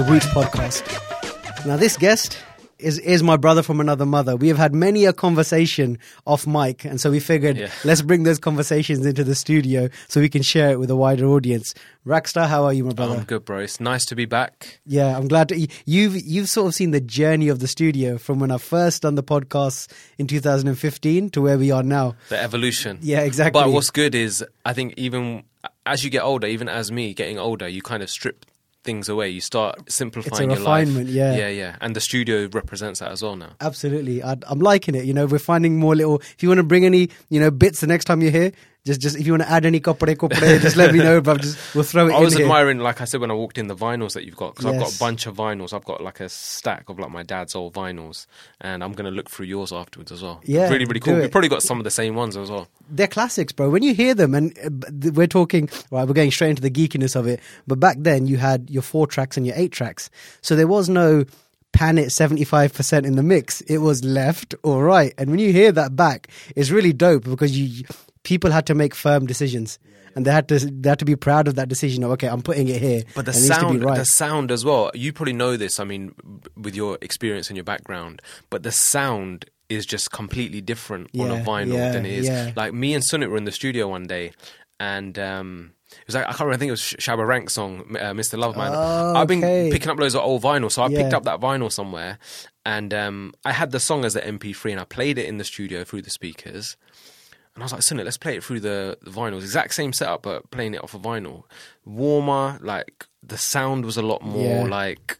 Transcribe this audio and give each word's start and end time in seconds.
the 0.00 0.10
Roots 0.10 0.26
podcast. 0.28 1.66
Now, 1.66 1.76
this 1.76 1.98
guest 1.98 2.42
is 2.78 2.98
is 3.00 3.22
my 3.22 3.36
brother 3.36 3.62
from 3.62 3.80
another 3.80 4.06
mother. 4.06 4.34
We 4.34 4.48
have 4.48 4.56
had 4.56 4.74
many 4.74 5.04
a 5.04 5.12
conversation 5.12 5.98
off 6.26 6.46
mic, 6.46 6.86
and 6.86 6.98
so 6.98 7.10
we 7.10 7.20
figured 7.20 7.58
Yeah. 7.58 7.68
let's 7.84 8.00
bring 8.00 8.22
those 8.22 8.38
conversations 8.38 9.04
into 9.04 9.24
the 9.24 9.34
studio 9.34 9.90
so 10.08 10.22
we 10.22 10.30
can 10.30 10.40
share 10.40 10.70
it 10.70 10.78
with 10.78 10.88
a 10.90 10.96
wider 10.96 11.26
audience. 11.26 11.74
Raxstar, 12.06 12.48
how 12.48 12.64
are 12.64 12.72
you, 12.72 12.84
my 12.84 12.94
brother? 12.94 13.16
I'm 13.16 13.24
good, 13.24 13.44
bro. 13.44 13.58
It's 13.58 13.78
nice 13.78 14.06
to 14.06 14.16
be 14.16 14.24
back. 14.24 14.80
Yeah, 14.86 15.14
I'm 15.18 15.28
glad 15.28 15.50
to, 15.50 15.66
you've 15.84 16.16
you've 16.16 16.48
sort 16.48 16.68
of 16.68 16.74
seen 16.74 16.92
the 16.92 17.00
journey 17.02 17.48
of 17.48 17.58
the 17.58 17.68
studio 17.68 18.16
from 18.16 18.40
when 18.40 18.50
I 18.50 18.56
first 18.56 19.02
done 19.02 19.16
the 19.16 19.22
podcast 19.22 19.92
in 20.16 20.26
2015 20.26 21.28
to 21.30 21.42
where 21.42 21.58
we 21.58 21.70
are 21.72 21.82
now. 21.82 22.14
The 22.30 22.40
evolution. 22.40 23.00
Yeah, 23.02 23.20
exactly. 23.20 23.60
But 23.60 23.70
what's 23.70 23.90
good 23.90 24.14
is, 24.14 24.42
I 24.64 24.72
think 24.72 24.94
even 24.96 25.42
as 25.84 26.04
you 26.04 26.08
get 26.08 26.22
older, 26.22 26.46
even 26.46 26.70
as 26.70 26.90
me 26.90 27.12
getting 27.12 27.38
older, 27.38 27.68
you 27.68 27.82
kind 27.82 28.02
of 28.02 28.08
strip 28.08 28.46
things 28.84 29.08
away. 29.08 29.28
You 29.28 29.40
start 29.40 29.90
simplifying 29.90 30.50
your 30.50 30.58
refinement, 30.58 31.06
life. 31.06 31.14
yeah. 31.14 31.34
yeah, 31.36 31.48
yeah. 31.48 31.76
And 31.80 31.94
the 31.94 32.00
studio 32.00 32.48
represents 32.52 33.00
that 33.00 33.10
as 33.12 33.22
well 33.22 33.36
now. 33.36 33.52
Absolutely, 33.60 34.22
I, 34.22 34.36
I'm 34.46 34.60
liking 34.60 34.94
it. 34.94 35.04
You 35.04 35.14
know, 35.14 35.26
we're 35.26 35.38
finding 35.38 35.78
more 35.78 35.94
little. 35.94 36.18
If 36.20 36.42
you 36.42 36.48
want 36.48 36.58
to 36.58 36.64
bring 36.64 36.84
any, 36.84 37.10
you 37.28 37.40
know, 37.40 37.50
bits 37.50 37.80
the 37.80 37.86
next 37.86 38.06
time 38.06 38.22
you're 38.22 38.30
here, 38.30 38.52
just 38.90 39.00
just 39.00 39.16
if 39.16 39.26
you 39.26 39.32
want 39.32 39.44
to 39.44 39.50
add 39.50 39.64
any 39.64 39.80
kopre 39.80 40.16
kopre, 40.16 40.60
just 40.60 40.76
let 40.76 40.92
me 40.92 40.98
know. 40.98 41.20
But 41.20 41.42
just 41.42 41.74
we'll 41.74 41.84
throw 41.84 42.06
it 42.06 42.10
in. 42.10 42.16
I 42.16 42.20
was 42.20 42.34
here. 42.34 42.44
admiring, 42.44 42.78
like 42.78 43.00
I 43.00 43.04
said, 43.04 43.20
when 43.20 43.30
I 43.30 43.34
walked 43.34 43.56
in, 43.56 43.68
the 43.68 43.76
vinyls 43.76 44.14
that 44.14 44.24
you've 44.24 44.36
got 44.36 44.54
because 44.54 44.66
I've 44.66 44.80
got 44.80 44.94
a 44.94 44.98
bunch 44.98 45.26
of 45.26 45.36
vinyls. 45.36 45.72
I've 45.72 45.84
got 45.84 46.02
like 46.02 46.20
a 46.20 46.28
stack 46.28 46.88
of 46.88 46.98
like 46.98 47.10
my 47.10 47.22
dad's 47.22 47.54
old 47.54 47.74
vinyls, 47.74 48.26
and 48.60 48.82
I'm 48.82 48.92
gonna 48.92 49.10
look 49.10 49.30
through 49.30 49.46
yours 49.46 49.72
afterwards 49.72 50.10
as 50.10 50.22
well. 50.22 50.40
Yeah, 50.44 50.68
really, 50.68 50.84
really 50.84 51.00
cool. 51.00 51.16
We've 51.16 51.30
probably 51.30 51.48
got 51.48 51.62
some 51.62 51.78
of 51.78 51.84
the 51.84 51.90
same 51.90 52.14
ones 52.14 52.36
as 52.36 52.50
well. 52.50 52.68
They're 52.90 53.06
classics, 53.06 53.52
bro. 53.52 53.70
When 53.70 53.82
you 53.82 53.94
hear 53.94 54.14
them, 54.14 54.34
and 54.34 54.58
uh, 54.58 55.12
we're 55.12 55.28
talking, 55.28 55.68
right? 55.90 56.06
We're 56.06 56.14
going 56.14 56.32
straight 56.32 56.50
into 56.50 56.62
the 56.62 56.70
geekiness 56.70 57.14
of 57.14 57.26
it. 57.26 57.40
But 57.66 57.78
back 57.78 57.96
then, 58.00 58.26
you 58.26 58.38
had 58.38 58.68
your 58.70 58.82
four 58.82 59.06
tracks 59.06 59.36
and 59.36 59.46
your 59.46 59.54
eight 59.56 59.72
tracks, 59.72 60.10
so 60.40 60.56
there 60.56 60.66
was 60.66 60.88
no 60.88 61.24
pan 61.72 61.98
it 61.98 62.08
75% 62.08 63.04
in 63.04 63.16
the 63.16 63.22
mix. 63.22 63.60
It 63.62 63.78
was 63.78 64.04
left 64.04 64.54
or 64.62 64.84
right. 64.84 65.14
And 65.18 65.30
when 65.30 65.38
you 65.38 65.52
hear 65.52 65.72
that 65.72 65.96
back, 65.96 66.28
it's 66.56 66.70
really 66.70 66.92
dope 66.92 67.24
because 67.24 67.58
you 67.58 67.84
people 68.22 68.50
had 68.50 68.66
to 68.66 68.74
make 68.74 68.94
firm 68.94 69.26
decisions. 69.26 69.78
And 70.16 70.26
they 70.26 70.32
had 70.32 70.48
to 70.48 70.58
they 70.58 70.88
had 70.88 70.98
to 70.98 71.04
be 71.04 71.14
proud 71.14 71.46
of 71.46 71.54
that 71.54 71.68
decision 71.68 72.02
of 72.02 72.10
okay, 72.12 72.28
I'm 72.28 72.42
putting 72.42 72.66
it 72.66 72.82
here. 72.82 73.04
But 73.14 73.26
the 73.26 73.30
and 73.30 73.38
it 73.38 73.42
needs 73.42 73.48
to 73.48 73.60
sound, 73.60 73.84
right. 73.84 73.96
the 73.96 74.04
sound 74.04 74.50
as 74.50 74.64
well. 74.64 74.90
You 74.92 75.12
probably 75.12 75.34
know 75.34 75.56
this. 75.56 75.78
I 75.78 75.84
mean, 75.84 76.14
with 76.56 76.74
your 76.74 76.98
experience 77.00 77.48
and 77.48 77.56
your 77.56 77.64
background, 77.64 78.20
but 78.50 78.64
the 78.64 78.72
sound 78.72 79.44
is 79.68 79.86
just 79.86 80.10
completely 80.10 80.60
different 80.60 81.10
on 81.16 81.30
a 81.30 81.44
vinyl 81.44 81.74
yeah, 81.74 81.92
than 81.92 82.04
it 82.04 82.12
is. 82.12 82.26
yeah. 82.26 82.50
Like 82.56 82.74
me 82.74 82.92
and 82.92 83.04
Sunit 83.04 83.30
were 83.30 83.36
in 83.36 83.44
the 83.44 83.52
studio 83.52 83.86
one 83.86 84.08
day, 84.08 84.32
and 84.80 85.16
um, 85.16 85.74
it 85.92 86.06
was 86.06 86.14
like 86.16 86.24
I 86.24 86.28
can't 86.28 86.40
remember. 86.40 86.54
I 86.54 86.58
think 86.58 86.68
it 86.68 86.72
was 86.72 86.80
Sh- 86.80 86.94
Shabba 86.96 87.26
Rank 87.26 87.48
song, 87.50 87.96
uh, 87.96 88.12
"Mr. 88.12 88.38
Loveman." 88.38 88.72
Oh, 88.74 89.14
I've 89.14 89.28
been 89.28 89.38
okay. 89.38 89.70
picking 89.70 89.90
up 89.90 89.98
loads 89.98 90.14
of 90.14 90.22
old 90.22 90.42
vinyl, 90.42 90.70
so 90.70 90.82
I 90.82 90.88
picked 90.88 91.14
up 91.14 91.22
that 91.24 91.40
vinyl 91.40 91.70
somewhere, 91.70 92.18
and 92.64 92.92
um, 92.92 93.32
I 93.44 93.52
had 93.52 93.70
the 93.70 93.80
song 93.80 94.04
as 94.04 94.14
the 94.14 94.20
MP3, 94.20 94.72
and 94.72 94.80
I 94.80 94.84
played 94.84 95.18
it 95.18 95.26
in 95.26 95.38
the 95.38 95.44
studio 95.44 95.84
through 95.84 96.02
the 96.02 96.10
speakers. 96.10 96.76
And 97.54 97.62
I 97.62 97.64
was 97.64 97.72
like, 97.72 97.80
Sunit, 97.82 98.04
let's 98.04 98.16
play 98.16 98.36
it 98.36 98.44
through 98.44 98.60
the, 98.60 98.96
the 99.02 99.10
vinyls. 99.10 99.40
Exact 99.40 99.74
same 99.74 99.92
setup, 99.92 100.22
but 100.22 100.50
playing 100.50 100.74
it 100.74 100.82
off 100.84 100.94
a 100.94 100.98
vinyl. 100.98 101.44
Warmer, 101.84 102.58
like 102.62 103.06
the 103.22 103.36
sound 103.38 103.84
was 103.84 103.96
a 103.96 104.02
lot 104.02 104.22
more 104.22 104.42
Yeah. 104.42 104.62
like 104.64 105.18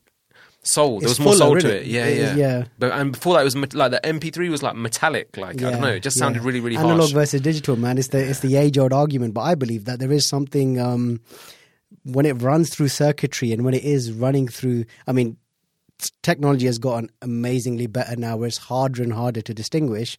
soul. 0.62 1.00
There 1.00 1.08
It's 1.08 1.18
was 1.18 1.24
more 1.24 1.34
fuller, 1.34 1.60
soul 1.60 1.60
to 1.60 1.66
innit? 1.76 1.80
it. 1.82 1.86
Yeah, 1.86 2.04
It 2.06 2.18
yeah, 2.18 2.34
yeah. 2.36 2.64
But 2.78 2.92
and 2.92 3.12
before 3.12 3.34
that, 3.34 3.40
it 3.40 3.44
was 3.44 3.56
like 3.74 3.90
the 3.90 4.00
MP3 4.04 4.48
was 4.50 4.62
like 4.62 4.76
metallic. 4.76 5.36
Like 5.36 5.60
I 5.62 5.70
don't 5.72 5.80
know, 5.80 5.88
it 5.88 6.02
just 6.02 6.16
yeah. 6.16 6.20
sounded 6.20 6.42
really, 6.42 6.60
really 6.60 6.76
analog 6.76 6.98
harsh. 7.00 7.12
versus 7.12 7.40
digital, 7.40 7.76
man. 7.76 7.98
It's 7.98 8.08
the 8.08 8.18
it's 8.28 8.40
the 8.40 8.56
age 8.56 8.78
old 8.78 8.92
argument, 8.92 9.34
but 9.34 9.40
I 9.42 9.54
believe 9.54 9.86
that 9.86 9.98
there 9.98 10.12
is 10.12 10.26
something 10.28 10.78
um, 10.80 11.20
when 12.04 12.26
it 12.26 12.40
runs 12.42 12.70
through 12.70 12.88
circuitry 12.88 13.52
and 13.52 13.64
when 13.64 13.74
it 13.74 13.82
is 13.84 14.12
running 14.12 14.46
through. 14.48 14.84
I 15.06 15.12
mean, 15.12 15.36
technology 16.22 16.66
has 16.66 16.78
gotten 16.78 17.10
amazingly 17.22 17.86
better 17.88 18.14
now, 18.16 18.36
where 18.36 18.46
it's 18.48 18.58
harder 18.58 19.02
and 19.02 19.12
harder 19.12 19.40
to 19.42 19.52
distinguish. 19.54 20.16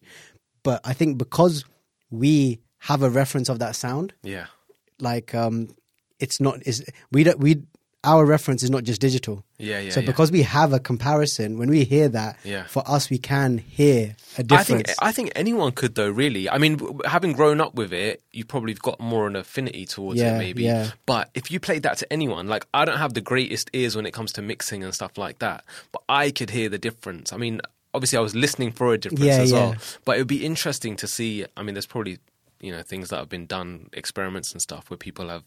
But 0.62 0.80
I 0.84 0.92
think 0.92 1.18
because 1.18 1.64
we 2.12 2.60
have 2.78 3.02
a 3.02 3.10
reference 3.10 3.48
of 3.48 3.58
that 3.60 3.74
sound, 3.76 4.12
Yeah, 4.22 4.46
like 5.00 5.34
um, 5.34 5.68
it's 6.20 6.40
not 6.40 6.66
is 6.66 6.84
we 7.10 7.24
don't 7.24 7.38
we 7.40 7.62
our 8.04 8.26
reference 8.26 8.64
is 8.64 8.70
not 8.70 8.82
just 8.82 9.00
digital. 9.00 9.44
yeah, 9.58 9.78
yeah. 9.78 9.90
so 9.92 10.00
yeah. 10.00 10.06
because 10.06 10.32
we 10.32 10.42
have 10.42 10.72
a 10.72 10.80
comparison, 10.80 11.56
when 11.56 11.70
we 11.70 11.84
hear 11.84 12.08
that, 12.08 12.36
Yeah. 12.42 12.64
for 12.64 12.82
us 12.90 13.08
we 13.08 13.18
can 13.18 13.58
hear 13.58 14.16
a 14.36 14.42
difference. 14.42 14.90
I 14.90 14.94
think 14.96 15.02
I 15.10 15.12
think 15.12 15.32
anyone 15.36 15.70
could 15.70 15.94
though. 15.94 16.10
Really, 16.10 16.50
I 16.50 16.58
mean, 16.58 16.80
having 17.04 17.32
grown 17.32 17.60
up 17.60 17.76
with 17.76 17.92
it, 17.92 18.20
you 18.32 18.44
probably 18.44 18.74
got 18.74 18.98
more 18.98 19.26
of 19.28 19.34
an 19.34 19.36
affinity 19.36 19.86
towards 19.86 20.20
Yeah, 20.20 20.34
it, 20.34 20.38
maybe. 20.38 20.64
yeah. 20.64 20.90
But 21.06 21.30
if 21.34 21.52
you 21.52 21.60
played 21.60 21.84
that 21.84 21.98
to 21.98 22.12
anyone, 22.12 22.48
like 22.48 22.66
I 22.74 22.84
don't 22.84 22.98
have 22.98 23.14
the 23.14 23.20
greatest 23.20 23.70
ears 23.72 23.94
when 23.94 24.04
it 24.04 24.10
comes 24.12 24.32
to 24.32 24.42
mixing 24.42 24.82
and 24.82 24.92
stuff 24.92 25.16
like 25.16 25.38
that, 25.38 25.64
but 25.92 26.02
I 26.08 26.32
could 26.32 26.50
hear 26.50 26.68
the 26.68 26.78
difference. 26.78 27.32
I 27.32 27.36
mean, 27.36 27.60
obviously, 27.94 28.18
I 28.18 28.22
was 28.22 28.34
listening 28.34 28.72
for 28.72 28.92
a 28.94 28.98
difference 28.98 29.24
Yeah, 29.24 29.38
as 29.38 29.52
yeah. 29.52 29.58
well. 29.58 29.74
But 30.04 30.16
it 30.16 30.20
would 30.20 30.28
be 30.28 30.44
interesting 30.44 30.96
to 30.96 31.06
see. 31.06 31.44
I 31.56 31.62
mean, 31.62 31.74
there's 31.74 31.86
probably 31.86 32.18
you 32.60 32.72
know 32.72 32.82
things 32.82 33.10
that 33.10 33.16
have 33.18 33.28
been 33.28 33.46
done, 33.46 33.88
experiments 33.92 34.52
and 34.52 34.60
stuff, 34.62 34.90
where 34.90 34.96
people 34.98 35.28
have 35.28 35.44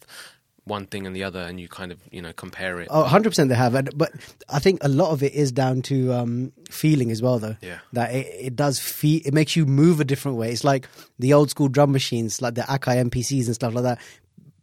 one 0.64 0.84
thing 0.84 1.06
and 1.06 1.14
the 1.14 1.22
other, 1.22 1.40
and 1.40 1.60
you 1.60 1.68
kind 1.68 1.92
of 1.92 2.00
you 2.10 2.20
know 2.20 2.32
compare 2.32 2.80
it. 2.80 2.88
Oh, 2.90 3.04
100% 3.04 3.48
they 3.48 3.54
have. 3.54 3.72
But 3.96 4.10
I 4.48 4.58
think 4.58 4.82
a 4.82 4.88
lot 4.88 5.12
of 5.12 5.22
it 5.22 5.32
is 5.32 5.52
down 5.52 5.80
to 5.82 6.12
um, 6.12 6.52
feeling 6.70 7.10
as 7.12 7.22
well, 7.22 7.38
though. 7.38 7.56
Yeah. 7.62 7.78
That 7.92 8.12
it, 8.12 8.26
it 8.46 8.56
does 8.56 8.80
feel, 8.80 9.20
it 9.24 9.32
makes 9.32 9.54
you 9.54 9.64
move 9.64 10.00
a 10.00 10.04
different 10.04 10.38
way. 10.38 10.50
It's 10.50 10.64
like 10.64 10.88
the 11.20 11.32
old 11.34 11.50
school 11.50 11.68
drum 11.68 11.92
machines, 11.92 12.42
like 12.42 12.54
the 12.56 12.62
Akai 12.62 13.00
MPCs 13.08 13.46
and 13.46 13.54
stuff 13.54 13.74
like 13.74 13.84
that. 13.84 14.00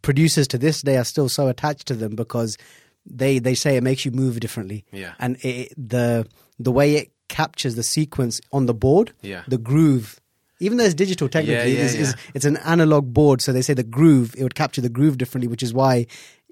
Producers 0.02 0.46
to 0.48 0.58
this 0.58 0.82
day 0.82 0.98
are 0.98 1.04
still 1.04 1.30
so 1.30 1.48
attached 1.48 1.86
to 1.86 1.94
them 1.94 2.14
because 2.14 2.58
they, 3.06 3.38
they 3.38 3.54
say 3.54 3.78
it 3.78 3.82
makes 3.82 4.04
you 4.04 4.10
move 4.10 4.38
differently. 4.40 4.84
Yeah. 4.92 5.14
And 5.18 5.42
it, 5.42 5.72
the, 5.78 6.26
the 6.58 6.70
way 6.70 6.96
it 6.96 7.12
captures 7.34 7.74
the 7.74 7.82
sequence 7.82 8.40
on 8.52 8.66
the 8.66 8.74
board, 8.74 9.12
Yeah. 9.22 9.42
the 9.48 9.58
groove, 9.58 10.20
even 10.60 10.78
though 10.78 10.84
it's 10.84 10.94
digital 10.94 11.28
technically, 11.28 11.74
yeah, 11.76 11.84
is, 11.84 11.94
is, 11.94 12.08
yeah. 12.10 12.30
it's 12.34 12.44
an 12.44 12.56
analog 12.58 13.12
board. 13.12 13.40
So 13.42 13.52
they 13.52 13.62
say 13.62 13.74
the 13.74 13.82
groove, 13.98 14.34
it 14.38 14.42
would 14.44 14.54
capture 14.54 14.80
the 14.80 14.88
groove 14.98 15.18
differently, 15.18 15.48
which 15.48 15.62
is 15.62 15.74
why 15.74 16.06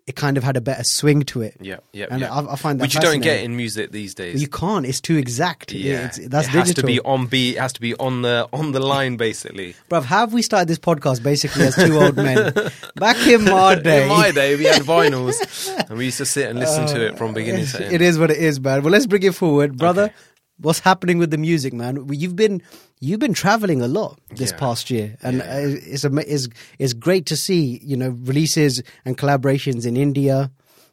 it 0.08 0.16
kind 0.16 0.36
of 0.36 0.42
had 0.42 0.56
a 0.56 0.60
better 0.60 0.82
swing 0.84 1.22
to 1.22 1.42
it. 1.42 1.56
Yeah, 1.60 1.76
yeah, 1.92 2.06
And 2.10 2.22
yeah. 2.22 2.34
I, 2.34 2.54
I 2.54 2.56
find 2.56 2.80
that 2.80 2.82
which 2.86 2.96
you 2.96 3.00
don't 3.00 3.20
get 3.22 3.44
in 3.44 3.56
music 3.56 3.92
these 3.92 4.12
days. 4.16 4.42
You 4.42 4.48
can't. 4.48 4.84
It's 4.84 5.00
too 5.00 5.16
exact. 5.16 5.70
yeah, 5.72 6.06
It's, 6.06 6.18
that's 6.26 6.48
it 6.48 6.50
digital. 6.50 6.60
has 6.60 6.74
to 6.74 6.82
be 6.84 6.98
on 7.12 7.26
beat. 7.26 7.54
It 7.56 7.60
has 7.60 7.72
to 7.74 7.80
be 7.80 7.94
on 7.94 8.22
the 8.22 8.48
on 8.52 8.72
the 8.72 8.80
line, 8.80 9.16
basically. 9.16 9.76
Bruv, 9.88 10.02
have 10.16 10.32
we 10.32 10.42
started 10.42 10.66
this 10.66 10.80
podcast 10.80 11.22
basically 11.22 11.62
as 11.68 11.76
two 11.76 11.96
old 12.00 12.16
men? 12.16 12.52
Back 12.96 13.24
in 13.28 13.44
my 13.44 13.76
day. 13.76 14.02
In 14.02 14.08
my 14.08 14.32
day, 14.32 14.56
we 14.56 14.64
had 14.64 14.82
vinyls, 14.96 15.36
and 15.88 15.96
we 15.96 16.06
used 16.06 16.18
to 16.18 16.26
sit 16.26 16.50
and 16.50 16.58
listen 16.58 16.84
to 16.88 17.06
it 17.06 17.16
from 17.16 17.32
beginning 17.32 17.66
to 17.66 17.78
uh, 17.78 17.84
end. 17.84 17.94
it 17.94 18.02
is 18.02 18.18
what 18.18 18.32
it 18.32 18.38
is, 18.38 18.58
man. 18.58 18.82
Well, 18.82 18.90
let's 18.90 19.06
bring 19.06 19.22
it 19.22 19.36
forward, 19.36 19.78
brother. 19.78 20.06
Okay. 20.06 20.14
What's 20.58 20.80
happening 20.80 21.18
with 21.18 21.30
the 21.30 21.38
music, 21.38 21.72
man? 21.72 22.06
You've 22.12 22.36
been 22.36 22.62
you've 23.00 23.18
been 23.20 23.34
traveling 23.34 23.82
a 23.82 23.88
lot 23.88 24.20
this 24.30 24.50
Yeah. 24.52 24.58
past 24.58 24.90
year, 24.90 25.16
and 25.22 25.38
Yeah. 25.38 25.58
it's 25.58 26.04
it's 26.04 26.48
it's 26.78 26.92
great 26.92 27.26
to 27.26 27.36
see 27.36 27.80
you 27.82 27.96
know 27.96 28.10
releases 28.10 28.82
and 29.04 29.16
collaborations 29.18 29.86
in 29.86 29.96
India. 29.96 30.50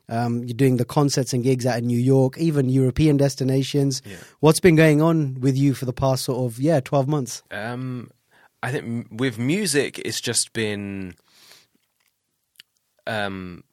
Um, 0.08 0.44
you're 0.44 0.56
doing 0.58 0.78
the 0.78 0.86
concerts 0.86 1.34
and 1.34 1.44
gigs 1.44 1.68
out 1.68 1.78
in 1.78 1.86
New 1.86 2.00
York, 2.00 2.36
even 2.40 2.68
European 2.68 3.18
destinations. 3.18 4.02
Yeah. 4.06 4.16
What's 4.40 4.60
been 4.60 4.76
going 4.76 5.04
on 5.04 5.36
with 5.40 5.56
you 5.56 5.76
for 5.76 5.86
the 5.86 5.94
past 5.94 6.24
sort 6.26 6.52
of 6.52 6.60
yeah 6.60 6.80
twelve 6.80 7.08
months? 7.08 7.44
Um, 7.52 8.10
I 8.64 8.72
think 8.72 9.08
with 9.12 9.38
music, 9.38 10.00
it's 10.00 10.20
just 10.20 10.52
been 10.52 11.14
um, 13.06 13.64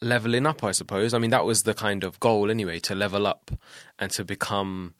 leveling 0.00 0.46
up. 0.46 0.62
I 0.62 0.70
suppose. 0.70 1.14
I 1.14 1.18
mean, 1.18 1.30
that 1.30 1.44
was 1.44 1.62
the 1.64 1.74
kind 1.74 2.04
of 2.04 2.20
goal 2.20 2.48
anyway, 2.48 2.78
to 2.80 2.94
level 2.94 3.26
up 3.26 3.50
and 3.98 4.12
to 4.12 4.24
become. 4.24 4.94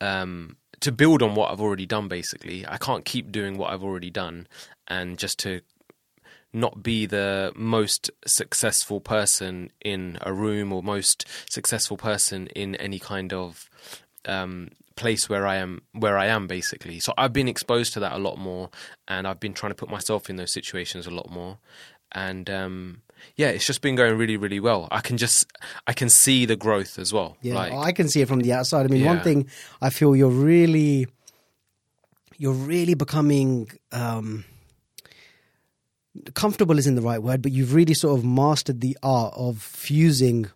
Um, 0.00 0.56
to 0.80 0.92
build 0.92 1.22
on 1.22 1.34
what 1.34 1.50
I've 1.50 1.60
already 1.60 1.86
done, 1.86 2.08
basically, 2.08 2.66
I 2.66 2.76
can't 2.76 3.04
keep 3.04 3.32
doing 3.32 3.56
what 3.56 3.72
I've 3.72 3.82
already 3.82 4.10
done, 4.10 4.46
and 4.86 5.18
just 5.18 5.38
to 5.40 5.62
not 6.52 6.82
be 6.82 7.04
the 7.04 7.52
most 7.56 8.10
successful 8.26 9.00
person 9.00 9.70
in 9.84 10.18
a 10.22 10.32
room 10.32 10.72
or 10.72 10.82
most 10.82 11.26
successful 11.50 11.96
person 11.96 12.46
in 12.48 12.76
any 12.76 12.98
kind 12.98 13.32
of 13.32 13.68
um, 14.26 14.68
place 14.96 15.28
where 15.28 15.46
I 15.46 15.56
am 15.56 15.82
where 15.92 16.16
I 16.16 16.26
am 16.26 16.46
basically. 16.46 17.00
So 17.00 17.12
I've 17.18 17.32
been 17.32 17.48
exposed 17.48 17.92
to 17.94 18.00
that 18.00 18.12
a 18.12 18.18
lot 18.18 18.38
more 18.38 18.70
and 19.08 19.26
I've 19.26 19.40
been 19.40 19.52
trying 19.52 19.70
to 19.70 19.76
put 19.76 19.90
myself 19.90 20.30
in 20.30 20.36
those 20.36 20.52
situations 20.52 21.06
a 21.06 21.10
lot 21.10 21.30
more. 21.30 21.58
And 22.12 22.48
um, 22.48 23.02
yeah, 23.36 23.48
it's 23.48 23.66
just 23.66 23.82
been 23.82 23.96
going 23.96 24.16
really, 24.16 24.36
really 24.36 24.60
well. 24.60 24.88
I 24.90 25.00
can 25.00 25.16
just 25.16 25.46
I 25.86 25.92
can 25.92 26.08
see 26.08 26.46
the 26.46 26.56
growth 26.56 26.98
as 26.98 27.12
well. 27.12 27.36
Yeah, 27.42 27.54
Like, 27.54 27.72
I 27.72 27.92
can 27.92 28.08
see 28.08 28.20
it 28.20 28.28
from 28.28 28.40
the 28.40 28.52
outside. 28.52 28.86
I 28.86 28.88
mean, 28.88 29.04
one 29.04 29.20
thing 29.20 29.48
I 29.80 29.90
feel 29.90 30.14
you're 30.14 30.28
really, 30.28 31.06
you're 32.36 32.52
really 32.52 32.94
becoming 32.94 33.70
um, 33.92 34.44
comfortable 36.34 36.78
isn't 36.78 36.94
the 36.94 37.02
right 37.02 37.22
word, 37.22 37.42
but 37.42 37.52
you've 37.52 37.74
really 37.74 37.94
sort 37.94 38.18
of 38.18 38.24
mastered 38.24 38.80
the 38.80 38.96
art 39.02 39.34
of 39.36 39.60
fusing 39.60 40.46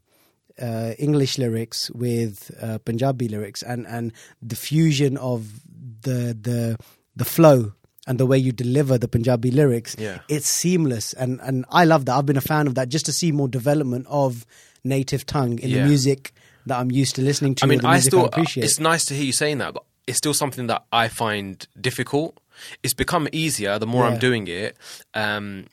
uh, 0.61 0.93
English 0.99 1.39
lyrics 1.39 1.91
with 1.91 2.51
uh, 2.61 2.79
Punjabi 2.79 3.29
lyrics, 3.29 3.63
and 3.63 3.87
and 3.87 4.13
the 4.43 4.57
fusion 4.57 5.17
of 5.17 5.61
the 6.03 6.37
the 6.41 6.79
the 7.17 7.25
flow 7.25 7.73
and 8.09 8.19
the 8.19 8.27
way 8.27 8.39
you 8.39 8.51
deliver 8.51 8.99
the 8.99 9.07
Punjabi 9.07 9.51
lyrics. 9.53 9.95
Yeah. 9.99 10.19
It's 10.29 10.49
seamless, 10.49 11.13
and 11.13 11.41
and 11.43 11.65
I 11.71 11.85
love 11.85 12.07
that. 12.07 12.17
I've 12.17 12.27
been 12.27 12.37
a 12.39 12.49
fan 12.55 12.67
of 12.67 12.75
that 12.75 12.89
just 12.89 13.07
to 13.07 13.13
see 13.13 13.31
more 13.31 13.47
development 13.49 14.07
of 14.09 14.45
native 14.83 15.25
tongue 15.27 15.59
in 15.61 15.71
the 15.73 15.85
music 15.85 16.33
that 16.67 16.79
I'm 16.81 16.91
used 16.91 17.15
to 17.17 17.23
listening 17.23 17.55
to. 17.57 17.65
I 17.65 17.69
mean, 17.69 17.85
I 17.85 18.01
still. 18.01 18.25
appreciate. 18.25 18.65
It's 18.65 18.81
nice 18.81 19.05
to 19.07 19.15
hear 19.15 19.25
you 19.25 19.33
saying 19.33 19.59
that, 19.59 19.75
but 19.75 19.85
it's 20.09 20.19
still 20.19 20.35
something 20.35 20.67
that 20.69 20.83
I 20.93 21.09
find 21.09 21.67
difficult. 21.81 22.41
It's 22.83 22.95
become 22.95 23.29
easier 23.33 23.79
the 23.79 23.87
more 23.87 24.05
Yeah. 24.05 24.11
I'm 24.15 24.19
doing 24.19 24.49
it. 24.49 24.77
Um, 25.15 25.67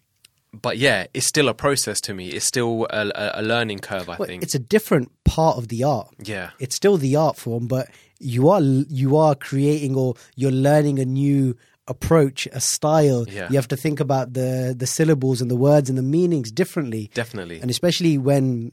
but 0.54 0.78
yeah, 0.78 1.08
it's 1.14 1.26
still 1.26 1.50
a 1.50 1.54
process 1.54 2.00
to 2.02 2.14
me. 2.14 2.30
It's 2.30 2.46
still 2.46 2.86
a, 2.90 3.08
a, 3.24 3.42
a 3.42 3.44
learning 3.44 3.80
curve. 3.80 4.08
I 4.10 4.16
Well, 4.18 4.28
think. 4.28 4.44
it's 4.44 4.56
a 4.56 4.60
different 4.60 5.12
part 5.26 5.58
of 5.58 5.68
the 5.70 5.84
art. 5.84 6.10
yeah. 6.24 6.52
It's 6.60 6.76
still 6.76 6.98
the 6.98 7.16
art 7.16 7.38
form, 7.38 7.68
but 7.68 7.90
you 8.20 8.50
are 8.50 8.62
you 8.62 9.18
are 9.18 9.36
creating 9.36 9.96
or 9.96 10.16
you're 10.36 10.52
learning 10.70 11.00
a 11.00 11.06
new 11.06 11.58
approach, 11.88 12.48
a 12.52 12.60
style. 12.60 13.26
Yeah. 13.30 13.48
You 13.50 13.56
have 13.56 13.68
to 13.70 13.78
think 13.78 14.00
about 14.00 14.34
the 14.34 14.76
the 14.78 14.88
syllables 14.88 15.42
and 15.42 15.50
the 15.52 15.56
words 15.56 15.90
and 15.90 15.98
the 15.98 16.04
meanings 16.04 16.52
differently. 16.52 17.10
Definitely. 17.14 17.60
and 17.62 17.70
especially 17.70 18.18
when 18.18 18.72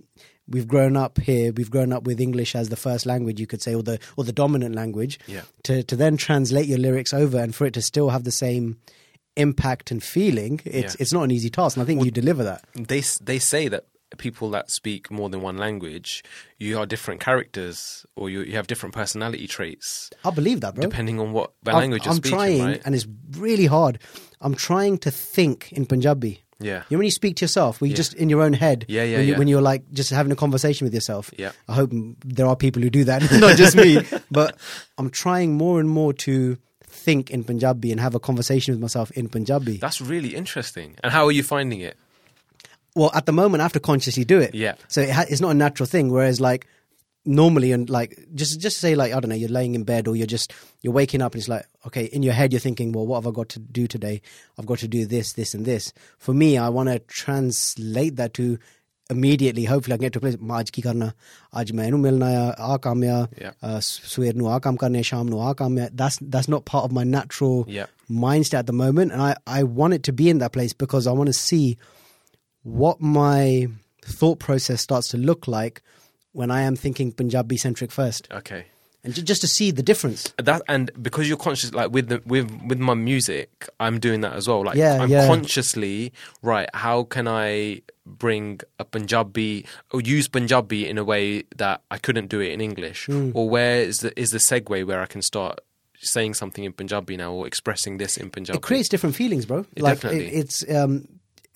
we've 0.48 0.66
grown 0.66 0.96
up 0.96 1.20
here 1.20 1.52
we've 1.56 1.70
grown 1.70 1.92
up 1.92 2.02
with 2.02 2.20
english 2.20 2.56
as 2.56 2.68
the 2.68 2.76
first 2.76 3.06
language 3.06 3.38
you 3.38 3.46
could 3.46 3.62
say 3.62 3.76
or 3.76 3.82
the 3.84 3.96
or 4.16 4.24
the 4.24 4.32
dominant 4.32 4.74
language 4.74 5.16
Yeah. 5.28 5.42
to 5.62 5.84
to 5.84 5.94
then 5.94 6.16
translate 6.16 6.66
your 6.66 6.78
lyrics 6.78 7.14
over 7.14 7.38
and 7.38 7.54
for 7.54 7.64
it 7.64 7.74
to 7.74 7.80
still 7.82 8.08
have 8.10 8.24
the 8.24 8.32
same 8.32 8.78
impact 9.36 9.90
and 9.92 10.02
feeling 10.02 10.60
it's 10.64 10.94
Yeah. 10.94 11.00
it's 11.02 11.12
not 11.12 11.22
an 11.22 11.30
easy 11.30 11.48
task 11.48 11.76
and 11.76 11.82
i 11.82 11.86
think 11.86 12.04
you 12.04 12.10
deliver 12.10 12.42
that 12.44 12.64
they 12.74 13.02
they 13.22 13.38
say 13.38 13.68
that 13.68 13.84
people 14.18 14.50
that 14.50 14.70
speak 14.70 15.10
more 15.10 15.28
than 15.28 15.40
one 15.42 15.56
language, 15.56 16.22
you 16.58 16.78
are 16.78 16.86
different 16.86 17.20
characters, 17.20 18.04
or 18.16 18.30
you 18.30 18.40
you 18.42 18.52
have 18.56 18.66
different 18.66 18.94
personality 18.94 19.46
traits 19.46 20.10
i 20.24 20.30
believe 20.30 20.60
that 20.60 20.74
bro 20.74 20.82
depending 20.82 21.18
on 21.20 21.32
what 21.32 21.50
I'm- 21.66 21.76
language 21.76 22.04
you're 22.04 22.12
I'm 22.14 22.18
speaking. 22.18 22.38
trying 22.38 22.62
right? 22.64 22.82
and 22.84 22.94
it's 22.94 23.06
really 23.38 23.66
hard 23.66 23.98
i'm 24.40 24.54
trying 24.54 24.98
to 25.06 25.10
think 25.10 25.72
in 25.72 25.86
punjabi 25.86 26.34
Yeah. 26.62 26.82
You 26.88 26.94
know 26.94 26.98
when 27.02 27.06
you 27.10 27.16
speak 27.22 27.34
to 27.38 27.42
yourself, 27.46 27.80
when 27.80 27.88
you 27.90 27.94
Yeah. 27.94 28.02
just 28.02 28.14
in 28.22 28.28
your 28.32 28.42
own 28.46 28.52
head, 28.64 28.78
Yeah, 28.86 29.02
yeah, 29.02 29.16
when, 29.18 29.26
you, 29.26 29.32
yeah. 29.32 29.38
when 29.40 29.48
you're 29.52 29.66
like 29.72 29.82
just 30.00 30.10
having 30.18 30.30
a 30.36 30.38
conversation 30.44 30.82
with 30.86 30.94
yourself. 30.98 31.24
Yeah. 31.44 31.50
I 31.66 31.74
hope 31.80 31.90
there 32.38 32.46
are 32.50 32.54
people 32.64 32.80
who 32.86 32.90
do 32.98 33.02
that, 33.10 33.18
not 33.46 33.56
just 33.62 33.74
me. 33.74 33.90
But 34.38 34.50
I'm 34.98 35.10
trying 35.10 35.50
more 35.64 35.76
and 35.82 35.88
more 36.00 36.12
to 36.26 36.34
think 37.06 37.30
in 37.34 37.42
Punjabi 37.50 37.90
and 37.90 37.98
have 38.06 38.14
a 38.14 38.22
conversation 38.28 38.70
with 38.74 38.80
myself 38.86 39.10
in 39.18 39.26
Punjabi. 39.28 39.74
That's 39.86 40.00
really 40.14 40.32
interesting. 40.42 40.94
And 41.02 41.10
how 41.16 41.24
are 41.26 41.34
you 41.38 41.42
finding 41.42 41.80
it? 41.90 41.96
well, 42.94 43.10
at 43.14 43.26
the 43.26 43.32
moment, 43.32 43.60
I 43.60 43.64
have 43.64 43.72
to 43.72 43.80
consciously 43.80 44.24
do 44.24 44.38
it. 44.38 44.54
Yeah. 44.54 44.74
So 44.88 45.00
it 45.00 45.10
ha- 45.10 45.26
it's 45.28 45.40
not 45.40 45.50
a 45.50 45.54
natural 45.54 45.86
thing. 45.86 46.10
Whereas, 46.10 46.40
like, 46.40 46.66
normally, 47.24 47.72
and 47.72 47.88
like, 47.88 48.18
just 48.34 48.60
just 48.60 48.78
say, 48.78 48.94
like, 48.94 49.12
I 49.12 49.20
don't 49.20 49.30
know, 49.30 49.36
you're 49.36 49.48
laying 49.48 49.74
in 49.74 49.84
bed 49.84 50.08
or 50.08 50.16
you're 50.16 50.26
just, 50.26 50.52
you're 50.82 50.92
waking 50.92 51.22
up 51.22 51.32
and 51.34 51.40
it's 51.40 51.48
like, 51.48 51.66
okay, 51.86 52.04
in 52.04 52.22
your 52.22 52.34
head, 52.34 52.52
you're 52.52 52.60
thinking, 52.60 52.92
well, 52.92 53.06
what 53.06 53.22
have 53.22 53.26
I 53.26 53.34
got 53.34 53.48
to 53.50 53.58
do 53.58 53.86
today? 53.86 54.20
I've 54.58 54.66
got 54.66 54.78
to 54.80 54.88
do 54.88 55.06
this, 55.06 55.32
this, 55.32 55.54
and 55.54 55.64
this. 55.64 55.92
For 56.18 56.34
me, 56.34 56.58
I 56.58 56.68
want 56.68 56.88
to 56.88 56.98
translate 57.00 58.16
that 58.16 58.34
to 58.34 58.58
immediately, 59.10 59.64
hopefully, 59.64 59.94
I 59.94 59.96
get 59.98 60.12
to 60.14 60.18
a 60.18 60.22
place, 60.22 60.36
ਮੈਂ 60.40 60.58
uh, 65.82 65.88
that's 65.92 66.18
that's 66.22 66.48
not 66.48 66.64
part 66.64 66.84
of 66.84 66.92
my 66.92 67.04
natural 67.04 67.64
yeah. 67.68 67.86
mindset 68.10 68.58
at 68.58 68.66
the 68.66 68.72
moment 68.72 69.12
and 69.12 69.22
I 69.22 69.36
I 69.46 69.62
want 69.62 69.94
it 69.94 70.02
to 70.04 70.12
be 70.12 70.28
in 70.28 70.38
that 70.38 70.52
place 70.52 70.72
because 70.72 71.06
I 71.06 71.12
want 71.12 71.28
to 71.28 71.32
see 71.32 71.76
what 72.62 73.00
my 73.00 73.68
thought 74.04 74.38
process 74.38 74.80
starts 74.80 75.08
to 75.08 75.16
look 75.16 75.46
like 75.48 75.82
when 76.32 76.50
I 76.50 76.62
am 76.62 76.76
thinking 76.76 77.12
Punjabi 77.12 77.56
centric 77.56 77.90
first, 77.92 78.28
Okay. 78.32 78.64
and 79.04 79.14
just 79.26 79.40
to 79.42 79.46
see 79.48 79.70
the 79.70 79.82
difference. 79.82 80.32
That 80.38 80.62
and 80.68 80.90
because 81.02 81.28
you're 81.28 81.36
conscious, 81.36 81.72
like 81.74 81.90
with 81.92 82.08
the 82.08 82.22
with 82.24 82.50
with 82.66 82.78
my 82.78 82.94
music, 82.94 83.68
I'm 83.80 83.98
doing 83.98 84.20
that 84.22 84.32
as 84.34 84.48
well. 84.48 84.64
Like 84.64 84.76
Yeah, 84.76 85.02
I'm 85.02 85.10
yeah. 85.10 85.26
consciously 85.26 86.12
right. 86.40 86.68
How 86.74 87.02
can 87.04 87.26
I 87.28 87.82
bring 88.06 88.60
a 88.78 88.84
Punjabi 88.84 89.64
or 89.92 90.00
use 90.00 90.26
Punjabi 90.28 90.88
in 90.88 90.98
a 90.98 91.04
way 91.04 91.44
that 91.56 91.82
I 91.90 91.98
couldn't 91.98 92.28
do 92.28 92.40
it 92.40 92.52
in 92.52 92.60
English? 92.60 93.06
Hmm. 93.06 93.30
Or 93.34 93.48
where 93.50 93.82
is 93.82 93.98
the 93.98 94.18
is 94.18 94.30
the 94.30 94.38
segue 94.38 94.86
where 94.86 95.02
I 95.02 95.06
can 95.06 95.22
start 95.22 95.60
saying 95.98 96.34
something 96.34 96.64
in 96.64 96.72
Punjabi 96.72 97.16
now 97.16 97.32
or 97.32 97.46
expressing 97.46 97.98
this 97.98 98.16
in 98.16 98.30
Punjabi? 98.30 98.56
It 98.58 98.62
creates 98.62 98.88
different 98.88 99.16
feelings, 99.16 99.44
bro. 99.46 99.66
It 99.76 99.82
like 99.82 100.00
definitely. 100.00 100.26
it, 100.28 100.34
it's 100.40 100.64
um, 100.70 101.08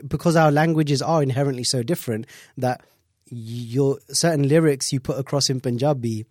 because 0.06 0.37
our 0.37 0.50
languages 0.50 1.02
are 1.02 1.22
inherently 1.22 1.64
so 1.64 1.82
different 1.82 2.26
that 2.56 2.82
your 3.28 3.98
certain 4.08 4.48
lyrics 4.48 4.93
you 4.93 5.00
put 5.00 5.19
across 5.19 5.50
in 5.50 5.60
Punjabi, 5.60 6.26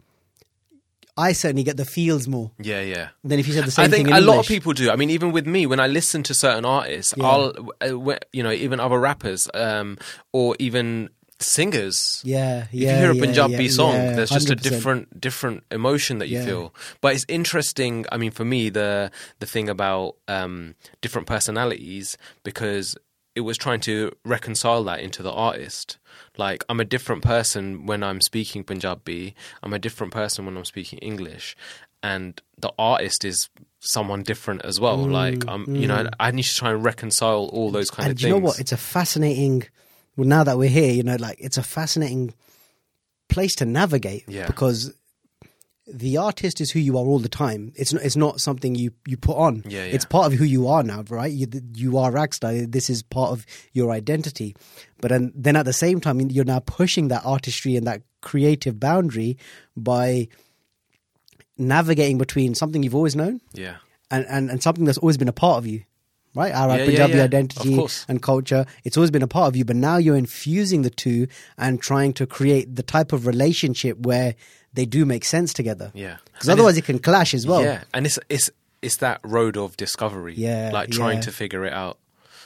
I 1.17 1.31
certainly 1.31 1.63
get 1.63 1.77
the 1.77 1.85
feels 1.85 2.27
more 2.27 2.51
yeah, 2.59 2.81
yeah. 2.81 3.09
than 3.23 3.39
if 3.39 3.47
you 3.47 3.53
said 3.53 3.65
the 3.65 3.71
same 3.71 3.85
I 3.85 3.87
think 3.87 4.09
a 4.09 4.19
lot 4.19 4.39
of 4.39 4.47
people 4.47 4.73
do. 4.73 4.91
I 4.91 4.95
mean, 4.97 5.09
even 5.09 5.31
with 5.31 5.47
me, 5.47 5.65
when 5.65 5.79
I 5.79 5.87
listen 5.87 6.23
to 6.23 6.33
certain 6.33 6.65
artists, 6.65 7.13
Yeah. 7.15 7.25
I'll, 7.25 7.53
uh, 7.81 8.15
you 8.33 8.43
know, 8.43 8.51
even 8.51 8.79
other 8.79 8.99
rappers, 8.99 9.47
um, 9.53 9.97
or 10.33 10.55
even 10.59 11.09
singers. 11.39 12.21
Yeah, 12.25 12.67
yeah. 12.71 12.89
If 12.89 12.95
you 12.95 13.01
hear 13.01 13.11
a 13.11 13.15
yeah, 13.15 13.25
Punjabi 13.25 13.63
yeah, 13.65 13.69
song, 13.69 13.93
yeah, 13.93 14.15
there's 14.15 14.29
just 14.29 14.49
a 14.49 14.55
100%. 14.55 14.61
different, 14.61 15.21
different 15.21 15.63
emotion 15.71 16.19
that 16.19 16.27
you 16.27 16.43
feel. 16.43 16.73
But 17.01 17.15
it's 17.15 17.25
interesting. 17.27 18.05
I 18.11 18.17
mean, 18.17 18.31
for 18.31 18.45
me, 18.45 18.69
the 18.69 19.11
the 19.39 19.45
thing 19.45 19.69
about 19.69 20.15
um, 20.27 20.75
different 21.01 21.27
personalities 21.27 22.17
because 22.43 22.95
it 23.35 23.41
was 23.41 23.57
trying 23.57 23.81
to 23.81 24.11
reconcile 24.23 24.83
that 24.85 24.99
into 25.01 25.21
the 25.21 25.31
artist. 25.31 25.97
Like, 26.37 26.63
I'm 26.69 26.79
a 26.79 26.85
different 26.85 27.21
person 27.23 27.85
when 27.85 28.01
I'm 28.03 28.21
speaking 28.21 28.63
Punjabi. 28.63 29.35
I'm 29.61 29.73
a 29.73 29.79
different 29.79 30.13
person 30.13 30.45
when 30.45 30.55
I'm 30.57 30.65
speaking 30.65 30.99
English, 30.99 31.55
and 32.01 32.41
the 32.57 32.71
artist 32.79 33.25
is 33.25 33.49
someone 33.79 34.23
different 34.23 34.63
as 34.63 34.79
well. 34.79 34.97
like, 34.97 35.45
um, 35.47 35.65
you 35.67 35.87
know, 35.87 36.09
I 36.19 36.31
need 36.31 36.43
to 36.43 36.53
try 36.53 36.71
and 36.71 36.83
reconcile 36.83 37.49
all 37.53 37.69
those 37.71 37.89
kind 37.91 38.05
Mm, 38.07 38.09
and 38.09 38.11
of 38.17 38.21
you 38.21 38.27
things. 38.29 38.39
know 38.41 38.45
what? 38.45 38.59
It's 38.59 38.71
a 38.71 38.77
fascinating. 38.77 39.63
Well, 40.15 40.27
now 40.27 40.43
that 40.45 40.57
we're 40.57 40.69
here, 40.69 40.91
you 40.93 41.03
know, 41.03 41.17
like 41.17 41.37
it's 41.39 41.57
a 41.57 41.63
fascinating 41.63 42.33
place 43.27 43.53
to 43.55 43.65
navigate 43.65 44.23
Yeah. 44.27 44.47
because 44.47 44.93
the 45.87 46.17
artist 46.17 46.61
is 46.61 46.71
who 46.71 46.79
you 46.79 46.97
are 46.97 47.05
all 47.05 47.19
the 47.19 47.29
time. 47.29 47.71
It's 47.75 47.93
not. 47.93 48.03
It's 48.03 48.15
not 48.15 48.41
something 48.41 48.75
you 48.75 48.91
you 49.05 49.17
put 49.17 49.37
on. 49.37 49.63
Yeah, 49.67 49.85
yeah. 49.85 49.93
It's 49.93 50.05
part 50.05 50.31
of 50.31 50.33
who 50.33 50.45
you 50.45 50.67
are 50.67 50.83
now, 50.83 51.03
right? 51.09 51.31
You 51.31 51.47
you 51.73 51.97
are 51.97 52.11
Raxstar. 52.11 52.71
This 52.71 52.89
is 52.89 53.03
part 53.03 53.31
of 53.31 53.45
your 53.73 53.91
identity. 53.91 54.55
But 54.99 55.09
then, 55.09 55.31
then 55.35 55.55
at 55.55 55.65
the 55.65 55.73
same 55.73 56.01
time, 56.01 56.19
you're 56.19 56.45
now 56.45 56.59
pushing 56.59 57.09
that 57.09 57.23
artistry 57.25 57.75
and 57.75 57.85
that 57.85 58.01
creative 58.21 58.79
boundary 58.79 59.37
by 59.77 60.27
navigating 61.57 62.17
between 62.17 62.55
something 62.55 62.83
you've 62.83 62.95
always 62.95 63.15
known 63.15 63.39
yeah, 63.53 63.75
and, 64.11 64.25
and, 64.27 64.49
and 64.49 64.61
something 64.61 64.85
that's 64.85 64.97
always 64.97 65.17
been 65.17 65.27
a 65.27 65.33
part 65.33 65.57
of 65.57 65.67
you, 65.67 65.83
right? 66.33 66.53
Our 66.53 66.77
Yeah, 66.77 66.85
Punjabi 66.85 67.21
identity 67.21 67.87
and 68.09 68.21
culture, 68.21 68.65
it's 68.83 68.97
always 68.97 69.11
been 69.11 69.21
a 69.21 69.27
part 69.27 69.47
of 69.47 69.55
you, 69.55 69.63
but 69.63 69.75
now 69.75 69.97
you're 69.97 70.17
infusing 70.17 70.81
the 70.81 70.89
two 70.89 71.27
and 71.57 71.81
trying 71.81 72.13
to 72.13 72.25
create 72.25 72.75
the 72.75 72.83
type 72.83 73.13
of 73.13 73.25
relationship 73.25 73.99
where 73.99 74.35
they 74.75 74.85
do 74.85 75.05
make 75.05 75.25
sense 75.25 75.53
together. 75.53 75.91
yeah. 75.93 76.17
Because 76.33 76.49
otherwise 76.49 76.77
it 76.77 76.85
can 76.85 76.99
clash 76.99 77.33
as 77.33 77.47
well. 77.47 77.63
Yeah, 77.63 77.83
and 77.93 78.05
it's 78.05 78.19
it's 78.29 78.49
it's 78.81 78.97
that 78.97 79.19
road 79.23 79.57
of 79.57 79.75
discovery. 79.77 80.35
Yeah, 80.37 80.69
like 80.73 80.89
trying 80.91 81.17
yeah. 81.17 81.21
to 81.23 81.31
figure 81.31 81.65
it 81.65 81.73
out. 81.73 81.97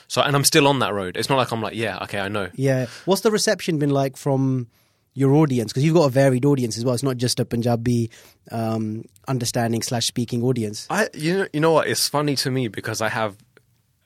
So, 0.08 0.22
and 0.22 0.34
I'm 0.34 0.44
still 0.44 0.66
on 0.66 0.78
that 0.80 0.92
road. 0.94 1.16
It's 1.16 1.28
not 1.28 1.36
like 1.36 1.52
I'm 1.52 1.60
like, 1.62 1.74
yeah, 1.76 2.02
okay, 2.04 2.18
I 2.18 2.28
know. 2.28 2.48
Yeah. 2.54 2.86
What's 3.04 3.20
the 3.22 3.30
reception 3.30 3.78
been 3.78 3.90
like 3.90 4.16
from 4.16 4.66
your 5.14 5.34
audience? 5.34 5.72
Because 5.72 5.84
you've 5.84 5.94
got 5.94 6.06
a 6.06 6.10
varied 6.10 6.44
audience 6.44 6.76
as 6.78 6.84
well. 6.84 6.94
It's 6.94 7.02
not 7.04 7.16
just 7.16 7.38
a 7.38 7.44
Punjabi 7.44 8.10
um, 8.50 9.04
understanding 9.28 9.82
slash 9.82 10.06
speaking 10.06 10.42
audience. 10.42 10.86
I 10.90 11.08
you 11.14 11.38
know 11.38 11.46
you 11.52 11.60
know 11.60 11.72
what? 11.72 11.86
It's 11.88 12.08
funny 12.08 12.36
to 12.36 12.50
me 12.50 12.68
because 12.68 13.00
I 13.00 13.08
have 13.08 13.36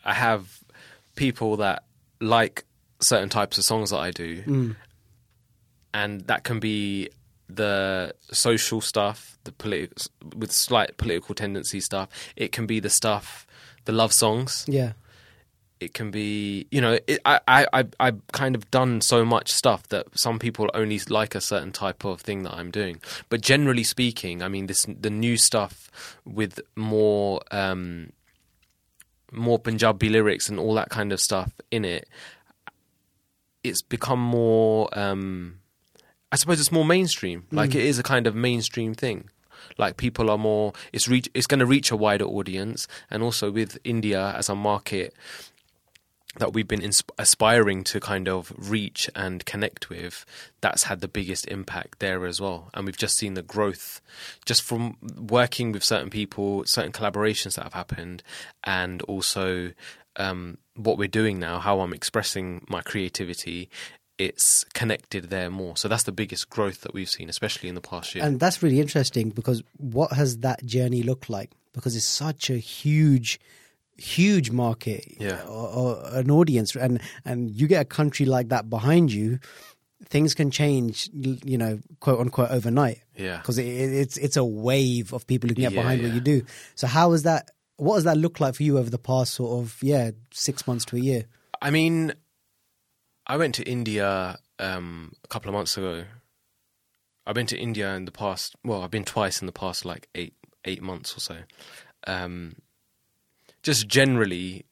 I 0.04 0.12
have 0.14 0.60
people 1.14 1.56
that 1.58 1.84
like 2.20 2.64
certain 3.00 3.28
types 3.28 3.58
of 3.58 3.64
songs 3.64 3.90
that 3.90 3.98
I 3.98 4.10
do, 4.10 4.42
Mm. 4.42 4.76
and 5.92 6.20
that 6.22 6.44
can 6.44 6.60
be 6.60 7.10
the 7.48 8.14
social 8.32 8.80
stuff, 8.80 9.38
the 9.44 9.52
politi- 9.52 10.08
with 10.34 10.50
slight 10.52 10.96
political 10.96 11.34
tendency 11.34 11.80
stuff. 11.80 12.08
It 12.36 12.52
can 12.52 12.66
be 12.66 12.80
the 12.80 12.90
stuff, 12.90 13.46
the 13.84 13.92
love 13.92 14.12
songs. 14.12 14.64
Yeah. 14.68 14.92
it 15.80 15.92
can 15.92 16.10
be 16.10 16.66
you 16.70 16.80
know 16.80 16.98
it, 17.06 17.20
I, 17.26 17.40
I 17.48 17.84
I've 18.00 18.26
kind 18.32 18.54
of 18.54 18.70
done 18.70 19.00
so 19.02 19.24
much 19.24 19.52
stuff 19.52 19.88
that 19.88 20.06
some 20.16 20.38
people 20.38 20.70
only 20.72 20.98
like 21.10 21.34
a 21.34 21.40
certain 21.40 21.72
type 21.72 22.04
of 22.04 22.20
thing 22.22 22.44
that 22.44 22.54
I'm 22.54 22.70
doing 22.70 23.00
but 23.28 23.40
generally 23.42 23.84
speaking 23.84 24.40
I 24.42 24.48
mean 24.48 24.66
this 24.66 24.86
the 24.88 25.10
new 25.10 25.36
stuff 25.36 25.90
with 26.24 26.60
more 26.76 27.42
um 27.50 28.12
more 29.32 29.58
Punjabi 29.58 30.08
lyrics 30.08 30.48
and 30.48 30.58
all 30.58 30.74
that 30.74 30.88
kind 30.90 31.12
of 31.12 31.20
stuff 31.20 31.50
in 31.70 31.84
it 31.84 32.08
it's 33.64 33.82
become 33.82 34.20
more 34.20 34.88
um 34.98 35.58
I 36.34 36.36
suppose 36.36 36.58
it's 36.58 36.72
more 36.72 36.84
mainstream 36.84 37.44
like 37.52 37.76
it 37.76 37.84
is 37.84 38.00
a 38.00 38.02
kind 38.02 38.26
of 38.26 38.34
mainstream 38.34 38.92
thing 38.92 39.30
like 39.78 39.96
people 39.96 40.28
are 40.28 40.36
more 40.36 40.72
it's 40.92 41.06
reach 41.06 41.28
it's 41.32 41.46
going 41.46 41.60
to 41.60 41.64
reach 41.66 41.92
a 41.92 41.96
wider 41.96 42.24
audience 42.24 42.88
and 43.08 43.22
also 43.22 43.52
with 43.52 43.78
India 43.84 44.34
as 44.36 44.48
a 44.48 44.56
market 44.56 45.14
that 46.38 46.52
we've 46.52 46.66
been 46.66 46.80
insp- 46.80 47.10
aspiring 47.18 47.84
to 47.84 48.00
kind 48.00 48.28
of 48.28 48.52
reach 48.58 49.08
and 49.14 49.46
connect 49.46 49.88
with, 49.88 50.26
that's 50.60 50.82
had 50.82 51.00
the 51.00 51.06
biggest 51.06 51.46
impact 51.46 52.00
there 52.00 52.26
as 52.26 52.40
well. 52.40 52.70
And 52.74 52.86
we've 52.86 52.96
just 52.96 53.16
seen 53.16 53.34
the 53.34 53.42
growth 53.42 54.00
just 54.44 54.60
from 54.62 54.96
working 55.16 55.70
with 55.70 55.84
certain 55.84 56.10
people, 56.10 56.64
certain 56.66 56.90
collaborations 56.90 57.54
that 57.54 57.62
have 57.62 57.74
happened, 57.74 58.24
and 58.64 59.00
also 59.02 59.70
um, 60.16 60.58
what 60.74 60.98
we're 60.98 61.06
doing 61.06 61.38
now, 61.38 61.60
how 61.60 61.78
I'm 61.78 61.92
expressing 61.92 62.64
my 62.68 62.82
creativity. 62.82 63.70
It's 64.24 64.64
connected 64.74 65.24
there 65.30 65.50
more. 65.50 65.76
So 65.76 65.86
that's 65.88 66.04
the 66.04 66.12
biggest 66.12 66.48
growth 66.50 66.80
that 66.82 66.92
we've 66.94 67.08
seen, 67.08 67.28
especially 67.28 67.68
in 67.68 67.74
the 67.74 67.80
past 67.80 68.14
year. 68.14 68.24
And 68.24 68.40
that's 68.40 68.62
really 68.62 68.80
interesting 68.80 69.30
because 69.30 69.62
what 69.78 70.12
has 70.12 70.38
that 70.38 70.64
journey 70.64 71.02
looked 71.02 71.28
like? 71.28 71.50
Because 71.72 71.94
it's 71.96 72.06
such 72.06 72.50
a 72.50 72.56
huge, 72.58 73.38
huge 73.96 74.50
market, 74.50 75.04
Yeah. 75.20 75.42
or, 75.44 75.68
or 75.68 76.08
an 76.12 76.30
audience, 76.30 76.74
and 76.76 77.00
and 77.24 77.50
you 77.50 77.66
get 77.66 77.82
a 77.82 77.84
country 77.84 78.26
like 78.26 78.48
that 78.48 78.68
behind 78.70 79.12
you, 79.12 79.38
things 80.06 80.34
can 80.34 80.50
change, 80.50 81.08
you 81.12 81.58
know, 81.58 81.78
quote 82.00 82.20
unquote 82.20 82.50
overnight. 82.50 83.00
Yeah. 83.16 83.38
because 83.38 83.58
it, 83.58 83.66
it- 83.66 83.92
it's 84.02 84.16
it's 84.16 84.36
a 84.36 84.44
wave 84.44 85.12
of 85.12 85.26
people 85.26 85.48
who 85.48 85.54
can 85.54 85.62
get 85.62 85.72
Yeah, 85.72 85.82
behind 85.82 86.02
what 86.02 86.12
you 86.14 86.20
do. 86.20 86.42
So 86.74 86.86
how 86.86 87.12
is 87.12 87.22
that? 87.24 87.50
What 87.76 87.96
does 87.96 88.04
that 88.04 88.16
look 88.16 88.38
like 88.40 88.54
for 88.54 88.62
you 88.62 88.78
over 88.78 88.88
the 88.90 88.98
past 88.98 89.34
sort 89.34 89.58
of 89.60 89.82
yeah 89.82 90.12
six 90.32 90.66
months 90.66 90.84
to 90.86 90.96
a 90.96 91.00
year? 91.00 91.24
I 91.62 91.70
mean, 91.70 92.12
I 93.26 93.36
went 93.36 93.54
to 93.56 93.62
India 93.62 94.38
um, 94.58 95.12
a 95.24 95.28
couple 95.28 95.48
of 95.48 95.54
months 95.54 95.76
ago. 95.76 96.04
I've 97.26 97.34
been 97.34 97.46
to 97.46 97.58
India 97.58 97.94
in 97.94 98.04
the 98.04 98.12
past. 98.12 98.54
Well, 98.64 98.82
I've 98.82 98.90
been 98.90 99.04
twice 99.04 99.40
in 99.40 99.46
the 99.46 99.52
past 99.52 99.84
like 99.84 100.08
eight 100.14 100.34
eight 100.64 100.82
months 100.82 101.16
or 101.16 101.20
so. 101.20 101.36
Um, 102.06 102.56
just 103.62 103.88
generally, 103.88 104.66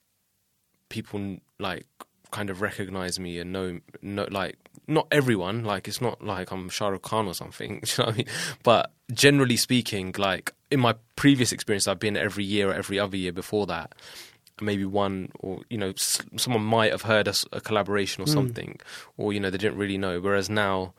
people 0.90 1.38
like 1.58 1.86
kind 2.30 2.50
of 2.50 2.60
recognize 2.60 3.18
me 3.18 3.38
and 3.38 3.52
know, 3.52 3.80
know 4.02 4.26
like 4.30 4.56
not 4.86 5.06
everyone. 5.10 5.64
Like 5.64 5.88
it's 5.88 6.00
not 6.00 6.22
like 6.22 6.50
I'm 6.50 6.68
Shah 6.68 6.88
Rukh 6.88 7.02
Khan 7.02 7.26
or 7.26 7.34
something. 7.34 7.82
You 7.96 8.04
know 8.04 8.06
what 8.06 8.14
I 8.14 8.16
mean? 8.18 8.26
But 8.62 8.92
generally 9.12 9.56
speaking, 9.56 10.14
like 10.18 10.52
in 10.70 10.80
my 10.80 10.94
previous 11.16 11.52
experience, 11.52 11.88
I've 11.88 11.98
been 12.00 12.18
every 12.18 12.44
year 12.44 12.70
or 12.70 12.74
every 12.74 12.98
other 12.98 13.16
year 13.16 13.32
before 13.32 13.66
that 13.66 13.94
maybe 14.62 14.84
one 14.84 15.30
or 15.40 15.60
you 15.68 15.76
know 15.78 15.90
s- 15.90 16.22
someone 16.36 16.62
might 16.64 16.92
have 16.92 17.02
heard 17.02 17.28
a 17.28 17.60
collaboration 17.60 18.22
or 18.22 18.26
something 18.26 18.80
or 19.16 19.32
you 19.32 19.40
know 19.40 19.50
they 19.50 19.58
didn't 19.58 19.78
really 19.78 19.98
know. 19.98 20.20
Whereas 20.20 20.48
now 20.48 20.94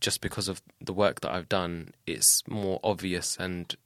just 0.00 0.20
because 0.20 0.48
of 0.48 0.62
the 0.80 0.92
work 0.94 1.20
that 1.20 1.32
I've 1.32 1.48
done 1.48 1.92
it's 2.06 2.42
more 2.48 2.80
obvious 2.82 3.36
and 3.38 3.76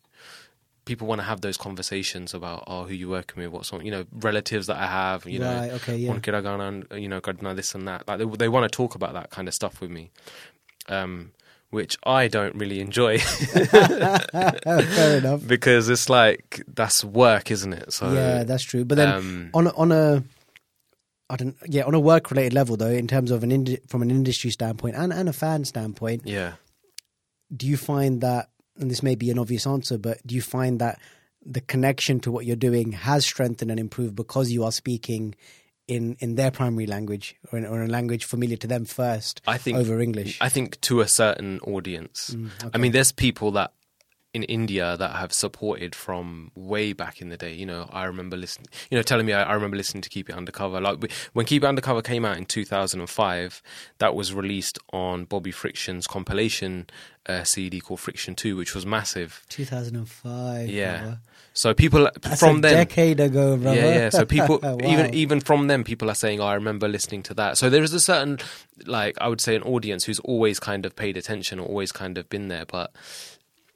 people 0.84 1.06
want 1.06 1.18
to 1.20 1.24
have 1.24 1.40
those 1.40 1.56
conversations 1.56 2.34
about 2.34 2.62
oh 2.66 2.84
who 2.84 2.94
you 2.94 3.08
working 3.08 3.42
with 3.42 3.50
what 3.50 3.64
song 3.66 3.84
you 3.84 3.90
know 3.90 4.04
relatives 4.12 4.66
that 4.66 4.76
I 4.76 4.86
have 4.86 5.24
you 5.26 5.40
Right, 5.40 5.68
know 5.70 5.74
okay, 5.76 5.96
yeah. 5.96 6.12
and 6.12 6.86
you 7.02 7.08
know 7.08 7.20
Gardner 7.20 7.54
this 7.54 7.74
and 7.74 7.88
that. 7.88 8.06
Like 8.06 8.18
they, 8.18 8.24
they 8.26 8.48
want 8.48 8.70
to 8.70 8.76
talk 8.76 8.94
about 8.94 9.14
that 9.14 9.30
kind 9.30 9.48
of 9.48 9.54
stuff 9.54 9.80
with 9.80 9.90
me. 9.90 10.10
Um 10.88 11.32
which 11.70 11.96
I 12.04 12.28
don't 12.28 12.54
really 12.54 12.80
enjoy 12.80 13.18
Fair 13.18 14.18
enough. 15.18 15.44
because 15.46 15.88
it's 15.88 16.08
like 16.08 16.62
that's 16.72 17.04
work 17.04 17.50
isn't 17.50 17.72
it 17.72 17.92
so 17.92 18.12
yeah, 18.12 18.44
that's 18.44 18.64
true. 18.64 18.84
But 18.84 18.96
then 18.96 19.08
um, 19.08 19.50
on 19.54 19.66
a, 19.66 19.70
on 19.74 19.92
a 19.92 20.24
I 21.30 21.36
don't 21.36 21.56
yeah 21.66 21.84
on 21.84 21.94
a 21.94 22.00
work 22.00 22.30
related 22.30 22.52
level 22.52 22.76
though, 22.76 22.86
in 22.86 23.08
terms 23.08 23.30
of 23.30 23.42
an 23.42 23.78
from 23.88 24.02
an 24.02 24.10
industry 24.10 24.50
standpoint 24.50 24.96
and 24.96 25.12
and 25.12 25.28
a 25.28 25.32
fan 25.32 25.64
standpoint, 25.64 26.22
yeah 26.24 26.54
do 27.54 27.66
you 27.66 27.76
find 27.76 28.20
that 28.20 28.48
and 28.78 28.90
this 28.90 29.02
may 29.02 29.14
be 29.14 29.30
an 29.30 29.38
obvious 29.38 29.66
answer, 29.66 29.98
but 29.98 30.24
do 30.26 30.34
you 30.34 30.42
find 30.42 30.80
that 30.80 30.98
the 31.44 31.60
connection 31.60 32.20
to 32.20 32.32
what 32.32 32.46
you're 32.46 32.56
doing 32.56 32.92
has 32.92 33.24
strengthened 33.24 33.70
and 33.70 33.78
improved 33.78 34.16
because 34.16 34.50
you 34.50 34.64
are 34.64 34.72
speaking 34.72 35.34
in 35.86 36.16
in 36.20 36.34
their 36.36 36.50
primary 36.50 36.86
language 36.86 37.36
or 37.52 37.58
in, 37.58 37.66
or 37.66 37.82
in 37.82 37.90
a 37.90 37.92
language 37.92 38.24
familiar 38.24 38.56
to 38.56 38.66
them 38.66 38.84
first 38.84 39.40
I 39.46 39.58
think 39.58 39.78
over 39.78 40.00
English? 40.00 40.38
I 40.40 40.48
think 40.48 40.80
to 40.82 41.00
a 41.00 41.08
certain 41.08 41.60
audience. 41.60 42.34
I 42.72 42.78
mean, 42.78 42.92
there's 42.92 43.12
people 43.12 43.50
that 43.52 43.72
in 44.32 44.42
India 44.42 44.96
that 44.98 45.12
have 45.14 45.32
supported 45.32 45.94
from 45.94 46.50
way 46.56 46.92
back 46.92 47.20
in 47.20 47.28
the 47.28 47.36
day. 47.36 47.54
You 47.54 47.66
know, 47.66 47.88
I 47.92 48.02
remember 48.06 48.36
listening. 48.36 48.66
You 48.90 48.98
know, 48.98 49.02
telling 49.02 49.26
me 49.26 49.32
I, 49.32 49.44
I 49.44 49.52
remember 49.52 49.76
listening 49.76 50.02
to 50.02 50.08
Keep 50.08 50.28
It 50.28 50.34
Undercover. 50.34 50.80
Like 50.80 51.00
we- 51.00 51.08
when 51.34 51.46
Keep 51.46 51.62
It 51.62 51.66
Undercover 51.68 52.02
came 52.02 52.24
out 52.24 52.36
in 52.36 52.44
2005, 52.44 53.62
that 53.98 54.14
was 54.16 54.34
released 54.34 54.76
on 54.92 55.24
Bobby 55.26 55.52
Friction's 55.52 56.08
compilation 56.08 56.88
uh, 57.26 57.44
CD 57.44 57.78
called 57.80 58.00
Friction 58.00 58.34
Two, 58.34 58.56
which 58.56 58.74
was 58.74 58.84
massive. 58.84 59.44
2005. 59.50 60.68
Yeah. 60.68 61.16
So 61.56 61.72
people 61.72 62.10
That's 62.20 62.40
from 62.40 62.58
a 62.58 62.60
then. 62.62 62.74
decade 62.74 63.20
ago, 63.20 63.56
brother. 63.56 63.76
Yeah, 63.76 63.94
yeah. 63.94 64.08
So 64.10 64.24
people, 64.36 64.58
Wow. 64.62 64.76
even 64.84 65.14
even 65.14 65.40
from 65.40 65.68
them, 65.68 65.84
people 65.84 66.10
are 66.10 66.14
saying, 66.16 66.40
"Oh, 66.40 66.46
I 66.46 66.54
remember 66.54 66.88
listening 66.88 67.22
to 67.24 67.34
that." 67.34 67.56
So 67.58 67.70
there 67.70 67.82
is 67.84 67.92
a 67.94 68.00
certain, 68.00 68.38
like, 68.86 69.16
I 69.20 69.28
would 69.28 69.40
say, 69.40 69.54
an 69.54 69.62
audience 69.62 70.04
who's 70.04 70.18
always 70.20 70.58
kind 70.58 70.84
of 70.84 70.96
paid 70.96 71.16
attention 71.16 71.60
or 71.60 71.66
always 71.66 71.92
kind 71.92 72.18
of 72.18 72.28
been 72.28 72.48
there. 72.48 72.64
But 72.66 72.90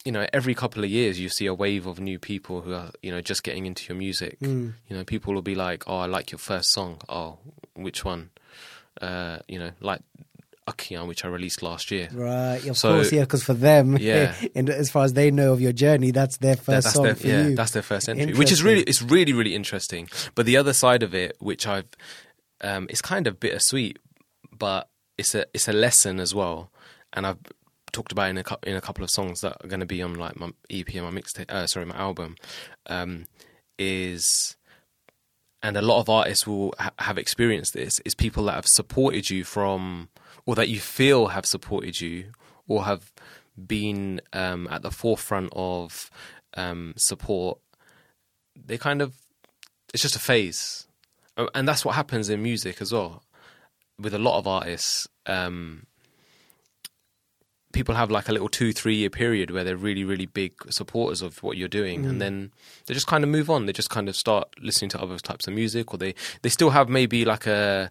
you 0.04 0.12
know, 0.12 0.26
every 0.32 0.54
couple 0.54 0.82
of 0.85 0.90
years, 0.90 1.20
you 1.20 1.28
see 1.28 1.47
a 1.47 1.54
wave 1.54 1.87
of 1.87 2.00
new 2.00 2.18
people 2.18 2.62
who 2.62 2.73
are, 2.73 2.90
you 3.02 3.11
know, 3.11 3.20
just 3.20 3.42
getting 3.42 3.66
into 3.66 3.87
your 3.88 3.97
music. 3.97 4.38
Hmm. 4.40 4.70
You 4.88 4.97
know, 4.97 5.04
people 5.04 5.32
will 5.35 5.42
be 5.42 5.54
like, 5.54 5.85
"Oh, 5.87 5.99
I 5.99 6.06
like 6.06 6.32
your 6.32 6.38
first 6.40 6.73
song. 6.73 7.00
Oh, 7.08 7.38
which 7.75 8.04
one?" 8.04 8.30
Uh, 9.00 9.38
you 9.47 9.58
know, 9.61 9.70
like 9.80 10.00
Akian, 10.68 11.06
which 11.08 11.25
I 11.25 11.28
released 11.28 11.62
last 11.62 11.90
year. 11.90 12.08
Right, 12.12 12.64
of 12.66 12.76
So- 12.76 12.94
course, 12.94 13.10
yeah, 13.12 13.22
because 13.22 13.42
for 13.42 13.54
them, 13.54 13.96
Yeah. 14.00 14.34
and 14.54 14.68
as 14.70 14.90
far 14.90 15.04
as 15.04 15.14
they 15.14 15.30
know 15.30 15.52
of 15.52 15.60
your 15.60 15.72
journey, 15.72 16.10
that's 16.10 16.37
their 16.38 16.54
That- 16.56 16.64
first 16.64 16.84
that's 16.84 16.94
song 16.94 17.04
their, 17.04 17.14
for 17.14 17.26
yeah, 17.26 17.46
you. 17.48 17.54
that's 17.56 17.72
their 17.72 17.82
first 17.82 18.08
entry, 18.08 18.34
which 18.34 18.52
is 18.52 18.62
really 18.62 18.82
it's 18.82 19.02
really 19.02 19.32
really 19.32 19.54
interesting. 19.54 20.08
But 20.34 20.46
the 20.46 20.56
other 20.56 20.72
side 20.72 21.02
of 21.02 21.14
it, 21.14 21.37
which 21.40 21.66
I've, 21.66 21.87
um, 22.60 22.87
it's 22.90 23.02
kind 23.02 23.26
of 23.26 23.40
bittersweet, 23.40 23.98
but 24.56 24.88
it's 25.16 25.34
a 25.34 25.46
it's 25.54 25.68
a 25.68 25.72
lesson 25.72 26.20
as 26.20 26.34
well, 26.34 26.70
and 27.12 27.26
I've 27.26 27.38
talked 27.92 28.12
about 28.12 28.26
it 28.26 28.30
in 28.30 28.38
a 28.38 28.70
in 28.70 28.76
a 28.76 28.80
couple 28.80 29.02
of 29.02 29.10
songs 29.10 29.40
that 29.40 29.56
are 29.64 29.68
going 29.68 29.80
to 29.80 29.87
be 29.87 30.02
on 30.02 30.14
like 30.14 30.38
my 30.38 30.50
EP 30.70 30.94
and 30.94 31.04
my 31.04 31.10
mixtape, 31.10 31.50
uh, 31.50 31.66
sorry, 31.66 31.87
my 31.87 31.96
album, 31.96 32.37
um, 32.87 33.26
is. 33.78 34.56
And 35.60 35.76
a 35.76 35.82
lot 35.82 35.98
of 35.98 36.08
artists 36.08 36.46
will 36.46 36.72
ha- 36.78 36.92
have 37.00 37.18
experienced 37.18 37.75
this. 37.75 37.98
Is 38.04 38.14
people 38.14 38.44
that 38.44 38.54
have 38.54 38.66
supported 38.68 39.28
you 39.28 39.42
from, 39.42 40.08
or 40.49 40.55
that 40.55 40.71
you 40.71 40.81
feel 40.81 41.26
have 41.26 41.45
supported 41.45 42.00
you, 42.00 42.33
or 42.67 42.85
have 42.85 43.12
been 43.67 44.19
um, 44.33 44.67
at 44.71 44.81
the 44.81 44.90
forefront 44.90 45.50
of 45.52 46.11
um, 46.55 46.95
support, 46.97 47.59
they 48.57 48.78
kind 48.78 49.02
of 49.02 49.12
it's 49.93 50.02
just 50.02 50.17
a 50.17 50.19
phase, 50.31 50.87
Uh, 51.37 51.49
and 51.55 51.69
that's 51.69 51.85
what 51.85 51.95
happens 51.95 52.31
in 52.31 52.43
music 52.43 52.81
as 52.81 52.93
well. 52.93 53.23
With 53.99 54.14
a 54.14 54.19
lot 54.19 54.38
of 54.38 54.47
artists, 54.47 55.07
um, 55.26 55.85
people 57.75 57.95
have 57.95 58.11
like 58.11 58.31
a 58.31 58.33
little 58.33 58.49
two 58.49 58.73
three 58.73 58.97
year 58.97 59.11
period 59.11 59.50
where 59.50 59.64
they're 59.64 59.76
really 59.76 60.05
really 60.05 60.26
big 60.26 60.52
supporters 60.71 61.21
of 61.21 61.43
what 61.43 61.59
you're 61.59 61.69
doing, 61.69 62.07
and 62.07 62.23
then 62.23 62.52
they 62.87 62.95
just 62.95 63.07
kind 63.07 63.23
of 63.23 63.28
move 63.28 63.50
on. 63.50 63.67
They 63.67 63.75
just 63.75 63.90
kind 63.90 64.09
of 64.09 64.17
start 64.17 64.49
listening 64.62 64.88
to 64.93 65.02
other 65.02 65.19
types 65.19 65.47
of 65.47 65.52
music, 65.52 65.93
or 65.93 65.99
they 65.99 66.14
they 66.40 66.49
still 66.49 66.71
have 66.71 66.88
maybe 66.88 67.26
like 67.26 67.47
a 67.47 67.90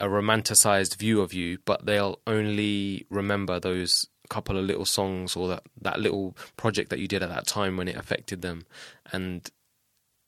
a 0.00 0.06
romanticized 0.06 0.96
view 0.96 1.20
of 1.20 1.32
you, 1.32 1.58
but 1.64 1.86
they'll 1.86 2.20
only 2.26 3.06
remember 3.10 3.58
those 3.58 4.06
couple 4.28 4.58
of 4.58 4.64
little 4.64 4.84
songs 4.84 5.34
or 5.34 5.48
that, 5.48 5.62
that 5.80 5.98
little 5.98 6.36
project 6.56 6.90
that 6.90 6.98
you 6.98 7.08
did 7.08 7.22
at 7.22 7.30
that 7.30 7.46
time 7.46 7.76
when 7.76 7.88
it 7.88 7.96
affected 7.96 8.42
them. 8.42 8.66
And 9.12 9.50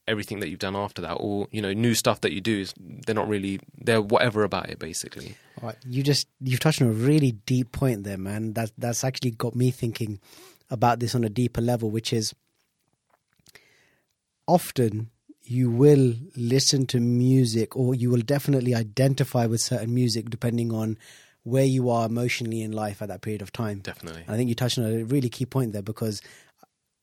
everything 0.08 0.40
that 0.40 0.48
you've 0.48 0.58
done 0.58 0.74
after 0.74 1.02
that, 1.02 1.14
or, 1.14 1.46
you 1.50 1.62
know, 1.62 1.72
new 1.72 1.94
stuff 1.94 2.20
that 2.22 2.32
you 2.32 2.40
do, 2.40 2.60
is 2.60 2.74
they're 2.78 3.14
not 3.14 3.28
really, 3.28 3.60
they're 3.78 4.02
whatever 4.02 4.42
about 4.42 4.70
it, 4.70 4.78
basically. 4.78 5.36
All 5.60 5.68
right, 5.68 5.76
you 5.86 6.02
just 6.02 6.26
you've 6.40 6.60
touched 6.60 6.82
on 6.82 6.88
a 6.88 6.92
really 6.92 7.32
deep 7.32 7.72
point 7.72 8.04
there, 8.04 8.18
man. 8.18 8.54
That 8.54 8.72
that's 8.78 9.04
actually 9.04 9.32
got 9.32 9.54
me 9.54 9.70
thinking 9.70 10.18
about 10.70 11.00
this 11.00 11.14
on 11.14 11.22
a 11.22 11.28
deeper 11.28 11.60
level, 11.60 11.90
which 11.90 12.12
is 12.12 12.34
often 14.46 15.10
you 15.50 15.68
will 15.68 16.14
listen 16.36 16.86
to 16.86 17.00
music 17.00 17.74
or 17.76 17.92
you 17.92 18.08
will 18.08 18.20
definitely 18.20 18.72
identify 18.72 19.46
with 19.46 19.60
certain 19.60 19.92
music 19.92 20.30
depending 20.30 20.72
on 20.72 20.96
where 21.42 21.64
you 21.64 21.90
are 21.90 22.06
emotionally 22.06 22.62
in 22.62 22.70
life 22.70 23.02
at 23.02 23.08
that 23.08 23.20
period 23.20 23.42
of 23.42 23.50
time. 23.50 23.80
Definitely. 23.80 24.22
And 24.22 24.30
I 24.30 24.36
think 24.36 24.48
you 24.48 24.54
touched 24.54 24.78
on 24.78 24.84
a 24.84 25.02
really 25.02 25.28
key 25.28 25.46
point 25.46 25.72
there 25.72 25.82
because 25.82 26.22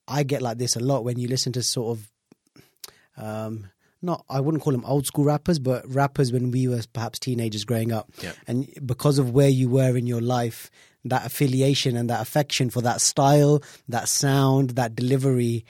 I 0.08 0.24
get 0.24 0.42
like 0.42 0.58
this 0.58 0.78
a 0.78 0.80
lot 0.80 1.04
when 1.04 1.20
you 1.20 1.28
listen 1.28 1.52
to 1.54 1.64
sort 1.64 1.98
of 1.98 3.22
um 3.22 3.70
not 4.02 4.24
I 4.30 4.40
wouldn't 4.40 4.64
call 4.64 4.72
them 4.72 4.86
old 4.86 5.06
school 5.06 5.26
rappers, 5.26 5.60
but 5.60 5.84
rappers 5.86 6.32
when 6.32 6.50
we 6.52 6.70
were 6.70 6.82
perhaps 6.94 7.20
teenagers 7.20 7.66
growing 7.66 7.92
up. 7.92 8.10
Yeah. 8.22 8.32
And 8.48 8.70
because 8.86 9.20
of 9.20 9.32
where 9.32 9.50
you 9.50 9.68
were 9.68 9.98
in 9.98 10.08
your 10.08 10.22
life, 10.22 10.72
that 11.04 11.26
affiliation 11.26 11.98
and 11.98 12.10
that 12.10 12.22
affection 12.22 12.70
for 12.70 12.80
that 12.82 13.02
style, 13.02 13.62
that 13.90 14.08
sound, 14.08 14.72
that 14.72 14.96
delivery, 14.96 15.66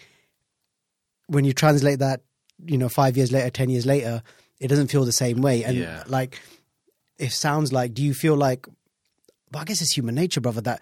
when 1.26 1.44
you 1.44 1.54
translate 1.54 1.98
that, 2.00 2.22
you 2.66 2.78
know, 2.78 2.90
five 2.90 3.18
years 3.18 3.32
later, 3.32 3.50
ten 3.50 3.70
years 3.70 3.86
later, 3.86 4.22
it 4.60 4.68
doesn't 4.68 4.88
feel 4.88 5.06
the 5.06 5.12
same 5.12 5.42
way. 5.42 5.64
And 5.64 5.78
Yeah. 5.78 6.04
like 6.08 6.40
it 7.20 7.32
sounds 7.32 7.72
like 7.74 7.94
do 7.94 8.04
you 8.04 8.14
feel 8.14 8.36
like 8.36 8.68
but 9.52 9.60
I 9.60 9.64
guess 9.64 9.82
it's 9.82 9.96
human 9.96 10.16
nature, 10.16 10.42
brother, 10.42 10.62
that 10.62 10.82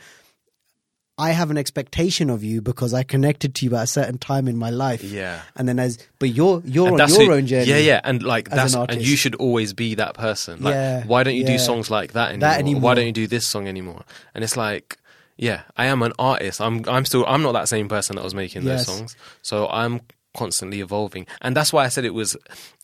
I 1.17 1.31
have 1.31 1.49
an 1.49 1.57
expectation 1.57 2.29
of 2.29 2.43
you 2.43 2.61
because 2.61 2.93
I 2.93 3.03
connected 3.03 3.55
to 3.55 3.65
you 3.65 3.75
at 3.77 3.83
a 3.83 3.87
certain 3.87 4.17
time 4.17 4.49
in 4.49 4.57
my 4.57 4.69
life. 4.69 5.01
Yeah. 5.01 5.41
And 5.55 5.65
then 5.67 5.79
as 5.79 5.97
but 6.19 6.29
you're 6.29 6.61
you're 6.65 6.87
And 6.89 6.99
on 6.99 7.09
your 7.09 7.25
who- 7.25 7.33
own 7.33 7.47
journey. 7.47 7.67
Yeah, 7.69 7.77
yeah, 7.77 8.01
and 8.03 8.21
like 8.21 8.51
as 8.51 8.73
an 8.75 8.81
that's 8.81 8.95
and 8.97 9.05
you 9.05 9.15
should 9.15 9.35
always 9.35 9.71
be 9.73 9.95
that 9.95 10.15
person. 10.15 10.61
Like, 10.61 10.73
Yeah, 10.73 11.03
why 11.05 11.23
don't 11.23 11.35
you 11.35 11.43
yeah. 11.43 11.53
do 11.53 11.57
songs 11.59 11.89
like 11.89 12.13
that 12.13 12.29
anymore? 12.29 12.49
That 12.49 12.59
anymore. 12.59 12.81
Why 12.81 12.95
don't 12.95 13.05
you 13.05 13.13
do 13.13 13.27
this 13.27 13.47
song 13.47 13.67
anymore? 13.67 14.03
And 14.33 14.43
it's 14.43 14.57
like, 14.57 14.97
yeah, 15.37 15.61
I 15.77 15.85
am 15.85 16.01
an 16.01 16.11
artist. 16.19 16.59
I'm 16.59 16.83
I'm 16.87 17.05
still 17.05 17.25
I'm 17.27 17.41
not 17.43 17.53
that 17.53 17.69
same 17.69 17.87
person 17.87 18.17
that 18.17 18.23
was 18.23 18.35
making 18.35 18.63
Yes. 18.63 18.85
those 18.85 18.97
songs. 18.97 19.15
So 19.41 19.67
I'm 19.69 20.01
constantly 20.35 20.79
evolving, 20.81 21.25
and 21.41 21.55
that's 21.55 21.71
why 21.73 21.85
I 21.85 21.89
said 21.89 22.05
it 22.05 22.13
was. 22.13 22.35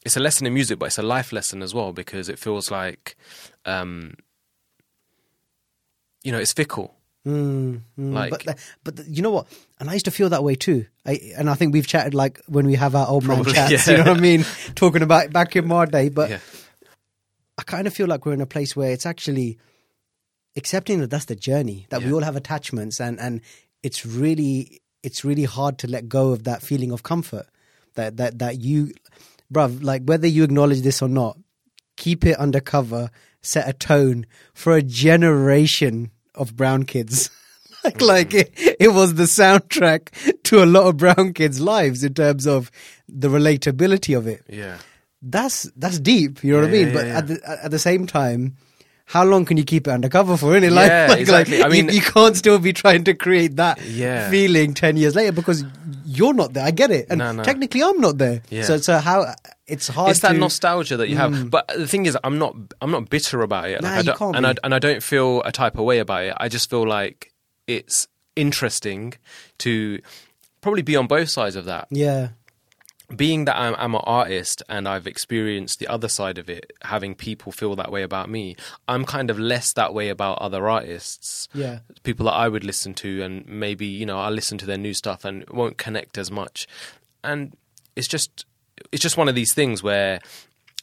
It's 0.05 0.17
a 0.17 0.19
lesson 0.19 0.47
in 0.47 0.53
music, 0.53 0.79
but 0.79 0.85
it's 0.87 0.97
a 0.97 1.03
life 1.03 1.31
lesson 1.31 1.61
as 1.61 1.73
well 1.73 1.93
because 1.93 2.29
it 2.29 2.39
feels 2.39 2.71
like. 2.71 3.15
um 3.65 4.13
you 6.23 6.31
know, 6.31 6.37
it's 6.39 6.53
fickle. 6.53 6.95
Mm, 7.27 7.81
mm, 7.99 8.13
Like- 8.13 8.45
but, 8.45 8.57
but 8.83 9.07
you 9.07 9.21
know 9.23 9.31
what? 9.31 9.47
And 9.79 9.89
I 9.89 9.93
used 9.93 10.05
to 10.05 10.11
feel 10.11 10.29
that 10.29 10.43
way 10.43 10.55
too. 10.55 10.85
I, 11.05 11.19
and 11.37 11.49
I 11.49 11.55
think 11.55 11.73
we've 11.73 11.87
chatted 11.87 12.13
like 12.13 12.39
when 12.47 12.65
we 12.67 12.75
have 12.75 12.93
our 12.95 13.07
old 13.07 13.25
man 13.25 13.43
chats. 13.45 13.87
yeah. 13.87 13.97
You 13.97 14.03
know 14.03 14.11
what 14.11 14.17
I 14.17 14.21
mean? 14.21 14.45
Talking 14.75 15.01
about 15.01 15.31
back 15.33 15.55
in 15.55 15.67
my 15.67 15.85
day. 15.85 16.09
But 16.09 16.29
yeah, 16.29 16.39
I 17.57 17.63
kind 17.63 17.87
of 17.87 17.93
feel 17.93 18.07
like 18.07 18.25
we're 18.25 18.33
in 18.33 18.41
a 18.41 18.45
place 18.45 18.75
where 18.75 18.91
it's 18.91 19.05
actually 19.07 19.57
accepting 20.55 20.99
that 20.99 21.09
that's 21.09 21.25
the 21.25 21.35
journey. 21.35 21.87
That 21.89 22.03
we 22.03 22.11
all 22.13 22.21
have 22.21 22.35
attachments, 22.35 22.99
and 23.01 23.19
and 23.19 23.41
it's 23.81 24.05
really 24.05 24.81
it's 25.03 25.25
really 25.25 25.43
hard 25.43 25.77
to 25.79 25.87
let 25.87 26.07
go 26.07 26.29
of 26.29 26.43
that 26.43 26.61
feeling 26.61 26.91
of 26.91 27.03
comfort. 27.03 27.47
That 27.95 28.17
that 28.17 28.39
that 28.39 28.59
you, 28.61 28.93
bruv, 29.53 29.83
like 29.83 30.03
whether 30.05 30.27
you 30.27 30.43
acknowledge 30.43 30.81
this 30.81 31.01
or 31.01 31.09
not, 31.09 31.37
keep 31.97 32.25
it 32.25 32.37
undercover. 32.37 33.11
Set 33.43 33.67
a 33.67 33.73
tone 33.73 34.27
for 34.53 34.73
a 34.73 34.83
generation 34.83 36.11
of 36.35 36.55
brown 36.55 36.83
kids. 36.83 37.31
like, 37.83 37.97
mm. 37.97 38.07
like 38.07 38.33
it, 38.35 38.51
it 38.55 38.93
was 38.93 39.15
the 39.15 39.23
soundtrack 39.23 40.43
to 40.43 40.63
a 40.63 40.65
lot 40.65 40.85
of 40.85 40.97
brown 40.97 41.33
kids' 41.33 41.59
lives 41.59 42.03
in 42.03 42.13
terms 42.13 42.45
of 42.45 42.69
the 43.09 43.29
relatability 43.29 44.15
of 44.15 44.27
it 44.27 44.43
yeah. 44.47 44.77
that's 45.23 45.63
that's 45.75 45.99
deep. 45.99 46.43
You 46.43 46.53
know 46.53 46.59
what 46.59 46.69
I 46.69 46.71
mean? 46.71 46.87
yeah, 46.89 46.93
but 46.93 47.05
yeah. 47.07 47.17
at 47.17 47.27
the 47.27 47.59
at 47.63 47.71
the 47.71 47.79
same 47.79 48.05
time, 48.05 48.57
how 49.11 49.25
long 49.25 49.43
can 49.45 49.57
you 49.57 49.63
keep 49.65 49.87
it 49.87 49.91
undercover 49.91 50.37
for? 50.37 50.53
Innit? 50.53 50.71
Like, 50.71 50.87
Yeah, 50.89 51.07
like, 51.09 51.19
exactly. 51.19 51.57
like, 51.59 51.65
I 51.65 51.69
mean- 51.69 51.89
you, 51.89 51.95
you 51.95 52.01
can't 52.01 52.35
still 52.37 52.59
be 52.59 52.71
trying 52.71 53.03
to 53.03 53.13
create 53.13 53.57
that 53.57 53.81
Yeah. 53.85 54.29
feeling 54.29 54.73
ten 54.73 54.95
years 54.95 55.15
later 55.15 55.33
because 55.33 55.65
you're 56.05 56.33
not 56.33 56.53
there. 56.53 56.65
I 56.65 56.71
get 56.71 56.91
it, 56.91 57.07
and 57.09 57.19
No, 57.19 57.31
no. 57.33 57.43
technically, 57.43 57.83
I'm 57.83 57.99
not 57.99 58.17
there. 58.17 58.41
Yeah. 58.49 58.63
So, 58.63 58.77
so 58.77 58.97
how 58.99 59.33
it's 59.67 59.87
hard. 59.89 60.11
it's 60.11 60.21
that 60.21 60.33
to, 60.33 60.37
nostalgia 60.37 60.97
that 60.97 61.09
you 61.09 61.17
have. 61.17 61.31
Mm. 61.33 61.49
But 61.49 61.67
the 61.75 61.87
thing 61.87 62.05
is, 62.05 62.17
I'm 62.23 62.37
not 62.39 62.55
I'm 62.81 62.91
not 62.91 63.09
bitter 63.09 63.41
about 63.41 63.69
it. 63.69 63.81
Nah, 63.81 63.89
I 63.89 64.01
don't, 64.01 64.17
can't 64.17 64.35
and 64.37 64.47
I 64.47 64.55
and 64.63 64.73
I 64.73 64.79
don't 64.79 65.03
feel 65.03 65.41
a 65.43 65.51
type 65.51 65.77
of 65.77 65.83
way 65.85 65.99
about 65.99 66.23
it. 66.23 66.33
I 66.37 66.47
just 66.49 66.69
feel 66.69 66.87
like 66.87 67.33
it's 67.67 68.07
interesting 68.35 69.13
to 69.59 69.99
probably 70.61 70.81
be 70.81 70.95
on 70.95 71.07
both 71.07 71.29
sides 71.29 71.55
of 71.55 71.65
that. 71.65 71.87
Yeah, 71.91 72.29
Being 73.15 73.45
that 73.45 73.57
I'm, 73.57 73.75
I'm 73.77 73.95
an 73.95 74.01
artist 74.03 74.63
and 74.69 74.87
I've 74.87 75.07
experienced 75.07 75.79
the 75.79 75.87
other 75.87 76.07
side 76.07 76.37
of 76.37 76.49
it, 76.49 76.71
having 76.83 77.15
people 77.15 77.51
feel 77.51 77.75
that 77.75 77.91
way 77.91 78.03
about 78.03 78.29
me, 78.29 78.55
I'm 78.87 79.05
kind 79.05 79.29
of 79.29 79.39
less 79.39 79.73
that 79.73 79.93
way 79.93 80.09
about 80.09 80.39
other 80.39 80.69
artists. 80.69 81.47
yeah, 81.53 81.79
people 82.03 82.25
that 82.25 82.33
I 82.33 82.47
would 82.47 82.63
listen 82.63 82.93
to, 82.95 83.21
and 83.21 83.45
maybe 83.47 83.85
you 83.85 84.05
know 84.05 84.19
I 84.19 84.29
listen 84.29 84.57
to 84.59 84.65
their 84.65 84.77
new 84.77 84.93
stuff 84.93 85.25
and 85.25 85.45
won't 85.49 85.77
connect 85.77 86.17
as 86.17 86.31
much. 86.31 86.67
And 87.23 87.55
it's 87.95 88.07
just 88.07 88.45
it's 88.91 89.01
just 89.01 89.17
one 89.17 89.29
of 89.29 89.35
these 89.35 89.53
things 89.53 89.83
where 89.83 90.19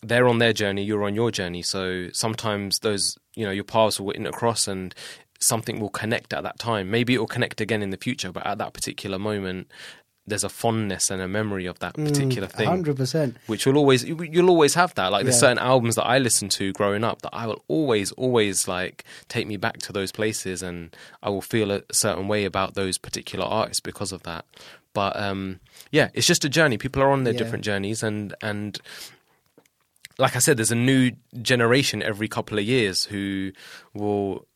they're 0.03 0.29
on 0.29 0.39
their 0.39 0.53
journey, 0.53 0.85
you're 0.85 1.05
on 1.05 1.15
your 1.15 1.31
journey. 1.31 1.63
So 1.63 2.09
sometimes 2.13 2.81
those 2.81 3.17
you 3.35 3.45
know 3.45 3.51
your 3.51 3.65
paths 3.65 3.99
will 3.99 4.13
intercross 4.13 4.69
and 4.69 4.95
something 5.41 5.81
will 5.81 5.91
connect 5.91 6.33
at 6.33 6.43
that 6.43 6.59
time. 6.59 6.91
Maybe 6.91 7.15
it 7.15 7.19
will 7.19 7.27
connect 7.27 7.61
again 7.61 7.83
in 7.83 7.91
the 7.91 7.97
future, 7.97 8.33
but 8.33 8.47
at 8.47 8.59
that 8.59 8.73
particular 8.73 9.19
moment. 9.19 9.69
There's 10.29 10.45
a 10.45 10.49
fondness 10.49 11.11
and 11.11 11.21
a 11.23 11.29
memory 11.29 11.67
of 11.67 11.79
that 11.81 11.95
particular 11.95 12.49
thing 12.49 12.67
hundred 12.69 12.97
percent. 12.97 13.37
which 13.47 13.67
will 13.67 13.77
always 13.77 14.05
you'll 14.05 14.51
always 14.51 14.75
have 14.75 14.95
that 14.95 15.09
like 15.13 15.25
there's 15.25 15.37
Yeah. 15.37 15.49
certain 15.49 15.59
albums 15.59 15.95
that 15.97 16.05
i 16.07 16.19
listened 16.19 16.51
to 16.53 16.73
growing 16.73 17.03
up 17.05 17.23
that 17.23 17.31
i 17.35 17.47
will 17.47 17.63
always 17.69 18.13
always 18.13 18.69
like 18.69 19.05
take 19.29 19.47
me 19.47 19.57
back 19.57 19.79
to 19.79 19.93
those 19.93 20.13
places 20.13 20.63
and 20.63 20.95
i 21.23 21.29
will 21.31 21.41
feel 21.43 21.71
a 21.71 21.83
certain 21.93 22.29
way 22.29 22.45
about 22.45 22.75
those 22.75 22.99
particular 22.99 23.45
artists 23.45 23.81
because 23.81 24.13
of 24.13 24.23
that 24.25 24.45
but 24.95 25.17
um 25.21 25.61
yeah 25.91 26.09
it's 26.15 26.27
just 26.27 26.45
a 26.45 26.49
journey 26.49 26.77
people 26.79 27.03
are 27.03 27.11
on 27.11 27.25
their 27.25 27.33
Yeah. 27.35 27.39
different 27.39 27.65
journeys 27.65 28.03
and 28.03 28.35
and 28.43 28.79
like 30.19 30.37
i 30.37 30.39
said 30.39 30.57
there's 30.57 30.73
a 30.73 30.75
new 30.93 31.13
generation 31.43 32.03
every 32.03 32.29
couple 32.29 32.59
of 32.59 32.65
years 32.65 33.05
who 33.05 33.53
will 33.95 34.47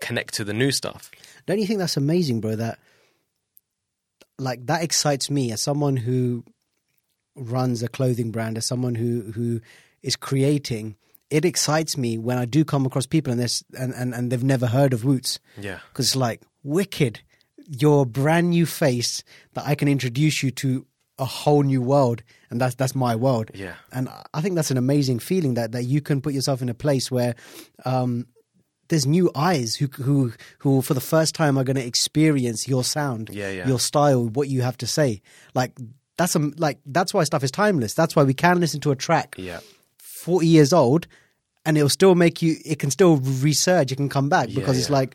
connect 0.00 0.34
to 0.34 0.44
the 0.44 0.52
new 0.52 0.70
stuff 0.70 1.10
Don't 1.46 1.58
you 1.58 1.66
think 1.66 1.78
that's 1.78 1.96
amazing, 1.96 2.40
bro? 2.40 2.56
That 2.56 2.78
like 4.38 4.66
that 4.66 4.82
excites 4.82 5.30
me 5.30 5.52
as 5.52 5.62
someone 5.62 5.96
who 5.96 6.44
runs 7.34 7.82
a 7.82 7.88
clothing 7.88 8.30
brand, 8.30 8.56
as 8.58 8.66
someone 8.66 8.94
who 8.94 9.32
who 9.32 9.60
is 10.02 10.16
creating. 10.16 10.96
It 11.28 11.44
excites 11.44 11.98
me 11.98 12.18
when 12.18 12.38
I 12.38 12.44
do 12.44 12.64
come 12.64 12.86
across 12.86 13.04
people 13.04 13.32
and 13.32 13.40
this 13.40 13.64
and, 13.76 13.92
and, 13.94 14.14
and 14.14 14.30
they've 14.30 14.44
never 14.44 14.68
heard 14.68 14.92
of 14.92 15.02
Wootz 15.02 15.40
yeah 15.60 15.80
because 15.88 16.06
it's 16.06 16.16
like 16.16 16.42
wicked. 16.62 17.20
You're 17.68 18.06
brand 18.06 18.50
new 18.50 18.64
face 18.64 19.24
that 19.54 19.66
I 19.66 19.74
can 19.74 19.88
introduce 19.88 20.42
you 20.42 20.52
to 20.52 20.86
a 21.18 21.24
whole 21.24 21.62
new 21.62 21.82
world, 21.82 22.22
and 22.50 22.60
that's 22.60 22.74
that's 22.74 22.94
my 22.94 23.16
world. 23.16 23.50
Yeah. 23.54 23.74
and 23.92 24.08
I 24.34 24.40
think 24.40 24.54
that's 24.54 24.70
an 24.70 24.76
amazing 24.76 25.18
feeling 25.18 25.54
that 25.54 25.72
that 25.72 25.84
you 25.84 26.00
can 26.00 26.20
put 26.20 26.34
yourself 26.34 26.62
in 26.62 26.68
a 26.68 26.74
place 26.74 27.10
where 27.10 27.34
um, 27.84 28.26
there's 28.88 29.06
new 29.06 29.30
eyes 29.34 29.74
who 29.76 29.86
who 30.02 30.32
who 30.58 30.82
for 30.82 30.94
the 30.94 31.00
first 31.00 31.34
time 31.34 31.58
are 31.58 31.64
going 31.64 31.76
to 31.76 31.84
experience 31.86 32.68
your 32.68 32.84
sound, 32.84 33.30
Yeah, 33.32 33.50
yeah. 33.50 33.66
your 33.68 33.78
style, 33.80 34.26
what 34.28 34.48
you 34.48 34.62
have 34.62 34.76
to 34.78 34.86
say. 34.86 35.20
Like 35.54 35.72
that's 36.16 36.34
a 36.36 36.38
like 36.56 36.78
that's 36.86 37.12
why 37.14 37.24
stuff 37.24 37.42
is 37.44 37.50
timeless. 37.50 37.94
That's 37.94 38.14
why 38.16 38.22
we 38.24 38.34
can 38.34 38.60
listen 38.60 38.80
to 38.80 38.90
a 38.90 38.96
track 38.96 39.34
yeah 39.38 39.60
40 40.24 40.46
years 40.46 40.72
old 40.72 41.06
and 41.64 41.76
it'll 41.76 41.88
still 41.88 42.14
make 42.14 42.42
you 42.42 42.56
it 42.64 42.78
can 42.78 42.90
still 42.90 43.18
resurge 43.18 43.92
it 43.92 43.96
can 43.96 44.08
come 44.08 44.28
back 44.28 44.48
Yeah, 44.48 44.56
because 44.56 44.78
it's 44.78 44.90
like 44.90 45.14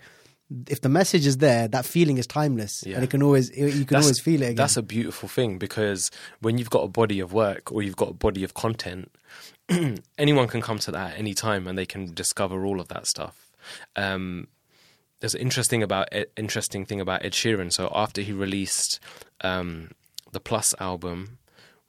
if 0.69 0.81
the 0.81 0.89
message 0.89 1.25
is 1.25 1.38
there 1.38 1.67
that 1.69 1.86
feeling 1.86 2.17
is 2.17 2.27
timeless 2.27 2.84
Yeah. 2.86 2.95
and 2.95 3.03
it 3.03 3.10
can 3.10 3.23
always 3.23 3.49
you 3.57 3.86
can 3.86 3.97
always 3.97 4.19
feel 4.19 4.41
it 4.41 4.45
again 4.45 4.55
That's 4.57 4.77
a 4.77 4.84
beautiful 4.84 5.27
thing 5.29 5.57
because 5.57 6.12
when 6.41 6.57
you've 6.57 6.69
got 6.69 6.84
a 6.84 6.88
body 6.89 7.19
of 7.21 7.31
work 7.34 7.71
or 7.71 7.81
you've 7.81 7.95
got 7.95 8.10
a 8.10 8.13
body 8.13 8.43
of 8.43 8.53
content, 8.53 9.12
anyone 10.17 10.47
can 10.47 10.62
come 10.62 10.79
to 10.79 10.91
that 10.91 11.13
at 11.13 11.19
any 11.19 11.34
time 11.34 11.67
and 11.67 11.77
they 11.77 11.86
can 11.86 12.13
discover 12.13 12.65
all 12.65 12.79
of 12.79 12.88
that 12.89 13.07
stuff. 13.07 13.40
Um, 13.95 14.47
there's 15.19 15.36
an 15.36 15.41
interesting 15.41 15.84
about 15.84 16.10
interesting 16.36 16.86
thing 16.86 17.00
about 17.00 17.24
Ed 17.24 17.34
Sheeran. 17.34 17.71
So 17.71 17.91
after 17.93 18.21
he 18.21 18.34
released 18.34 19.00
um, 19.41 19.91
the 20.32 20.39
Plus 20.39 20.74
album, 20.80 21.38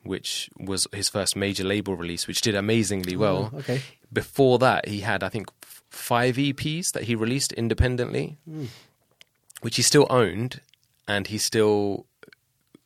which 0.03 0.51
was 0.59 0.87
his 0.93 1.09
first 1.09 1.35
major 1.37 1.65
label 1.65 1.97
release, 1.97 2.27
which 2.27 2.41
did 2.41 2.55
amazingly 2.55 3.17
well. 3.17 3.51
Oh, 3.55 3.59
okay. 3.59 3.81
Before 4.13 4.59
that, 4.59 4.89
he 4.89 5.01
had 5.01 5.23
I 5.23 5.29
think 5.31 5.49
f- 5.63 5.83
five 5.91 6.37
EPs 6.37 6.93
that 6.93 7.05
he 7.05 7.15
released 7.15 7.53
independently, 7.53 8.39
which 9.63 9.77
he 9.77 9.83
still 9.83 10.07
owned, 10.11 10.61
and 11.09 11.27
he 11.29 11.39
still 11.39 12.07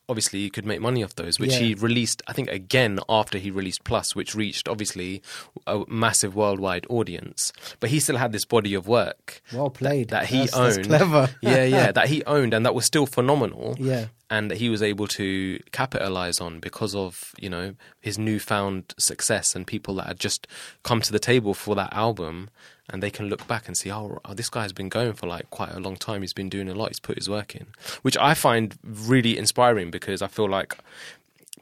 obviously 0.09 0.39
he 0.39 0.49
could 0.49 0.65
make 0.65 0.79
money 0.81 1.03
off 1.03 1.15
those, 1.15 1.39
which 1.39 1.51
Yeah. 1.53 1.59
he 1.59 1.73
released 1.73 2.21
I 2.27 2.33
think 2.33 2.49
again 2.49 2.99
after 3.09 3.37
he 3.37 3.51
released 3.51 3.83
Plus, 3.83 4.15
which 4.15 4.35
reached 4.35 4.67
obviously 4.69 5.21
a 5.65 5.83
massive 5.87 6.35
worldwide 6.35 6.85
audience. 6.89 7.51
But 7.79 7.89
he 7.89 7.99
still 7.99 8.17
had 8.17 8.31
this 8.31 8.45
body 8.45 8.73
of 8.73 8.87
work 8.87 9.41
well 9.53 9.69
played 9.69 10.09
that 10.09 10.27
he 10.27 10.45
That's- 10.45 10.51
that's 10.55 10.77
owned. 10.77 10.87
clever 10.87 11.29
yeah, 11.41 11.63
yeah, 11.63 11.91
that 11.97 12.07
he 12.07 12.23
owned, 12.25 12.53
and 12.53 12.65
that 12.65 12.73
was 12.75 12.85
still 12.85 13.05
phenomenal. 13.05 13.75
Yeah. 13.79 14.07
and 14.29 14.51
that 14.51 14.57
he 14.57 14.69
was 14.69 14.83
able 14.83 15.07
to 15.07 15.57
capitalize 15.71 16.41
on 16.41 16.59
because 16.59 16.93
of 16.93 17.33
you 17.39 17.49
know 17.49 17.75
his 18.01 18.17
newfound 18.19 18.93
success 18.99 19.55
and 19.55 19.65
people 19.65 19.95
that 19.95 20.07
had 20.07 20.19
just 20.19 20.47
come 20.83 20.99
to 21.01 21.11
the 21.13 21.19
table 21.19 21.53
for 21.53 21.75
that 21.75 21.91
album, 21.93 22.49
and 22.89 23.03
they 23.03 23.09
can 23.09 23.27
look 23.27 23.47
back 23.47 23.67
and 23.67 23.75
see, 23.75 23.91
oh, 23.91 24.19
oh, 24.23 24.33
this 24.33 24.49
guy's 24.49 24.71
been 24.71 24.89
going 24.89 25.13
for 25.13 25.27
like 25.27 25.49
quite 25.49 25.73
a 25.73 25.79
long 25.79 25.97
time. 25.97 26.21
He's 26.21 26.33
been 26.33 26.49
doing 26.49 26.69
a 26.69 26.73
lot. 26.73 26.89
He's 26.89 26.99
put 26.99 27.17
his 27.17 27.29
work 27.29 27.55
in, 27.55 27.67
which 28.01 28.17
I 28.17 28.33
find 28.33 28.77
really 28.83 29.37
inspiring 29.37 29.91
because 29.91 30.21
I 30.21 30.27
feel 30.27 30.49
like 30.49 30.77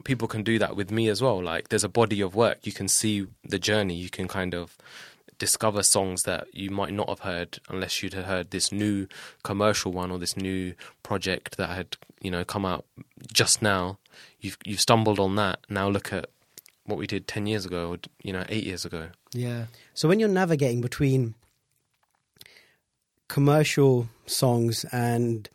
people 0.04 0.28
can 0.28 0.42
do 0.42 0.58
that 0.58 0.76
with 0.76 0.90
me 0.90 1.08
as 1.08 1.20
well. 1.20 1.42
Like 1.42 1.68
there's 1.68 1.84
a 1.84 1.88
body 1.88 2.20
of 2.20 2.34
work. 2.34 2.58
You 2.64 2.72
can 2.72 2.88
see 2.88 3.26
the 3.44 3.58
journey. 3.58 3.94
You 3.94 4.10
can 4.10 4.28
kind 4.28 4.54
of 4.54 4.76
discover 5.38 5.82
songs 5.82 6.22
that 6.22 6.46
you 6.54 6.70
might 6.70 6.92
not 6.92 7.08
have 7.08 7.20
heard 7.20 7.58
unless 7.68 8.02
you'd 8.02 8.14
heard 8.14 8.50
this 8.50 8.72
new 8.72 9.06
commercial 9.42 9.92
one 9.92 10.10
or 10.10 10.18
this 10.18 10.36
new 10.36 10.74
project 11.02 11.56
that 11.58 11.68
had 11.70 11.96
you 12.20 12.30
know 12.30 12.44
come 12.44 12.64
out 12.64 12.84
just 13.32 13.60
now. 13.60 13.98
You've 14.40 14.58
you've 14.64 14.80
stumbled 14.80 15.18
on 15.18 15.34
that. 15.36 15.58
Now 15.68 15.88
look 15.88 16.12
at 16.12 16.30
what 16.86 16.98
we 16.98 17.06
did 17.06 17.26
ten 17.28 17.46
years 17.46 17.66
ago, 17.66 17.90
or 17.90 17.98
you 18.22 18.32
know 18.32 18.44
eight 18.48 18.64
years 18.64 18.84
ago. 18.84 19.08
yeah 19.32 19.66
so 19.94 20.08
when 20.08 20.18
you're 20.20 20.28
navigating 20.28 20.80
between 20.80 21.34
commercial 23.28 24.08
songs 24.26 24.84
and 24.92 25.48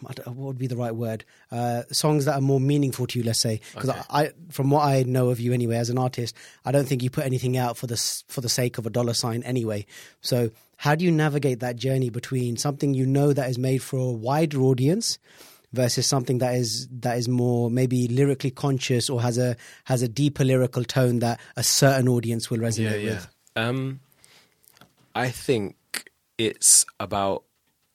what 0.00 0.18
would 0.36 0.58
be 0.58 0.66
the 0.66 0.76
right 0.76 0.94
word? 0.94 1.24
Uh, 1.50 1.82
songs 1.90 2.24
that 2.26 2.34
are 2.34 2.40
more 2.40 2.60
meaningful 2.60 3.06
to 3.06 3.18
you, 3.18 3.24
let's 3.24 3.40
say. 3.40 3.60
Because 3.74 3.90
Okay. 3.90 4.00
I, 4.10 4.32
from 4.50 4.70
what 4.70 4.84
I 4.84 5.02
know 5.04 5.28
of 5.30 5.40
you 5.40 5.52
anyway, 5.54 5.76
as 5.76 5.88
an 5.88 5.96
artist, 5.98 6.34
I 6.64 6.72
don't 6.72 6.86
think 6.86 7.02
you 7.02 7.08
put 7.10 7.24
anything 7.24 7.56
out 7.56 7.76
for 7.78 7.86
the 7.86 7.96
for 8.28 8.40
the 8.42 8.48
sake 8.48 8.76
of 8.76 8.86
a 8.86 8.90
dollar 8.90 9.14
sign 9.14 9.42
anyway. 9.44 9.86
So, 10.20 10.50
how 10.76 10.94
do 10.94 11.04
you 11.04 11.10
navigate 11.10 11.60
that 11.60 11.76
journey 11.76 12.10
between 12.10 12.56
something 12.58 12.92
you 12.92 13.06
know 13.06 13.32
that 13.32 13.48
is 13.48 13.58
made 13.58 13.82
for 13.82 13.98
a 13.98 14.12
wider 14.12 14.60
audience 14.62 15.18
versus 15.74 16.06
something 16.06 16.38
that 16.38 16.54
is 16.54 16.88
that 17.00 17.18
is 17.18 17.28
more 17.28 17.70
maybe 17.70 18.08
lyrically 18.08 18.50
conscious 18.50 19.10
or 19.10 19.20
has 19.20 19.38
a 19.38 19.56
has 19.84 20.02
a 20.02 20.08
deeper 20.08 20.44
lyrical 20.44 20.84
tone 20.84 21.18
that 21.18 21.40
a 21.56 21.62
certain 21.62 22.08
audience 22.08 22.50
will 22.50 22.58
resonate 22.58 23.04
with? 23.04 23.28
Um, 23.56 24.00
I 25.14 25.30
think 25.30 25.76
it's 26.38 26.84
about 26.98 27.44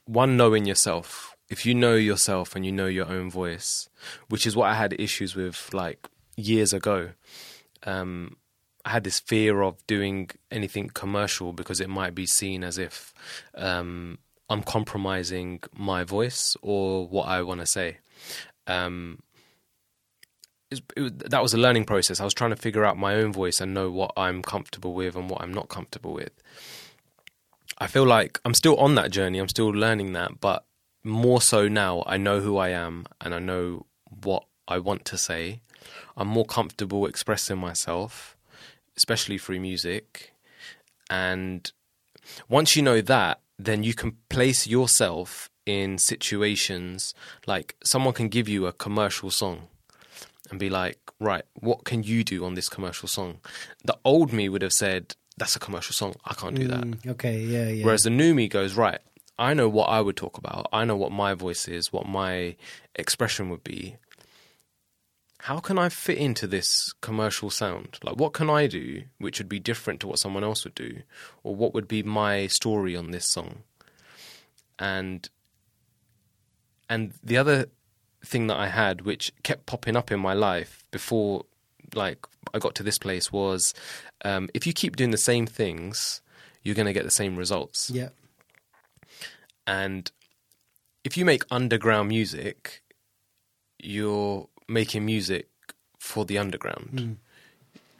one 0.05 0.37
knowing 0.37 0.65
yourself. 0.65 1.35
If 1.49 1.65
you 1.65 1.73
know 1.73 1.95
yourself 1.95 2.55
and 2.55 2.65
you 2.65 2.71
know 2.71 2.85
your 2.85 3.07
own 3.07 3.31
voice, 3.31 3.89
which 4.27 4.45
is 4.45 4.55
what 4.55 4.69
I 4.69 4.75
had 4.75 4.93
issues 4.99 5.35
with 5.35 5.73
like 5.73 6.07
years 6.35 6.73
ago. 6.73 7.09
Um, 7.83 8.37
I 8.85 8.91
had 8.91 9.03
this 9.03 9.19
fear 9.19 9.61
of 9.61 9.85
doing 9.87 10.29
anything 10.51 10.89
commercial 10.89 11.53
because 11.53 11.81
it 11.81 11.89
might 11.89 12.15
be 12.15 12.25
seen 12.25 12.63
as 12.63 12.77
if 12.77 13.13
um, 13.55 14.19
I'm 14.49 14.63
compromising 14.63 15.61
my 15.75 16.03
voice 16.03 16.57
or 16.61 17.07
what 17.07 17.27
I 17.27 17.41
want 17.41 17.59
to 17.61 17.65
say. 17.65 17.97
Um, 18.67 19.21
it, 20.71 20.81
it, 20.95 21.29
that 21.29 21.41
was 21.41 21.53
a 21.53 21.57
learning 21.57 21.85
process. 21.85 22.19
I 22.19 22.23
was 22.23 22.33
trying 22.33 22.51
to 22.51 22.55
figure 22.55 22.85
out 22.85 22.97
my 22.97 23.15
own 23.15 23.31
voice 23.31 23.61
and 23.61 23.73
know 23.73 23.89
what 23.89 24.11
I'm 24.17 24.41
comfortable 24.41 24.93
with 24.93 25.15
and 25.15 25.29
what 25.29 25.41
I'm 25.41 25.53
not 25.53 25.69
comfortable 25.69 26.13
with. 26.13 26.31
I 27.77 27.87
feel 27.87 28.05
like 28.05 28.39
I'm 28.43 28.53
still 28.53 28.75
on 28.77 28.95
that 28.95 29.11
journey. 29.11 29.39
I'm 29.39 29.47
still 29.47 29.69
learning 29.69 30.13
that, 30.13 30.39
but 30.41 30.65
more 31.03 31.41
so 31.41 31.67
now, 31.67 32.03
I 32.05 32.17
know 32.17 32.41
who 32.41 32.57
I 32.57 32.69
am 32.69 33.05
and 33.21 33.33
I 33.33 33.39
know 33.39 33.85
what 34.23 34.45
I 34.67 34.79
want 34.79 35.05
to 35.05 35.17
say. 35.17 35.61
I'm 36.17 36.27
more 36.27 36.45
comfortable 36.45 37.05
expressing 37.05 37.57
myself, 37.57 38.35
especially 38.97 39.37
through 39.37 39.61
music. 39.61 40.33
And 41.09 41.71
once 42.49 42.75
you 42.75 42.83
know 42.83 43.01
that, 43.01 43.39
then 43.59 43.83
you 43.83 43.93
can 43.93 44.17
place 44.29 44.65
yourself 44.65 45.49
in 45.65 45.97
situations 45.97 47.13
like 47.45 47.75
someone 47.83 48.13
can 48.13 48.29
give 48.29 48.47
you 48.47 48.65
a 48.65 48.73
commercial 48.73 49.29
song 49.29 49.67
and 50.49 50.59
be 50.59 50.69
like, 50.69 50.97
right, 51.19 51.43
what 51.53 51.83
can 51.83 52.01
you 52.01 52.23
do 52.23 52.45
on 52.45 52.55
this 52.55 52.69
commercial 52.69 53.07
song? 53.07 53.39
The 53.83 53.97
old 54.03 54.33
me 54.33 54.49
would 54.49 54.63
have 54.63 54.73
said, 54.73 55.15
that's 55.37 55.55
a 55.55 55.59
commercial 55.59 55.93
song. 55.93 56.15
I 56.25 56.33
can't 56.33 56.55
do 56.55 56.67
that. 56.67 56.81
Mm, 56.81 57.07
okay, 57.11 57.39
yeah, 57.39 57.67
yeah. 57.67 57.85
Whereas 57.85 58.03
the 58.03 58.09
new 58.09 58.33
me 58.33 58.47
goes, 58.47 58.75
right, 58.75 58.99
I 59.37 59.53
know 59.53 59.69
what 59.69 59.85
I 59.85 60.01
would 60.01 60.17
talk 60.17 60.37
about. 60.37 60.67
I 60.73 60.85
know 60.85 60.95
what 60.95 61.11
my 61.11 61.33
voice 61.33 61.67
is, 61.67 61.93
what 61.93 62.07
my 62.07 62.55
expression 62.95 63.49
would 63.49 63.63
be. 63.63 63.97
How 65.43 65.59
can 65.59 65.79
I 65.79 65.87
fit 65.89 66.17
into 66.17 66.47
this 66.47 66.93
commercial 67.01 67.49
sound? 67.49 67.97
Like, 68.03 68.17
what 68.17 68.33
can 68.33 68.49
I 68.49 68.67
do 68.67 69.03
which 69.19 69.39
would 69.39 69.47
be 69.47 69.59
different 69.59 70.01
to 70.01 70.07
what 70.07 70.19
someone 70.19 70.43
else 70.43 70.65
would 70.65 70.75
do? 70.75 71.01
Or 71.43 71.55
what 71.55 71.73
would 71.73 71.87
be 71.87 72.03
my 72.03 72.47
story 72.47 72.95
on 72.95 73.11
this 73.11 73.25
song? 73.25 73.63
And 74.77 75.29
and 76.89 77.13
the 77.23 77.37
other 77.37 77.67
thing 78.25 78.47
that 78.47 78.57
I 78.57 78.67
had, 78.67 79.01
which 79.01 79.31
kept 79.43 79.65
popping 79.65 79.95
up 79.95 80.11
in 80.11 80.19
my 80.19 80.33
life 80.33 80.83
before, 80.91 81.45
like 81.93 82.25
I 82.53 82.59
got 82.59 82.75
to 82.75 82.83
this 82.83 82.97
place, 82.97 83.31
was 83.31 83.73
um, 84.25 84.49
if 84.53 84.67
you 84.67 84.73
keep 84.73 84.95
doing 84.95 85.11
the 85.11 85.17
same 85.17 85.45
things, 85.45 86.21
you're 86.63 86.75
going 86.75 86.87
to 86.87 86.93
get 86.93 87.05
the 87.05 87.11
same 87.11 87.37
results. 87.37 87.89
yeah. 87.89 88.09
And 89.65 90.11
if 91.03 91.15
you 91.15 91.25
make 91.25 91.43
underground 91.51 92.09
music, 92.09 92.81
you're 93.77 94.49
making 94.69 95.05
music 95.05 95.47
for 95.97 96.25
the 96.25 96.37
underground. 96.37 96.91
Mm. 96.93 97.15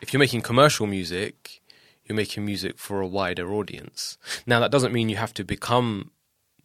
If 0.02 0.14
you're 0.14 0.20
making 0.20 0.42
commercial 0.42 0.88
music, 0.88 1.62
you're 2.06 2.16
making 2.16 2.46
music 2.46 2.78
for 2.78 3.02
a 3.02 3.08
wider 3.08 3.52
audience. 3.54 4.18
Now, 4.46 4.60
that 4.60 4.72
doesn't 4.72 4.94
mean 4.94 5.10
you 5.10 5.18
have 5.18 5.34
to 5.36 5.44
become 5.44 6.12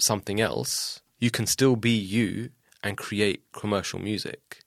something 0.01 0.41
else. 0.41 1.01
You 1.19 1.31
can 1.31 1.47
still 1.47 1.77
be 1.77 1.91
you 1.91 2.51
and 2.83 2.97
create 2.97 3.43
commercial 3.53 3.99
music. 3.99 4.61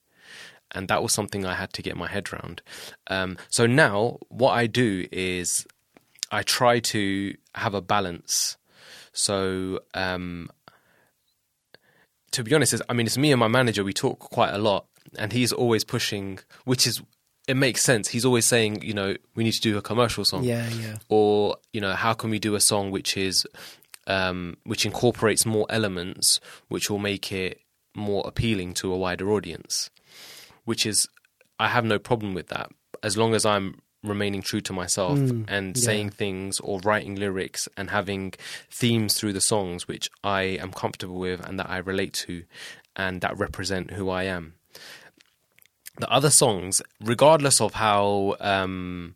And 0.71 0.87
that 0.89 1.01
was 1.01 1.13
something 1.13 1.45
I 1.45 1.53
had 1.55 1.71
to 1.73 1.81
get 1.81 1.95
my 1.95 2.07
head 2.07 2.31
around. 2.33 2.61
Um, 3.07 3.37
so 3.49 3.65
now, 3.65 4.17
what 4.27 4.51
I 4.51 4.67
do 4.67 5.07
is 5.11 5.65
I 6.31 6.43
try 6.43 6.79
to 6.79 7.35
have 7.55 7.73
a 7.73 7.81
balance. 7.81 8.57
So, 9.13 9.79
um, 9.93 10.49
to 12.31 12.43
be 12.43 12.53
honest, 12.53 12.81
I 12.89 12.93
mean, 12.93 13.07
it's 13.07 13.17
me 13.17 13.31
and 13.31 13.39
my 13.39 13.47
manager. 13.47 13.83
We 13.83 13.93
talk 13.93 14.19
quite 14.19 14.53
a 14.53 14.57
lot, 14.57 14.85
and 15.17 15.31
he's 15.33 15.51
always 15.51 15.83
pushing, 15.83 16.39
which 16.65 16.87
is 16.87 17.01
it 17.47 17.55
makes 17.55 17.81
sense. 17.81 18.09
He's 18.09 18.25
always 18.25 18.45
saying, 18.45 18.81
you 18.81 18.93
know, 18.93 19.15
we 19.35 19.43
need 19.43 19.53
to 19.53 19.61
do 19.61 19.77
a 19.77 19.81
commercial 19.81 20.25
song 20.25 20.43
Yeah, 20.43 20.67
yeah. 20.69 20.97
or 21.07 21.57
you 21.71 21.79
know 21.79 21.93
how 21.93 22.13
can 22.13 22.29
we 22.29 22.39
do 22.39 22.55
a 22.55 22.59
song 22.59 22.91
which 22.91 23.15
is 23.15 23.45
um, 24.05 24.57
which 24.63 24.85
incorporates 24.85 25.45
more 25.45 25.65
elements 25.69 26.39
which 26.69 26.89
will 26.89 26.99
make 26.99 27.31
it 27.31 27.59
more 27.95 28.23
appealing 28.27 28.73
to 28.75 28.93
a 28.93 28.97
wider 28.97 29.31
audience 29.31 29.89
which 30.65 30.85
is 30.85 31.07
i 31.59 31.67
have 31.67 31.83
no 31.83 31.97
problem 31.97 32.33
with 32.35 32.47
that 32.47 32.69
as 33.01 33.17
long 33.17 33.33
as 33.33 33.43
i'm 33.43 33.81
remaining 34.03 34.41
true 34.41 34.61
to 34.61 34.71
myself 34.71 35.17
and 35.47 35.75
yeah. 35.75 35.83
saying 35.83 36.09
things 36.11 36.59
or 36.59 36.79
writing 36.81 37.15
lyrics 37.15 37.67
and 37.75 37.89
having 37.89 38.31
themes 38.69 39.15
through 39.15 39.33
the 39.33 39.41
songs 39.41 39.87
which 39.87 40.09
i 40.23 40.41
am 40.43 40.71
comfortable 40.71 41.17
with 41.17 41.43
and 41.45 41.59
that 41.59 41.69
i 41.69 41.77
relate 41.77 42.13
to 42.13 42.43
and 42.95 43.21
that 43.21 43.35
represent 43.37 43.91
who 43.91 44.09
i 44.09 44.23
am 44.23 44.53
the 45.99 46.09
other 46.09 46.29
songs 46.29 46.81
regardless 47.01 47.59
of 47.61 47.73
how 47.73 48.35
um, 48.39 49.15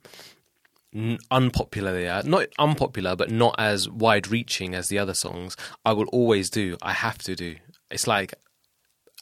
unpopular 1.30 1.94
they 1.94 2.08
are. 2.08 2.24
Not 2.24 2.48
unpopular, 2.60 3.16
but 3.16 3.32
not 3.32 3.56
as 3.58 3.90
wide 3.90 4.28
reaching 4.28 4.76
as 4.76 4.90
the 4.90 5.00
other 5.00 5.14
songs. 5.14 5.56
I 5.86 5.94
will 5.94 6.08
always 6.08 6.50
do. 6.50 6.78
I 6.82 6.94
have 6.94 7.18
to 7.20 7.36
do. 7.36 7.56
It's 7.90 8.08
like 8.08 8.34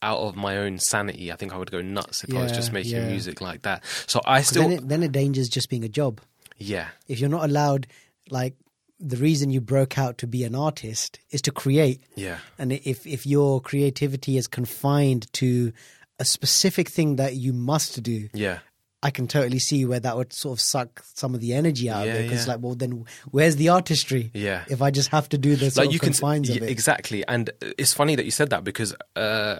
out 0.01 0.19
of 0.19 0.35
my 0.35 0.57
own 0.57 0.79
sanity. 0.79 1.31
I 1.31 1.35
think 1.35 1.53
I 1.53 1.57
would 1.57 1.71
go 1.71 1.81
nuts 1.81 2.23
if 2.23 2.33
I 2.33 2.41
was 2.41 2.51
just 2.51 2.71
making 2.71 2.93
yeah. 2.93 3.07
music 3.07 3.41
like 3.41 3.63
that. 3.63 3.83
So 4.07 4.21
I 4.25 4.41
still, 4.41 4.63
then, 4.63 4.71
it, 4.71 4.87
then 4.87 5.03
it 5.03 5.11
dangers 5.11 5.49
just 5.49 5.69
being 5.69 5.83
a 5.83 5.89
job. 5.89 6.21
yeah, 6.57 6.87
If 7.07 7.19
you're 7.19 7.29
not 7.29 7.43
allowed, 7.43 7.87
like, 8.29 8.55
the 9.01 9.17
reason 9.17 9.49
you 9.49 9.61
broke 9.61 9.97
out 9.97 10.17
to 10.19 10.27
be 10.27 10.43
an 10.43 10.55
artist 10.55 11.19
is 11.31 11.41
to 11.43 11.51
create. 11.51 12.01
yeah, 12.15 12.39
And 12.57 12.73
if 12.73 13.07
if 13.07 13.25
your 13.25 13.61
creativity 13.61 14.37
is 14.37 14.47
confined 14.47 15.31
to 15.33 15.71
a 16.19 16.25
specific 16.25 16.89
thing 16.89 17.15
that 17.17 17.35
you 17.35 17.53
must 17.53 18.01
do, 18.03 18.29
yeah, 18.33 18.59
I 19.01 19.11
can 19.11 19.27
totally 19.27 19.59
see 19.59 19.85
where 19.85 19.99
that 20.01 20.17
would 20.17 20.33
sort 20.33 20.57
of 20.57 20.61
suck 20.61 21.01
some 21.15 21.33
of 21.33 21.39
the 21.41 21.53
energy 21.53 21.89
out 21.89 22.05
Yeah, 22.05 22.13
of 22.13 22.19
it. 22.19 22.23
Because 22.23 22.45
yeah. 22.47 22.53
like, 22.53 22.61
well, 22.61 22.75
then 22.75 23.05
where's 23.31 23.55
the 23.55 23.69
artistry? 23.69 24.29
yeah. 24.33 24.65
If 24.69 24.81
I 24.81 24.91
just 24.91 25.09
have 25.09 25.29
to 25.29 25.37
do 25.37 25.55
this, 25.55 25.77
like 25.77 25.91
you 25.93 25.99
can 25.99 26.11
confines 26.11 26.49
yeah, 26.49 26.63
exactly 26.63 27.25
and 27.27 27.49
it's 27.61 27.93
funny 27.93 28.15
that 28.15 28.25
you 28.25 28.31
said 28.31 28.49
that 28.49 28.63
because 28.65 28.93
uh 29.15 29.59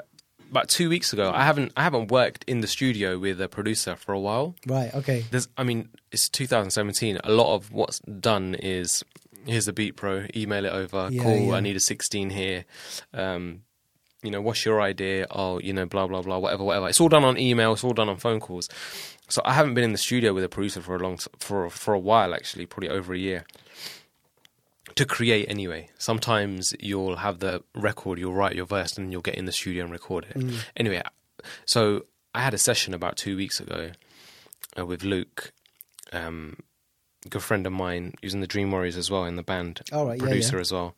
about 0.52 0.68
two 0.68 0.90
weeks 0.90 1.14
ago 1.14 1.32
i 1.34 1.44
haven't 1.44 1.72
i 1.78 1.84
haven't 1.84 2.10
worked 2.10 2.44
in 2.48 2.62
the 2.62 2.66
studio 2.68 3.20
with 3.20 3.40
a 3.40 3.48
producer 3.48 3.96
for 3.96 4.14
a 4.14 4.20
while 4.20 4.56
right. 4.66 4.92
Okay. 4.96 5.24
there's 5.30 5.48
i 5.58 5.64
mean 5.64 5.88
it's 6.12 6.28
2017 6.28 7.20
a 7.24 7.32
lot 7.32 7.54
of 7.54 7.72
what's 7.72 8.00
done 8.00 8.56
is 8.56 9.04
here's 9.46 9.68
the 9.68 9.74
beat 9.74 9.96
pro 9.96 10.26
email 10.36 10.66
it 10.66 10.74
over 10.74 11.08
Yeah, 11.12 11.22
cool 11.22 11.54
i 11.54 11.60
need 11.60 11.76
a 11.76 11.80
16 11.80 12.32
here 12.32 12.66
um 13.14 13.62
you 14.24 14.32
know 14.32 14.42
what's 14.42 14.66
your 14.66 14.82
idea 14.82 15.26
oh 15.32 15.60
you 15.60 15.72
know 15.72 15.86
blah 15.86 16.06
blah 16.08 16.22
blah 16.22 16.38
whatever 16.38 16.64
whatever 16.64 16.90
it's 16.90 17.00
all 17.00 17.10
done 17.10 17.24
on 17.24 17.38
email 17.38 17.72
it's 17.74 17.84
all 17.84 17.94
done 17.94 18.10
on 18.10 18.18
phone 18.18 18.40
calls 18.40 18.68
so 19.30 19.42
i 19.46 19.54
haven't 19.54 19.74
been 19.74 19.84
in 19.84 19.92
the 19.94 19.98
studio 19.98 20.34
with 20.34 20.44
a 20.44 20.50
producer 20.50 20.82
for 20.82 20.96
a 20.96 21.00
long 21.00 21.18
for 21.40 21.70
for 21.70 21.94
a 21.94 22.00
while 22.00 22.34
actually 22.34 22.66
probably 22.66 22.90
over 22.90 23.14
a 23.14 23.18
year 23.18 23.46
to 24.96 25.06
create 25.06 25.46
anyway 25.50 25.90
sometimes 25.98 26.74
you'll 26.80 27.18
have 27.18 27.40
the 27.40 27.64
record 27.76 28.20
you'll 28.20 28.34
write 28.34 28.56
your 28.56 28.66
verse 28.66 28.98
and 28.98 29.12
you'll 29.12 29.22
get 29.22 29.36
in 29.36 29.46
the 29.46 29.52
studio 29.52 29.84
and 29.84 29.92
record 29.94 30.26
it 30.30 30.38
Mm. 30.38 30.56
anyway 30.76 31.02
so 31.66 32.06
i 32.36 32.42
had 32.42 32.54
a 32.54 32.58
session 32.58 32.94
about 32.94 33.16
two 33.16 33.38
weeks 33.38 33.60
ago 33.60 33.92
uh, 34.78 34.86
with 34.86 35.04
luke 35.04 35.52
um 36.12 36.58
good 37.30 37.44
friend 37.44 37.66
of 37.68 37.72
mine 37.74 38.14
who's 38.22 38.34
in 38.34 38.42
the 38.42 38.48
dream 38.48 38.72
warriors 38.72 38.98
as 38.98 39.10
well 39.12 39.26
in 39.26 39.36
the 39.36 39.44
band 39.44 39.82
All 39.94 40.06
right. 40.08 40.18
Yeah. 40.18 40.24
producer 40.28 40.58
Yeah. 40.58 40.62
as 40.62 40.72
well 40.72 40.96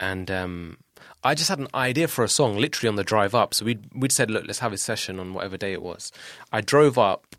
and 0.00 0.30
um 0.30 0.78
I 1.26 1.34
just 1.34 1.48
had 1.48 1.58
an 1.58 1.66
idea 1.74 2.06
for 2.06 2.22
a 2.22 2.28
song 2.28 2.56
literally 2.56 2.88
on 2.88 2.94
the 2.94 3.02
drive 3.02 3.34
up. 3.34 3.52
So 3.52 3.64
we'd 3.64 3.84
we'd 3.92 4.12
said, 4.12 4.30
look, 4.30 4.46
let's 4.46 4.60
have 4.60 4.72
a 4.72 4.78
session 4.78 5.18
on 5.18 5.34
whatever 5.34 5.56
day 5.56 5.72
it 5.72 5.82
was. 5.82 6.12
I 6.52 6.60
drove 6.60 6.98
up. 6.98 7.34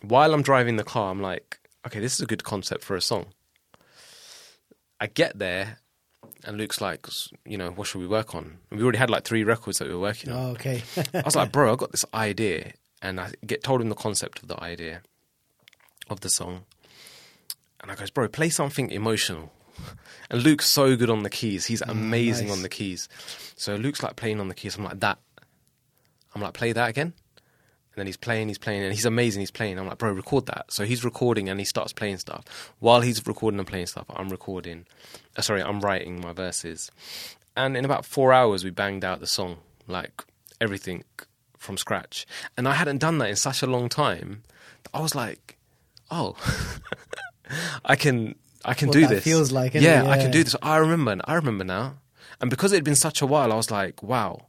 While 0.00 0.32
I'm 0.32 0.40
driving 0.40 0.76
the 0.76 0.84
car, 0.84 1.10
I'm 1.10 1.20
like, 1.20 1.58
okay, 1.86 2.00
this 2.00 2.14
is 2.14 2.20
a 2.20 2.26
good 2.26 2.44
concept 2.44 2.82
for 2.82 2.96
a 2.96 3.02
song. 3.02 3.26
I 5.00 5.06
get 5.06 5.38
there, 5.38 5.78
and 6.44 6.56
Luke's 6.56 6.80
like, 6.80 7.06
you 7.44 7.58
know, 7.58 7.70
what 7.70 7.86
should 7.86 8.00
we 8.00 8.06
work 8.06 8.34
on? 8.34 8.58
And 8.70 8.78
we 8.78 8.82
already 8.82 8.98
had 8.98 9.10
like 9.10 9.24
three 9.24 9.44
records 9.44 9.78
that 9.78 9.88
we 9.88 9.94
were 9.94 10.00
working 10.00 10.30
on. 10.30 10.38
Oh, 10.38 10.50
okay. 10.52 10.82
I 11.14 11.22
was 11.24 11.36
like, 11.36 11.52
bro, 11.52 11.72
I 11.72 11.76
got 11.76 11.90
this 11.90 12.06
idea, 12.14 12.72
and 13.02 13.20
I 13.20 13.32
get 13.46 13.62
told 13.62 13.82
him 13.82 13.90
the 13.90 13.94
concept 13.94 14.40
of 14.40 14.48
the 14.48 14.62
idea 14.62 15.02
of 16.08 16.20
the 16.20 16.30
song, 16.30 16.64
and 17.82 17.90
I 17.90 17.96
goes, 17.96 18.10
bro, 18.10 18.28
play 18.28 18.48
something 18.48 18.90
emotional. 18.90 19.52
And 20.34 20.42
Luke's 20.42 20.68
so 20.68 20.96
good 20.96 21.10
on 21.10 21.22
the 21.22 21.30
keys; 21.30 21.66
he's 21.66 21.80
amazing 21.82 22.48
nice. 22.48 22.56
on 22.56 22.62
the 22.62 22.68
keys. 22.68 23.08
So 23.54 23.76
Luke's 23.76 24.02
like 24.02 24.16
playing 24.16 24.40
on 24.40 24.48
the 24.48 24.54
keys. 24.54 24.76
I'm 24.76 24.82
like 24.82 24.98
that. 24.98 25.18
I'm 26.34 26.42
like, 26.42 26.54
play 26.54 26.72
that 26.72 26.90
again. 26.90 27.12
And 27.36 27.94
then 27.94 28.06
he's 28.06 28.16
playing, 28.16 28.48
he's 28.48 28.58
playing, 28.58 28.82
and 28.82 28.92
he's 28.92 29.04
amazing. 29.04 29.38
He's 29.38 29.52
playing. 29.52 29.78
I'm 29.78 29.86
like, 29.86 29.98
bro, 29.98 30.10
record 30.10 30.46
that. 30.46 30.72
So 30.72 30.84
he's 30.84 31.04
recording, 31.04 31.48
and 31.48 31.60
he 31.60 31.64
starts 31.64 31.92
playing 31.92 32.18
stuff. 32.18 32.74
While 32.80 33.02
he's 33.02 33.24
recording 33.24 33.60
and 33.60 33.68
playing 33.68 33.86
stuff, 33.86 34.06
I'm 34.10 34.28
recording. 34.28 34.86
Uh, 35.36 35.42
sorry, 35.42 35.62
I'm 35.62 35.78
writing 35.80 36.20
my 36.20 36.32
verses. 36.32 36.90
And 37.56 37.76
in 37.76 37.84
about 37.84 38.04
four 38.04 38.32
hours, 38.32 38.64
we 38.64 38.70
banged 38.70 39.04
out 39.04 39.20
the 39.20 39.28
song, 39.28 39.58
like 39.86 40.24
everything 40.60 41.04
from 41.56 41.76
scratch. 41.76 42.26
And 42.56 42.66
I 42.66 42.72
hadn't 42.72 42.98
done 42.98 43.18
that 43.18 43.30
in 43.30 43.36
such 43.36 43.62
a 43.62 43.68
long 43.68 43.88
time. 43.88 44.42
I 44.92 45.00
was 45.00 45.14
like, 45.14 45.58
oh, 46.10 46.34
I 47.84 47.94
can, 47.94 48.34
I 48.64 48.74
can 48.74 48.90
do 48.90 49.06
this. 49.06 49.24
feels 49.24 49.52
like, 49.52 49.72
innit? 49.72 49.82
yeah, 49.82 50.06
I 50.06 50.18
can 50.18 50.30
do 50.30 50.42
this. 50.42 50.56
I 50.62 50.76
remember. 50.76 51.16
I 51.24 51.34
remember 51.34 51.64
now. 51.64 51.98
And 52.40 52.50
because 52.50 52.72
it 52.72 52.76
had 52.76 52.84
been 52.84 52.96
such 52.96 53.22
a 53.22 53.26
while, 53.26 53.52
I 53.52 53.56
was 53.56 53.70
like, 53.70 54.02
wow, 54.02 54.46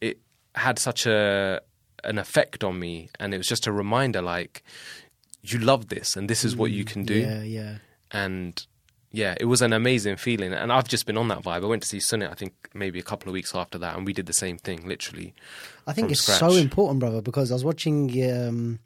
it 0.00 0.18
had 0.54 0.78
such 0.78 1.06
a 1.06 1.60
an 2.02 2.18
effect 2.18 2.64
on 2.64 2.78
me, 2.78 3.10
and 3.18 3.34
it 3.34 3.38
was 3.38 3.46
just 3.46 3.66
a 3.66 3.72
reminder, 3.72 4.22
like 4.22 4.62
you 5.42 5.58
love 5.58 5.88
this 5.88 6.16
and 6.16 6.28
this 6.28 6.44
is 6.44 6.54
what 6.54 6.70
you 6.70 6.84
can 6.84 7.04
do. 7.04 7.14
Yeah, 7.14 7.42
yeah. 7.42 7.74
And 8.10 8.66
yeah, 9.12 9.34
it 9.40 9.46
was 9.46 9.62
an 9.62 9.72
amazing 9.72 10.16
feeling. 10.16 10.52
And 10.52 10.72
I've 10.72 10.88
just 10.88 11.06
been 11.06 11.16
on 11.16 11.28
that 11.28 11.42
vibe. 11.42 11.64
I 11.64 11.66
went 11.66 11.82
to 11.82 11.88
see 11.88 11.98
Sunit, 11.98 12.30
I 12.30 12.34
think 12.34 12.52
maybe 12.74 12.98
a 12.98 13.02
couple 13.02 13.28
of 13.28 13.32
weeks 13.32 13.54
after 13.54 13.78
that, 13.78 13.96
and 13.96 14.06
we 14.06 14.12
did 14.12 14.26
the 14.26 14.32
same 14.32 14.58
thing, 14.58 14.86
literally. 14.86 15.34
I 15.86 15.92
think 15.92 16.10
it's 16.10 16.22
scratch. 16.22 16.40
so 16.40 16.52
important, 16.52 17.00
brother, 17.00 17.20
because 17.20 17.50
I 17.50 17.54
was 17.54 17.64
watching 17.64 18.10
um, 18.30 18.78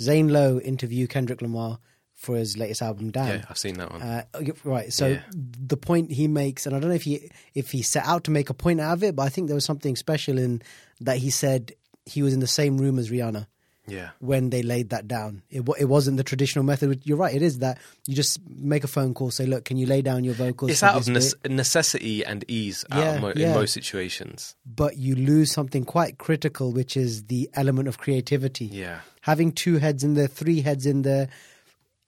Zane 0.00 0.28
Lowe 0.28 0.58
interview 0.60 1.06
Kendrick 1.06 1.42
Lamar 1.42 1.78
for 2.18 2.36
his 2.36 2.56
latest 2.58 2.82
album, 2.82 3.10
Damn. 3.12 3.28
Yeah, 3.28 3.44
I've 3.48 3.56
seen 3.58 3.74
that 3.78 3.92
one. 3.92 4.02
Uh, 4.02 4.24
right. 4.64 4.92
So 4.92 5.06
Yeah. 5.06 5.22
the 5.32 5.76
point 5.76 6.10
he 6.10 6.26
makes, 6.26 6.66
and 6.66 6.74
I 6.74 6.80
don't 6.80 6.90
know 6.90 6.96
if 6.96 7.04
he 7.04 7.30
if 7.54 7.70
he 7.70 7.80
set 7.82 8.04
out 8.04 8.24
to 8.24 8.30
make 8.32 8.50
a 8.50 8.54
point 8.54 8.80
out 8.80 8.92
of 8.94 9.04
it, 9.04 9.14
but 9.14 9.22
I 9.22 9.28
think 9.28 9.46
there 9.46 9.54
was 9.54 9.64
something 9.64 9.94
special 9.96 10.36
in 10.36 10.60
that 11.00 11.18
he 11.18 11.30
said 11.30 11.72
he 12.04 12.22
was 12.22 12.34
in 12.34 12.40
the 12.40 12.48
same 12.48 12.76
room 12.76 12.98
as 12.98 13.08
Rihanna 13.10 13.46
yeah. 13.86 14.10
when 14.18 14.50
they 14.50 14.62
laid 14.62 14.90
that 14.90 15.06
down. 15.06 15.42
It 15.48 15.62
it 15.78 15.84
wasn't 15.84 16.16
the 16.16 16.24
traditional 16.24 16.64
method. 16.64 17.02
You're 17.04 17.18
right. 17.18 17.32
It 17.34 17.42
is 17.42 17.60
that 17.60 17.78
you 18.08 18.16
just 18.16 18.40
make 18.48 18.82
a 18.82 18.88
phone 18.88 19.14
call, 19.14 19.30
say, 19.30 19.46
"Look, 19.46 19.64
can 19.64 19.76
you 19.76 19.86
lay 19.86 20.02
down 20.02 20.24
your 20.24 20.34
vocals?" 20.34 20.72
It's 20.72 20.82
out 20.82 20.96
of 20.96 21.06
bit?" 21.06 21.34
necessity 21.48 22.24
and 22.24 22.44
ease 22.48 22.84
out 22.90 22.98
Yeah, 22.98 23.20
mo- 23.20 23.32
yeah. 23.36 23.48
in 23.50 23.54
most 23.54 23.72
situations. 23.74 24.56
But 24.66 24.96
you 24.96 25.14
lose 25.14 25.52
something 25.52 25.84
quite 25.84 26.18
critical, 26.18 26.72
which 26.72 26.96
is 26.96 27.24
the 27.26 27.48
element 27.54 27.86
of 27.86 27.98
creativity. 27.98 28.66
Yeah. 28.66 29.00
having 29.22 29.52
two 29.52 29.76
heads 29.76 30.02
in 30.02 30.14
there, 30.14 30.26
three 30.26 30.62
heads 30.62 30.86
in 30.86 31.02
there, 31.02 31.28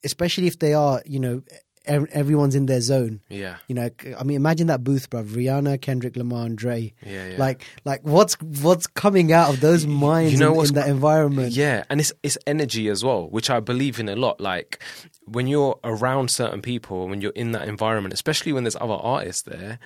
especially 0.04 0.46
if 0.46 0.58
they 0.58 0.74
are, 0.74 1.02
you 1.04 1.20
know, 1.20 1.42
ev- 1.86 2.08
everyone's 2.12 2.54
in 2.54 2.66
their 2.66 2.80
zone. 2.80 3.20
Yeah. 3.28 3.56
You 3.68 3.74
know, 3.74 3.90
I 4.18 4.22
mean, 4.24 4.36
imagine 4.36 4.68
that 4.68 4.84
booth, 4.84 5.10
bro. 5.10 5.22
Rihanna, 5.22 5.80
Kendrick 5.80 6.16
Lamar, 6.16 6.46
and 6.46 6.56
Dre. 6.56 6.92
Yeah, 7.04 7.28
yeah. 7.28 7.36
Like, 7.38 7.64
like 7.84 8.02
what's 8.02 8.34
what's 8.40 8.86
coming 8.86 9.32
out 9.32 9.52
of 9.52 9.60
those 9.60 9.86
minds 9.86 10.38
know 10.38 10.60
in, 10.60 10.68
in 10.68 10.74
that 10.74 10.88
environment? 10.88 11.52
Yeah, 11.52 11.84
and 11.90 12.00
it's 12.00 12.12
it's 12.22 12.38
energy 12.46 12.88
as 12.88 13.04
well, 13.04 13.28
which 13.28 13.50
I 13.50 13.60
believe 13.60 14.00
in 14.00 14.08
a 14.08 14.16
lot. 14.16 14.40
Like 14.40 14.82
when 15.24 15.46
you're 15.46 15.78
around 15.84 16.30
certain 16.30 16.62
people, 16.62 17.08
when 17.08 17.20
you're 17.20 17.32
in 17.32 17.52
that 17.52 17.68
environment, 17.68 18.14
especially 18.14 18.52
when 18.52 18.64
there's 18.64 18.76
other 18.76 18.94
artists 18.94 19.42
there, 19.42 19.78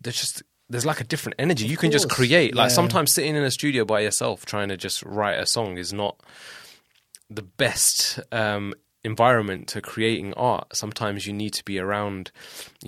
there's 0.00 0.20
just 0.20 0.42
there's 0.70 0.86
like 0.86 1.00
a 1.00 1.04
different 1.04 1.36
energy. 1.38 1.66
you 1.66 1.78
can 1.78 1.90
just 1.90 2.10
create. 2.10 2.54
Like 2.54 2.70
yeah. 2.70 2.74
sometimes 2.74 3.14
sitting 3.14 3.34
in 3.36 3.42
a 3.42 3.50
studio 3.50 3.84
by 3.84 4.00
yourself 4.00 4.44
trying 4.44 4.68
to 4.68 4.76
just 4.76 5.02
write 5.02 5.38
a 5.38 5.46
song 5.46 5.78
is 5.78 5.92
not 5.92 6.20
the 7.30 7.42
best 7.42 8.18
um 8.32 8.72
environment 9.12 9.62
to 9.72 9.80
creating 9.92 10.30
art 10.34 10.66
sometimes 10.82 11.26
you 11.26 11.32
need 11.32 11.52
to 11.60 11.64
be 11.64 11.76
around 11.84 12.30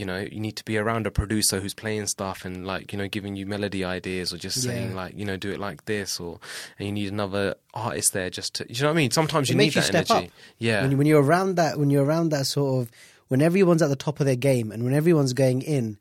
you 0.01 0.05
know 0.05 0.19
you 0.35 0.41
need 0.47 0.57
to 0.57 0.65
be 0.65 0.77
around 0.83 1.07
a 1.07 1.11
producer 1.11 1.57
who's 1.61 1.75
playing 1.75 2.07
stuff 2.07 2.45
and 2.45 2.67
like 2.73 2.93
you 2.93 2.99
know 2.99 3.09
giving 3.17 3.35
you 3.37 3.45
melody 3.55 3.83
ideas 3.85 4.33
or 4.33 4.39
just 4.47 4.63
saying 4.63 4.95
like 4.95 5.13
you 5.21 5.25
know 5.25 5.37
do 5.37 5.51
it 5.51 5.59
like 5.59 5.81
this 5.87 6.21
or 6.21 6.39
and 6.79 6.87
you 6.89 6.93
need 6.93 7.11
another 7.13 7.55
artist 7.75 8.13
there 8.13 8.31
just 8.31 8.55
to 8.55 8.67
you 8.69 8.81
know 8.83 8.89
what 8.89 8.95
I 8.95 9.03
mean? 9.03 9.11
Sometimes 9.11 9.49
It 9.49 9.53
you 9.55 9.59
need 9.59 9.75
you 9.75 9.81
that 9.81 9.95
energy. 10.11 10.27
up. 10.27 10.33
yeah. 10.59 10.83
When, 10.83 10.99
when 10.99 11.07
you're 11.07 11.23
around 11.23 11.57
that, 11.57 11.79
when 11.79 11.91
you're 11.91 12.05
around 12.05 12.31
that 12.31 12.47
sort 12.47 12.83
of, 12.83 12.91
when 13.29 13.43
everyone's 13.43 13.83
at 13.83 13.89
the 13.89 13.97
top 13.97 14.21
of 14.21 14.27
their 14.27 14.37
game 14.37 14.71
and 14.73 14.85
when 14.85 14.95
everyone's 14.95 15.33
going 15.33 15.63
in, 15.63 15.99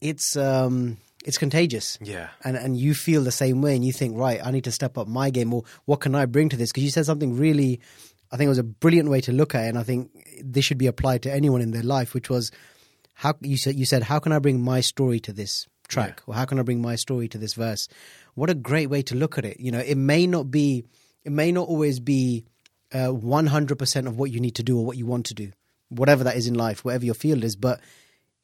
it's 0.00 0.36
um, 0.36 0.96
it's 1.24 1.38
contagious. 1.38 1.98
yeah. 2.00 2.28
And 2.44 2.56
and 2.56 2.76
you 2.76 2.94
feel 2.94 3.22
the 3.22 3.32
same 3.32 3.60
way 3.62 3.74
and 3.76 3.84
you 3.84 3.92
think 3.92 4.16
right 4.16 4.40
i 4.44 4.50
need 4.50 4.64
to 4.64 4.72
step 4.72 4.96
up 4.96 5.06
my 5.08 5.30
game 5.30 5.52
or 5.52 5.64
what 5.84 6.00
can 6.00 6.14
i 6.14 6.26
bring 6.26 6.48
to 6.50 6.56
this? 6.56 6.70
Because 6.70 6.84
you 6.84 6.90
said 6.90 7.06
something 7.06 7.36
really 7.36 7.80
i 8.32 8.36
think 8.36 8.46
it 8.46 8.50
was 8.50 8.58
a 8.58 8.62
brilliant 8.64 9.08
way 9.08 9.20
to 9.20 9.32
look 9.32 9.54
at 9.54 9.64
it 9.64 9.68
and 9.68 9.78
i 9.78 9.82
think 9.82 10.10
this 10.42 10.64
should 10.64 10.78
be 10.78 10.86
applied 10.86 11.22
to 11.22 11.32
anyone 11.32 11.60
in 11.60 11.70
their 11.72 11.82
life 11.82 12.14
which 12.14 12.30
was 12.30 12.50
how 13.14 13.34
you 13.40 13.56
said 13.56 13.74
you 13.76 13.84
said 13.84 14.02
how 14.04 14.18
can 14.18 14.32
i 14.32 14.38
bring 14.38 14.60
my 14.62 14.80
story 14.80 15.20
to 15.20 15.32
this 15.32 15.66
track 15.88 16.22
or 16.26 16.34
how 16.34 16.44
can 16.44 16.58
i 16.58 16.62
bring 16.62 16.80
my 16.80 16.94
story 16.96 17.28
to 17.28 17.38
this 17.38 17.54
verse 17.54 17.88
what 18.34 18.48
a 18.50 18.54
great 18.54 18.88
way 18.88 19.02
to 19.02 19.14
look 19.14 19.36
at 19.38 19.44
it 19.44 19.58
you 19.58 19.72
know 19.72 19.80
it 19.80 19.96
may 19.96 20.26
not 20.26 20.50
be 20.50 20.84
it 21.24 21.32
may 21.32 21.50
not 21.52 21.68
always 21.68 22.00
be 22.00 22.44
uh, 22.92 23.08
100% 23.08 24.06
of 24.06 24.16
what 24.18 24.30
you 24.32 24.40
need 24.40 24.54
to 24.56 24.62
do 24.62 24.78
or 24.78 24.84
what 24.84 24.96
you 24.96 25.06
want 25.06 25.26
to 25.26 25.34
do 25.34 25.50
whatever 25.88 26.24
that 26.24 26.36
is 26.36 26.46
in 26.46 26.54
life 26.54 26.84
whatever 26.84 27.04
your 27.04 27.14
field 27.14 27.44
is 27.44 27.56
but 27.56 27.80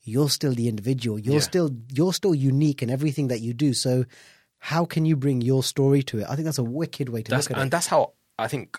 you're 0.08 0.30
still 0.30 0.52
the 0.52 0.68
individual. 0.68 1.18
You're 1.18 1.34
Yeah. 1.34 1.40
still 1.40 1.70
you're 1.92 2.12
still 2.12 2.32
unique 2.32 2.80
in 2.80 2.90
everything 2.90 3.26
that 3.26 3.40
you 3.40 3.52
do. 3.52 3.74
So 3.74 4.04
how 4.58 4.84
can 4.84 5.04
you 5.04 5.16
bring 5.16 5.40
your 5.40 5.64
story 5.64 6.04
to 6.04 6.20
it? 6.20 6.26
I 6.30 6.36
think 6.36 6.44
that's 6.44 6.58
a 6.58 6.62
wicked 6.62 7.08
way 7.08 7.22
to 7.24 7.30
that's 7.30 7.46
look 7.46 7.50
at 7.50 7.56
and 7.56 7.58
it. 7.58 7.62
And 7.64 7.70
that's 7.72 7.88
how 7.88 8.12
I 8.38 8.46
think 8.46 8.78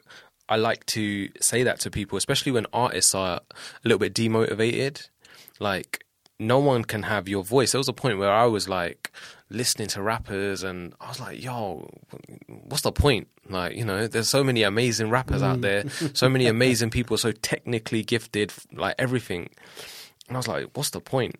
I 0.49 0.55
like 0.55 0.85
to 0.87 1.29
say 1.41 1.63
that 1.63 1.79
to 1.81 1.91
people, 1.91 2.17
especially 2.17 2.51
when 2.51 2.65
artists 2.73 3.13
are 3.13 3.41
a 3.41 3.41
little 3.83 3.99
bit 3.99 4.13
demotivated. 4.13 5.09
Like 5.59 6.05
no 6.39 6.59
one 6.59 6.83
can 6.83 7.03
have 7.03 7.27
your 7.27 7.43
voice. 7.43 7.71
There 7.71 7.79
was 7.79 7.87
a 7.87 7.93
point 7.93 8.17
where 8.17 8.31
I 8.31 8.45
was 8.45 8.69
like 8.69 9.11
listening 9.49 9.87
to 9.89 10.01
rappers, 10.01 10.63
and 10.63 10.93
I 11.01 11.09
was 11.09 11.19
like, 11.19 11.41
"Yo, 11.41 11.89
what's 12.47 12.83
the 12.83 12.91
point?" 12.91 13.27
Like 13.49 13.75
you 13.75 13.85
know, 13.85 14.07
there's 14.07 14.29
so 14.29 14.43
many 14.43 14.63
amazing 14.63 15.09
rappers 15.09 15.41
out 15.41 15.55
hmm. 15.55 15.61
there, 15.61 15.89
so 16.13 16.29
many 16.29 16.47
amazing 16.55 16.89
people, 16.89 17.17
so 17.17 17.31
technically 17.31 18.03
gifted, 18.03 18.53
like 18.71 18.95
everything. 18.97 19.49
And 20.27 20.37
I 20.37 20.39
was 20.39 20.47
like, 20.47 20.69
"What's 20.75 20.91
the 20.91 21.01
point?" 21.01 21.35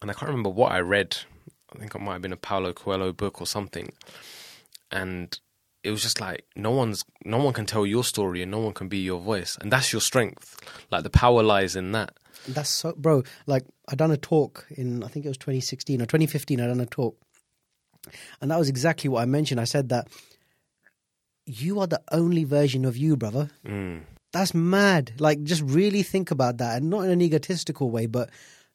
And 0.00 0.10
I 0.10 0.14
can't 0.14 0.28
remember 0.28 0.50
what 0.50 0.72
I 0.72 0.80
read. 0.80 1.16
I 1.74 1.78
think 1.78 1.94
it 1.94 2.00
might 2.00 2.14
have 2.14 2.22
been 2.22 2.32
a 2.32 2.36
Paulo 2.36 2.72
Coelho 2.72 3.12
book 3.12 3.40
or 3.40 3.46
something 3.46 3.92
and 4.92 5.40
it 5.82 5.90
was 5.90 6.02
just 6.02 6.20
like 6.20 6.44
no 6.56 6.70
one's 6.70 7.04
no 7.24 7.38
one 7.38 7.52
can 7.52 7.66
tell 7.66 7.84
your 7.84 8.04
story 8.04 8.42
and 8.42 8.50
no 8.50 8.58
one 8.60 8.72
can 8.72 8.88
be 8.88 8.98
your 8.98 9.20
voice 9.20 9.58
and 9.60 9.72
that's 9.72 9.92
your 9.92 10.00
strength 10.00 10.56
like 10.90 11.02
the 11.02 11.10
power 11.10 11.42
lies 11.42 11.76
in 11.76 11.92
that 11.92 12.12
That's 12.48 12.70
so, 12.70 12.92
bro. 12.96 13.22
Like 13.46 13.64
I 13.88 13.94
done 13.94 14.10
a 14.10 14.16
talk 14.16 14.66
in 14.70 15.04
I 15.04 15.08
think 15.08 15.24
it 15.24 15.28
was 15.28 15.38
2016 15.38 16.02
or 16.02 16.06
2015. 16.06 16.60
I 16.60 16.66
done 16.66 16.80
a 16.80 16.86
talk, 16.86 17.16
and 18.40 18.50
that 18.50 18.58
was 18.58 18.68
exactly 18.68 19.08
what 19.08 19.22
I 19.22 19.26
mentioned. 19.26 19.60
I 19.60 19.64
said 19.64 19.90
that 19.90 20.08
you 21.46 21.80
are 21.80 21.86
the 21.86 22.02
only 22.10 22.44
version 22.44 22.84
of 22.84 22.96
you, 22.96 23.16
brother. 23.16 23.50
mm. 23.66 24.02
That's 24.32 24.54
mad. 24.54 25.12
Like 25.18 25.42
just 25.42 25.62
really 25.62 26.02
think 26.02 26.30
about 26.30 26.58
that, 26.58 26.78
and 26.78 26.90
not 26.90 27.04
in 27.04 27.10
an 27.10 27.22
egotistical 27.22 27.90
way, 27.90 28.06
but 28.06 28.30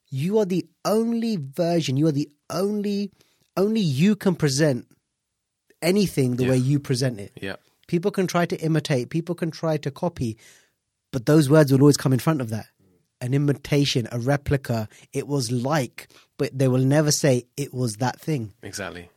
you 0.10 0.38
are 0.40 0.46
the 0.46 0.66
only 0.86 1.38
version. 1.38 1.98
You 1.98 2.08
are 2.08 2.14
the 2.14 2.30
only 2.50 3.12
only 3.58 3.82
you 3.82 4.16
can 4.16 4.36
present 4.36 4.86
anything 5.82 6.36
the 6.36 6.44
Yeah. 6.44 6.50
way 6.52 6.58
you 6.58 6.80
present 6.80 7.20
it. 7.20 7.32
yeah 7.42 7.56
People 7.88 8.12
can 8.12 8.28
try 8.28 8.46
to 8.46 8.58
imitate, 8.60 9.10
people 9.10 9.34
can 9.36 9.50
try 9.50 9.78
to 9.78 9.90
copy, 9.92 10.38
but 11.14 11.26
those 11.26 11.50
words 11.50 11.72
will 11.72 11.80
always 11.82 11.96
come 11.98 12.12
in 12.12 12.20
front 12.20 12.42
of 12.42 12.50
that. 12.50 12.68
An 13.22 13.34
imitation, 13.34 14.08
a 14.12 14.20
replica, 14.20 14.90
it 15.14 15.26
was 15.28 15.52
like, 15.52 16.08
but 16.38 16.58
they 16.58 16.68
will 16.68 16.84
never 16.84 17.12
say 17.12 17.46
it 17.56 17.74
was 17.74 17.96
that 17.98 18.20
thing. 18.20 18.54
exactly 18.62 19.10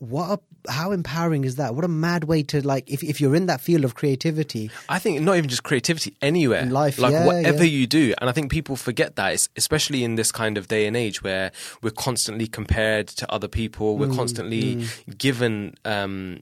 What 0.00 0.40
a, 0.66 0.70
how 0.70 0.92
empowering 0.92 1.44
is 1.44 1.56
that? 1.56 1.74
What 1.74 1.84
a 1.84 1.88
mad 1.88 2.24
way 2.24 2.42
to 2.44 2.66
like 2.66 2.90
if 2.90 3.02
if 3.04 3.20
you're 3.20 3.36
in 3.36 3.46
that 3.46 3.60
field 3.60 3.84
of 3.84 3.94
creativity, 3.94 4.70
I 4.88 4.98
think 4.98 5.20
not 5.20 5.36
even 5.36 5.50
just 5.50 5.62
creativity 5.62 6.16
anywhere 6.22 6.60
In 6.60 6.70
life, 6.70 6.98
like 6.98 7.12
yeah, 7.12 7.26
whatever 7.26 7.64
yeah. 7.64 7.78
you 7.78 7.86
do 7.86 8.14
and 8.18 8.30
I 8.30 8.32
think 8.32 8.50
people 8.50 8.76
forget 8.76 9.16
that 9.16 9.34
it's, 9.34 9.50
especially 9.56 10.02
in 10.02 10.14
this 10.14 10.32
kind 10.32 10.56
of 10.56 10.68
day 10.68 10.86
and 10.86 10.96
age 10.96 11.22
where 11.22 11.52
we're 11.82 11.90
constantly 11.90 12.46
compared 12.46 13.08
to 13.08 13.30
other 13.30 13.46
people 13.46 13.96
Mm, 13.96 13.98
we're 13.98 14.16
constantly 14.16 14.86
given 15.18 15.74
um 15.84 16.40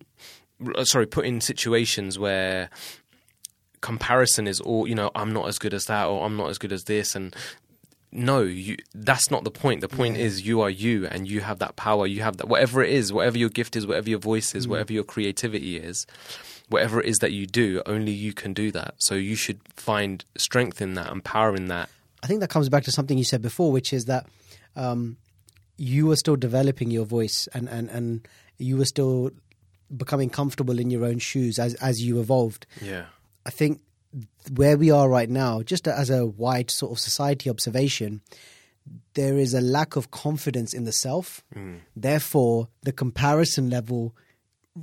sorry 0.85 1.07
put 1.07 1.25
in 1.25 1.41
situations 1.41 2.17
where 2.17 2.71
comparison 3.81 4.47
is 4.47 4.61
all 4.61 4.87
you 4.87 4.95
know 4.95 5.11
I'm 5.17 5.33
not 5.33 5.49
as 5.49 5.59
good 5.59 5.75
as 5.75 5.87
that 5.87 6.07
or 6.07 6.25
I'm 6.25 6.37
not 6.37 6.49
as 6.51 6.59
good 6.59 6.73
as 6.73 6.85
this 6.85 7.17
and 7.17 7.35
no 8.11 8.43
you 8.43 8.77
that's 8.95 9.31
not 9.31 9.45
the 9.45 9.51
point. 9.51 9.81
The 9.81 9.89
point 9.89 10.17
is 10.17 10.47
you 10.47 10.61
are 10.61 10.71
you 10.71 11.07
and 11.07 11.29
you 11.29 11.41
have 11.41 11.59
that 11.59 11.77
power. 11.77 12.07
You 12.07 12.23
have 12.23 12.39
that 12.39 12.49
whatever 12.49 12.83
it 12.83 12.91
is 12.91 13.13
whatever 13.13 13.39
your 13.39 13.51
gift 13.51 13.77
is 13.77 13.87
whatever 13.87 14.09
your 14.09 14.19
voice 14.19 14.55
is 14.55 14.67
whatever 14.67 14.93
your 14.93 15.05
creativity 15.05 15.77
is 15.77 16.07
whatever 16.69 17.01
it 17.01 17.07
is 17.07 17.19
that 17.19 17.33
you 17.33 17.47
do 17.47 17.83
only 17.87 18.13
you 18.13 18.33
can 18.33 18.53
do 18.53 18.71
that. 18.73 18.95
So 18.99 19.15
you 19.15 19.35
should 19.35 19.61
find 19.75 20.25
strength 20.37 20.81
in 20.81 20.95
that 20.95 21.11
and 21.11 21.23
power 21.25 21.55
in 21.55 21.69
that. 21.69 21.89
I 22.23 22.27
think 22.27 22.41
that 22.41 22.51
comes 22.51 22.69
back 22.69 22.85
to 22.85 22.93
something 22.93 23.17
you 23.17 23.25
said 23.25 23.43
before, 23.43 23.73
which 23.73 23.93
is 23.93 24.07
that 24.07 24.27
um, 24.77 25.17
you 25.77 26.07
were 26.07 26.17
still 26.17 26.37
developing 26.37 26.91
your 26.91 27.05
voice 27.05 27.49
and, 27.55 27.69
and, 27.69 27.89
and 27.91 28.29
you 28.59 28.77
were 28.77 28.85
still 28.85 29.31
becoming 29.97 30.29
comfortable 30.29 30.79
in 30.79 30.91
your 30.91 31.05
own 31.05 31.19
shoes 31.19 31.59
as 31.59 31.75
as 31.75 32.03
you 32.03 32.21
evolved. 32.21 32.67
yeah. 32.83 33.07
I 33.47 33.51
think 33.51 33.81
where 34.55 34.77
we 34.77 34.91
are 34.91 35.09
right 35.09 35.29
now, 35.29 35.63
just 35.63 35.87
as 35.87 36.11
a 36.11 36.27
wide 36.27 36.71
sort 36.71 36.93
of 36.93 36.99
society 36.99 37.51
observation, 37.51 38.23
there 39.15 39.37
is 39.37 39.55
a 39.55 39.61
lack 39.61 39.97
of 39.97 40.11
confidence 40.11 40.73
in 40.73 40.85
the 40.85 40.93
self. 40.93 41.43
Mm. 41.55 41.81
Therefore, 41.95 42.69
the 42.83 42.93
comparison 42.93 43.69
level 43.71 44.15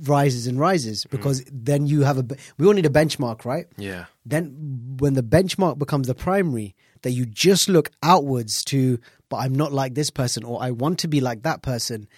rises 0.04 0.46
and 0.46 0.60
rises 0.60 1.04
mm. 1.04 1.10
because 1.10 1.44
then 1.50 1.86
you 1.86 2.02
have 2.02 2.18
a. 2.18 2.36
We 2.58 2.66
all 2.66 2.72
need 2.72 2.86
a 2.86 2.90
benchmark, 2.90 3.44
right? 3.44 3.66
yeah 3.76 4.06
Then, 4.24 4.96
when 4.98 5.14
the 5.14 5.22
benchmark 5.22 5.78
becomes 5.78 6.06
the 6.06 6.14
primary, 6.14 6.74
that 7.02 7.10
you 7.10 7.26
just 7.26 7.68
look 7.68 7.90
outwards 8.02 8.64
to, 8.66 8.98
but 9.28 9.38
I'm 9.38 9.54
not 9.54 9.72
like 9.72 9.94
this 9.94 10.10
person, 10.10 10.44
or 10.44 10.62
I 10.62 10.70
want 10.70 10.98
to 11.00 11.08
be 11.08 11.20
like 11.20 11.42
that 11.42 11.62
person. 11.62 12.08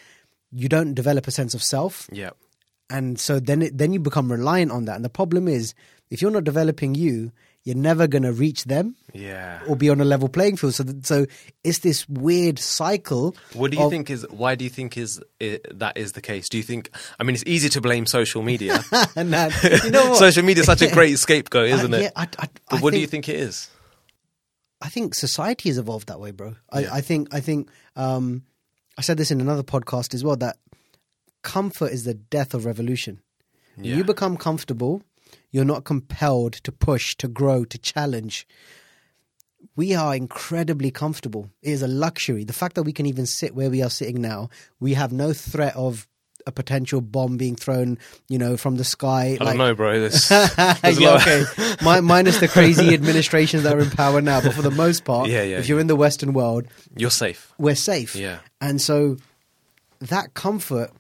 You 0.50 0.68
don't 0.68 0.94
develop 0.94 1.26
a 1.26 1.30
sense 1.30 1.54
of 1.54 1.62
self 1.62 2.08
yeah 2.10 2.30
and 2.90 3.18
so 3.20 3.38
then 3.38 3.62
it, 3.62 3.76
then 3.76 3.92
you 3.92 4.00
become 4.00 4.30
reliant 4.30 4.72
on 4.72 4.86
that 4.86 4.96
and 4.96 5.04
the 5.04 5.10
problem 5.10 5.48
is 5.48 5.74
if 6.10 6.22
you're 6.22 6.30
not 6.30 6.44
developing 6.44 6.94
you, 6.94 7.32
you're 7.64 7.76
never 7.76 8.06
going 8.06 8.22
to 8.22 8.32
reach 8.32 8.64
them 8.64 8.96
Yeah. 9.12 9.60
or 9.68 9.76
be 9.76 9.90
on 9.90 10.00
a 10.00 10.04
level 10.04 10.28
playing 10.28 10.56
field. 10.56 10.74
So, 10.74 10.84
th- 10.84 11.04
so 11.04 11.26
it's 11.64 11.80
this 11.80 12.08
weird 12.08 12.58
cycle. 12.58 13.36
What 13.52 13.70
do 13.72 13.76
you 13.76 13.82
of- 13.84 13.90
think 13.90 14.08
is? 14.08 14.24
Why 14.30 14.54
do 14.54 14.64
you 14.64 14.70
think 14.70 14.96
is 14.96 15.20
i 15.40 15.60
that 15.74 15.98
is 15.98 16.12
the 16.12 16.22
case? 16.22 16.48
Do 16.48 16.56
you 16.56 16.62
think? 16.62 16.88
I 17.20 17.24
mean, 17.24 17.34
it's 17.34 17.44
easy 17.46 17.68
to 17.70 17.80
blame 17.80 18.06
social 18.06 18.42
media. 18.42 18.82
And 19.16 19.32
that- 19.32 19.52
you 19.84 19.90
know 19.90 20.10
what? 20.10 20.18
social 20.18 20.44
media 20.44 20.60
is 20.62 20.66
such 20.66 20.82
a 20.82 20.90
great 20.98 21.18
scapegoat, 21.18 21.68
isn't 21.68 21.92
I- 21.92 21.98
it? 21.98 22.02
Yeah, 22.02 22.10
I, 22.16 22.22
I, 22.38 22.48
but 22.70 22.80
what 22.80 22.92
do 22.94 23.00
you 23.00 23.06
think- 23.06 23.26
think 23.26 23.36
it 23.36 23.42
is? 23.48 23.68
I 24.80 24.88
think 24.88 25.14
society 25.14 25.68
has 25.68 25.76
evolved 25.76 26.06
that 26.08 26.20
way, 26.20 26.30
bro. 26.30 26.54
I, 26.70 26.80
Yeah. 26.82 26.94
I 26.94 27.00
think 27.02 27.34
I 27.34 27.40
think 27.40 27.68
um, 27.96 28.44
I 28.96 29.02
said 29.02 29.16
this 29.18 29.30
in 29.32 29.40
another 29.40 29.64
podcast 29.64 30.14
as 30.14 30.22
well 30.24 30.36
that 30.36 30.56
comfort 31.42 31.92
is 31.92 32.04
the 32.04 32.14
death 32.14 32.54
of 32.54 32.64
revolution. 32.64 33.20
Yeah. 33.76 33.96
you 33.96 34.04
become 34.04 34.36
comfortable, 34.36 35.02
you're 35.50 35.64
not 35.64 35.84
compelled 35.84 36.54
to 36.54 36.72
push, 36.72 37.16
to 37.16 37.28
grow, 37.28 37.64
to 37.64 37.78
challenge. 37.78 38.46
We 39.76 39.94
are 39.94 40.14
incredibly 40.14 40.90
comfortable. 40.90 41.50
It 41.62 41.70
is 41.70 41.82
a 41.82 41.88
luxury. 41.88 42.44
The 42.44 42.52
fact 42.52 42.74
that 42.74 42.82
we 42.82 42.92
can 42.92 43.06
even 43.06 43.26
sit 43.26 43.54
where 43.54 43.70
we 43.70 43.82
are 43.82 43.90
sitting 43.90 44.20
now, 44.20 44.50
we 44.80 44.94
have 44.94 45.12
no 45.12 45.32
threat 45.32 45.74
of 45.76 46.06
a 46.46 46.52
potential 46.52 47.00
bomb 47.00 47.36
being 47.36 47.56
thrown, 47.56 47.98
you 48.28 48.38
know, 48.38 48.56
from 48.56 48.76
the 48.76 48.84
sky. 48.84 49.36
I 49.40 49.44
don't 49.44 49.58
know, 49.58 49.74
bro. 49.74 50.00
This, 50.00 50.30
yeah, 50.30 50.74
there's 50.82 50.98
okay. 51.00 51.44
Mi- 51.82 52.00
minus 52.00 52.38
the 52.40 52.48
crazy 52.48 52.94
administrations 52.94 53.64
that 53.64 53.74
are 53.76 53.80
in 53.80 53.90
power 53.90 54.20
now, 54.22 54.40
but 54.40 54.54
for 54.54 54.62
the 54.62 54.70
most 54.70 55.04
part, 55.04 55.28
Yeah, 55.28 55.42
yeah, 55.42 55.58
if 55.58 55.68
you're 55.68 55.80
in 55.80 55.88
the 55.88 55.96
Western 55.96 56.32
world, 56.32 56.66
You're 56.96 57.10
safe. 57.10 57.52
we're 57.58 57.74
safe. 57.74 58.14
Yeah. 58.16 58.38
And 58.60 58.80
so 58.80 59.16
that 60.00 60.34
comfort, 60.34 60.90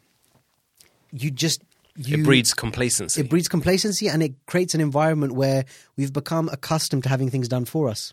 you 1.12 1.30
just 1.30 1.62
you 1.98 2.18
it 2.18 2.24
breeds 2.24 2.54
complacency. 2.54 3.20
it 3.20 3.28
breeds 3.28 3.48
complacency 3.48 4.08
and 4.08 4.22
it 4.22 4.34
creates 4.46 4.74
an 4.74 4.80
environment 4.80 5.32
where 5.32 5.64
we've 5.96 6.12
become 6.12 6.48
accustomed 6.52 7.02
to 7.02 7.08
having 7.08 7.30
things 7.30 7.48
done 7.48 7.64
for 7.64 7.88
us. 7.88 8.12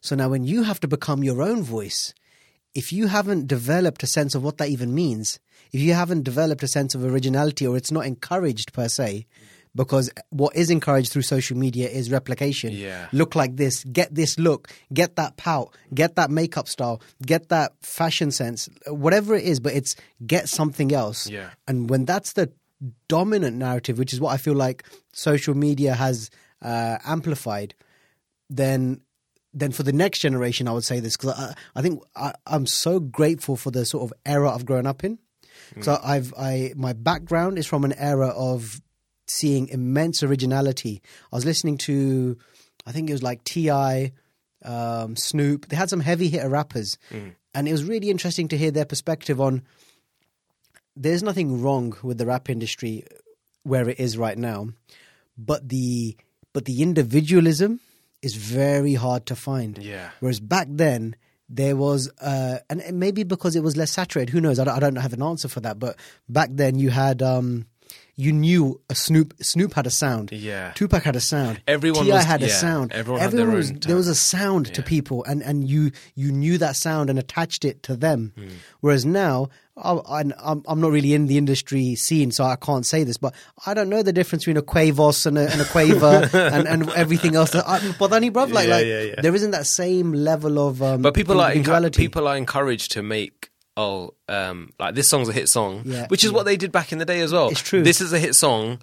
So 0.00 0.14
now 0.14 0.28
when 0.28 0.44
you 0.44 0.62
have 0.62 0.80
to 0.80 0.88
become 0.88 1.24
your 1.24 1.42
own 1.42 1.62
voice, 1.62 2.14
if 2.74 2.92
you 2.92 3.08
haven't 3.08 3.46
developed 3.46 4.02
a 4.02 4.06
sense 4.06 4.34
of 4.34 4.44
what 4.44 4.58
that 4.58 4.68
even 4.68 4.94
means, 4.94 5.40
if 5.72 5.80
you 5.80 5.94
haven't 5.94 6.22
developed 6.22 6.62
a 6.62 6.68
sense 6.68 6.94
of 6.94 7.04
originality 7.04 7.66
or 7.66 7.76
it's 7.76 7.90
not 7.90 8.06
encouraged 8.06 8.72
per 8.72 8.88
se, 8.88 9.26
because 9.74 10.10
what 10.30 10.54
is 10.56 10.70
encouraged 10.70 11.12
through 11.12 11.22
social 11.22 11.56
media 11.56 11.88
is 11.88 12.10
replication. 12.10 12.72
Yeah. 12.72 13.08
Look 13.12 13.34
like 13.34 13.56
this, 13.56 13.84
get 13.84 14.14
this 14.14 14.38
look, 14.38 14.68
get 14.92 15.16
that 15.16 15.36
pout, 15.36 15.76
get 15.94 16.16
that 16.16 16.30
makeup 16.30 16.68
style, 16.68 17.00
get 17.24 17.48
that 17.50 17.72
fashion 17.80 18.30
sense, 18.30 18.68
whatever 18.86 19.34
it 19.34 19.44
is, 19.44 19.60
but 19.60 19.74
it's 19.74 19.94
get 20.26 20.48
something 20.48 20.92
else. 20.92 21.28
Yeah. 21.28 21.50
And 21.66 21.88
when 21.88 22.04
that's 22.04 22.32
the 22.32 22.50
dominant 23.08 23.56
narrative, 23.56 23.98
which 23.98 24.12
is 24.12 24.20
what 24.20 24.32
I 24.32 24.36
feel 24.36 24.54
like 24.54 24.84
social 25.12 25.54
media 25.54 25.94
has 25.94 26.30
uh, 26.62 26.98
amplified, 27.04 27.74
then 28.50 29.00
then 29.54 29.72
for 29.72 29.82
the 29.82 29.92
next 29.92 30.18
generation, 30.20 30.68
I 30.68 30.72
would 30.72 30.84
say 30.84 31.00
this 31.00 31.16
because 31.16 31.30
I, 31.32 31.54
I 31.74 31.82
think 31.82 32.02
I, 32.14 32.34
I'm 32.46 32.66
so 32.66 33.00
grateful 33.00 33.56
for 33.56 33.70
the 33.70 33.84
sort 33.84 34.04
of 34.04 34.12
era 34.26 34.50
I've 34.50 34.66
grown 34.66 34.86
up 34.86 35.04
in. 35.04 35.18
So 35.80 35.98
I've 36.02 36.32
I 36.38 36.72
my 36.76 36.92
background 36.92 37.58
is 37.58 37.66
from 37.66 37.84
an 37.84 37.94
era 37.94 38.28
of 38.28 38.80
seeing 39.26 39.68
immense 39.68 40.22
originality. 40.22 41.02
I 41.32 41.36
was 41.36 41.44
listening 41.44 41.78
to, 41.78 42.38
I 42.86 42.92
think 42.92 43.10
it 43.10 43.12
was 43.12 43.22
like 43.22 43.44
T.I., 43.44 44.12
um, 44.64 45.16
Snoop. 45.16 45.66
They 45.68 45.76
had 45.76 45.90
some 45.90 46.00
heavy 46.00 46.28
hitter 46.28 46.48
rappers, 46.48 46.96
and 47.54 47.68
it 47.68 47.72
was 47.72 47.84
really 47.84 48.08
interesting 48.10 48.48
to 48.48 48.56
hear 48.56 48.70
their 48.70 48.86
perspective 48.86 49.40
on. 49.40 49.62
There's 51.00 51.22
nothing 51.22 51.62
wrong 51.62 51.96
with 52.02 52.18
the 52.18 52.26
rap 52.26 52.50
industry 52.50 53.04
where 53.62 53.88
it 53.88 54.00
is 54.00 54.18
right 54.18 54.36
now, 54.36 54.68
but 55.36 55.68
the 55.68 56.16
but 56.52 56.64
the 56.64 56.82
individualism 56.82 57.80
is 58.22 58.34
very 58.34 58.94
hard 58.94 59.26
to 59.26 59.36
find. 59.36 59.78
Yeah. 59.78 60.10
Whereas 60.20 60.40
back 60.40 60.66
then 60.68 61.14
there 61.48 61.76
was, 61.76 62.10
uh, 62.20 62.58
and 62.68 62.82
maybe 62.98 63.22
because 63.22 63.56
it 63.56 63.62
was 63.62 63.76
less 63.76 63.92
saturated. 63.92 64.32
Who 64.32 64.40
knows? 64.40 64.58
I 64.58 64.64
don't, 64.64 64.76
I 64.76 64.80
don't 64.80 64.96
have 64.96 65.12
an 65.12 65.22
answer 65.22 65.48
for 65.48 65.60
that. 65.60 65.78
But 65.78 65.96
back 66.28 66.50
then 66.52 66.78
you 66.78 66.90
had, 66.90 67.22
um, 67.22 67.66
you 68.18 68.32
knew 68.32 68.80
a 68.90 68.96
Snoop. 68.96 69.32
Snoop 69.40 69.74
had 69.74 69.86
a 69.86 69.90
sound. 69.90 70.32
Yeah. 70.32 70.72
Tupac 70.74 71.04
had 71.04 71.14
a 71.14 71.20
sound. 71.20 71.60
Everyone 71.68 72.04
T.I. 72.04 72.20
had 72.20 72.42
a 72.42 72.48
sound. 72.48 72.92
everyone 72.92 73.20
had 73.20 73.30
their 73.30 73.46
was, 73.48 73.70
own 73.70 73.78
there 73.78 73.94
was 73.94 74.08
a 74.08 74.14
sound 74.14 74.74
to 74.74 74.82
people, 74.82 75.22
and 75.24 75.40
and 75.40 75.68
you 75.68 75.92
you 76.16 76.32
knew 76.32 76.58
that 76.58 76.74
sound 76.74 77.10
and 77.10 77.18
attached 77.18 77.64
it 77.64 77.84
to 77.84 77.94
them. 77.94 78.32
Hmm. 78.36 78.48
Whereas 78.80 79.06
now, 79.06 79.50
I, 79.76 80.24
I'm 80.42 80.64
I'm 80.66 80.80
not 80.80 80.90
really 80.90 81.14
in 81.14 81.28
the 81.28 81.38
industry 81.38 81.94
scene, 81.94 82.32
so 82.32 82.42
I 82.42 82.56
can't 82.56 82.84
say 82.84 83.04
this, 83.04 83.18
but 83.18 83.36
I 83.66 83.72
don't 83.72 83.88
know 83.88 84.02
the 84.02 84.12
difference 84.12 84.42
between 84.42 84.56
a 84.56 84.62
Quavos 84.62 85.24
and 85.24 85.38
a, 85.38 85.48
and 85.52 85.60
a 85.60 85.64
Quaver 85.64 86.28
and, 86.36 86.66
and 86.66 86.90
everything 86.90 87.36
else. 87.36 87.52
That 87.52 87.68
I, 87.68 87.94
but 88.00 88.08
then, 88.08 88.24
bruv, 88.32 88.52
like 88.52 88.66
Yeah, 88.66 88.74
like 88.74 88.86
yeah, 88.86 89.00
yeah. 89.02 89.20
there 89.22 89.34
isn't 89.34 89.52
that 89.52 89.66
same 89.66 90.12
level 90.12 90.58
of 90.58 90.82
um, 90.82 91.02
But 91.02 91.14
people 91.14 91.40
are 91.40 91.52
people 91.90 92.26
are 92.26 92.36
encouraged 92.36 92.90
to 92.92 93.02
make 93.04 93.52
oh 93.78 94.12
um 94.28 94.70
like 94.78 94.94
this 94.94 95.08
song's 95.08 95.28
a 95.28 95.32
hit 95.32 95.48
song, 95.48 95.82
Yeah, 95.86 96.06
which 96.08 96.24
is 96.24 96.30
yeah. 96.30 96.36
what 96.36 96.44
they 96.44 96.56
did 96.58 96.70
back 96.72 96.92
in 96.92 96.98
the 96.98 97.04
day 97.06 97.20
as 97.20 97.32
well. 97.32 97.48
It's 97.48 97.62
true. 97.62 97.82
This 97.82 98.00
is 98.02 98.12
a 98.12 98.18
hit 98.18 98.34
song. 98.34 98.80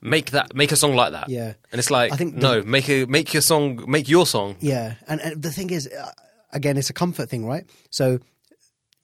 Make 0.00 0.32
that 0.32 0.56
make 0.56 0.72
a 0.72 0.76
song 0.76 0.96
like 0.96 1.12
that. 1.12 1.28
Yeah. 1.28 1.52
and 1.70 1.78
it's 1.78 1.90
like 1.90 2.12
I 2.12 2.16
think 2.16 2.34
the- 2.34 2.40
no, 2.40 2.62
make 2.62 2.88
a 2.88 3.04
make 3.06 3.32
your 3.34 3.42
song 3.42 3.84
make 3.86 4.08
your 4.08 4.26
song. 4.26 4.56
Yeah, 4.58 4.94
and, 5.06 5.20
and 5.20 5.40
the 5.40 5.52
thing 5.52 5.70
is, 5.70 5.86
uh, 5.86 6.10
again, 6.52 6.76
it's 6.76 6.90
a 6.90 6.92
comfort 6.92 7.28
thing, 7.30 7.46
right? 7.46 7.64
So, 7.90 8.18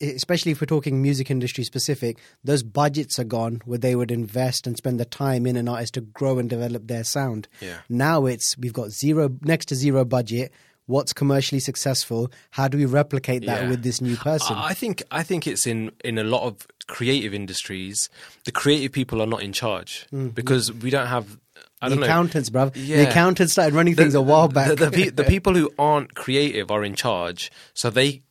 especially 0.01 0.53
if 0.53 0.61
we're 0.61 0.67
talking 0.67 1.01
music 1.03 1.31
industry 1.31 1.63
specific, 1.65 2.19
those 2.45 2.63
budgets 2.63 3.19
are 3.19 3.25
gone 3.25 3.61
where 3.65 3.79
they 3.79 3.95
would 3.95 4.11
invest 4.11 4.67
and 4.67 4.77
spend 4.77 4.99
the 4.99 5.05
time 5.05 5.47
in 5.47 5.57
an 5.57 5.69
artist 5.69 5.95
to 5.95 6.01
grow 6.01 6.39
and 6.39 6.49
develop 6.51 6.87
their 6.89 7.05
sound. 7.05 7.47
Yeah. 7.61 7.79
Now 7.89 8.27
it's 8.27 8.57
we've 8.59 8.73
got 8.73 8.91
zero 8.91 9.31
next 9.43 9.67
to 9.67 9.75
zero 9.77 10.05
budget. 10.05 10.53
What's 10.89 11.13
commercially 11.13 11.61
successful? 11.61 12.33
How 12.51 12.67
do 12.67 12.79
we 12.79 12.87
replicate 12.87 13.45
that 13.45 13.63
Yeah. 13.63 13.69
with 13.69 13.83
this 13.83 14.01
new 14.01 14.17
person? 14.17 14.57
I 14.57 14.73
think 14.73 15.03
I 15.11 15.23
think 15.23 15.47
it's 15.47 15.67
in 15.67 15.93
in 16.03 16.19
a 16.19 16.25
lot 16.25 16.43
of 16.45 16.67
creative 16.87 17.35
industries. 17.35 18.09
The 18.45 18.53
creative 18.53 18.91
people 18.91 19.21
are 19.23 19.27
not 19.27 19.43
in 19.43 19.53
charge 19.53 20.07
mm. 20.13 20.35
because 20.35 20.73
we 20.73 20.91
don't 20.91 21.07
have. 21.07 21.39
I 21.83 21.89
don't 21.89 22.01
know. 22.01 22.07
accountants, 22.07 22.51
bruv. 22.51 22.73
The 22.73 23.07
accountants 23.09 23.53
started 23.53 23.75
running 23.75 23.95
things 23.95 24.15
a 24.15 24.23
while 24.23 24.49
back. 24.49 24.77
The, 24.79 24.91
the, 24.91 25.11
the 25.11 25.25
people 25.35 25.55
who 25.55 25.71
aren't 25.79 26.15
creative 26.15 26.71
are 26.71 26.83
in 26.83 26.95
charge, 26.95 27.53
so 27.75 27.91
they 27.91 28.23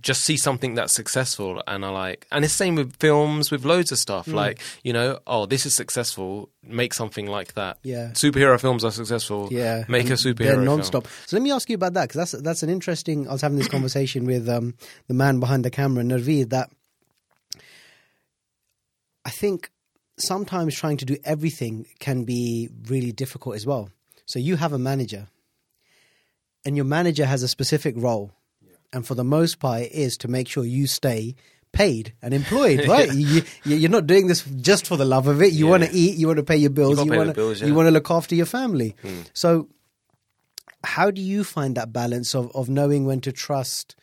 just 0.00 0.22
see 0.24 0.36
something 0.36 0.74
that's 0.74 0.94
successful 0.94 1.62
and 1.66 1.84
are 1.84 1.92
like, 1.92 2.26
and 2.32 2.44
it's 2.44 2.54
same 2.54 2.74
with 2.74 2.96
films, 2.96 3.50
with 3.50 3.64
loads 3.64 3.92
of 3.92 3.98
Mm. 3.98 4.00
stuff. 4.00 4.26
Like, 4.28 4.60
you 4.82 4.92
know, 4.92 5.18
oh, 5.26 5.44
this 5.46 5.66
is 5.66 5.74
successful, 5.74 6.48
make 6.62 6.94
something 6.94 7.26
like 7.26 7.54
that. 7.54 7.78
Yeah. 7.82 8.10
superhero 8.12 8.58
films 8.58 8.82
are 8.84 8.90
successful. 8.90 9.48
Yeah, 9.50 9.84
make 9.88 10.08
a 10.10 10.14
superhero 10.14 10.36
They're 10.38 10.52
film. 10.54 10.64
non-stop. 10.64 11.06
So 11.26 11.36
let 11.36 11.42
me 11.42 11.52
ask 11.52 11.68
you 11.68 11.74
about 11.74 11.92
that 11.94 12.08
because 12.08 12.30
that's 12.32 12.42
that's 12.42 12.62
an 12.62 12.70
interesting. 12.70 13.28
I 13.28 13.32
was 13.32 13.42
having 13.42 13.58
this 13.58 13.68
conversation 13.68 14.24
with 14.24 14.48
um, 14.48 14.74
the 15.06 15.14
man 15.14 15.38
behind 15.38 15.64
the 15.64 15.70
camera, 15.70 16.02
Narveed. 16.02 16.48
That 16.50 16.70
I 19.24 19.30
think 19.30 19.70
sometimes 20.18 20.74
trying 20.74 20.96
to 20.98 21.04
do 21.04 21.16
everything 21.24 21.86
can 22.00 22.24
be 22.24 22.68
really 22.86 23.12
difficult 23.12 23.54
as 23.56 23.66
well. 23.66 23.90
So 24.26 24.38
you 24.38 24.56
have 24.56 24.72
a 24.72 24.78
manager, 24.78 25.28
and 26.64 26.74
your 26.76 26.84
manager 26.86 27.26
has 27.26 27.42
a 27.42 27.48
specific 27.48 27.94
role, 27.96 28.32
and 28.92 29.06
for 29.06 29.14
the 29.14 29.24
most 29.24 29.58
part, 29.58 29.82
it 29.82 29.92
is 29.92 30.16
to 30.18 30.28
make 30.28 30.48
sure 30.48 30.64
you 30.64 30.86
stay 30.86 31.34
paid 31.72 32.14
and 32.22 32.32
employed, 32.32 32.86
right? 32.88 33.12
you, 33.12 33.42
you, 33.64 33.76
you're 33.76 33.90
not 33.90 34.06
doing 34.06 34.26
this 34.26 34.42
just 34.44 34.86
for 34.86 34.96
the 34.96 35.04
love 35.04 35.26
of 35.26 35.42
it. 35.42 35.52
You 35.52 35.66
Yeah. 35.66 35.70
want 35.70 35.82
to 35.84 35.90
eat, 35.92 36.16
you 36.16 36.26
want 36.26 36.38
to 36.38 36.42
pay 36.44 36.56
your 36.56 36.70
bills, 36.70 37.04
you 37.04 37.12
want 37.12 37.34
to 37.34 37.42
you 37.42 37.66
yeah. 37.68 37.72
want 37.74 37.86
to 37.86 37.90
look 37.90 38.10
after 38.10 38.34
your 38.34 38.46
family. 38.46 38.96
Hmm. 39.02 39.20
So, 39.34 39.68
how 40.84 41.10
do 41.10 41.20
you 41.20 41.44
find 41.44 41.74
that 41.76 41.92
balance 41.92 42.34
of 42.34 42.50
of 42.54 42.68
knowing 42.68 43.04
when 43.04 43.20
to 43.22 43.32
trust 43.32 43.96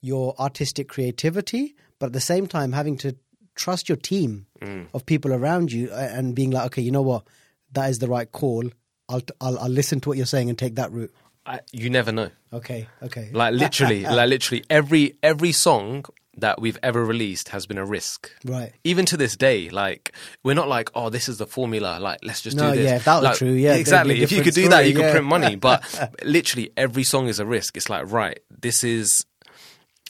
your 0.00 0.34
artistic 0.38 0.88
creativity, 0.88 1.74
but 1.98 2.06
at 2.06 2.12
the 2.12 2.20
same 2.20 2.46
time 2.46 2.72
having 2.72 2.96
to 2.98 3.16
trust 3.54 3.88
your 3.88 3.96
team 3.96 4.46
Mm. 4.60 4.86
of 4.94 5.04
people 5.04 5.32
around 5.34 5.72
you 5.72 5.90
and 5.92 6.34
being 6.34 6.50
like, 6.50 6.64
okay, 6.66 6.80
you 6.80 6.90
know 6.90 7.02
what, 7.02 7.24
that 7.72 7.90
is 7.90 7.98
the 7.98 8.08
right 8.08 8.30
call. 8.32 8.64
I'll 9.10 9.20
I'll, 9.40 9.58
I'll 9.58 9.68
listen 9.68 10.00
to 10.00 10.08
what 10.08 10.16
you're 10.16 10.24
saying 10.26 10.48
and 10.48 10.56
take 10.58 10.76
that 10.76 10.90
route. 10.90 11.12
I, 11.46 11.60
you 11.72 11.90
never 11.90 12.10
know. 12.12 12.30
Okay, 12.52 12.88
okay. 13.02 13.30
Like 13.32 13.54
literally, 13.64 14.02
like 14.04 14.28
literally, 14.28 14.64
every 14.70 15.16
every 15.22 15.52
song 15.52 16.04
that 16.36 16.60
we've 16.60 16.78
ever 16.82 17.04
released 17.04 17.50
has 17.50 17.64
been 17.66 17.78
a 17.78 17.84
risk. 17.86 18.28
Right. 18.44 18.72
Even 18.82 19.04
to 19.06 19.16
this 19.16 19.36
day, 19.36 19.68
like 19.70 20.12
we're 20.42 20.54
not 20.54 20.68
like, 20.68 20.90
oh, 20.94 21.08
this 21.10 21.28
is 21.28 21.38
the 21.38 21.46
formula. 21.46 21.98
Like, 22.00 22.18
let's 22.24 22.40
just 22.42 22.56
No, 22.56 22.72
do 22.72 22.80
this. 22.80 22.90
yeah, 22.90 22.98
that 22.98 23.14
was 23.16 23.22
Like, 23.24 23.36
true, 23.36 23.52
yeah, 23.52 23.74
exactly. 23.74 24.20
If 24.22 24.32
you 24.32 24.42
could 24.42 24.54
do 24.54 24.62
that, 24.68 24.70
story, 24.78 24.88
you 24.88 24.94
could 24.96 25.10
print 25.12 25.26
money. 25.26 25.54
But 25.54 25.84
literally, 26.24 26.70
every 26.76 27.04
song 27.04 27.28
is 27.28 27.38
a 27.38 27.46
risk. 27.46 27.76
It's 27.76 27.88
like, 27.88 28.10
right, 28.10 28.40
this 28.50 28.82
is 28.82 29.24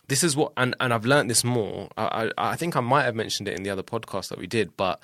this 0.09 0.22
is 0.24 0.34
what, 0.36 0.52
and 0.56 0.74
and 0.80 0.94
I've 0.94 1.04
learned 1.04 1.28
this 1.30 1.44
more. 1.44 1.88
I 1.98 2.30
I, 2.38 2.52
I 2.52 2.56
think 2.56 2.74
I 2.76 2.80
might 2.80 3.02
have 3.04 3.14
mentioned 3.14 3.48
it 3.48 3.56
in 3.56 3.62
the 3.62 3.70
other 3.70 3.82
podcast 3.82 4.28
that 4.28 4.38
we 4.38 4.46
did, 4.46 4.76
but 4.76 5.00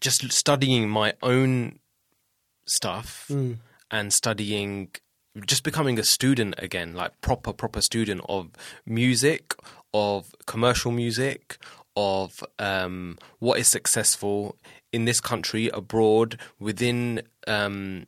just 0.00 0.30
studying 0.32 0.88
my 0.88 1.14
own 1.22 1.78
stuff 2.66 3.26
Mm. 3.30 3.56
And 3.90 4.12
studying 4.12 4.90
just 5.46 5.62
becoming 5.62 5.98
a 5.98 6.02
student 6.02 6.54
again 6.58 6.92
like 6.92 7.18
proper 7.20 7.52
proper 7.52 7.80
student 7.80 8.20
of 8.28 8.50
music 8.84 9.54
of 9.94 10.34
commercial 10.46 10.90
music 10.90 11.56
of 11.96 12.42
um, 12.58 13.18
what 13.38 13.58
is 13.58 13.68
successful 13.68 14.56
in 14.92 15.04
this 15.04 15.20
country, 15.20 15.68
abroad, 15.68 16.38
within 16.58 17.22
um, 17.46 18.06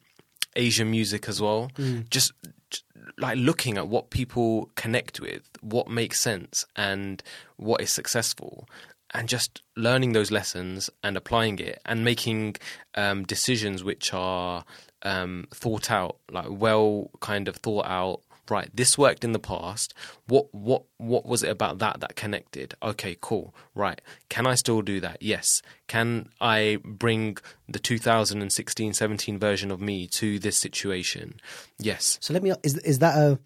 Asian 0.56 0.90
music 0.90 1.28
as 1.28 1.40
well. 1.40 1.70
Just, 2.10 2.32
just 2.70 2.84
like 3.18 3.36
looking 3.38 3.78
at 3.78 3.88
what 3.88 4.10
people 4.10 4.70
connect 4.74 5.20
with, 5.20 5.42
what 5.60 5.88
makes 5.88 6.20
sense, 6.20 6.64
and 6.76 7.22
what 7.56 7.80
is 7.80 7.92
successful. 7.92 8.68
And 9.14 9.28
just 9.28 9.60
learning 9.76 10.12
those 10.12 10.30
lessons 10.30 10.88
and 11.02 11.18
applying 11.18 11.58
it 11.58 11.80
and 11.84 12.02
making 12.02 12.56
um, 12.94 13.24
decisions 13.24 13.84
which 13.84 14.14
are 14.14 14.64
um, 15.03 15.46
thought 15.53 15.90
out, 15.90 16.18
like 16.30 16.46
well 16.48 17.11
kind 17.20 17.48
of 17.48 17.57
thought 17.57 17.86
out. 17.86 18.20
Right, 18.50 18.68
this 18.74 18.98
worked 18.98 19.24
in 19.24 19.32
the 19.32 19.38
past. 19.38 19.94
What 20.26 20.53
what 20.53 20.82
what 20.98 21.24
was 21.24 21.42
it 21.44 21.48
about 21.48 21.78
that 21.78 22.00
that 22.00 22.16
connected? 22.16 22.74
Okay, 22.82 23.16
cool. 23.20 23.55
Right, 23.74 24.00
can 24.28 24.46
I 24.46 24.57
still 24.57 24.82
do 24.82 25.00
that? 25.00 25.22
Yes. 25.22 25.62
Can 25.86 26.28
I 26.40 26.78
bring 26.84 27.36
the 27.68 27.78
2016-17 27.78 29.38
version 29.38 29.70
of 29.70 29.80
me 29.80 30.07
to 30.09 30.38
this 30.40 30.59
situation? 30.59 31.34
Yes. 31.78 32.18
So 32.20 32.34
let 32.34 32.42
me 32.42 32.53
is 32.64 32.76
is 32.78 32.98
that 32.98 33.16
a 33.16 33.38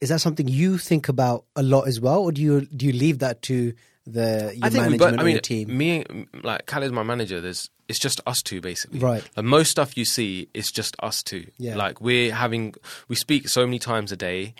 is 0.00 0.10
that 0.10 0.20
something 0.20 0.46
you 0.46 0.78
think 0.78 1.08
about 1.08 1.44
a 1.56 1.62
lot 1.62 1.88
as 1.88 2.00
well, 2.00 2.22
or 2.22 2.32
do 2.32 2.42
you 2.42 2.66
do 2.66 2.86
you 2.86 2.92
leave 2.92 3.20
that 3.20 3.42
to 3.42 3.72
the 4.06 4.56
I 4.62 4.70
think 4.70 4.86
we 4.88 4.98
both, 4.98 5.18
I 5.18 5.22
mean, 5.22 5.32
your 5.32 5.40
team? 5.40 5.76
me 5.76 6.04
like 6.42 6.66
Khalid's 6.66 6.92
my 6.92 7.02
manager. 7.02 7.40
There's 7.40 7.70
it's 7.88 7.98
just 7.98 8.20
us 8.26 8.42
two 8.42 8.60
basically. 8.60 8.98
Right. 8.98 9.28
Like 9.36 9.46
most 9.46 9.70
stuff 9.70 9.96
you 9.96 10.04
see 10.04 10.48
is 10.54 10.70
just 10.70 10.96
us 11.00 11.22
two. 11.22 11.46
Yeah. 11.58 11.76
Like 11.76 12.00
we're 12.00 12.32
having 12.34 12.74
we 13.08 13.16
speak 13.16 13.48
so 13.48 13.64
many 13.66 13.78
times 13.78 14.12
a 14.12 14.16
day, 14.16 14.54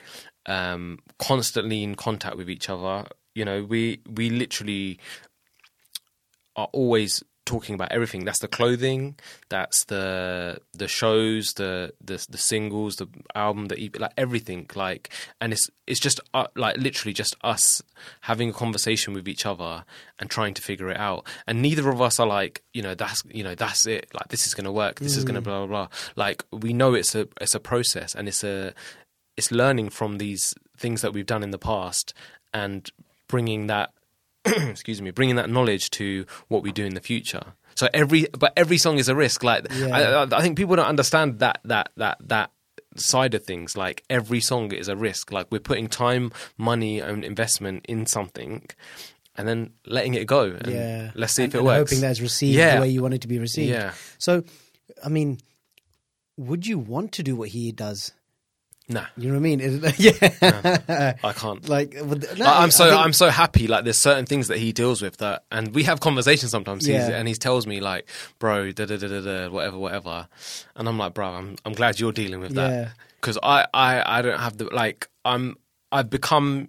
um, 0.46 0.98
constantly 1.18 1.82
in 1.82 1.94
contact 1.94 2.36
with 2.36 2.50
each 2.50 2.68
other. 2.68 3.06
You 3.34 3.44
know, 3.44 3.64
we 3.64 4.00
we 4.08 4.30
literally 4.30 4.98
are 6.56 6.68
always 6.72 7.22
talking 7.46 7.74
about 7.74 7.92
everything. 7.92 8.24
That's 8.24 8.40
the 8.40 8.48
clothing, 8.48 9.14
that's 9.48 9.84
the 9.84 10.58
the 10.74 10.88
shows, 10.88 11.54
the 11.54 11.94
the 12.04 12.24
the 12.28 12.36
singles, 12.36 12.96
the 12.96 13.08
album, 13.34 13.66
the 13.66 13.82
EP, 13.82 13.98
like 13.98 14.12
everything. 14.18 14.68
Like, 14.74 15.10
and 15.40 15.52
it's 15.52 15.70
it's 15.86 16.00
just 16.00 16.20
uh, 16.34 16.48
like 16.54 16.76
literally 16.76 17.14
just 17.14 17.36
us 17.42 17.82
having 18.22 18.50
a 18.50 18.52
conversation 18.52 19.14
with 19.14 19.26
each 19.28 19.46
other 19.46 19.84
and 20.18 20.28
trying 20.28 20.52
to 20.54 20.62
figure 20.62 20.90
it 20.90 20.98
out. 20.98 21.26
And 21.46 21.62
neither 21.62 21.88
of 21.88 22.02
us 22.02 22.20
are 22.20 22.26
like, 22.26 22.62
you 22.74 22.82
know, 22.82 22.94
that's 22.94 23.22
you 23.30 23.42
know 23.42 23.54
that's 23.54 23.86
it. 23.86 24.08
Like 24.12 24.28
this 24.28 24.46
is 24.46 24.52
going 24.52 24.64
to 24.64 24.72
work. 24.72 24.98
This 24.98 25.16
is 25.16 25.24
going 25.24 25.36
to 25.36 25.40
blah 25.40 25.66
blah 25.66 25.86
blah. 25.86 25.88
Like 26.16 26.44
we 26.52 26.72
know 26.72 26.94
it's 26.94 27.14
a 27.14 27.28
it's 27.40 27.54
a 27.54 27.60
process 27.60 28.14
and 28.14 28.28
it's 28.28 28.44
a 28.44 28.74
it's 29.36 29.50
learning 29.50 29.90
from 29.90 30.18
these 30.18 30.54
things 30.76 31.02
that 31.02 31.12
we've 31.12 31.26
done 31.26 31.42
in 31.42 31.50
the 31.50 31.58
past 31.58 32.12
and 32.52 32.90
bringing 33.28 33.66
that 33.66 33.92
excuse 34.70 35.00
me, 35.02 35.10
bringing 35.10 35.36
that 35.36 35.50
knowledge 35.50 35.90
to 35.90 36.26
what 36.48 36.62
we 36.62 36.72
do 36.72 36.84
in 36.84 36.94
the 36.94 37.00
future. 37.00 37.42
So 37.74 37.88
every, 37.92 38.26
but 38.38 38.52
every 38.56 38.78
song 38.78 38.98
is 38.98 39.08
a 39.08 39.14
risk. 39.14 39.42
Like 39.42 39.66
Yeah. 39.72 40.26
I, 40.30 40.36
I- 40.36 40.40
think 40.42 40.56
people 40.56 40.76
don't 40.76 40.86
understand 40.86 41.40
that 41.40 41.60
that 41.64 41.90
that 41.96 42.18
that 42.28 42.50
side 42.96 43.34
of 43.34 43.44
things. 43.44 43.76
Like 43.76 44.02
every 44.08 44.40
song 44.40 44.72
is 44.72 44.88
a 44.88 44.96
risk. 44.96 45.30
Like 45.30 45.48
we're 45.50 45.58
putting 45.60 45.88
time, 45.88 46.32
money, 46.56 47.00
and 47.00 47.22
investment 47.24 47.84
in 47.86 48.06
something, 48.06 48.64
and 49.36 49.46
then 49.46 49.72
letting 49.84 50.14
it 50.14 50.26
go. 50.26 50.44
And 50.58 50.66
yeah, 50.72 51.10
let's 51.14 51.34
see 51.34 51.42
and, 51.44 51.50
if 51.50 51.54
it 51.54 51.58
and 51.58 51.66
works. 51.66 51.90
Hoping 51.90 52.00
that 52.00 52.12
it's 52.12 52.20
received 52.20 52.56
Yeah. 52.56 52.76
the 52.76 52.80
way 52.82 52.88
you 52.88 53.02
want 53.02 53.12
it 53.14 53.20
to 53.22 53.28
be 53.28 53.38
received. 53.38 53.70
Yeah. 53.70 53.92
So, 54.16 54.44
I 55.04 55.10
mean, 55.10 55.38
would 56.38 56.66
you 56.66 56.78
want 56.78 57.12
to 57.12 57.22
do 57.22 57.36
what 57.36 57.50
he 57.50 57.72
does? 57.72 58.12
Nah, 58.88 59.06
You 59.16 59.28
know 59.28 59.34
what 59.34 59.38
I 59.38 59.40
mean? 59.40 59.60
Is 59.60 59.74
it- 59.82 59.98
yeah. 59.98 61.14
I 61.24 61.32
can't. 61.32 61.68
like, 61.68 61.94
no, 61.94 62.46
I'm 62.46 62.70
so 62.70 62.88
think- 62.90 63.00
I'm 63.00 63.12
so 63.12 63.30
happy. 63.30 63.66
Like 63.66 63.82
there's 63.82 63.98
certain 63.98 64.26
things 64.26 64.46
that 64.46 64.58
he 64.58 64.72
deals 64.72 65.02
with 65.02 65.16
that, 65.16 65.42
and 65.50 65.74
we 65.74 65.82
have 65.82 65.98
conversations 65.98 66.52
sometimes. 66.52 66.86
He's, 66.86 66.94
Yeah. 66.94 67.08
and 67.08 67.26
he 67.26 67.34
tells 67.34 67.66
me 67.66 67.80
like, 67.80 68.08
"Bro, 68.38 68.72
da 68.72 68.84
da 68.86 68.96
da 68.96 69.08
da 69.08 69.20
da, 69.20 69.48
whatever, 69.50 69.76
whatever," 69.78 70.28
and 70.76 70.88
I'm 70.88 70.98
like, 70.98 71.14
"Bro, 71.14 71.26
I'm 71.26 71.56
I'm 71.64 71.72
glad 71.72 71.98
you're 71.98 72.12
dealing 72.12 72.38
with 72.40 72.54
that 72.54 72.92
because 73.20 73.38
I, 73.42 73.66
I 73.74 74.18
I 74.18 74.22
don't 74.22 74.38
have 74.38 74.56
the 74.56 74.66
like 74.66 75.08
I'm 75.24 75.56
I've 75.90 76.08
become 76.08 76.68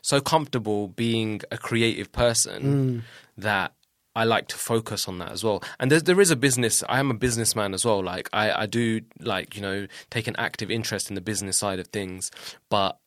so 0.00 0.20
comfortable 0.20 0.88
being 0.88 1.42
a 1.50 1.58
creative 1.58 2.10
person 2.10 2.62
mm. 2.62 3.02
that." 3.36 3.72
I 4.14 4.24
like 4.24 4.48
to 4.48 4.56
focus 4.56 5.08
on 5.08 5.18
that 5.18 5.32
as 5.32 5.42
well, 5.42 5.62
and 5.80 5.90
there, 5.90 6.00
there 6.00 6.20
is 6.20 6.30
a 6.30 6.36
business. 6.36 6.82
I 6.88 6.98
am 6.98 7.10
a 7.10 7.14
businessman 7.14 7.74
as 7.74 7.84
well. 7.84 8.02
Like 8.02 8.28
I, 8.32 8.62
I 8.62 8.66
do, 8.66 9.00
like 9.20 9.56
you 9.56 9.62
know, 9.62 9.86
take 10.10 10.26
an 10.26 10.36
active 10.38 10.70
interest 10.70 11.08
in 11.08 11.14
the 11.14 11.20
business 11.20 11.58
side 11.58 11.78
of 11.78 11.88
things. 11.88 12.30
But 12.68 12.98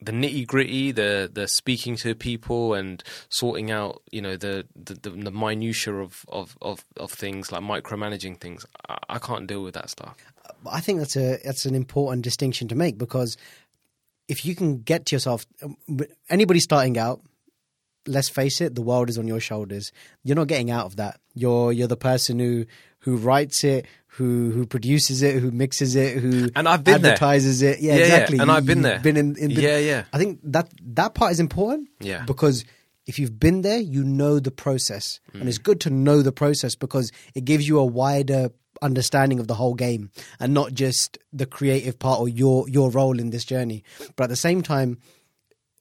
the 0.00 0.12
nitty 0.12 0.46
gritty, 0.46 0.92
the 0.92 1.30
the 1.32 1.48
speaking 1.48 1.96
to 1.96 2.14
people 2.14 2.74
and 2.74 3.02
sorting 3.28 3.70
out, 3.70 4.02
you 4.12 4.20
know, 4.20 4.36
the 4.36 4.66
the, 4.76 4.94
the, 4.94 5.10
the 5.10 5.30
minutia 5.30 5.94
of, 5.94 6.24
of, 6.28 6.56
of, 6.60 6.84
of 6.96 7.10
things 7.10 7.50
like 7.50 7.62
micromanaging 7.62 8.40
things. 8.40 8.66
I, 8.88 8.98
I 9.08 9.18
can't 9.18 9.46
deal 9.46 9.62
with 9.62 9.74
that 9.74 9.90
stuff. 9.90 10.16
I 10.70 10.80
think 10.80 10.98
that's 10.98 11.16
a 11.16 11.38
that's 11.44 11.66
an 11.66 11.74
important 11.74 12.22
distinction 12.22 12.68
to 12.68 12.74
make 12.74 12.98
because 12.98 13.36
if 14.28 14.44
you 14.44 14.54
can 14.54 14.82
get 14.82 15.06
to 15.06 15.16
yourself, 15.16 15.46
anybody 16.28 16.60
starting 16.60 16.98
out, 16.98 17.20
let's 18.06 18.28
face 18.28 18.60
it, 18.60 18.74
the 18.74 18.82
world 18.82 19.08
is 19.10 19.18
on 19.18 19.26
your 19.26 19.40
shoulders. 19.40 19.92
You're 20.24 20.36
not 20.36 20.48
getting 20.48 20.70
out 20.70 20.86
of 20.86 20.96
that. 20.96 21.20
You're 21.34 21.72
you're 21.72 21.88
the 21.88 21.96
person 21.96 22.38
who 22.38 22.66
who 23.00 23.16
writes 23.16 23.62
it, 23.64 23.86
who 24.08 24.50
who 24.50 24.66
produces 24.66 25.22
it, 25.22 25.40
who 25.40 25.50
mixes 25.50 25.94
it, 25.96 26.18
who 26.18 26.48
And 26.56 26.68
I've 26.68 26.82
been 26.84 27.02
there. 27.02 27.12
advertises 27.12 27.62
it. 27.62 27.80
Yeah, 27.80 27.92
Yeah, 27.94 27.98
yeah, 27.98 28.04
exactly. 28.04 28.38
and 28.38 28.48
You- 28.48 28.54
I've 28.54 28.66
been 28.66 28.82
there. 28.82 28.98
Been 29.00 29.16
in, 29.16 29.36
in 29.36 29.48
been- 29.48 29.60
Yeah, 29.60 29.78
yeah. 29.78 30.04
I 30.12 30.18
think 30.18 30.40
that 30.44 30.68
that 30.94 31.14
part 31.14 31.32
is 31.32 31.40
important. 31.40 31.88
Yeah. 32.00 32.24
because. 32.26 32.64
If 33.08 33.20
you've 33.20 33.38
been 33.38 33.62
there, 33.62 33.78
you 33.78 34.02
know 34.02 34.40
the 34.40 34.50
process. 34.50 35.20
And 35.32 35.44
Mm. 35.44 35.46
it's 35.46 35.58
good 35.58 35.78
to 35.82 35.90
know 35.90 36.22
the 36.22 36.32
process 36.32 36.74
because 36.74 37.12
it 37.36 37.44
gives 37.44 37.68
you 37.68 37.78
a 37.78 37.84
wider 37.84 38.48
understanding 38.82 39.38
of 39.38 39.46
the 39.46 39.54
whole 39.54 39.74
game 39.74 40.10
and 40.40 40.52
not 40.52 40.72
just 40.74 41.16
the 41.32 41.46
creative 41.46 42.00
part 42.00 42.18
or 42.18 42.28
your 42.28 42.68
your 42.68 42.90
role 42.90 43.20
in 43.20 43.30
this 43.30 43.44
journey. 43.44 43.84
But 44.16 44.24
at 44.24 44.30
the 44.30 44.34
same 44.48 44.60
time, 44.60 44.98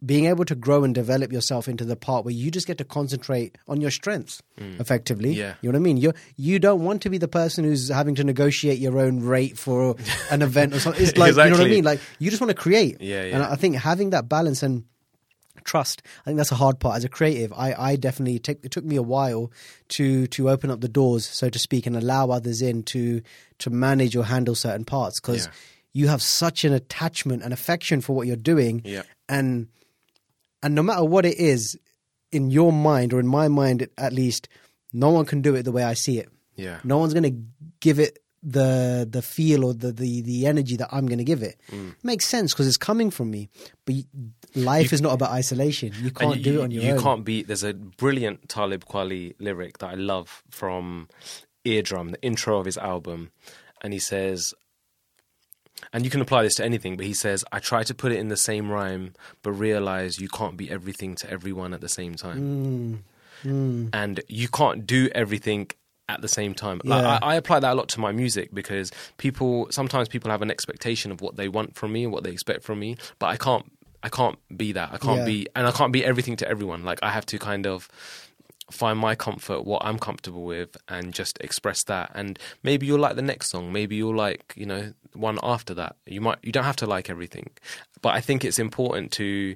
being 0.05 0.25
able 0.25 0.45
to 0.45 0.55
grow 0.55 0.83
and 0.83 0.93
develop 0.93 1.31
yourself 1.33 1.67
into 1.67 1.83
the 1.85 1.95
part 1.95 2.25
where 2.25 2.33
you 2.33 2.51
just 2.51 2.67
get 2.67 2.77
to 2.77 2.83
concentrate 2.83 3.57
on 3.67 3.81
your 3.81 3.89
strengths 3.91 4.41
effectively. 4.57 5.33
Mm. 5.33 5.37
Yeah. 5.37 5.53
You 5.61 5.69
know 5.71 5.77
what 5.77 5.81
I 5.81 5.83
mean? 5.83 5.97
You 5.97 6.13
you 6.37 6.59
don't 6.59 6.83
want 6.83 7.01
to 7.03 7.09
be 7.09 7.17
the 7.17 7.27
person 7.27 7.63
who's 7.63 7.89
having 7.89 8.15
to 8.15 8.23
negotiate 8.23 8.79
your 8.79 8.99
own 8.99 9.21
rate 9.21 9.57
for 9.57 9.95
an 10.31 10.41
event 10.41 10.73
or 10.73 10.79
something. 10.79 11.01
It's 11.03 11.17
like 11.17 11.31
you 11.35 11.43
know 11.43 11.51
what 11.57 11.61
I 11.61 11.69
mean? 11.69 11.83
Like 11.83 11.99
you 12.19 12.29
just 12.29 12.41
want 12.41 12.49
to 12.51 12.55
create. 12.61 13.01
Yeah, 13.01 13.23
And. 13.23 13.41
I 13.43 13.55
think 13.55 13.75
having 13.77 14.11
that 14.11 14.29
balance 14.29 14.61
and 14.63 14.83
trust, 15.63 16.03
I 16.21 16.25
think 16.25 16.37
that's 16.37 16.51
a 16.51 16.55
hard 16.55 16.79
part 16.79 16.97
as 16.97 17.03
a 17.03 17.09
creative. 17.09 17.51
I, 17.53 17.73
I 17.77 17.95
definitely 17.95 18.37
take 18.39 18.63
it 18.63 18.71
took 18.71 18.85
me 18.85 18.97
a 18.97 19.01
while 19.01 19.51
to 19.89 20.27
to 20.27 20.49
open 20.49 20.69
up 20.69 20.81
the 20.81 20.89
doors, 20.89 21.25
so 21.25 21.49
to 21.49 21.57
speak, 21.59 21.85
and 21.87 21.95
allow 21.97 22.29
others 22.29 22.61
in 22.61 22.83
to 22.83 23.21
to 23.59 23.69
manage 23.69 24.15
or 24.15 24.23
handle 24.25 24.53
certain 24.55 24.85
parts 24.85 25.19
because 25.19 25.45
Yeah. 25.45 25.51
you 25.93 26.07
have 26.09 26.21
such 26.21 26.63
an 26.65 26.73
attachment 26.73 27.41
and 27.43 27.53
affection 27.53 28.01
for 28.01 28.15
what 28.15 28.27
you're 28.27 28.35
doing 28.35 28.81
Yeah. 28.85 29.03
and 29.29 29.67
and 30.65 30.75
no 30.75 30.83
matter 30.83 31.03
what 31.15 31.25
it 31.25 31.37
is 31.39 31.77
in 32.31 32.49
your 32.49 32.71
mind 32.73 33.13
or 33.13 33.19
in 33.21 33.27
my 33.27 33.47
mind 33.47 33.87
at 33.97 34.11
least 34.13 34.49
no 34.91 35.09
one 35.17 35.25
can 35.31 35.41
do 35.47 35.55
it 35.55 35.63
the 35.63 35.71
way 35.71 35.83
i 35.83 35.93
see 35.93 36.17
it 36.19 36.27
Yeah. 36.57 36.79
no 36.83 36.97
one's 36.97 37.13
going 37.13 37.29
to 37.31 37.37
give 37.87 37.99
it 38.05 38.19
the 38.57 39.07
the 39.09 39.21
feel 39.21 39.63
or 39.67 39.73
the 39.73 39.91
the, 39.91 40.21
the 40.21 40.45
energy 40.45 40.75
that 40.81 40.89
i'm 40.91 41.07
going 41.11 41.17
to 41.25 41.29
give 41.33 41.41
it 41.49 41.55
Mm. 41.71 41.95
makes 42.03 42.27
sense 42.27 42.53
because 42.53 42.67
it's 42.67 42.77
coming 42.89 43.09
from 43.17 43.31
me 43.31 43.41
but 43.85 43.95
life 44.55 44.91
is 44.93 45.01
not 45.01 45.13
about 45.13 45.31
isolation 45.31 45.91
you 46.01 46.11
can't 46.11 46.37
you, 46.37 46.43
do 46.43 46.59
it 46.59 46.63
on 46.65 46.71
your 46.71 46.83
you 46.83 46.91
own 46.93 46.99
can't 47.07 47.25
beat. 47.25 47.47
There's 47.47 47.63
a 47.63 47.73
brilliant 47.73 48.47
Talib 48.49 48.85
Kweli 48.85 49.33
lyric 49.39 49.79
that 49.79 49.89
I 49.91 49.95
love 49.95 50.43
from 50.51 51.07
Eardrum, 51.65 52.11
the 52.11 52.21
intro 52.21 52.59
of 52.59 52.65
his 52.65 52.77
album, 52.77 53.31
and 53.81 53.91
he 53.91 53.99
says, 53.99 54.53
and 55.93 56.03
you 56.05 56.09
can 56.09 56.21
apply 56.21 56.43
this 56.43 56.55
to 56.55 56.65
anything, 56.65 56.95
but 56.97 57.05
he 57.05 57.13
says, 57.13 57.43
"I 57.51 57.59
try 57.59 57.83
to 57.83 57.93
put 57.93 58.11
it 58.11 58.19
in 58.19 58.29
the 58.29 58.37
same 58.37 58.69
rhyme, 58.71 59.13
but 59.43 59.51
realize 59.51 60.19
you 60.19 60.29
can't 60.29 60.57
be 60.57 60.69
everything 60.69 61.15
to 61.15 61.29
everyone 61.29 61.73
at 61.73 61.81
the 61.81 61.89
same 61.89 62.15
time, 62.15 63.03
Mm. 63.43 63.89
and 63.93 64.21
you 64.27 64.47
can't 64.47 64.85
do 64.87 65.09
everything." 65.13 65.69
At 66.07 66.21
the 66.21 66.27
same 66.27 66.53
time, 66.53 66.81
Yeah. 66.83 67.17
I, 67.23 67.31
I 67.31 67.35
apply 67.35 67.61
that 67.61 67.71
a 67.73 67.73
lot 67.73 67.89
to 67.89 67.99
my 67.99 68.11
music 68.11 68.53
because 68.53 68.91
people 69.17 69.65
sometimes 69.71 70.07
people 70.07 70.29
have 70.29 70.43
an 70.43 70.51
expectation 70.51 71.11
of 71.11 71.19
what 71.19 71.35
they 71.35 71.47
want 71.49 71.75
from 71.75 71.93
me 71.93 72.03
and 72.03 72.13
what 72.13 72.23
they 72.23 72.29
expect 72.29 72.61
from 72.61 72.77
me, 72.79 72.95
but 73.17 73.25
I 73.25 73.37
can't 73.37 73.65
I 74.03 74.09
can't 74.09 74.37
be 74.55 74.71
that. 74.73 74.89
I 74.93 74.97
can't 74.99 75.21
Yeah. 75.21 75.25
be 75.25 75.47
and 75.55 75.65
I 75.65 75.71
can't 75.71 75.91
be 75.91 76.05
everything 76.05 76.35
to 76.37 76.47
everyone. 76.47 76.83
Like 76.85 76.99
I 77.01 77.09
have 77.09 77.25
to 77.25 77.39
kind 77.39 77.65
of 77.65 77.89
find 78.71 78.97
my 78.99 79.15
comfort, 79.15 79.63
what 79.65 79.83
I'm 79.85 79.99
comfortable 79.99 80.43
with, 80.43 80.75
and 80.87 81.13
just 81.13 81.37
express 81.41 81.83
that. 81.83 82.11
And 82.15 82.39
maybe 82.63 82.85
you'll 82.85 82.99
like 82.99 83.15
the 83.15 83.21
next 83.21 83.49
song. 83.51 83.71
Maybe 83.71 83.95
you'll 83.95 84.15
like 84.15 84.53
you 84.55 84.65
know 84.65 84.93
one 85.13 85.39
after 85.43 85.73
that. 85.75 85.95
You 86.05 86.21
might 86.21 86.39
you 86.43 86.51
don't 86.51 86.63
have 86.65 86.75
to 86.77 86.85
like 86.87 87.09
everything, 87.09 87.49
but 88.01 88.13
I 88.15 88.21
think 88.21 88.43
it's 88.43 88.59
important 88.59 89.11
to 89.13 89.55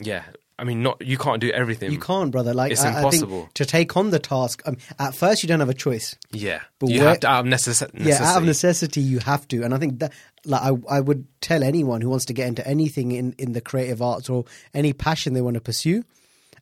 yeah. 0.00 0.24
I 0.60 0.64
mean, 0.64 0.82
not 0.82 1.00
you 1.06 1.16
can't 1.18 1.40
do 1.40 1.50
everything. 1.52 1.92
you 1.92 2.00
can't 2.00 2.32
brother 2.32 2.52
like 2.52 2.72
It's 2.72 2.82
I, 2.82 2.92
I 2.92 2.96
impossible. 2.96 3.48
to 3.54 3.64
take 3.64 3.96
on 3.96 4.10
the 4.10 4.18
task 4.18 4.60
um, 4.66 4.76
at 4.98 5.14
first 5.14 5.44
you 5.44 5.48
don't 5.48 5.60
have 5.60 5.68
a 5.68 5.74
choice 5.74 6.16
Yeah, 6.32 6.62
But 6.80 6.90
you 6.90 6.98
where- 6.98 7.10
have 7.10 7.20
to 7.20 7.28
out 7.28 7.40
of 7.40 7.46
necess- 7.46 7.94
necessity. 7.94 8.02
Yeah, 8.08 8.24
out 8.24 8.38
of 8.38 8.44
necessity, 8.44 9.00
you 9.00 9.20
have 9.20 9.46
to, 9.48 9.62
and 9.62 9.72
I 9.72 9.78
think 9.78 10.00
that, 10.00 10.12
like, 10.44 10.60
I, 10.62 10.72
I 10.96 11.00
would 11.00 11.28
tell 11.40 11.62
anyone 11.62 12.00
who 12.00 12.08
wants 12.10 12.24
to 12.24 12.32
get 12.32 12.48
into 12.48 12.66
anything 12.66 13.12
in 13.12 13.36
in 13.38 13.52
the 13.52 13.60
creative 13.60 14.02
arts 14.02 14.28
or 14.28 14.46
any 14.74 14.92
passion 14.92 15.32
they 15.34 15.40
want 15.42 15.54
to 15.54 15.60
pursue, 15.60 16.02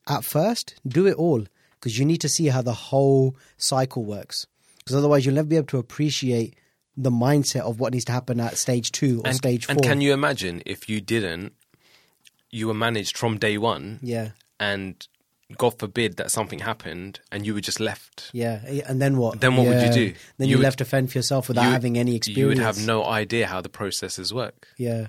at 0.09 0.25
first, 0.25 0.75
do 0.87 1.07
it 1.07 1.15
all 1.15 1.45
because 1.75 1.99
you 1.99 2.05
need 2.05 2.21
to 2.23 2.29
see 2.29 2.47
how 2.47 2.63
the 2.63 2.73
whole 2.73 3.37
cycle 3.57 4.05
works. 4.05 4.47
Because 4.79 4.97
otherwise, 4.97 5.27
you'll 5.27 5.35
never 5.35 5.49
be 5.49 5.57
able 5.57 5.67
to 5.69 5.79
appreciate 5.79 6.57
the 6.97 7.11
mindset 7.11 7.61
of 7.61 7.79
what 7.81 7.93
needs 7.93 8.05
to 8.07 8.13
happen 8.13 8.41
at 8.41 8.57
stage 8.57 8.91
two 8.93 9.21
or 9.21 9.27
and, 9.27 9.37
stage 9.37 9.67
four. 9.67 9.73
and 9.73 9.83
can 9.83 10.01
you 10.01 10.13
imagine 10.15 10.63
if 10.65 10.89
you 10.89 11.01
didn't, 11.01 11.53
you 12.51 12.69
were 12.69 12.75
managed 12.75 13.19
from 13.19 13.37
day 13.39 13.59
one, 13.59 13.99
yeah, 14.03 14.31
and 14.59 15.07
God 15.59 15.79
forbid 15.79 16.17
that 16.17 16.31
something 16.31 16.61
happened 16.61 17.21
and 17.31 17.45
you 17.47 17.53
were 17.55 17.61
just 17.61 17.79
left. 17.81 18.31
yeah. 18.33 18.61
And 18.89 19.01
then 19.03 19.17
what? 19.19 19.41
Then 19.41 19.57
what 19.57 19.67
would 19.67 19.83
you 19.83 19.93
do? 19.93 20.15
Then 20.39 20.49
You 20.49 20.57
would- 20.57 20.63
left 20.65 20.79
to 20.79 20.85
fend 20.85 21.13
for 21.13 21.19
yourself 21.19 21.49
without 21.49 21.65
You- 21.67 21.71
having 21.71 21.99
any 21.99 22.17
experience. 22.17 22.39
You 22.39 22.47
would 22.49 22.59
have 22.77 22.85
no 22.85 23.05
idea 23.05 23.47
how 23.47 23.61
the 23.61 23.69
processes 23.69 24.33
work. 24.35 24.67
Yeah. 24.79 25.09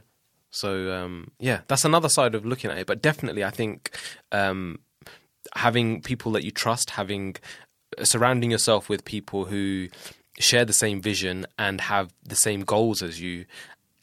So 0.52 0.92
um, 0.92 1.32
yeah, 1.40 1.62
that's 1.68 1.86
another 1.86 2.10
side 2.10 2.36
of 2.36 2.46
looking 2.46 2.70
at 2.70 2.78
it. 2.78 2.86
But 2.88 3.02
definitely, 3.02 3.44
I 3.44 3.50
think 3.52 3.92
um, 4.32 4.80
having 5.56 6.02
people 6.02 6.32
that 6.34 6.44
you 6.44 6.52
trust, 6.52 6.92
having 6.92 7.36
uh, 7.98 8.04
surrounding 8.04 8.52
yourself 8.52 8.90
with 8.90 9.06
people 9.06 9.46
who 9.46 9.88
share 10.40 10.66
the 10.66 10.74
same 10.74 11.02
vision 11.02 11.46
and 11.58 11.82
have 11.82 12.14
the 12.24 12.36
same 12.36 12.62
goals 12.62 13.02
as 13.02 13.20
you. 13.22 13.46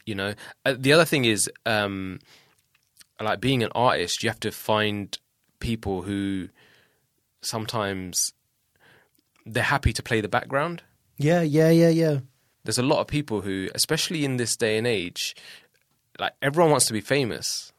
You 0.06 0.14
know, 0.14 0.34
uh, 0.64 0.74
the 0.76 0.92
other 0.92 1.04
thing 1.04 1.24
is 1.24 1.50
um, 1.64 2.18
like 3.20 3.40
being 3.40 3.62
an 3.62 3.70
artist, 3.74 4.22
you 4.22 4.28
have 4.28 4.40
to 4.40 4.50
find 4.50 5.16
people 5.60 6.02
who 6.02 6.48
sometimes 7.40 8.32
they're 9.46 9.62
happy 9.62 9.92
to 9.92 10.02
play 10.02 10.20
the 10.20 10.28
background 10.28 10.82
Yeah, 11.16 11.42
yeah, 11.42 11.70
yeah, 11.70 11.90
yeah. 11.90 12.18
there's 12.64 12.78
a 12.78 12.82
lot 12.82 13.00
of 13.00 13.06
people 13.06 13.42
who, 13.42 13.68
especially 13.74 14.24
in 14.24 14.36
this 14.36 14.56
day 14.56 14.78
and 14.78 14.86
age, 14.86 15.36
like 16.18 16.32
everyone 16.42 16.70
wants 16.70 16.86
to 16.86 16.92
be 16.92 17.00
famous, 17.00 17.72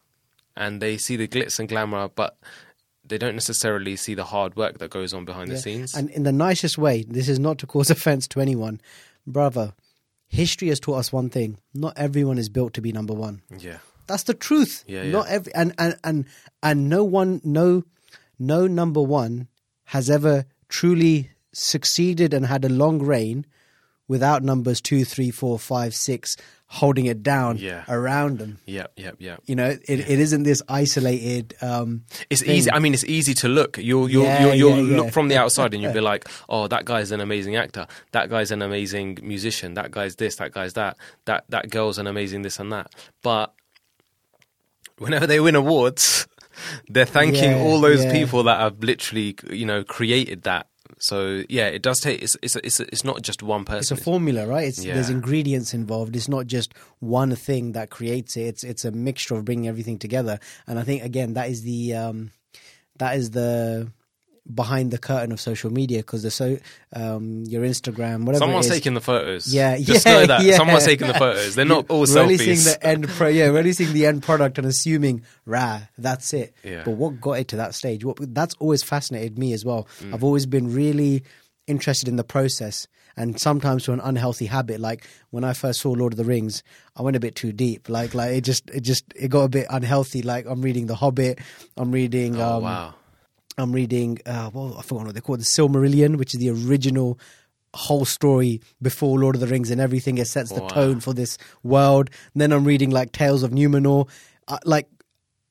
and 0.56 0.80
they 0.80 0.96
see 0.96 1.16
the 1.16 1.28
glitz 1.28 1.58
and 1.58 1.68
glamour, 1.68 2.08
but 2.08 2.38
they 3.08 3.18
don't 3.18 3.34
necessarily 3.34 3.96
see 3.96 4.14
the 4.14 4.24
hard 4.24 4.56
work 4.56 4.78
that 4.78 4.90
goes 4.90 5.14
on 5.14 5.24
behind 5.24 5.50
the 5.50 5.58
scenes. 5.58 5.94
And 5.94 6.10
in 6.10 6.22
the 6.24 6.32
nicest 6.32 6.78
way, 6.78 7.02
this 7.02 7.28
is 7.28 7.38
not 7.38 7.58
to 7.58 7.66
cause 7.66 7.90
offense 7.96 8.26
to 8.28 8.40
anyone, 8.40 8.80
brother. 9.26 9.72
History 10.28 10.68
has 10.68 10.80
taught 10.80 10.96
us 10.96 11.12
one 11.12 11.30
thing: 11.30 11.58
not 11.72 11.96
everyone 11.96 12.38
is 12.38 12.48
built 12.48 12.74
to 12.74 12.80
be 12.80 12.92
number 12.92 13.14
one. 13.14 13.42
yeah, 13.58 13.78
That's 14.08 14.24
the 14.24 14.34
truth. 14.34 14.84
Yeah, 14.86 15.02
yeah. 15.02 15.12
Not 15.12 15.28
every 15.28 15.54
and, 15.54 15.72
and 15.78 15.96
and 16.02 16.24
and 16.62 16.88
no 16.88 17.04
one, 17.04 17.40
no, 17.44 17.84
no 18.38 18.66
number 18.66 19.00
one 19.00 19.48
has 19.84 20.10
ever 20.10 20.44
truly 20.68 21.30
succeeded 21.52 22.34
and 22.34 22.44
had 22.44 22.64
a 22.64 22.68
long 22.68 22.98
reign 22.98 23.46
without 24.08 24.42
numbers 24.42 24.80
two, 24.80 25.04
three, 25.04 25.30
four, 25.30 25.58
five, 25.58 25.94
six 25.94 26.36
holding 26.68 27.06
it 27.06 27.22
down 27.22 27.58
Yeah. 27.58 27.84
around 27.88 28.38
them. 28.38 28.58
yep, 28.66 28.92
yep, 28.96 29.16
yep. 29.20 29.40
You 29.46 29.54
know, 29.54 29.68
it, 29.68 29.80
it 29.88 30.18
isn't 30.18 30.42
this 30.42 30.62
isolated. 30.68 31.54
Um, 31.62 32.02
It's 32.28 32.42
thing. 32.42 32.56
easy. 32.56 32.70
I 32.72 32.80
mean, 32.80 32.92
it's 32.92 33.04
easy 33.04 33.34
to 33.34 33.48
look. 33.48 33.78
You'll 33.78 34.10
you'll 34.10 34.24
Yeah, 34.24 34.46
you'll, 34.46 34.54
you'll 34.56 34.76
yeah, 34.78 34.90
yeah. 34.90 34.96
look 35.02 35.12
from 35.12 35.28
the 35.28 35.36
outside 35.36 35.74
and 35.74 35.82
you'll 35.82 35.92
be 35.92 36.00
like, 36.12 36.28
"Oh, 36.48 36.66
that 36.68 36.84
guy's 36.84 37.12
an 37.12 37.20
amazing 37.20 37.54
actor. 37.56 37.86
That 38.12 38.30
guy's 38.30 38.50
an 38.50 38.62
amazing 38.62 39.18
musician. 39.22 39.74
That 39.74 39.90
guy's 39.92 40.16
this. 40.16 40.36
That 40.36 40.50
guy's 40.52 40.72
that. 40.74 40.96
That 41.26 41.44
that 41.50 41.70
girl's 41.70 41.98
an 41.98 42.06
amazing 42.08 42.42
this 42.42 42.58
and 42.58 42.72
that." 42.72 42.90
But 43.22 43.54
whenever 44.98 45.26
they 45.26 45.40
win 45.40 45.54
awards, 45.54 46.26
they're 46.88 47.04
thanking 47.06 47.50
Yeah, 47.52 47.58
all 47.62 47.80
those 47.80 48.04
yeah. 48.04 48.12
people 48.12 48.42
that 48.44 48.58
have 48.60 48.82
literally, 48.82 49.36
you 49.50 49.66
know, 49.66 49.84
created 49.84 50.42
that. 50.42 50.66
So 50.98 51.42
yeah, 51.48 51.66
it 51.66 51.82
does 51.82 52.00
take. 52.00 52.22
It's 52.22 52.36
it's 52.42 52.56
it's, 52.56 52.80
it's 52.80 53.04
not 53.04 53.22
just 53.22 53.42
one 53.42 53.64
person. 53.64 53.80
it's 53.80 53.90
a 53.90 53.96
formula, 53.96 54.46
right? 54.46 54.68
It's, 54.68 54.82
There's 54.82 55.10
ingredients 55.10 55.74
involved. 55.74 56.16
It's 56.16 56.28
not 56.28 56.46
just 56.46 56.72
one 57.00 57.34
thing 57.36 57.72
that 57.72 57.90
creates 57.90 58.36
it. 58.36 58.44
It's 58.44 58.64
it's 58.64 58.84
a 58.84 58.90
mixture 58.90 59.34
of 59.34 59.44
bringing 59.44 59.68
everything 59.68 59.98
together. 59.98 60.38
And 60.66 60.78
I 60.78 60.84
think 60.84 61.02
again 61.04 61.34
that 61.34 61.50
is 61.50 61.62
the 61.62 61.94
um, 61.94 62.30
that 62.98 63.16
is 63.16 63.30
the 63.32 63.90
behind 64.54 64.90
the 64.90 64.98
curtain 64.98 65.32
of 65.32 65.40
social 65.40 65.70
media 65.72 65.98
because 65.98 66.22
the 66.22 66.30
so 66.30 66.56
um, 66.94 67.44
your 67.46 67.62
Instagram, 67.62 68.24
whatever. 68.24 68.44
Someone's 68.44 68.68
taking 68.68 68.94
the 68.94 69.00
photos. 69.00 69.52
Yeah, 69.52 69.76
just 69.78 70.06
yeah, 70.06 70.12
know 70.12 70.26
that 70.26 70.42
yeah. 70.42 70.56
someone's 70.56 70.84
taking 70.84 71.08
the 71.08 71.14
photos. 71.14 71.54
They're 71.54 71.64
not 71.64 71.86
all 71.90 72.04
releasing 72.06 72.54
selfies. 72.54 72.78
the 72.78 72.86
end 72.86 73.08
pro- 73.08 73.28
yeah 73.28 73.46
releasing 73.46 73.92
the 73.92 74.06
end 74.06 74.22
product 74.22 74.58
and 74.58 74.66
assuming 74.66 75.22
rah 75.44 75.80
that's 75.98 76.32
it 76.32 76.54
Yeah. 76.62 76.82
but 76.84 76.92
what 76.92 77.20
got 77.20 77.32
it 77.32 77.48
to 77.48 77.56
that 77.56 77.74
stage 77.74 78.04
what 78.04 78.16
that's 78.34 78.54
always 78.60 78.82
fascinated 78.82 79.38
me 79.38 79.52
as 79.52 79.64
well 79.64 79.86
Mm. 80.02 80.14
i've 80.14 80.22
always 80.24 80.46
been 80.46 80.72
really 80.72 81.22
interested 81.66 82.08
in 82.08 82.16
the 82.16 82.24
process 82.24 82.86
and 83.16 83.40
sometimes 83.40 83.84
to 83.84 83.92
an 83.92 84.00
unhealthy 84.00 84.46
habit 84.46 84.80
like 84.80 85.06
when 85.30 85.42
i 85.44 85.52
first 85.52 85.80
saw 85.80 85.90
lord 85.90 86.12
of 86.12 86.16
the 86.16 86.24
rings 86.24 86.62
i 86.96 87.02
went 87.02 87.16
a 87.16 87.20
bit 87.20 87.34
too 87.34 87.52
deep 87.52 87.88
like 87.88 88.14
like 88.14 88.32
it 88.32 88.42
just 88.42 88.68
it 88.70 88.80
just 88.82 89.04
it 89.16 89.28
got 89.28 89.42
a 89.42 89.48
bit 89.48 89.66
unhealthy 89.70 90.22
like 90.22 90.46
i'm 90.46 90.62
reading 90.62 90.86
the 90.86 90.94
hobbit 90.94 91.38
i'm 91.76 91.90
reading 91.90 92.40
oh 92.40 92.56
um, 92.58 92.62
wow. 92.62 92.94
I'm 93.58 93.72
reading, 93.72 94.18
uh, 94.26 94.50
well, 94.52 94.76
I 94.78 94.82
forgot 94.82 95.06
what 95.06 95.14
they 95.14 95.20
call 95.20 95.34
it, 95.36 95.38
the 95.38 95.44
Silmarillion, 95.44 96.16
which 96.16 96.34
is 96.34 96.40
the 96.40 96.50
original 96.50 97.18
whole 97.74 98.04
story 98.04 98.60
before 98.80 99.18
Lord 99.18 99.34
of 99.34 99.40
the 99.40 99.46
Rings 99.46 99.70
and 99.70 99.80
everything. 99.80 100.18
It 100.18 100.26
sets 100.26 100.50
the 100.50 100.62
Wow. 100.62 100.68
tone 100.68 101.00
for 101.00 101.12
this 101.14 101.36
world. 101.62 102.10
And 102.34 102.40
then 102.40 102.52
I'm 102.52 102.64
reading 102.64 102.90
like 102.90 103.12
Tales 103.12 103.42
of 103.42 103.50
Numenor. 103.52 104.08
Uh, 104.48 104.58
like, 104.64 104.88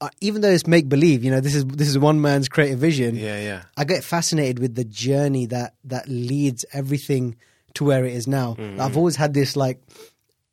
uh, 0.01 0.09
even 0.21 0.41
though 0.41 0.49
it's 0.51 0.67
make 0.67 0.89
believe, 0.89 1.23
you 1.23 1.31
know, 1.31 1.39
this 1.39 1.55
is 1.55 1.65
this 1.65 1.87
is 1.87 1.97
one 1.97 2.21
man's 2.21 2.49
creative 2.49 2.79
vision. 2.79 3.15
Yeah, 3.15 3.39
yeah. 3.41 3.63
I 3.77 3.85
get 3.85 4.03
fascinated 4.03 4.59
with 4.59 4.75
the 4.75 4.83
journey 4.85 5.45
that 5.47 5.75
that 5.85 6.07
leads 6.07 6.65
everything 6.73 7.35
to 7.75 7.83
where 7.85 8.05
it 8.05 8.13
is 8.13 8.27
now. 8.27 8.55
Mm-hmm. 8.55 8.81
I've 8.81 8.97
always 8.97 9.15
had 9.15 9.33
this 9.33 9.55
like 9.55 9.81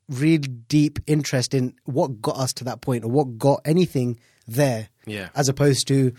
real 0.09 0.41
deep 0.69 0.99
interest 1.07 1.55
in 1.55 1.75
what 1.85 2.21
got 2.21 2.37
us 2.37 2.53
to 2.55 2.65
that 2.65 2.81
point 2.83 3.05
or 3.05 3.09
what 3.11 3.39
got 3.39 3.61
anything 3.65 4.19
there, 4.47 4.89
Yeah. 5.07 5.29
as 5.35 5.49
opposed 5.49 5.87
to 5.89 6.13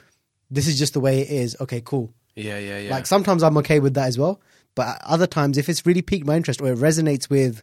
this 0.54 0.68
is 0.68 0.78
just 0.78 0.94
the 0.94 1.00
way 1.00 1.22
it 1.22 1.30
is. 1.30 1.56
Okay, 1.60 1.82
cool. 1.84 2.14
Yeah, 2.36 2.58
yeah, 2.58 2.80
yeah. 2.80 2.92
Like 2.92 3.06
sometimes 3.08 3.44
I'm 3.44 3.58
okay 3.58 3.80
with 3.80 3.94
that 3.96 4.08
as 4.08 4.18
well, 4.18 4.40
but 4.76 4.98
other 5.04 5.28
times 5.28 5.58
if 5.58 5.70
it's 5.70 5.86
really 5.86 6.02
piqued 6.02 6.26
my 6.26 6.36
interest 6.36 6.62
or 6.62 6.68
it 6.72 6.78
resonates 6.80 7.30
with 7.30 7.62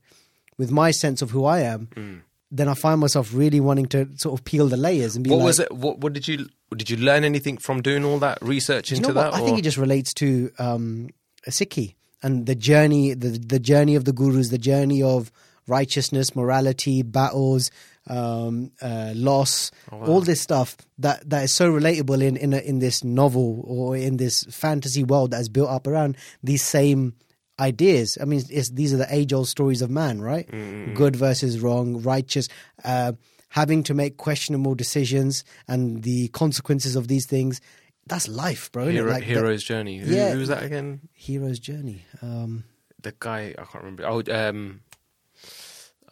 with 0.58 0.70
my 0.70 0.90
sense 0.90 1.22
of 1.22 1.30
who 1.30 1.44
I 1.44 1.60
am, 1.60 1.88
Mm. 1.96 2.20
then 2.50 2.68
I 2.68 2.74
find 2.74 3.00
myself 3.00 3.32
really 3.32 3.60
wanting 3.60 3.86
to 3.94 4.08
sort 4.16 4.38
of 4.38 4.44
peel 4.44 4.66
the 4.68 4.76
layers 4.76 5.14
and 5.16 5.24
be 5.24 5.30
what 5.30 5.38
like, 5.38 5.46
was 5.46 5.58
it? 5.60 5.72
What, 5.72 5.98
what 5.98 6.12
did 6.12 6.26
you 6.28 6.48
did 6.76 6.88
you 6.90 6.96
learn 6.98 7.24
anything 7.24 7.56
from 7.58 7.80
doing 7.82 8.04
all 8.04 8.18
that 8.20 8.38
research 8.42 8.88
Do 8.88 8.94
you 8.94 8.98
into 8.98 9.08
know 9.14 9.22
that? 9.22 9.34
I 9.34 9.40
think 9.40 9.58
it 9.58 9.62
just 9.62 9.78
relates 9.78 10.12
to 10.14 10.50
um, 10.58 11.08
Sikhi 11.48 11.94
and 12.22 12.46
the 12.46 12.54
journey, 12.54 13.14
the 13.14 13.30
the 13.54 13.58
journey 13.58 13.94
of 13.96 14.04
the 14.04 14.12
gurus, 14.12 14.50
the 14.50 14.58
journey 14.58 15.02
of 15.02 15.32
righteousness, 15.66 16.34
morality, 16.36 17.02
battles, 17.02 17.70
um, 18.10 18.72
uh, 18.82 19.12
loss, 19.14 19.70
Oh, 19.92 19.98
wow. 19.98 20.06
all 20.06 20.20
this 20.20 20.40
stuff 20.40 20.76
that, 20.98 21.28
that 21.30 21.44
is 21.44 21.54
so 21.54 21.70
relatable 21.72 22.20
in 22.22 22.36
in, 22.36 22.52
a, 22.52 22.58
in 22.58 22.80
this 22.80 23.04
novel 23.04 23.62
or 23.66 23.96
in 23.96 24.16
this 24.16 24.42
fantasy 24.50 25.04
world 25.04 25.30
that 25.30 25.40
is 25.40 25.48
built 25.48 25.70
up 25.70 25.86
around 25.86 26.16
these 26.42 26.62
same 26.62 27.14
ideas. 27.58 28.18
I 28.20 28.24
mean, 28.24 28.42
these 28.72 28.92
are 28.92 28.96
the 28.96 29.14
age 29.14 29.32
old 29.32 29.46
stories 29.48 29.80
of 29.82 29.90
man, 29.90 30.20
right? 30.20 30.46
Mm-hmm. 30.50 30.94
Good 30.94 31.14
versus 31.16 31.60
wrong, 31.60 32.02
righteous. 32.02 32.48
Uh, 32.84 33.12
having 33.50 33.82
to 33.84 33.94
make 33.94 34.16
questionable 34.16 34.74
decisions 34.74 35.44
and 35.68 36.02
the 36.02 36.28
consequences 36.28 36.96
of 36.96 37.08
these 37.08 37.26
things. 37.26 37.60
That's 38.06 38.26
life, 38.28 38.72
bro. 38.72 38.88
Hero, 38.88 39.10
Like 39.10 39.20
the- 39.26 39.34
hero's 39.34 39.62
journey. 39.62 39.98
Who, 39.98 40.12
Yeah. 40.14 40.32
who 40.32 40.38
was 40.38 40.48
that 40.48 40.62
again? 40.64 41.00
hero's 41.12 41.58
journey. 41.60 42.04
Um, 42.22 42.64
The 43.02 43.14
guy 43.18 43.54
I 43.58 43.62
can't 43.64 43.84
remember. 43.84 44.06
Oh, 44.06 44.22
um, 44.30 44.80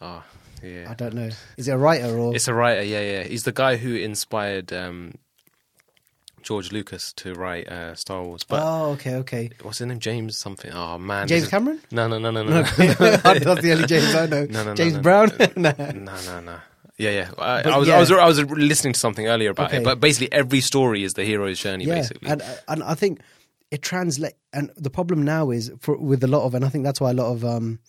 oh, 0.01 0.23
I 0.63 0.93
don't 0.93 1.13
know. 1.13 1.29
Is 1.57 1.67
it 1.67 1.71
a 1.71 1.77
writer 1.77 2.17
or? 2.17 2.35
It's 2.35 2.47
a 2.47 2.53
writer. 2.53 2.83
Yeah, 2.83 3.01
yeah. 3.01 3.23
He's 3.23 3.43
the 3.43 3.51
guy 3.51 3.77
who 3.77 3.95
inspired 3.95 4.71
um, 4.73 5.13
George 6.41 6.71
Lucas 6.71 7.13
to 7.13 7.33
write 7.33 7.67
uh, 7.67 7.95
Star 7.95 8.23
Wars. 8.23 8.43
But 8.43 8.61
oh, 8.63 8.91
okay, 8.91 9.15
okay. 9.15 9.49
what's 9.61 9.79
his 9.79 9.87
name? 9.87 9.99
James 9.99 10.37
something. 10.37 10.71
Oh 10.73 10.97
man, 10.97 11.27
James 11.27 11.43
is- 11.43 11.49
Cameron? 11.49 11.81
No, 11.91 12.07
no, 12.07 12.17
no, 12.17 12.31
no, 12.31 12.43
no. 12.43 12.61
That's 12.77 13.61
the 13.61 13.71
only 13.73 13.87
James 13.87 14.15
I 14.15 14.25
know. 14.25 14.45
No, 14.45 14.63
no, 14.63 14.69
no, 14.69 14.75
James 14.75 14.93
no. 14.95 15.01
Brown. 15.01 15.31
no. 15.55 15.73
No, 15.77 16.15
no, 16.25 16.39
no. 16.41 16.55
Yeah, 16.97 17.11
yeah. 17.11 17.31
I, 17.37 17.61
I 17.61 17.77
was, 17.77 17.87
yeah. 17.87 17.95
I 17.95 17.99
was, 17.99 18.11
I 18.11 18.25
was 18.25 18.43
listening 18.51 18.91
to 18.91 18.99
something 18.99 19.27
earlier 19.27 19.51
about 19.51 19.67
Okay. 19.69 19.77
it, 19.77 19.85
but 19.85 20.01
basically 20.01 20.31
every 20.33 20.59
story 20.59 21.03
is 21.05 21.13
the 21.13 21.23
hero's 21.23 21.57
journey. 21.57 21.85
Yeah, 21.85 21.95
basically, 21.95 22.29
and 22.29 22.41
and 22.67 22.83
I 22.83 22.93
think 22.93 23.21
it 23.71 23.81
translate. 23.81 24.33
And 24.51 24.69
the 24.75 24.89
problem 24.89 25.23
now 25.23 25.51
is 25.51 25.71
for 25.79 25.95
with 25.97 26.23
a 26.23 26.27
lot 26.27 26.43
of, 26.43 26.55
and 26.55 26.65
I 26.65 26.69
think 26.69 26.83
that's 26.83 26.99
why 26.99 27.11
a 27.11 27.13
lot 27.13 27.31
of 27.31 27.45
um, 27.45 27.79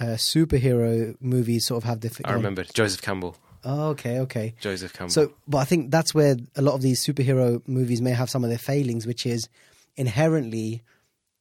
uh, 0.00 0.16
superhero 0.16 1.16
movies 1.20 1.66
sort 1.66 1.82
of 1.82 1.88
have 1.88 2.00
the. 2.00 2.20
I 2.24 2.32
remember 2.32 2.64
Joseph 2.64 3.02
Campbell. 3.02 3.36
Oh, 3.64 3.88
okay, 3.90 4.20
okay. 4.20 4.54
Joseph 4.60 4.92
Campbell. 4.92 5.12
So, 5.12 5.32
but 5.48 5.58
I 5.58 5.64
think 5.64 5.90
that's 5.90 6.14
where 6.14 6.36
a 6.54 6.62
lot 6.62 6.74
of 6.74 6.82
these 6.82 7.04
superhero 7.04 7.60
movies 7.66 8.00
may 8.00 8.12
have 8.12 8.30
some 8.30 8.44
of 8.44 8.50
their 8.50 8.58
failings, 8.58 9.06
which 9.06 9.26
is 9.26 9.48
inherently, 9.96 10.82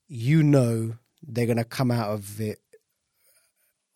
you 0.08 0.42
know, 0.42 0.96
they're 1.28 1.46
going 1.46 1.58
to 1.58 1.64
come 1.64 1.92
out 1.92 2.10
of 2.10 2.40
it 2.42 2.60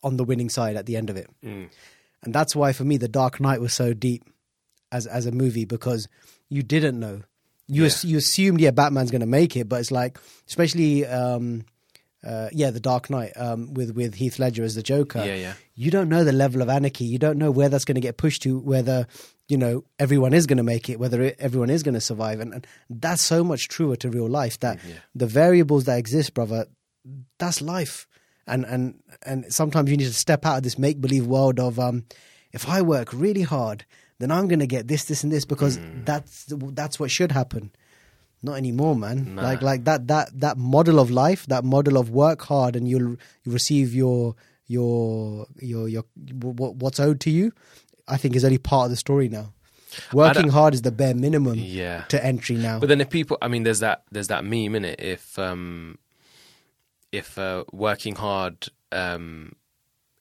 on 0.02 0.16
the 0.16 0.24
winning 0.24 0.48
side 0.48 0.76
at 0.76 0.86
the 0.86 0.96
end 0.96 1.10
of 1.10 1.16
it, 1.16 1.28
Mm. 1.44 1.68
and 2.22 2.34
that's 2.34 2.56
why 2.56 2.72
for 2.72 2.84
me, 2.84 2.96
The 2.96 3.08
Dark 3.08 3.40
Knight 3.40 3.60
was 3.60 3.74
so 3.74 3.92
deep 3.92 4.24
as 4.92 5.06
as 5.06 5.26
a 5.26 5.32
movie 5.32 5.64
because 5.64 6.08
you 6.48 6.62
didn't 6.62 6.98
know. 6.98 7.22
You 7.66 7.82
Yeah. 7.82 7.86
ass- 7.86 8.04
you 8.04 8.18
assumed 8.18 8.60
yeah 8.60 8.70
Batman's 8.70 9.10
going 9.10 9.20
to 9.20 9.26
make 9.26 9.56
it, 9.56 9.68
but 9.68 9.80
it's 9.80 9.90
like 9.90 10.18
especially 10.48 11.04
um, 11.06 11.64
uh, 12.26 12.48
yeah 12.52 12.70
The 12.70 12.80
Dark 12.80 13.10
Knight 13.10 13.32
um, 13.36 13.72
with 13.74 13.94
with 13.96 14.14
Heath 14.14 14.38
Ledger 14.38 14.62
as 14.64 14.74
the 14.74 14.82
Joker 14.82 15.24
yeah, 15.24 15.34
yeah. 15.34 15.54
you 15.74 15.90
don't 15.90 16.08
know 16.08 16.22
the 16.24 16.32
level 16.32 16.60
of 16.62 16.68
anarchy. 16.68 17.04
You 17.04 17.18
don't 17.18 17.38
know 17.38 17.50
where 17.50 17.68
that's 17.68 17.84
going 17.84 17.94
to 17.94 18.00
get 18.00 18.16
pushed 18.18 18.42
to. 18.42 18.58
Whether 18.58 19.06
you 19.48 19.56
know 19.56 19.84
everyone 19.98 20.32
is 20.34 20.46
going 20.46 20.58
to 20.58 20.62
make 20.62 20.88
it 20.88 20.98
whether 21.00 21.20
it, 21.22 21.36
everyone 21.38 21.70
is 21.70 21.82
going 21.82 21.94
to 21.94 22.00
survive 22.00 22.38
and, 22.40 22.52
and 22.54 22.66
that's 22.88 23.22
so 23.22 23.42
much 23.42 23.68
truer 23.68 23.96
to 23.96 24.08
real 24.10 24.28
life 24.28 24.60
that 24.60 24.78
Yeah. 24.86 24.94
the 25.14 25.26
variables 25.26 25.84
that 25.84 25.98
exist 25.98 26.34
brother 26.34 26.66
that's 27.38 27.60
life 27.60 28.06
and 28.46 28.64
and 28.64 29.02
and 29.26 29.52
sometimes 29.52 29.90
you 29.90 29.96
need 29.96 30.06
to 30.06 30.12
step 30.14 30.46
out 30.46 30.58
of 30.58 30.62
this 30.62 30.78
make 30.78 31.00
believe 31.00 31.26
world 31.26 31.58
of 31.58 31.78
um 31.80 32.04
if 32.52 32.68
i 32.68 32.80
work 32.82 33.12
really 33.12 33.42
hard 33.42 33.84
then 34.20 34.30
i'm 34.30 34.46
going 34.46 34.60
to 34.60 34.66
get 34.68 34.86
this 34.86 35.04
this 35.06 35.24
and 35.24 35.32
this 35.32 35.44
because 35.44 35.78
Mm. 35.78 36.04
that's 36.06 36.44
that's 36.72 37.00
what 37.00 37.10
should 37.10 37.32
happen 37.32 37.72
not 38.42 38.54
anymore 38.56 38.96
man 38.96 39.34
Nah. 39.34 39.42
like 39.42 39.62
like 39.62 39.84
that 39.84 40.06
that 40.08 40.30
that 40.40 40.56
model 40.56 40.98
of 40.98 41.10
life 41.10 41.46
that 41.46 41.64
model 41.64 41.96
of 41.98 42.10
work 42.10 42.42
hard 42.42 42.76
and 42.76 42.88
you'll 42.88 43.16
you 43.44 43.52
receive 43.52 43.94
your 43.94 44.34
your 44.66 45.46
your 45.60 45.88
your 45.88 46.04
what, 46.40 46.76
what's 46.76 47.00
owed 47.00 47.20
to 47.20 47.30
you 47.30 47.52
i 48.08 48.16
think 48.16 48.34
is 48.36 48.44
only 48.44 48.58
part 48.58 48.84
of 48.86 48.90
the 48.90 48.96
story 48.96 49.28
now 49.28 49.52
working 50.12 50.48
hard 50.48 50.72
is 50.74 50.82
the 50.82 50.92
bare 50.92 51.14
minimum 51.14 51.54
Yeah. 51.58 52.04
to 52.08 52.24
entry 52.24 52.56
now 52.56 52.78
But 52.78 52.88
then 52.88 53.00
if 53.00 53.10
people, 53.10 53.36
I 53.42 53.48
mean, 53.48 53.64
there's 53.64 53.80
that 53.80 54.04
there's 54.12 54.28
that 54.28 54.44
meme 54.44 54.76
in 54.76 54.84
it. 54.84 55.00
If 55.00 55.36
um, 55.36 55.98
if 57.10 57.36
uh, 57.38 57.64
working 57.72 58.14
hard 58.14 58.68
um, 58.92 59.56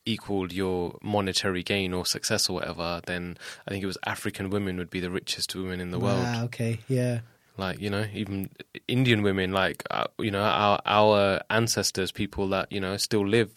equaled 0.05 0.51
your 0.53 0.97
monetary 1.03 1.61
gain 1.61 1.93
or 1.93 2.03
success 2.05 2.49
or 2.49 2.53
whatever, 2.53 3.01
then 3.05 3.38
I 3.67 3.72
think 3.72 3.84
it 3.84 3.88
was 3.88 3.97
African 4.07 4.49
women 4.49 4.78
would 4.78 4.89
be 4.89 4.99
the 4.99 5.11
richest 5.11 5.55
women 5.55 5.80
in 5.80 5.91
the 5.91 5.99
world. 5.99 6.26
Okay 6.45 6.80
yeah 6.88 7.20
Like 7.60 7.80
you 7.80 7.89
know, 7.89 8.05
even 8.14 8.49
Indian 8.88 9.22
women, 9.22 9.51
like 9.51 9.84
uh, 9.91 10.05
you 10.18 10.32
know, 10.32 10.41
our 10.41 10.80
our 10.86 11.41
ancestors, 11.49 12.12
people 12.12 12.47
that 12.49 12.72
you 12.72 12.80
know 12.80 12.97
still 12.97 13.28
live. 13.28 13.51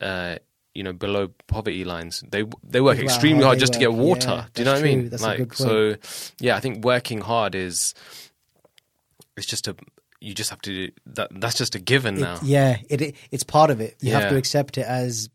Uh, 0.00 0.36
you 0.74 0.82
know, 0.82 0.92
below 0.92 1.28
poverty 1.46 1.84
lines, 1.84 2.24
they 2.30 2.44
they 2.64 2.80
work 2.80 2.98
extremely 2.98 3.44
hard 3.44 3.58
just 3.60 3.74
to 3.74 3.78
get 3.78 3.92
water. 3.92 4.28
Yeah, 4.28 4.46
Do 4.54 4.62
you 4.62 4.64
know 4.66 4.72
what 4.72 4.80
I 4.80 4.82
mean? 4.82 5.08
That's 5.08 5.22
like, 5.22 5.54
so 5.54 5.94
yeah, 6.40 6.56
I 6.56 6.60
think 6.60 6.84
working 6.84 7.20
hard 7.20 7.54
is 7.54 7.94
it's 9.36 9.46
just 9.46 9.68
a 9.68 9.76
you 10.20 10.34
just 10.34 10.50
have 10.50 10.60
to 10.62 10.90
that 11.06 11.28
that's 11.40 11.56
just 11.58 11.74
a 11.74 11.78
given 11.78 12.16
It- 12.16 12.20
now. 12.20 12.38
yeah 12.42 12.78
it, 12.88 13.00
it 13.02 13.16
it's 13.30 13.44
part 13.44 13.70
of 13.70 13.80
it 13.80 13.96
you 14.00 14.12
have 14.12 14.30
to 14.30 14.36
accept 14.36 14.78
it 14.78 14.86
as 14.86 15.28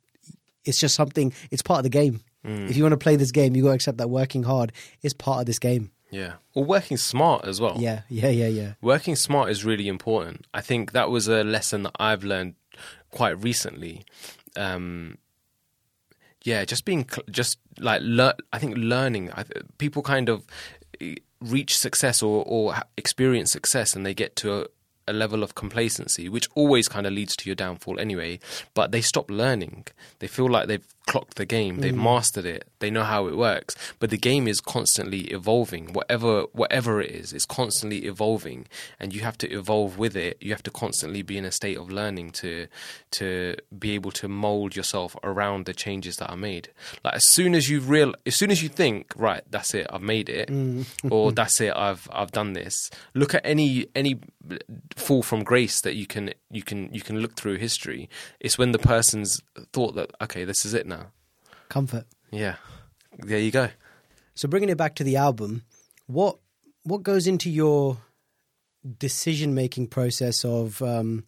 it's 0.66 0.80
just 0.80 0.95
something 0.95 1.32
it's 1.52 1.62
part 1.62 1.80
of 1.80 1.84
the 1.84 1.89
game 1.89 2.22
Mm. 2.45 2.70
if 2.70 2.78
you 2.78 2.84
want 2.84 2.93
to 2.93 2.97
play 2.97 3.18
this 3.18 3.32
game 3.34 3.54
you 3.54 3.64
got 3.64 3.70
to 3.70 3.76
accept 3.76 3.97
that 3.97 4.10
working 4.10 4.43
hard 4.43 4.72
is 5.04 5.14
part 5.14 5.41
of 5.41 5.45
this 5.45 5.60
game 5.60 5.91
Yeah, 6.12 6.34
or 6.55 6.66
working 6.66 6.97
smart 6.97 7.45
as 7.45 7.62
well. 7.62 7.76
yeah 7.80 8.01
yeah 8.10 8.30
yeah 8.30 8.47
yeah 8.47 8.74
working 8.82 9.16
smart 9.16 9.49
is 9.51 9.64
really 9.64 9.88
important. 9.88 10.47
I 10.53 10.62
think 10.62 10.91
that 10.93 11.10
was 11.10 11.28
a 11.28 11.43
lesson 11.43 11.84
that 11.84 11.93
I've 11.99 12.24
learned 12.24 12.55
quite 13.12 13.41
recently. 13.43 14.03
Um, 14.55 15.18
yeah, 16.43 16.66
just 16.66 16.86
being 16.86 17.07
cl- 17.07 17.26
just 17.30 17.60
like 17.80 18.01
lear- 18.03 18.34
I 18.53 18.60
think 18.60 18.76
learning. 18.78 19.30
I 19.34 19.43
th- 19.43 19.66
people 19.78 20.01
kind 20.01 20.30
of 20.30 20.45
reach 21.41 21.78
success 21.78 22.24
or 22.24 22.43
or 22.47 22.76
experience 22.97 23.51
success, 23.51 23.95
and 23.95 24.05
they 24.05 24.14
get 24.14 24.36
to 24.38 24.62
a, 24.62 24.66
a 25.10 25.14
level 25.14 25.43
of 25.43 25.55
complacency, 25.55 26.30
which 26.30 26.47
always 26.55 26.88
kind 26.88 27.07
of 27.07 27.14
leads 27.14 27.36
to 27.38 27.49
your 27.49 27.55
downfall 27.55 27.99
anyway. 27.99 28.39
But 28.74 28.91
they 28.91 29.01
stop 29.01 29.30
learning. 29.30 29.88
They 30.20 30.28
feel 30.28 30.49
like 30.49 30.68
they've 30.68 30.86
clocked 31.10 31.38
the 31.38 31.45
game, 31.45 31.80
they've 31.80 31.91
mm. 31.91 32.03
mastered 32.03 32.45
it, 32.45 32.68
they 32.78 32.91
know 32.91 33.03
how 33.03 33.26
it 33.26 33.36
works. 33.36 33.76
But 33.97 34.12
the 34.12 34.18
game 34.18 34.47
is 34.47 34.62
constantly 34.62 35.22
evolving. 35.32 35.91
Whatever 35.93 36.43
whatever 36.53 37.01
it 37.01 37.10
is, 37.10 37.34
it's 37.34 37.45
constantly 37.45 38.05
evolving, 38.05 38.68
and 38.99 39.14
you 39.14 39.22
have 39.22 39.38
to 39.39 39.49
evolve 39.49 39.97
with 39.97 40.16
it. 40.16 40.38
You 40.39 40.51
have 40.51 40.64
to 40.64 40.72
constantly 40.72 41.24
be 41.24 41.38
in 41.38 41.45
a 41.45 41.51
state 41.51 41.78
of 41.78 41.89
learning 41.89 42.32
to 42.43 42.68
to 43.12 43.55
be 43.78 43.91
able 43.91 44.12
to 44.12 44.28
mold 44.28 44.76
yourself 44.76 45.16
around 45.24 45.66
the 45.66 45.74
changes 45.74 46.18
that 46.18 46.30
are 46.30 46.38
made. 46.38 46.70
Like 47.03 47.16
as 47.16 47.28
soon 47.30 47.55
as 47.55 47.70
you 47.70 47.80
real, 47.80 48.14
as 48.28 48.36
soon 48.36 48.51
as 48.51 48.62
you 48.62 48.70
think, 48.70 49.12
right, 49.16 49.41
that's 49.49 49.74
it, 49.74 49.88
I've 49.89 50.03
made 50.03 50.30
it, 50.30 50.49
mm. 50.49 50.86
or 51.10 51.32
that's 51.39 51.60
it, 51.60 51.74
I've 51.76 52.07
I've 52.14 52.32
done 52.32 52.53
this. 52.53 52.91
Look 53.16 53.34
at 53.34 53.41
any 53.43 53.88
any 53.95 54.20
fall 54.96 55.22
from 55.22 55.44
grace 55.44 55.82
that 55.82 55.96
you 55.96 56.08
can 56.08 56.34
you 56.50 56.64
can 56.64 56.94
you 56.94 57.02
can 57.02 57.20
look 57.20 57.36
through 57.36 57.58
history. 57.58 58.10
It's 58.40 58.58
when 58.58 58.72
the 58.72 58.80
person's 58.80 59.42
thought 59.74 59.96
that 59.96 60.12
okay, 60.22 60.46
this 60.46 60.66
is 60.66 60.74
it 60.74 60.88
now. 60.88 61.08
comfort 61.68 62.06
Yeah, 62.32 62.56
there 63.18 63.40
you 63.40 63.52
go. 63.52 63.70
So 64.36 64.48
bringing 64.48 64.70
it 64.70 64.78
back 64.78 64.96
to 64.96 65.04
the 65.04 65.18
album, 65.18 65.64
what 66.08 66.38
what 66.84 67.04
goes 67.04 67.28
into 67.28 67.50
your 67.50 67.98
decision 68.98 69.54
making 69.54 69.88
process 69.88 70.46
of 70.46 70.82
um, 70.82 71.26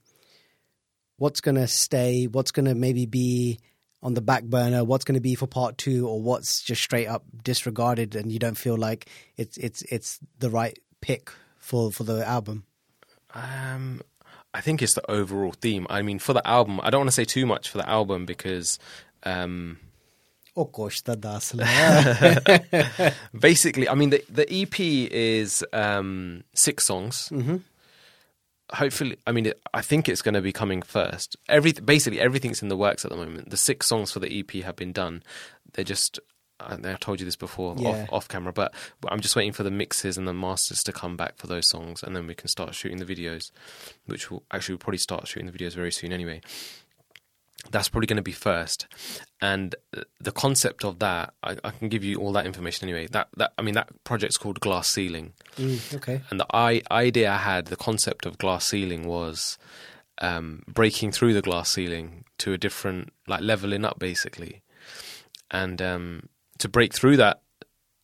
what's 1.18 1.42
going 1.42 1.56
to 1.56 1.68
stay, 1.68 2.26
what's 2.26 2.52
going 2.52 2.66
to 2.66 2.76
maybe 2.76 3.06
be 3.06 3.60
on 4.02 4.14
the 4.14 4.22
back 4.22 4.44
burner, 4.44 4.84
what's 4.84 5.06
going 5.06 5.16
to 5.16 5.22
be 5.22 5.36
for 5.36 5.48
part 5.48 5.78
two, 5.78 6.08
or 6.08 6.22
what's 6.22 6.62
just 6.62 6.82
straight 6.82 7.08
up 7.08 7.24
disregarded, 7.44 8.16
and 8.16 8.32
you 8.32 8.40
don't 8.40 8.58
feel 8.58 8.78
like 8.78 9.08
it's 9.38 9.58
it's 9.58 9.82
it's 9.84 10.20
the 10.40 10.50
right 10.50 10.78
pick 11.02 11.32
for 11.58 11.92
for 11.92 12.04
the 12.04 12.28
album. 12.28 12.64
Um, 13.34 14.02
I 14.54 14.62
think 14.62 14.82
it's 14.82 14.94
the 14.94 15.10
overall 15.10 15.54
theme. 15.54 15.88
I 15.90 16.02
mean, 16.02 16.20
for 16.20 16.34
the 16.34 16.46
album, 16.48 16.80
I 16.84 16.90
don't 16.90 17.02
want 17.02 17.10
to 17.10 17.14
say 17.14 17.26
too 17.26 17.46
much 17.46 17.70
for 17.70 17.78
the 17.78 17.90
album 17.90 18.26
because. 18.26 18.80
Um, 19.24 19.80
gosh, 20.66 21.02
that 21.02 21.22
does. 21.22 21.54
basically, 23.40 23.88
I 23.88 23.96
mean, 23.96 24.10
the 24.10 24.24
the 24.30 24.52
EP 24.52 24.80
is 24.80 25.64
um, 25.72 26.44
six 26.54 26.86
songs. 26.86 27.30
Mm-hmm. 27.30 27.58
Hopefully, 28.74 29.18
I 29.28 29.32
mean, 29.32 29.48
it, 29.48 29.62
I 29.74 29.82
think 29.82 30.10
it's 30.10 30.22
going 30.22 30.34
to 30.34 30.42
be 30.42 30.52
coming 30.52 30.82
first. 30.82 31.38
Every 31.48 31.72
basically 31.74 32.20
everything's 32.20 32.62
in 32.62 32.70
the 32.70 32.78
works 32.78 33.06
at 33.06 33.12
the 33.12 33.18
moment. 33.18 33.50
The 33.50 33.58
six 33.58 33.88
songs 33.88 34.12
for 34.12 34.20
the 34.20 34.40
EP 34.40 34.64
have 34.64 34.76
been 34.76 34.92
done. 34.92 35.24
They're 35.74 35.86
just. 35.86 36.20
I 36.62 36.92
I 36.92 36.96
told 36.96 37.20
you 37.20 37.26
this 37.26 37.36
before 37.36 37.76
Yeah. 37.78 37.90
off, 37.90 38.10
off 38.14 38.28
camera, 38.28 38.54
but 38.54 38.74
I'm 39.08 39.20
just 39.22 39.36
waiting 39.36 39.54
for 39.54 39.64
the 39.64 39.72
mixes 39.72 40.18
and 40.18 40.28
the 40.28 40.34
masters 40.34 40.80
to 40.84 40.92
come 40.94 41.18
back 41.18 41.38
for 41.38 41.48
those 41.48 41.68
songs, 41.70 42.04
and 42.04 42.16
then 42.16 42.28
we 42.28 42.36
can 42.36 42.48
start 42.48 42.76
shooting 42.76 42.98
the 43.00 43.06
videos, 43.06 43.52
which 44.06 44.30
will 44.32 44.44
actually 44.52 44.74
we'll 44.74 44.80
probably 44.80 44.98
start 45.00 45.28
shooting 45.28 45.50
the 45.52 45.58
videos 45.58 45.74
very 45.76 45.92
soon 45.92 46.12
anyway. 46.12 46.42
That's 47.70 47.90
probably 47.90 48.08
going 48.08 48.18
to 48.18 48.24
be 48.24 48.32
first. 48.32 48.88
And 49.40 49.76
the 50.20 50.32
concept 50.32 50.84
of 50.84 50.98
that 51.00 51.34
I, 51.44 51.58
I 51.64 51.70
can 51.70 51.90
give 51.90 52.04
you 52.04 52.18
all 52.18 52.32
that 52.34 52.46
information 52.48 52.90
anyway. 52.90 53.08
That 53.12 53.28
that 53.38 53.54
i 53.58 53.62
mean 53.62 53.76
that 53.76 53.90
project's 54.04 54.38
called 54.38 54.60
glass 54.60 54.88
ceiling. 54.90 55.34
Mm, 55.58 55.96
okay. 55.96 56.22
and 56.32 56.40
the 56.40 56.48
I, 56.54 56.82
idea 56.90 57.32
i 57.32 57.38
had 57.38 57.68
the 57.68 57.76
concept 57.76 58.26
of 58.26 58.38
glass 58.40 58.68
ceiling 58.68 59.06
was 59.08 59.58
um, 60.20 60.64
breaking 60.68 61.12
through 61.12 61.34
the 61.34 61.42
glass 61.42 61.72
ceiling 61.72 62.26
to 62.40 62.54
a 62.54 62.58
different 62.58 63.12
like 63.28 63.42
leveling 63.42 63.86
up 63.86 64.00
basically. 64.00 64.62
And 65.52 65.82
um, 65.82 66.30
to 66.62 66.70
break 66.70 66.94
through 66.94 67.18
that 67.18 67.42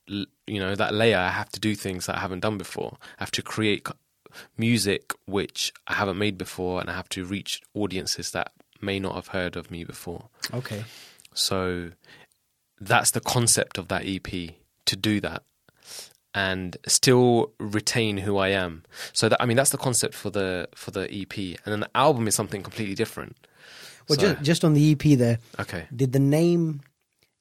you 0.07 0.59
know 0.59 0.73
that 0.75 0.93
layer 0.93 1.17
i 1.17 1.29
have 1.29 1.49
to 1.49 1.59
do 1.59 1.75
things 1.75 2.05
that 2.05 2.15
i 2.15 2.19
haven't 2.19 2.39
done 2.41 2.57
before. 2.57 2.97
I 3.19 3.23
have 3.23 3.31
to 3.31 3.41
create 3.41 3.87
music 4.57 5.13
which 5.25 5.73
i 5.87 5.93
haven't 5.95 6.17
made 6.17 6.37
before 6.37 6.79
and 6.79 6.89
i 6.89 6.93
have 6.93 7.09
to 7.09 7.25
reach 7.25 7.61
audiences 7.73 8.31
that 8.31 8.51
may 8.81 8.99
not 8.99 9.15
have 9.15 9.27
heard 9.29 9.55
of 9.55 9.71
me 9.71 9.83
before. 9.83 10.29
Okay. 10.53 10.83
so 11.33 11.91
that's 12.79 13.11
the 13.11 13.19
concept 13.21 13.77
of 13.77 13.87
that 13.87 14.05
ep 14.05 14.27
to 14.85 14.95
do 14.95 15.19
that 15.19 15.43
and 16.33 16.77
still 16.87 17.51
retain 17.59 18.17
who 18.17 18.37
i 18.37 18.49
am. 18.49 18.83
So 19.13 19.27
that 19.29 19.41
i 19.41 19.45
mean 19.45 19.57
that's 19.57 19.71
the 19.71 19.77
concept 19.77 20.13
for 20.13 20.29
the 20.29 20.69
for 20.75 20.91
the 20.91 21.05
ep 21.21 21.35
and 21.37 21.71
then 21.73 21.79
the 21.81 21.89
album 21.95 22.27
is 22.27 22.35
something 22.35 22.61
completely 22.63 22.95
different. 22.95 23.35
Well, 24.07 24.17
So- 24.19 24.33
just 24.33 24.43
just 24.43 24.63
on 24.63 24.73
the 24.73 24.91
EP 24.93 25.17
there, 25.17 25.39
okay. 25.59 25.87
did 25.93 26.13
the 26.13 26.19
name 26.19 26.81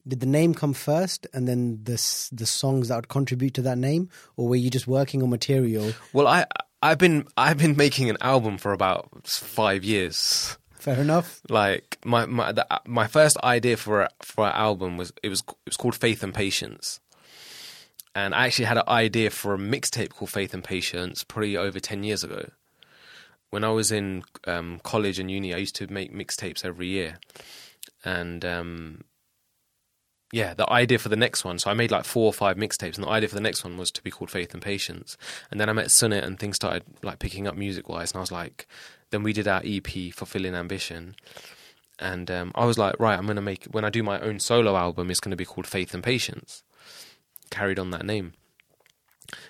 did 0.06 0.20
the 0.20 0.26
name 0.26 0.54
come 0.54 0.72
first 0.72 1.26
and 1.32 1.48
then 1.48 1.80
the 1.82 1.96
the 2.32 2.46
songs 2.46 2.88
that 2.88 2.96
would 2.96 3.08
contribute 3.08 3.54
to 3.54 3.62
that 3.62 3.78
name? 3.78 4.08
Or 4.36 4.48
were 4.48 4.56
you 4.56 4.70
just 4.70 4.86
working 4.86 5.22
on 5.22 5.30
material? 5.30 5.92
Well 6.12 6.26
i 6.26 6.46
i've 6.82 6.98
been 6.98 7.26
i've 7.36 7.58
been 7.58 7.76
making 7.76 8.10
an 8.10 8.18
album 8.20 8.58
for 8.58 8.72
about 8.72 9.26
five 9.26 9.84
years. 9.84 10.56
Fair 10.78 11.00
enough. 11.00 11.40
Like 11.48 11.98
my 12.04 12.26
my 12.26 12.52
the, 12.52 12.66
my 12.86 13.08
first 13.08 13.36
idea 13.42 13.76
for 13.76 14.02
a, 14.02 14.08
for 14.22 14.46
an 14.46 14.52
album 14.52 14.96
was 14.96 15.12
it 15.22 15.28
was 15.28 15.40
it 15.40 15.70
was 15.70 15.76
called 15.76 15.96
Faith 15.96 16.22
and 16.22 16.32
Patience, 16.32 17.00
and 18.14 18.34
I 18.34 18.46
actually 18.46 18.66
had 18.66 18.78
an 18.78 18.84
idea 18.86 19.30
for 19.30 19.54
a 19.54 19.58
mixtape 19.58 20.10
called 20.10 20.30
Faith 20.30 20.54
and 20.54 20.62
Patience 20.62 21.24
probably 21.24 21.56
over 21.56 21.80
ten 21.80 22.04
years 22.04 22.22
ago. 22.22 22.50
When 23.50 23.64
I 23.64 23.70
was 23.70 23.90
in 23.90 24.22
um, 24.46 24.80
college 24.84 25.18
and 25.18 25.30
uni, 25.30 25.54
I 25.54 25.58
used 25.58 25.76
to 25.76 25.86
make 25.88 26.12
mixtapes 26.12 26.64
every 26.64 26.86
year, 26.86 27.18
and 28.04 28.44
um, 28.44 29.00
yeah, 30.32 30.54
the 30.54 30.70
idea 30.70 30.98
for 30.98 31.08
the 31.08 31.16
next 31.16 31.44
one. 31.44 31.58
So 31.58 31.70
I 31.70 31.74
made 31.74 31.90
like 31.90 32.04
four 32.04 32.26
or 32.26 32.32
five 32.32 32.56
mixtapes, 32.56 32.96
and 32.96 33.04
the 33.04 33.08
idea 33.08 33.28
for 33.28 33.34
the 33.34 33.40
next 33.40 33.62
one 33.62 33.76
was 33.76 33.90
to 33.92 34.02
be 34.02 34.10
called 34.10 34.30
Faith 34.30 34.52
and 34.54 34.62
Patience. 34.62 35.16
And 35.50 35.60
then 35.60 35.68
I 35.68 35.72
met 35.72 35.86
Sunit, 35.86 36.24
and 36.24 36.38
things 36.38 36.56
started 36.56 36.82
like 37.02 37.18
picking 37.18 37.46
up 37.46 37.56
music 37.56 37.88
wise, 37.88 38.12
and 38.12 38.18
I 38.18 38.20
was 38.20 38.32
like, 38.32 38.66
then 39.10 39.22
we 39.22 39.32
did 39.32 39.46
our 39.46 39.62
EP, 39.64 39.86
Fulfilling 40.12 40.54
Ambition, 40.54 41.14
and 41.98 42.30
um, 42.30 42.52
I 42.54 42.64
was 42.64 42.76
like, 42.76 42.98
right, 42.98 43.16
I'm 43.16 43.26
gonna 43.26 43.40
make 43.40 43.64
when 43.66 43.84
I 43.84 43.90
do 43.90 44.02
my 44.02 44.18
own 44.20 44.40
solo 44.40 44.76
album, 44.76 45.10
it's 45.10 45.20
gonna 45.20 45.36
be 45.36 45.44
called 45.44 45.66
Faith 45.66 45.94
and 45.94 46.02
Patience. 46.02 46.64
Carried 47.50 47.78
on 47.78 47.90
that 47.92 48.04
name. 48.04 48.32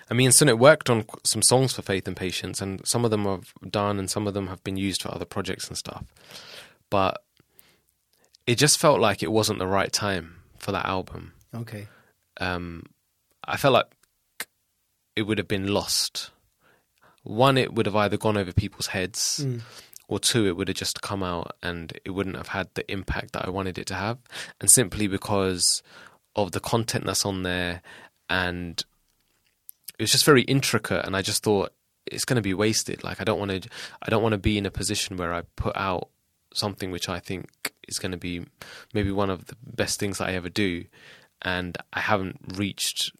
And 0.09 0.17
me 0.17 0.25
and 0.25 0.33
Sunit 0.33 0.57
worked 0.57 0.89
on 0.89 1.05
some 1.23 1.41
songs 1.41 1.73
for 1.73 1.81
Faith 1.81 2.07
and 2.07 2.15
Patience, 2.15 2.61
and 2.61 2.85
some 2.87 3.03
of 3.03 3.09
them 3.09 3.25
have 3.25 3.51
done, 3.67 3.97
and 3.97 4.09
some 4.11 4.27
of 4.27 4.35
them 4.35 4.47
have 4.47 4.63
been 4.63 4.77
used 4.77 5.01
for 5.01 5.13
other 5.13 5.25
projects 5.25 5.67
and 5.67 5.77
stuff. 5.77 6.05
But 6.91 7.21
it 8.45 8.55
just 8.55 8.79
felt 8.79 8.99
like 8.99 9.23
it 9.23 9.31
wasn't 9.31 9.59
the 9.59 9.67
right 9.67 9.91
time 9.91 10.36
for 10.59 10.71
that 10.71 10.85
album. 10.85 11.33
okay 11.53 11.87
Um, 12.39 12.83
I 13.43 13.57
felt 13.57 13.73
like 13.73 14.47
it 15.15 15.23
would 15.23 15.37
have 15.37 15.47
been 15.47 15.67
lost. 15.67 16.31
One, 17.23 17.57
it 17.57 17.73
would 17.73 17.85
have 17.85 17.95
either 17.95 18.17
gone 18.17 18.37
over 18.37 18.53
people's 18.53 18.87
heads, 18.87 19.41
Mm. 19.43 19.61
or 20.07 20.19
two, 20.19 20.47
it 20.47 20.55
would 20.55 20.67
have 20.67 20.77
just 20.77 21.01
come 21.01 21.23
out 21.23 21.55
and 21.63 21.91
it 22.05 22.11
wouldn't 22.11 22.35
have 22.37 22.49
had 22.49 22.69
the 22.75 22.89
impact 22.91 23.33
that 23.33 23.45
I 23.45 23.49
wanted 23.49 23.77
it 23.77 23.87
to 23.87 23.95
have. 23.95 24.19
And 24.61 24.69
simply 24.69 25.07
because 25.07 25.81
of 26.35 26.51
the 26.51 26.59
content 26.59 27.05
that's 27.05 27.25
on 27.25 27.43
there, 27.43 27.81
and 28.29 28.83
it 29.97 30.03
was 30.03 30.11
just 30.11 30.25
very 30.25 30.43
intricate, 30.43 31.05
and 31.05 31.15
I 31.17 31.21
just 31.21 31.43
thought 31.43 31.73
it's 32.05 32.23
going 32.25 32.35
to 32.37 32.41
be 32.41 32.53
wasted. 32.53 33.03
Like 33.03 33.19
I 33.19 33.23
don't 33.25 33.39
want 33.39 33.51
to, 33.63 33.69
I 34.01 34.09
don't 34.09 34.21
want 34.23 34.33
to 34.33 34.37
be 34.37 34.57
in 34.57 34.65
a 34.65 34.71
position 34.71 35.17
where 35.17 35.33
I 35.33 35.41
put 35.55 35.75
out 35.75 36.09
something 36.53 36.91
which 36.91 37.09
I 37.09 37.19
think 37.19 37.73
is 37.87 37.99
going 37.99 38.11
to 38.11 38.17
be 38.17 38.45
maybe 38.93 39.11
one 39.11 39.29
of 39.29 39.47
the 39.47 39.55
best 39.63 39.99
things 39.99 40.17
that 40.17 40.29
I 40.29 40.33
ever 40.33 40.49
do, 40.49 40.85
and 41.41 41.77
I 41.93 42.01
haven't 42.01 42.39
reached 42.55 43.11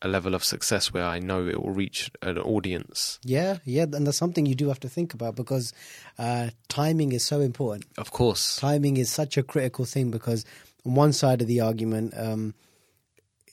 a 0.00 0.08
level 0.08 0.34
of 0.34 0.44
success 0.44 0.92
where 0.92 1.04
I 1.04 1.18
know 1.18 1.46
it 1.46 1.60
will 1.60 1.72
reach 1.72 2.10
an 2.22 2.38
audience. 2.38 3.18
Yeah, 3.24 3.58
yeah, 3.64 3.82
and 3.82 4.06
that's 4.06 4.16
something 4.16 4.46
you 4.46 4.54
do 4.54 4.68
have 4.68 4.80
to 4.80 4.88
think 4.88 5.12
about 5.12 5.34
because 5.34 5.72
uh, 6.18 6.50
timing 6.68 7.12
is 7.12 7.24
so 7.24 7.40
important. 7.40 7.86
Of 7.96 8.12
course, 8.12 8.56
Timing 8.56 8.96
is 8.96 9.10
such 9.10 9.36
a 9.36 9.42
critical 9.42 9.84
thing 9.84 10.10
because 10.10 10.44
on 10.86 10.94
one 10.94 11.12
side 11.12 11.42
of 11.42 11.48
the 11.48 11.60
argument, 11.60 12.14
um, 12.16 12.54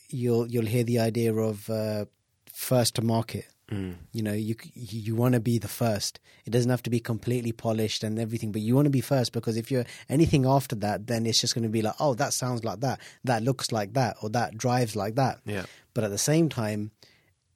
you'll 0.10 0.48
you'll 0.48 0.66
hear 0.66 0.84
the 0.84 1.00
idea 1.00 1.34
of 1.34 1.70
uh, 1.70 2.06
first 2.54 2.96
to 2.96 3.02
market. 3.02 3.48
Mm. 3.72 3.96
You 4.12 4.22
know, 4.22 4.34
you 4.34 4.56
you 4.76 5.16
want 5.16 5.34
to 5.34 5.40
be 5.40 5.58
the 5.58 5.68
first. 5.68 6.20
It 6.46 6.52
doesn't 6.52 6.70
have 6.70 6.84
to 6.84 6.92
be 6.92 7.00
completely 7.00 7.52
polished 7.52 8.04
and 8.04 8.20
everything, 8.20 8.52
but 8.52 8.62
you 8.62 8.76
want 8.76 8.86
to 8.86 8.92
be 8.92 9.02
first 9.02 9.32
because 9.34 9.58
if 9.58 9.72
you're 9.72 9.86
anything 10.08 10.46
after 10.46 10.76
that, 10.76 11.08
then 11.08 11.26
it's 11.26 11.42
just 11.42 11.56
going 11.56 11.64
to 11.64 11.70
be 11.70 11.82
like, 11.82 11.96
oh, 12.00 12.14
that 12.14 12.32
sounds 12.34 12.64
like 12.64 12.82
that, 12.82 13.00
that 13.24 13.42
looks 13.42 13.72
like 13.72 13.94
that, 13.94 14.18
or 14.22 14.30
that 14.30 14.56
drives 14.56 14.96
like 14.96 15.16
that. 15.16 15.40
yeah, 15.46 15.66
But 15.96 16.04
at 16.04 16.12
the 16.12 16.20
same 16.20 16.48
time, 16.48 16.92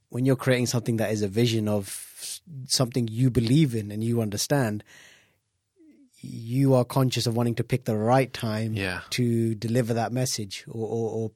when 0.09 0.25
you're 0.25 0.35
creating 0.35 0.65
something 0.65 0.97
that 0.97 1.11
is 1.11 1.21
a 1.21 1.27
vision 1.27 1.67
of 1.67 2.41
something 2.65 3.07
you 3.07 3.29
believe 3.29 3.75
in 3.75 3.91
and 3.91 4.03
you 4.03 4.19
understand, 4.19 4.83
you 6.21 6.73
are 6.73 6.83
conscious 6.83 7.27
of 7.27 7.35
wanting 7.35 7.55
to 7.55 7.63
pick 7.63 7.85
the 7.85 7.95
right 7.95 8.33
time 8.33 8.73
Yeah. 8.73 9.01
to 9.11 9.55
deliver 9.55 9.93
that 9.93 10.11
message 10.11 10.65
or, 10.67 10.87
or, 10.87 11.09
or 11.11 11.31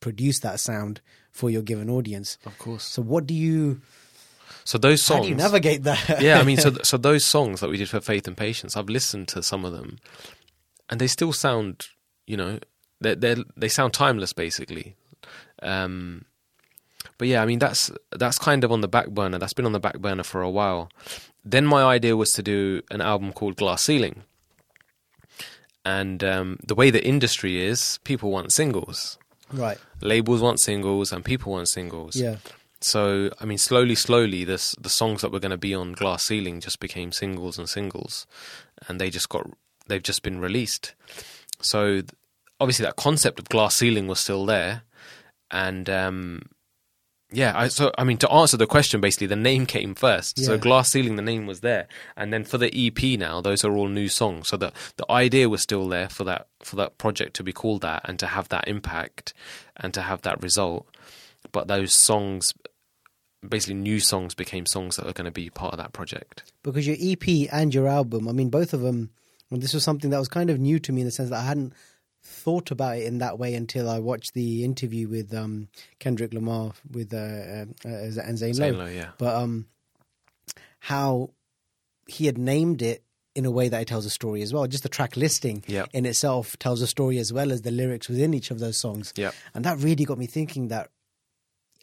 produce 0.00 0.40
that 0.40 0.60
sound 0.60 1.00
for 1.32 1.50
your 1.50 1.62
given 1.62 1.90
audience. 1.90 2.38
of 2.46 2.56
course. 2.58 2.84
So, 2.84 3.02
what 3.02 3.26
do 3.26 3.34
you? 3.34 3.80
So 4.64 4.78
those 4.78 5.02
songs. 5.02 5.18
How 5.18 5.22
do 5.24 5.28
you 5.28 5.34
navigate 5.34 5.82
that? 5.84 6.20
yeah, 6.22 6.38
I 6.40 6.44
mean, 6.44 6.58
so 6.58 6.72
so 6.82 6.96
those 6.96 7.24
songs 7.24 7.60
that 7.60 7.70
we 7.70 7.76
did 7.76 7.88
for 7.88 8.00
Faith 8.00 8.26
and 8.26 8.36
Patience, 8.36 8.76
I've 8.76 8.88
listened 8.88 9.28
to 9.28 9.42
some 9.42 9.64
of 9.64 9.72
them, 9.72 9.98
and 10.90 11.00
they 11.00 11.06
still 11.06 11.32
sound, 11.32 11.86
you 12.26 12.36
know, 12.36 12.58
they 13.00 13.14
they 13.14 13.36
they 13.56 13.68
sound 13.68 13.94
timeless, 13.94 14.32
basically. 14.32 14.94
Um, 15.62 16.24
but 17.16 17.28
yeah, 17.28 17.42
I 17.42 17.46
mean, 17.46 17.58
that's 17.58 17.90
that's 18.12 18.38
kind 18.38 18.64
of 18.64 18.70
on 18.72 18.80
the 18.80 18.88
back 18.88 19.08
burner. 19.10 19.38
That's 19.38 19.52
been 19.52 19.66
on 19.66 19.72
the 19.72 19.80
back 19.80 19.98
burner 19.98 20.22
for 20.22 20.42
a 20.42 20.50
while. 20.50 20.90
Then 21.44 21.66
my 21.66 21.82
idea 21.82 22.16
was 22.16 22.32
to 22.34 22.42
do 22.42 22.82
an 22.90 23.00
album 23.00 23.32
called 23.32 23.56
Glass 23.56 23.84
Ceiling, 23.84 24.22
and 25.84 26.22
um, 26.22 26.58
the 26.66 26.74
way 26.74 26.90
the 26.90 27.04
industry 27.04 27.60
is, 27.64 27.98
people 28.04 28.30
want 28.30 28.52
singles. 28.52 29.18
right. 29.52 29.78
Labels 30.00 30.42
want 30.42 30.60
singles, 30.60 31.12
and 31.12 31.24
people 31.24 31.52
want 31.52 31.68
singles. 31.68 32.16
Yeah. 32.16 32.36
So 32.80 33.30
I 33.40 33.44
mean, 33.44 33.58
slowly, 33.58 33.94
slowly, 33.94 34.44
this 34.44 34.74
the 34.80 34.88
songs 34.88 35.22
that 35.22 35.32
were 35.32 35.40
going 35.40 35.50
to 35.50 35.56
be 35.56 35.74
on 35.74 35.92
Glass 35.92 36.24
Ceiling 36.24 36.60
just 36.60 36.80
became 36.80 37.12
singles 37.12 37.58
and 37.58 37.68
singles, 37.68 38.26
and 38.86 39.00
they 39.00 39.10
just 39.10 39.28
got 39.28 39.46
they've 39.88 40.02
just 40.02 40.22
been 40.22 40.40
released. 40.40 40.94
So 41.60 42.02
obviously, 42.60 42.84
that 42.84 42.96
concept 42.96 43.40
of 43.40 43.48
Glass 43.48 43.74
Ceiling 43.74 44.06
was 44.06 44.20
still 44.20 44.46
there, 44.46 44.82
and 45.50 45.90
um, 45.90 46.42
yeah. 47.32 47.52
I, 47.56 47.66
so 47.66 47.90
I 47.98 48.04
mean, 48.04 48.18
to 48.18 48.30
answer 48.30 48.56
the 48.56 48.68
question, 48.68 49.00
basically, 49.00 49.26
the 49.26 49.34
name 49.34 49.66
came 49.66 49.96
first. 49.96 50.38
So 50.38 50.56
Glass 50.56 50.90
Ceiling, 50.90 51.16
the 51.16 51.22
name 51.22 51.46
was 51.46 51.60
there, 51.60 51.88
and 52.16 52.32
then 52.32 52.44
for 52.44 52.58
the 52.58 52.72
EP 52.72 53.18
now, 53.18 53.40
those 53.40 53.64
are 53.64 53.76
all 53.76 53.88
new 53.88 54.08
songs. 54.08 54.48
So 54.48 54.56
the 54.56 54.72
the 54.98 55.10
idea 55.10 55.48
was 55.48 55.62
still 55.62 55.88
there 55.88 56.08
for 56.08 56.22
that 56.24 56.46
for 56.62 56.76
that 56.76 56.96
project 56.96 57.34
to 57.36 57.42
be 57.42 57.52
called 57.52 57.80
that 57.80 58.02
and 58.04 58.20
to 58.20 58.28
have 58.28 58.50
that 58.50 58.68
impact 58.68 59.34
and 59.76 59.92
to 59.94 60.02
have 60.02 60.22
that 60.22 60.40
result 60.40 60.86
but 61.52 61.68
those 61.68 61.94
songs 61.94 62.52
basically 63.48 63.74
new 63.74 64.00
songs 64.00 64.34
became 64.34 64.66
songs 64.66 64.96
that 64.96 65.06
are 65.06 65.12
going 65.12 65.24
to 65.24 65.30
be 65.30 65.48
part 65.48 65.72
of 65.72 65.78
that 65.78 65.92
project 65.92 66.52
because 66.64 66.86
your 66.86 66.96
EP 67.00 67.48
and 67.52 67.72
your 67.72 67.86
album, 67.86 68.28
I 68.28 68.32
mean, 68.32 68.50
both 68.50 68.72
of 68.72 68.80
them, 68.80 69.10
and 69.50 69.62
this 69.62 69.72
was 69.74 69.84
something 69.84 70.10
that 70.10 70.18
was 70.18 70.28
kind 70.28 70.50
of 70.50 70.58
new 70.58 70.78
to 70.80 70.92
me 70.92 71.02
in 71.02 71.06
the 71.06 71.12
sense 71.12 71.30
that 71.30 71.38
I 71.38 71.44
hadn't 71.44 71.72
thought 72.24 72.72
about 72.72 72.96
it 72.98 73.04
in 73.04 73.18
that 73.18 73.38
way 73.38 73.54
until 73.54 73.88
I 73.88 74.00
watched 74.00 74.34
the 74.34 74.64
interview 74.64 75.08
with 75.08 75.32
um, 75.32 75.68
Kendrick 76.00 76.34
Lamar 76.34 76.72
with 76.90 77.14
uh, 77.14 77.16
uh, 77.16 77.64
uh, 77.88 78.22
and 78.24 78.36
Zane 78.38 78.56
Lowe. 78.58 78.70
Lowe, 78.70 78.86
yeah 78.86 79.10
But 79.18 79.36
um, 79.36 79.66
how 80.80 81.30
he 82.06 82.26
had 82.26 82.38
named 82.38 82.82
it 82.82 83.02
in 83.34 83.44
a 83.46 83.50
way 83.50 83.68
that 83.68 83.80
it 83.82 83.86
tells 83.88 84.04
a 84.04 84.10
story 84.10 84.42
as 84.42 84.52
well. 84.52 84.66
Just 84.66 84.82
the 84.82 84.88
track 84.88 85.16
listing 85.16 85.62
Yeah. 85.68 85.86
in 85.92 86.06
itself 86.06 86.58
tells 86.58 86.82
a 86.82 86.86
story 86.88 87.18
as 87.18 87.32
well 87.32 87.52
as 87.52 87.62
the 87.62 87.70
lyrics 87.70 88.08
within 88.08 88.34
each 88.34 88.50
of 88.50 88.58
those 88.58 88.78
songs. 88.78 89.12
yeah 89.16 89.30
And 89.54 89.64
that 89.64 89.78
really 89.78 90.04
got 90.04 90.18
me 90.18 90.26
thinking 90.26 90.68
that, 90.68 90.90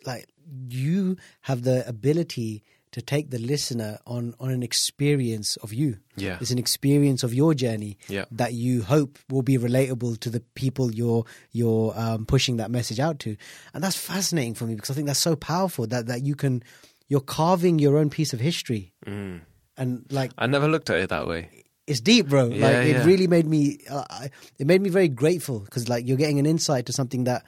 like, 0.06 0.28
you 0.70 1.18
have 1.42 1.64
the 1.64 1.88
ability 1.88 2.64
to 2.92 3.02
take 3.02 3.30
the 3.30 3.40
listener 3.40 3.98
on 4.08 4.34
on 4.40 4.52
an 4.52 4.64
experience 4.64 5.58
of 5.58 5.74
you. 5.74 5.98
yeah 6.16 6.38
It's 6.40 6.52
an 6.52 6.58
experience 6.60 7.24
of 7.24 7.34
your 7.34 7.54
journey 7.54 7.98
Yeah. 8.08 8.24
that 8.32 8.54
you 8.54 8.84
hope 8.84 9.20
will 9.30 9.42
be 9.42 9.58
relatable 9.58 10.20
to 10.20 10.30
the 10.30 10.40
people 10.56 10.94
you're 10.94 11.26
you're 11.52 11.92
um, 12.00 12.26
pushing 12.26 12.56
that 12.58 12.72
message 12.72 13.00
out 13.02 13.20
to, 13.20 13.36
and 13.74 13.84
that's 13.84 13.98
fascinating 13.98 14.54
for 14.54 14.66
me 14.66 14.76
because 14.76 14.92
I 14.92 14.94
think 14.94 15.08
that's 15.08 15.20
so 15.20 15.36
powerful 15.36 15.88
that 15.88 16.06
that 16.08 16.24
you 16.26 16.36
can 16.36 16.64
you're 17.10 17.20
carving 17.22 17.80
your 17.80 17.98
own 17.98 18.10
piece 18.10 18.32
of 18.34 18.40
history, 18.40 18.94
mm. 19.06 19.42
and 19.78 20.06
like 20.10 20.32
i 20.38 20.48
never 20.48 20.68
looked 20.68 20.90
at 20.90 20.98
it 20.98 21.10
that 21.10 21.28
way 21.28 21.50
it's 21.88 22.02
deep, 22.02 22.28
bro. 22.30 22.48
Yeah, 22.48 22.66
like 22.66 22.74
yeah. 22.88 23.02
it 23.02 23.06
really 23.06 23.28
made 23.28 23.46
me 23.46 23.78
uh, 23.90 24.28
it 24.58 24.66
made 24.66 24.82
me 24.82 24.90
very 24.90 25.08
grateful 25.08 25.60
because 25.60 25.88
like 25.88 26.08
you're 26.08 26.18
getting 26.18 26.40
an 26.40 26.46
insight 26.46 26.86
to 26.88 26.94
something 26.94 27.26
that 27.26 27.46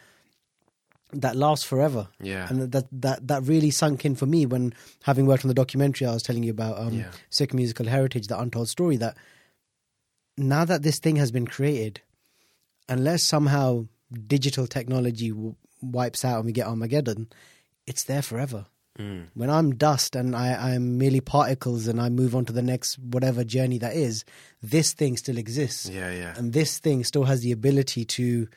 that 1.13 1.35
lasts 1.35 1.65
forever. 1.65 2.07
yeah 2.21 2.47
And 2.49 2.71
that 2.71 2.87
that 2.91 3.27
that 3.27 3.43
really 3.43 3.71
sunk 3.71 4.03
in 4.05 4.15
for 4.15 4.25
me 4.25 4.45
when 4.45 4.73
having 5.03 5.25
worked 5.25 5.45
on 5.45 5.47
the 5.49 5.53
documentary 5.63 6.05
I 6.07 6.13
was 6.13 6.23
telling 6.23 6.43
you 6.43 6.51
about 6.51 6.77
um 6.79 6.93
Yeah. 6.99 7.11
Sikh 7.29 7.53
musical 7.53 7.85
heritage, 7.87 8.27
the 8.27 8.39
untold 8.39 8.67
story 8.69 8.97
that 8.97 9.15
now 10.37 10.65
that 10.65 10.83
this 10.83 10.99
thing 10.99 11.15
has 11.15 11.31
been 11.31 11.47
created, 11.47 12.01
unless 12.89 13.23
somehow 13.23 13.87
digital 14.27 14.67
technology 14.67 15.29
w- 15.29 15.55
wipes 15.81 16.23
out 16.23 16.37
and 16.37 16.45
we 16.45 16.51
get 16.51 16.67
Armageddon, 16.67 17.27
it's 17.85 18.03
there 18.03 18.21
forever. 18.21 18.65
mm. 18.99 19.25
When 19.33 19.49
I'm 19.49 19.75
dust 19.75 20.15
and 20.15 20.35
I, 20.35 20.73
I'm 20.73 20.97
merely 20.97 21.21
particles 21.21 21.87
and 21.87 21.99
I 22.01 22.09
move 22.09 22.35
on 22.35 22.45
to 22.45 22.53
the 22.53 22.61
next 22.61 22.99
whatever 22.99 23.43
journey 23.43 23.77
that 23.79 23.95
is, 23.95 24.25
this 24.61 24.93
thing 24.93 25.17
still 25.17 25.37
exists 25.37 25.89
yeah 25.89 26.11
yeah 26.11 26.33
and 26.37 26.53
this 26.53 26.79
thing 26.79 27.03
still 27.03 27.23
has 27.25 27.41
the 27.41 27.51
ability 27.51 28.05
to 28.05 28.47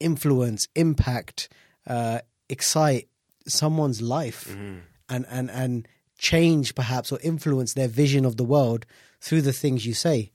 influence, 0.00 0.66
impact, 0.74 1.48
uh, 1.86 2.20
excite 2.48 3.08
someone's 3.46 4.00
life, 4.02 4.48
mm. 4.50 4.80
and 5.08 5.26
and 5.30 5.50
and 5.50 5.88
change 6.18 6.74
perhaps 6.74 7.10
or 7.12 7.18
influence 7.22 7.74
their 7.74 7.88
vision 7.88 8.24
of 8.24 8.36
the 8.36 8.44
world 8.44 8.86
through 9.20 9.42
the 9.42 9.52
things 9.52 9.84
you 9.86 9.94
say. 9.94 10.30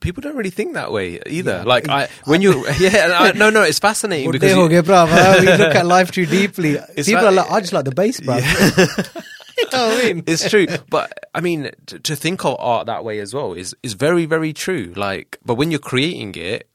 people 0.00 0.20
don't 0.22 0.36
really 0.36 0.50
think 0.50 0.72
that 0.74 0.90
way 0.92 1.20
either 1.26 1.56
Yeah. 1.58 1.62
like 1.74 1.86
i 1.88 2.08
when 2.24 2.40
you 2.40 2.64
yeah 2.80 3.18
I, 3.20 3.32
no 3.32 3.50
no 3.50 3.62
it's 3.62 3.78
fascinating 3.78 4.30
because 4.30 4.52
you- 4.54 4.68
we 4.68 4.74
look 5.64 5.74
at 5.76 5.84
life 5.86 6.10
too 6.10 6.24
deeply. 6.26 6.78
People 6.96 7.14
like- 7.14 7.24
are 7.24 7.32
like, 7.32 7.50
I 7.50 7.60
just 7.60 7.72
like 7.74 7.84
the 7.84 7.92
bass, 7.94 8.20
bruv. 8.20 8.40
you 9.58 9.64
know 9.72 9.88
what 9.88 10.04
I 10.04 10.12
mean? 10.14 10.24
it's 10.26 10.48
true 10.48 10.66
but 10.88 11.12
i 11.34 11.40
mean 11.40 11.70
to, 11.86 11.98
to 11.98 12.16
think 12.16 12.44
of 12.44 12.56
art 12.58 12.86
that 12.86 13.04
way 13.04 13.18
as 13.20 13.34
well 13.34 13.52
is 13.52 13.74
is 13.82 13.92
very 13.92 14.24
very 14.26 14.52
true 14.52 14.92
like 14.96 15.38
but 15.44 15.54
when 15.54 15.70
you're 15.70 15.80
creating 15.92 16.34
it 16.36 16.68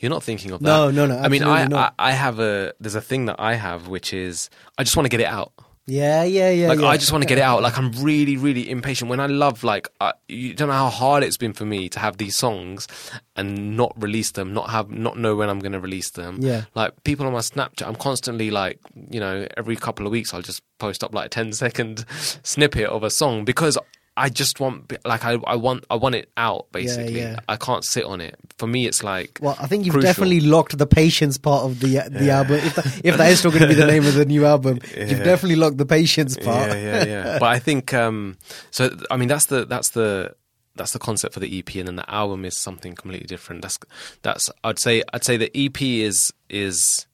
you're 0.00 0.10
not 0.10 0.22
thinking 0.22 0.50
of 0.50 0.60
that 0.60 0.66
No, 0.66 0.90
no, 0.90 1.06
no, 1.06 1.18
i 1.18 1.28
mean 1.28 1.42
I, 1.44 1.64
I 1.64 1.90
i 1.98 2.12
have 2.12 2.38
a 2.40 2.72
there's 2.80 2.94
a 2.94 3.00
thing 3.00 3.26
that 3.26 3.36
i 3.38 3.54
have 3.54 3.88
which 3.88 4.12
is 4.12 4.50
i 4.78 4.82
just 4.84 4.96
want 4.96 5.04
to 5.04 5.10
get 5.10 5.20
it 5.20 5.26
out 5.38 5.52
Yeah, 5.86 6.22
yeah, 6.22 6.50
yeah. 6.50 6.68
like 6.68 6.78
yeah. 6.80 6.86
I 6.94 6.96
just 6.98 7.10
want 7.10 7.22
to 7.24 7.28
get 7.28 7.38
it 7.38 7.42
out. 7.50 7.62
Like 7.66 7.76
I'm 7.76 7.90
really, 8.08 8.36
really 8.36 8.70
impatient. 8.70 9.10
When 9.10 9.18
I 9.18 9.26
love, 9.26 9.64
like, 9.64 9.88
I, 10.00 10.12
you 10.28 10.54
don't 10.54 10.68
know 10.68 10.80
how 10.84 10.88
hard 11.02 11.24
it's 11.24 11.38
been 11.44 11.52
for 11.52 11.64
me 11.64 11.88
to 11.88 11.98
have 11.98 12.14
these 12.16 12.36
songs 12.36 12.86
and 13.34 13.76
not 13.76 13.90
release 13.96 14.30
them, 14.38 14.52
not 14.52 14.70
have, 14.70 14.86
not 15.06 15.16
know 15.18 15.34
when 15.34 15.48
I'm 15.50 15.58
going 15.58 15.72
to 15.72 15.80
release 15.80 16.10
them. 16.10 16.38
Yeah. 16.40 16.62
Like 16.76 16.92
people 17.02 17.26
on 17.26 17.32
my 17.32 17.40
Snapchat, 17.42 17.86
I'm 17.88 17.96
constantly 17.96 18.50
like, 18.52 18.78
you 19.10 19.18
know, 19.24 19.48
every 19.56 19.74
couple 19.74 20.06
of 20.06 20.12
weeks 20.12 20.32
I'll 20.32 20.46
just 20.46 20.62
post 20.78 21.02
up 21.02 21.12
like 21.12 21.26
a 21.26 21.28
10 21.30 21.54
second 21.54 22.04
snippet 22.44 22.86
of 22.86 23.02
a 23.02 23.10
song 23.10 23.44
because 23.44 23.76
I 24.16 24.28
just 24.28 24.60
want, 24.60 24.92
like, 25.06 25.24
I, 25.24 25.38
I 25.46 25.56
want, 25.56 25.84
I 25.88 25.94
want 25.94 26.14
it 26.14 26.30
out. 26.36 26.70
Basically, 26.72 27.18
yeah. 27.20 27.38
I 27.48 27.56
can't 27.56 27.84
sit 27.84 28.04
on 28.04 28.20
it. 28.20 28.36
For 28.58 28.66
me, 28.66 28.86
it's 28.86 29.02
like, 29.02 29.38
Well, 29.40 29.56
I 29.58 29.66
think 29.66 29.86
you've 29.86 29.94
crucial. 29.94 30.08
definitely 30.08 30.40
locked 30.40 30.76
the 30.76 30.86
patience 30.86 31.38
part 31.38 31.64
of 31.64 31.80
the 31.80 32.02
the 32.10 32.30
album. 32.30 32.56
If 32.56 32.74
that, 32.74 33.00
if 33.04 33.16
that 33.16 33.30
is 33.30 33.38
still 33.38 33.50
going 33.50 33.62
to 33.62 33.68
be 33.68 33.74
the 33.74 33.86
name 33.86 34.04
of 34.04 34.14
the 34.14 34.26
new 34.26 34.44
album, 34.44 34.80
you've 34.96 35.24
definitely 35.24 35.56
locked 35.56 35.78
the 35.78 35.86
patience 35.86 36.36
part. 36.36 36.70
Yeah, 36.70 36.74
yeah, 36.76 37.04
yeah. 37.04 37.38
but 37.40 37.48
I 37.48 37.58
think 37.58 37.94
um, 37.94 38.36
so. 38.70 38.90
I 39.10 39.16
mean, 39.16 39.28
that's 39.28 39.46
the 39.46 39.64
that's 39.64 39.90
the 39.90 40.34
that's 40.76 40.92
the 40.92 40.98
concept 40.98 41.34
for 41.34 41.40
the 41.40 41.58
EP, 41.58 41.74
and 41.76 41.88
then 41.88 41.96
the 41.96 42.10
album 42.10 42.44
is 42.44 42.56
something 42.56 42.94
completely 42.94 43.26
different. 43.26 43.62
That's 43.62 43.78
that's 44.22 44.50
I'd 44.64 44.78
say 44.78 45.02
I'd 45.12 45.24
say 45.24 45.36
the 45.36 45.50
EP 45.54 45.80
is 45.80 46.32
is 46.48 47.06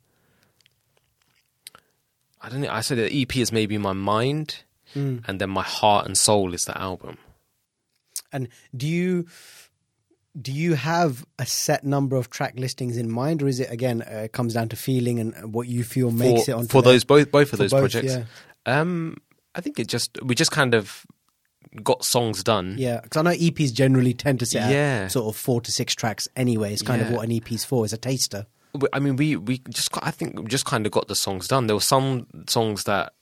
I 2.41 2.49
don't 2.49 2.61
know. 2.61 2.71
I 2.71 2.81
say 2.81 2.95
the 2.95 3.23
EP 3.23 3.37
is 3.37 3.53
maybe 3.53 3.77
my 3.79 3.93
mind, 3.93 4.63
Mm. 4.95 5.25
and 5.27 5.41
then 5.41 5.51
my 5.51 5.63
heart 5.63 6.07
and 6.07 6.17
soul 6.17 6.55
is 6.55 6.65
the 6.65 6.79
album. 6.81 7.19
And 8.33 8.49
do 8.77 8.87
you 8.87 9.27
do 10.41 10.53
you 10.53 10.75
have 10.75 11.25
a 11.39 11.47
set 11.47 11.83
number 11.85 12.17
of 12.17 12.29
track 12.31 12.55
listings 12.59 12.97
in 12.97 13.11
mind, 13.11 13.43
or 13.43 13.49
is 13.49 13.59
it 13.61 13.71
again 13.71 14.03
uh, 14.03 14.29
comes 14.33 14.55
down 14.55 14.69
to 14.71 14.77
feeling 14.77 15.19
and 15.19 15.53
what 15.55 15.67
you 15.69 15.83
feel 15.85 16.11
makes 16.11 16.45
for, 16.45 16.51
it 16.51 16.55
on 16.55 16.67
for 16.67 16.83
those 16.83 17.05
both 17.05 17.31
both 17.31 17.53
of 17.53 17.59
those 17.59 17.71
both, 17.71 17.81
projects. 17.81 18.15
Yeah, 18.15 18.25
Um, 18.81 19.17
I 19.55 19.61
think 19.61 19.79
it 19.79 19.89
just 19.89 20.19
we 20.23 20.35
just 20.35 20.51
kind 20.53 20.75
of 20.75 21.07
got 21.83 22.05
songs 22.05 22.43
done. 22.45 22.77
yeah. 22.79 23.01
Because 23.01 23.19
I 23.19 23.23
know 23.23 23.37
EPs 23.37 23.73
generally 23.73 24.15
tend 24.15 24.41
to 24.41 24.59
at 24.59 24.71
Yeah. 24.71 25.09
sort 25.09 25.27
of 25.35 25.37
four 25.41 25.61
to 25.63 25.73
six 25.73 25.95
tracks 25.95 26.29
anyway. 26.37 26.73
It's 26.73 26.83
kind 26.83 27.03
of 27.03 27.11
what 27.11 27.25
an 27.25 27.33
EP's 27.33 27.65
for. 27.65 27.85
It's 27.85 27.93
a 27.93 27.99
taster. 27.99 28.47
I 28.93 28.99
mean, 28.99 29.17
we 29.17 29.37
we 29.37 29.59
just 29.71 29.91
got, 29.91 30.07
I 30.07 30.11
think 30.11 30.39
we 30.39 30.47
just 30.47 30.67
kind 30.67 30.85
of 30.87 30.93
got 30.93 31.09
the 31.09 31.15
songs 31.17 31.49
done. 31.49 31.67
There 31.67 31.77
were 31.77 31.81
some 31.81 32.27
songs 32.47 32.85
that 32.85 33.15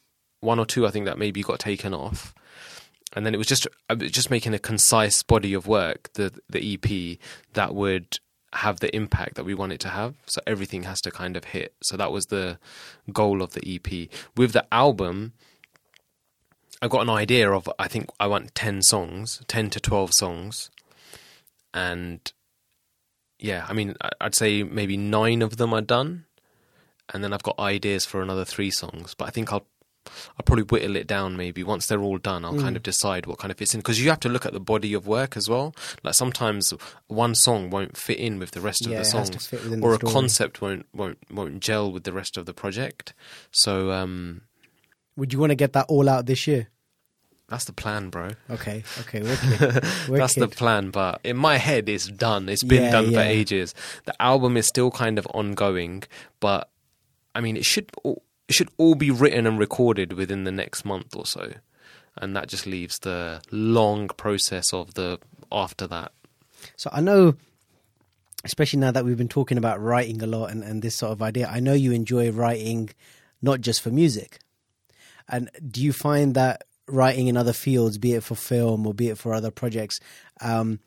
one 0.45 0.59
or 0.59 0.66
two 0.66 0.86
I 0.86 0.90
think 0.90 1.07
that 1.07 1.18
maybe 1.18 1.42
got 1.42 1.59
taken 1.59 1.95
off, 1.95 2.34
and 3.14 3.24
then 3.24 3.34
it 3.34 3.38
was 3.38 3.47
just 3.47 3.66
uh, 3.88 3.95
just 3.97 4.30
making 4.30 4.55
a 4.55 4.59
concise 4.59 5.22
body 5.22 5.55
of 5.55 5.66
work, 5.66 6.12
the 6.14 6.32
the 6.49 6.74
EP 6.74 7.18
that 7.55 7.74
would 7.74 8.18
have 8.55 8.80
the 8.80 8.95
impact 8.95 9.34
that 9.34 9.45
we 9.45 9.55
want 9.55 9.72
it 9.72 9.80
to 9.80 9.88
have. 9.88 10.14
So 10.26 10.40
everything 10.47 10.84
has 10.84 11.01
to 11.03 11.11
kind 11.11 11.36
of 11.36 11.45
hit. 11.45 11.74
So 11.82 11.97
that 11.97 12.12
was 12.12 12.26
the 12.26 12.59
goal 13.12 13.42
of 13.42 13.53
the 13.53 13.74
EP. 13.74 14.09
With 14.36 14.53
the 14.53 14.64
album, 14.72 15.32
I 16.80 16.88
got 16.88 17.03
an 17.03 17.11
idea 17.11 17.51
of 17.51 17.68
I 17.78 17.88
think 17.88 18.11
I 18.20 18.26
want 18.26 18.55
ten 18.55 18.82
songs, 18.82 19.42
ten 19.49 19.70
to 19.70 19.80
twelve 19.80 20.12
songs, 20.12 20.70
and 21.72 22.32
yeah, 23.38 23.66
I 23.68 23.72
mean, 23.72 23.95
I'd 24.20 24.34
say 24.34 24.62
maybe 24.62 24.97
nine 24.97 25.42
of 25.42 25.57
them 25.57 25.74
are 25.74 25.80
done, 25.80 26.24
and 27.12 27.22
then 27.22 27.32
I've 27.32 27.42
got 27.42 27.59
ideas 27.59 28.07
for 28.07 28.22
another 28.22 28.45
three 28.45 28.70
songs. 28.70 29.14
But 29.14 29.26
I 29.26 29.30
think 29.30 29.53
I'll 29.53 29.66
I'll 30.39 30.45
probably 30.45 30.65
whittle 30.65 30.97
it 30.97 31.07
down. 31.07 31.37
Maybe 31.37 31.62
once 31.62 31.87
they're 31.87 32.03
all 32.03 32.19
done, 32.19 32.45
I'll 32.45 32.59
kind 32.59 32.77
of 32.77 32.83
decide 32.83 33.27
what 33.27 33.39
kind 33.39 33.51
of 33.51 33.59
fits 33.59 33.75
in 33.75 33.81
because 33.81 34.03
you 34.03 34.11
have 34.11 34.21
to 34.21 34.29
look 34.29 34.47
at 34.47 34.53
the 34.53 34.61
body 34.61 34.95
of 34.95 35.07
work 35.07 35.37
as 35.37 35.49
well. 35.49 35.75
Like 36.03 36.15
sometimes 36.15 36.73
one 37.09 37.35
song 37.35 37.71
won't 37.71 37.97
fit 37.97 38.19
in 38.19 38.39
with 38.39 38.53
the 38.53 38.61
rest 38.61 38.87
Yeah, 38.87 38.99
of 38.99 39.05
the 39.05 39.11
songs, 39.11 39.53
or 39.83 39.97
the 39.97 40.07
a 40.07 40.11
concept 40.11 40.61
won't 40.61 40.87
won't 40.95 41.19
won't 41.31 41.61
gel 41.61 41.91
with 41.93 42.05
the 42.05 42.12
rest 42.12 42.37
of 42.37 42.47
the 42.47 42.55
project. 42.55 43.15
So 43.51 43.91
um, 43.93 44.43
Would 45.17 45.33
you 45.33 45.39
want 45.39 45.51
to 45.51 45.57
get 45.57 45.73
that 45.75 45.87
all 45.89 46.09
out 46.09 46.27
this 46.27 46.47
year? 46.47 46.69
that's 47.47 47.67
the 47.67 47.75
plan, 47.75 48.09
bro. 48.09 48.31
Okay, 48.51 48.83
okay, 49.01 49.21
wicked. 49.23 49.85
That's 50.09 50.35
the 50.35 50.49
plan, 50.49 50.91
but 50.91 51.21
in 51.23 51.37
my 51.37 51.59
head, 51.59 51.91
it's 51.91 52.09
done. 52.09 52.49
It's 52.49 52.65
been 52.65 52.85
Yeah, 52.85 52.91
done 52.91 53.11
yeah. 53.11 53.19
for 53.19 53.25
ages. 53.25 53.75
The 54.07 54.21
album 54.21 54.57
is 54.57 54.67
still 54.67 54.91
kind 54.91 55.19
of 55.19 55.27
ongoing, 55.35 56.05
but 56.41 56.71
I 57.35 57.41
mean, 57.43 57.57
it 57.59 57.67
should 57.67 57.93
all, 58.03 58.23
it 58.49 58.55
should 58.55 58.70
all 58.76 58.95
be 58.95 59.11
written 59.11 59.47
and 59.47 59.59
recorded 59.59 60.12
within 60.12 60.45
the 60.45 60.53
next 60.53 60.84
month 60.84 61.14
or 61.16 61.26
so, 61.26 61.53
and 62.16 62.36
that 62.36 62.49
just 62.49 62.66
leaves 62.66 62.99
the 63.01 63.40
long 63.51 64.09
process 64.09 64.72
of 64.72 64.95
the 64.95 65.18
after 65.51 65.86
that. 65.86 66.12
So 66.76 66.90
I 66.92 67.01
know, 67.01 67.34
especially 68.45 68.80
now 68.80 68.90
that 68.90 69.05
we've 69.05 69.18
been 69.18 69.28
talking 69.28 69.59
about 69.59 69.80
writing 69.80 70.22
a 70.22 70.26
lot 70.26 70.51
and, 70.51 70.62
and 70.62 70.82
this 70.82 70.97
sort 70.97 71.12
of 71.12 71.22
idea, 71.22 71.47
I 71.47 71.61
know 71.61 71.74
you 71.74 71.92
enjoy 71.92 72.30
writing 72.30 72.90
not 73.42 73.61
just 73.61 73.82
for 73.82 73.90
music. 73.90 74.38
And 75.28 75.51
do 75.70 75.82
you 75.82 75.92
find 75.92 76.34
that 76.34 76.64
writing 76.86 77.28
in 77.28 77.36
other 77.36 77.53
fields, 77.53 77.99
be 77.99 78.12
it 78.12 78.22
for 78.22 78.34
film 78.34 78.86
or 78.86 78.95
be 78.95 79.09
it 79.09 79.18
for 79.18 79.32
other 79.32 79.51
projects, 79.51 80.01
um, 80.40 80.80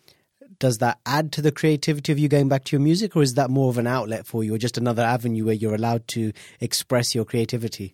does 0.60 0.80
that 0.80 1.00
add 1.06 1.32
to 1.34 1.42
the 1.42 1.52
creativity 1.52 2.12
of 2.12 2.20
you 2.20 2.28
going 2.28 2.50
back 2.50 2.64
to 2.66 2.76
your 2.76 2.82
music, 2.82 3.16
or 3.16 3.24
is 3.24 3.36
that 3.36 3.50
more 3.50 3.70
of 3.70 3.78
an 3.78 3.88
outlet 3.88 4.26
for 4.26 4.44
you, 4.44 4.56
or 4.56 4.58
just 4.58 4.78
another 4.78 5.04
avenue 5.04 5.46
where 5.46 5.54
you're 5.54 5.76
allowed 5.76 6.08
to 6.10 6.34
express 6.60 7.14
your 7.14 7.26
creativity? 7.26 7.94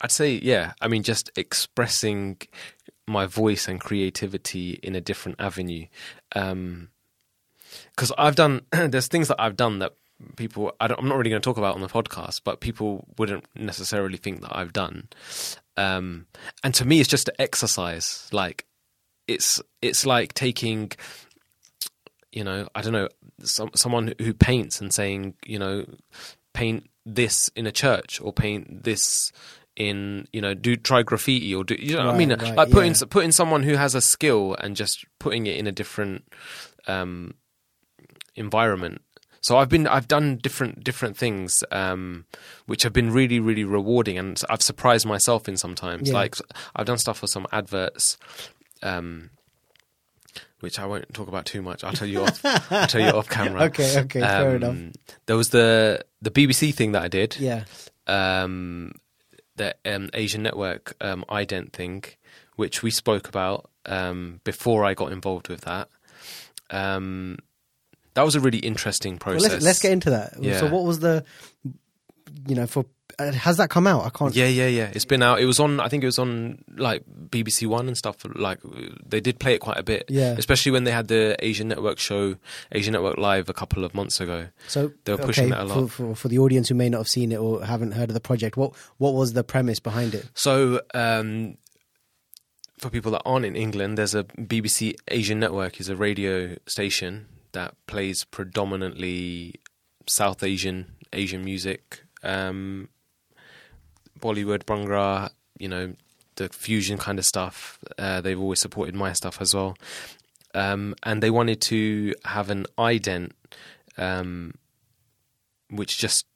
I'd 0.00 0.12
say, 0.12 0.40
yeah. 0.42 0.72
I 0.80 0.88
mean, 0.88 1.02
just 1.02 1.30
expressing 1.36 2.38
my 3.06 3.26
voice 3.26 3.68
and 3.68 3.80
creativity 3.80 4.78
in 4.82 4.94
a 4.94 5.00
different 5.00 5.40
avenue. 5.40 5.86
Because 6.32 8.12
I've 8.16 8.36
done, 8.36 8.62
there's 8.72 9.08
things 9.08 9.28
that 9.28 9.40
I've 9.40 9.56
done 9.56 9.80
that 9.80 9.94
people, 10.36 10.72
I 10.80 10.86
I'm 10.86 11.08
not 11.08 11.16
really 11.16 11.30
going 11.30 11.42
to 11.42 11.44
talk 11.44 11.58
about 11.58 11.74
on 11.74 11.80
the 11.80 11.88
podcast, 11.88 12.40
but 12.44 12.60
people 12.60 13.06
wouldn't 13.18 13.44
necessarily 13.54 14.16
think 14.16 14.40
that 14.42 14.56
I've 14.56 14.72
done. 14.72 15.08
Um, 15.76 16.26
and 16.62 16.74
to 16.74 16.84
me, 16.84 17.00
it's 17.00 17.08
just 17.08 17.28
an 17.28 17.34
exercise. 17.38 18.28
Like, 18.32 18.66
it's 19.28 19.60
it's 19.82 20.06
like 20.06 20.34
taking, 20.34 20.92
you 22.32 22.44
know, 22.44 22.68
I 22.74 22.82
don't 22.82 22.92
know, 22.92 23.08
some, 23.42 23.70
someone 23.74 24.14
who 24.18 24.32
paints 24.32 24.80
and 24.80 24.92
saying, 24.92 25.34
you 25.44 25.58
know, 25.58 25.84
paint 26.52 26.88
this 27.06 27.48
in 27.56 27.66
a 27.66 27.72
church 27.72 28.20
or 28.20 28.32
paint 28.32 28.84
this 28.84 29.32
in 29.76 30.26
you 30.32 30.40
know 30.40 30.52
do 30.52 30.76
try 30.76 31.02
graffiti 31.02 31.54
or 31.54 31.64
do 31.64 31.74
you 31.78 31.96
know 31.96 32.06
what 32.06 32.14
I 32.14 32.18
mean 32.18 32.30
Right, 32.30 32.42
right, 32.42 32.56
like 32.56 32.70
putting 32.70 32.92
yeah. 32.92 33.06
putting 33.08 33.32
someone 33.32 33.62
who 33.62 33.76
has 33.76 33.94
a 33.94 34.00
skill 34.00 34.54
and 34.60 34.76
just 34.76 35.06
putting 35.18 35.46
it 35.46 35.56
in 35.56 35.66
a 35.66 35.72
different 35.72 36.24
um, 36.86 37.34
environment. 38.34 39.00
So 39.40 39.56
I've 39.56 39.70
been 39.70 39.86
I've 39.86 40.08
done 40.08 40.36
different 40.36 40.84
different 40.84 41.16
things 41.16 41.64
um, 41.72 42.26
which 42.66 42.82
have 42.82 42.92
been 42.92 43.10
really 43.10 43.40
really 43.40 43.64
rewarding 43.64 44.18
and 44.18 44.40
I've 44.50 44.62
surprised 44.62 45.06
myself 45.06 45.48
in 45.48 45.56
sometimes. 45.56 46.08
Yeah. 46.08 46.14
Like 46.14 46.34
I've 46.76 46.86
done 46.86 46.98
stuff 46.98 47.18
for 47.18 47.26
some 47.26 47.46
adverts. 47.50 48.18
Um, 48.82 49.30
which 50.60 50.78
I 50.78 50.86
won't 50.86 51.12
talk 51.12 51.28
about 51.28 51.44
too 51.46 51.62
much. 51.62 51.82
I'll 51.84 51.92
tell 51.92 52.08
you 52.08 52.22
off. 52.22 52.40
I'll 52.44 52.86
tell 52.86 53.00
you 53.00 53.08
off 53.10 53.28
camera. 53.38 53.62
Okay, 53.64 54.00
okay, 54.00 54.20
fair 54.20 54.56
enough. 54.56 54.70
Um, 54.70 54.92
There 55.26 55.36
was 55.36 55.50
the 55.50 56.04
the 56.22 56.30
BBC 56.30 56.72
thing 56.74 56.92
that 56.92 57.02
I 57.02 57.08
did 57.08 57.36
Yeah. 57.38 57.64
um, 58.06 58.92
the 59.56 59.74
um, 59.84 60.10
Asian 60.14 60.42
Network 60.42 60.94
um, 61.00 61.24
ident 61.28 61.72
thing, 61.72 62.04
which 62.56 62.82
we 62.82 62.90
spoke 62.90 63.28
about 63.28 63.68
um, 63.86 64.40
before 64.44 64.84
I 64.84 64.94
got 64.94 65.12
involved 65.12 65.48
with 65.48 65.62
that. 65.62 65.88
Um, 66.70 67.38
that 68.14 68.22
was 68.22 68.34
a 68.34 68.40
really 68.40 68.58
interesting 68.58 69.12
Well, 69.14 69.18
process. 69.34 69.52
let's, 69.52 69.64
let's 69.64 69.78
get 69.82 69.92
into 69.92 70.10
that. 70.10 70.34
So, 70.58 70.68
what 70.68 70.84
was 70.84 71.00
the, 71.00 71.24
you 72.46 72.54
know, 72.54 72.66
for 72.66 72.84
has 73.34 73.56
that 73.58 73.70
come 73.70 73.86
out? 73.86 74.04
I 74.04 74.10
can't. 74.10 74.34
Yeah, 74.34 74.46
yeah, 74.46 74.66
yeah. 74.66 74.90
It's 74.94 75.04
been 75.04 75.22
out. 75.22 75.40
It 75.40 75.44
was 75.44 75.60
on. 75.60 75.80
I 75.80 75.88
think 75.88 76.02
it 76.02 76.06
was 76.06 76.18
on 76.18 76.64
like 76.76 77.02
BBC 77.30 77.66
One 77.66 77.88
and 77.88 77.96
stuff. 77.96 78.16
Like 78.34 78.58
they 79.06 79.20
did 79.20 79.38
play 79.38 79.54
it 79.54 79.60
quite 79.60 79.78
a 79.78 79.82
bit. 79.82 80.06
Yeah. 80.08 80.34
Especially 80.38 80.72
when 80.72 80.84
they 80.84 80.90
had 80.90 81.08
the 81.08 81.36
Asian 81.44 81.68
Network 81.68 81.98
show, 81.98 82.36
Asian 82.72 82.92
Network 82.92 83.18
Live, 83.18 83.48
a 83.48 83.54
couple 83.54 83.84
of 83.84 83.94
months 83.94 84.20
ago. 84.20 84.48
So 84.68 84.92
They 85.04 85.12
were 85.12 85.18
pushing 85.18 85.52
okay, 85.52 85.54
that 85.54 85.62
a 85.62 85.64
lot. 85.64 85.90
For, 85.90 86.08
for 86.08 86.14
for 86.14 86.28
the 86.28 86.38
audience 86.38 86.68
who 86.68 86.74
may 86.74 86.88
not 86.88 86.98
have 86.98 87.08
seen 87.08 87.32
it 87.32 87.36
or 87.36 87.64
haven't 87.64 87.92
heard 87.92 88.10
of 88.10 88.14
the 88.14 88.20
project, 88.20 88.56
what 88.56 88.74
what 88.98 89.14
was 89.14 89.32
the 89.32 89.44
premise 89.44 89.80
behind 89.80 90.14
it? 90.14 90.28
So, 90.34 90.80
um, 90.94 91.56
for 92.78 92.90
people 92.90 93.12
that 93.12 93.22
aren't 93.24 93.44
in 93.44 93.56
England, 93.56 93.98
there's 93.98 94.14
a 94.14 94.24
BBC 94.24 94.94
Asian 95.08 95.38
Network 95.38 95.80
is 95.80 95.88
a 95.88 95.96
radio 95.96 96.56
station 96.66 97.26
that 97.52 97.74
plays 97.86 98.24
predominantly 98.24 99.60
South 100.06 100.42
Asian 100.42 100.96
Asian 101.12 101.44
music, 101.44 102.04
um, 102.22 102.88
Bollywood, 104.20 104.64
Bhangra, 104.64 105.30
you 105.58 105.68
know, 105.68 105.94
the 106.36 106.48
fusion 106.48 106.98
kind 106.98 107.18
of 107.18 107.24
stuff. 107.24 107.78
Uh, 107.98 108.20
they've 108.20 108.40
always 108.40 108.60
supported 108.60 108.94
my 108.94 109.12
stuff 109.12 109.40
as 109.40 109.54
well, 109.54 109.76
um, 110.54 110.94
and 111.02 111.22
they 111.22 111.30
wanted 111.30 111.60
to 111.62 112.14
have 112.24 112.50
an 112.50 112.66
ident, 112.78 113.32
um, 113.98 114.54
which 115.68 115.98
just 115.98 116.26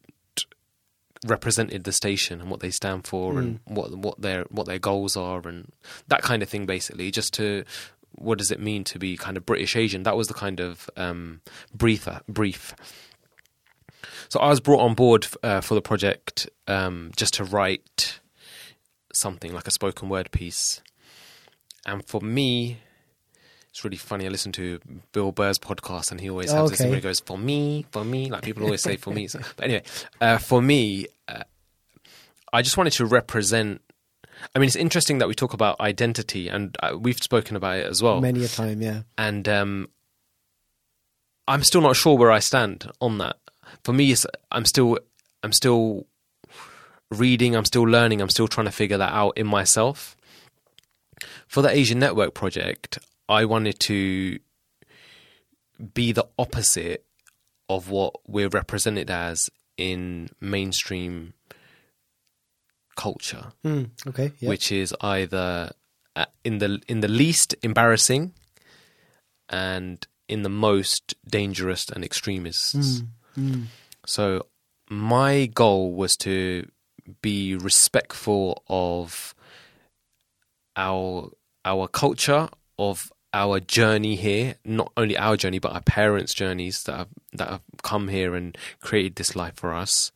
represented 1.25 1.85
the 1.85 1.91
station 1.91 2.39
and 2.39 2.51
what 2.51 2.59
they 2.59 2.69
stand 2.69 3.07
for 3.07 3.39
and 3.39 3.59
what 3.65 3.91
what 3.97 4.21
their 4.21 4.43
what 4.49 4.67
their 4.67 4.77
goals 4.77 5.17
are 5.17 5.47
and 5.47 5.71
that 6.07 6.21
kind 6.21 6.43
of 6.43 6.49
thing 6.49 6.67
basically 6.67 7.09
just 7.09 7.33
to 7.33 7.63
what 8.17 8.37
does 8.37 8.51
it 8.51 8.59
mean 8.59 8.83
to 8.83 8.99
be 8.99 9.17
kind 9.17 9.37
of 9.37 9.45
British 9.45 9.75
Asian? 9.75 10.03
That 10.03 10.17
was 10.17 10.27
the 10.27 10.33
kind 10.33 10.59
of 10.59 10.89
um, 10.95 11.41
brief 11.73 12.07
brief 12.27 12.75
so 14.29 14.39
I 14.39 14.49
was 14.49 14.59
brought 14.59 14.81
on 14.81 14.93
board 14.93 15.27
uh, 15.43 15.61
for 15.61 15.75
the 15.75 15.81
project 15.81 16.49
um, 16.67 17.11
just 17.15 17.33
to 17.35 17.43
write 17.43 18.19
something 19.13 19.53
like 19.53 19.67
a 19.67 19.71
spoken 19.71 20.09
word 20.09 20.31
piece 20.31 20.81
and 21.85 22.05
for 22.05 22.21
me 22.21 22.79
it's 23.69 23.83
really 23.83 23.97
funny. 23.97 24.25
I 24.25 24.29
listen 24.29 24.53
to 24.53 24.79
Bill 25.11 25.33
Burr's 25.33 25.59
podcast, 25.59 26.09
and 26.09 26.21
he 26.21 26.29
always 26.29 26.49
has 26.53 26.69
this 26.69 26.77
thing 26.77 26.85
Okay. 26.85 26.91
where 26.91 26.95
he 26.95 27.01
goes, 27.01 27.19
"For 27.19 27.37
me, 27.37 27.85
for 27.91 28.05
me." 28.05 28.29
Like 28.29 28.41
people 28.41 28.63
always 28.63 28.81
say, 28.81 28.95
"For 28.95 29.11
me." 29.11 29.27
So, 29.27 29.41
but 29.57 29.65
anyway, 29.65 29.83
uh, 30.21 30.37
for 30.37 30.61
me, 30.61 31.07
uh, 31.27 31.43
I 32.53 32.61
just 32.61 32.77
wanted 32.77 32.93
to 32.93 33.05
represent. 33.05 33.81
I 34.55 34.59
mean, 34.59 34.67
it's 34.67 34.77
interesting 34.77 35.17
that 35.17 35.27
we 35.27 35.33
talk 35.35 35.51
about 35.51 35.77
identity, 35.81 36.47
and 36.47 36.73
uh, 36.81 36.95
we've 36.97 37.17
spoken 37.17 37.57
about 37.57 37.75
it 37.79 37.87
as 37.87 38.01
well. 38.01 38.21
Many 38.21 38.45
a 38.45 38.47
time, 38.47 38.81
yeah. 38.81 39.01
And 39.17 39.49
um, 39.49 39.89
I'm 41.45 41.61
still 41.65 41.81
not 41.81 41.97
sure 41.97 42.17
where 42.17 42.31
I 42.31 42.39
stand 42.39 42.89
on 43.01 43.17
that. 43.17 43.35
For 43.83 43.93
me, 43.93 44.11
it's, 44.11 44.25
I'm 44.51 44.65
still, 44.65 44.97
I'm 45.43 45.53
still 45.53 46.05
reading. 47.11 47.55
I'm 47.55 47.65
still 47.65 47.83
learning. 47.83 48.21
I'm 48.21 48.29
still 48.29 48.47
trying 48.47 48.65
to 48.65 48.71
figure 48.71 48.97
that 48.97 49.13
out 49.13 49.37
in 49.37 49.47
myself. 49.47 50.15
For 51.47 51.61
the 51.61 51.69
Asian 51.69 51.99
Network 51.99 52.33
project, 52.33 52.99
I 53.29 53.45
wanted 53.45 53.79
to 53.81 54.39
be 55.93 56.11
the 56.11 56.25
opposite 56.37 57.05
of 57.69 57.89
what 57.89 58.13
we're 58.27 58.49
represented 58.49 59.09
as 59.09 59.49
in 59.77 60.29
mainstream 60.39 61.33
culture, 62.95 63.51
Mm, 63.63 63.89
okay. 64.07 64.31
Yeah. 64.39 64.49
which 64.49 64.71
is 64.71 64.93
either 65.01 65.71
uh, 66.15 66.25
in 66.45 66.59
the 66.59 66.81
in 66.87 67.01
the 67.01 67.09
least 67.09 67.55
embarrassing 67.61 68.33
and 69.49 70.05
in 70.29 70.43
the 70.43 70.49
most 70.49 71.13
dangerous 71.29 71.89
and 71.89 72.05
extremists. 72.05 72.73
Mm, 73.01 73.07
So 74.05 74.45
my 74.89 75.47
goal 75.47 75.93
was 75.93 76.15
to 76.17 76.67
be 77.21 77.55
respectful 77.55 78.63
of 78.67 79.33
our 80.75 81.31
our 81.63 81.87
culture, 81.87 82.49
of 82.77 83.11
our 83.33 83.59
journey 83.59 84.15
here, 84.15 84.55
not 84.63 84.91
only 84.95 85.17
our 85.17 85.35
journey 85.37 85.59
but 85.59 85.73
our 85.73 85.81
parents' 85.81 86.33
journeys 86.33 86.83
that 86.83 86.97
have 86.97 87.09
that 87.33 87.49
have 87.49 87.61
come 87.83 88.07
here 88.07 88.35
and 88.35 88.57
created 88.81 89.15
this 89.15 89.35
life 89.35 89.55
for 89.55 89.73
us. 89.73 90.11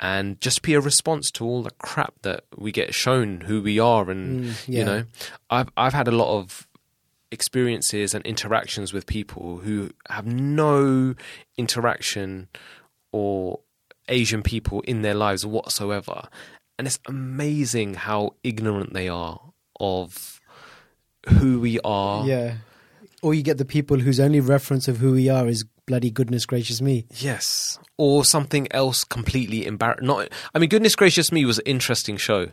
And 0.00 0.40
just 0.40 0.62
be 0.62 0.74
a 0.74 0.80
response 0.80 1.30
to 1.32 1.44
all 1.44 1.62
the 1.62 1.70
crap 1.70 2.14
that 2.22 2.44
we 2.56 2.72
get 2.72 2.94
shown 2.94 3.42
who 3.42 3.62
we 3.62 3.78
are, 3.78 4.10
and 4.10 4.44
Mm, 4.44 4.68
yeah. 4.68 4.78
you 4.78 4.84
know, 4.84 5.04
I've 5.50 5.70
I've 5.76 5.94
had 5.94 6.08
a 6.08 6.12
lot 6.12 6.36
of 6.38 6.66
experiences 7.34 8.14
and 8.14 8.24
interactions 8.24 8.94
with 8.94 9.06
people 9.06 9.58
who 9.58 9.90
have 10.08 10.24
no 10.24 11.14
interaction 11.58 12.48
or 13.12 13.60
Asian 14.08 14.42
people 14.42 14.80
in 14.82 15.02
their 15.02 15.14
lives 15.14 15.44
whatsoever. 15.44 16.28
And 16.78 16.86
it's 16.86 16.98
amazing 17.06 17.94
how 17.94 18.34
ignorant 18.42 18.94
they 18.94 19.08
are 19.08 19.40
of 19.78 20.40
who 21.28 21.60
we 21.60 21.78
are. 21.84 22.26
yeah. 22.26 22.54
Or 23.22 23.32
you 23.32 23.42
get 23.42 23.56
the 23.56 23.64
people 23.64 23.98
whose 23.98 24.20
only 24.20 24.40
reference 24.40 24.86
of 24.86 24.98
who 24.98 25.12
we 25.12 25.30
are 25.30 25.48
is 25.48 25.64
bloody 25.86 26.10
goodness 26.10 26.44
gracious 26.44 26.82
me. 26.82 27.06
Yes. 27.16 27.78
Or 27.96 28.22
something 28.22 28.70
else 28.70 29.02
completely 29.02 29.64
embarrassing. 29.64 30.06
Not, 30.06 30.30
I 30.54 30.58
mean, 30.58 30.68
goodness 30.68 30.94
gracious 30.94 31.32
me 31.32 31.46
was 31.46 31.58
an 31.58 31.64
interesting 31.64 32.18
show. 32.18 32.48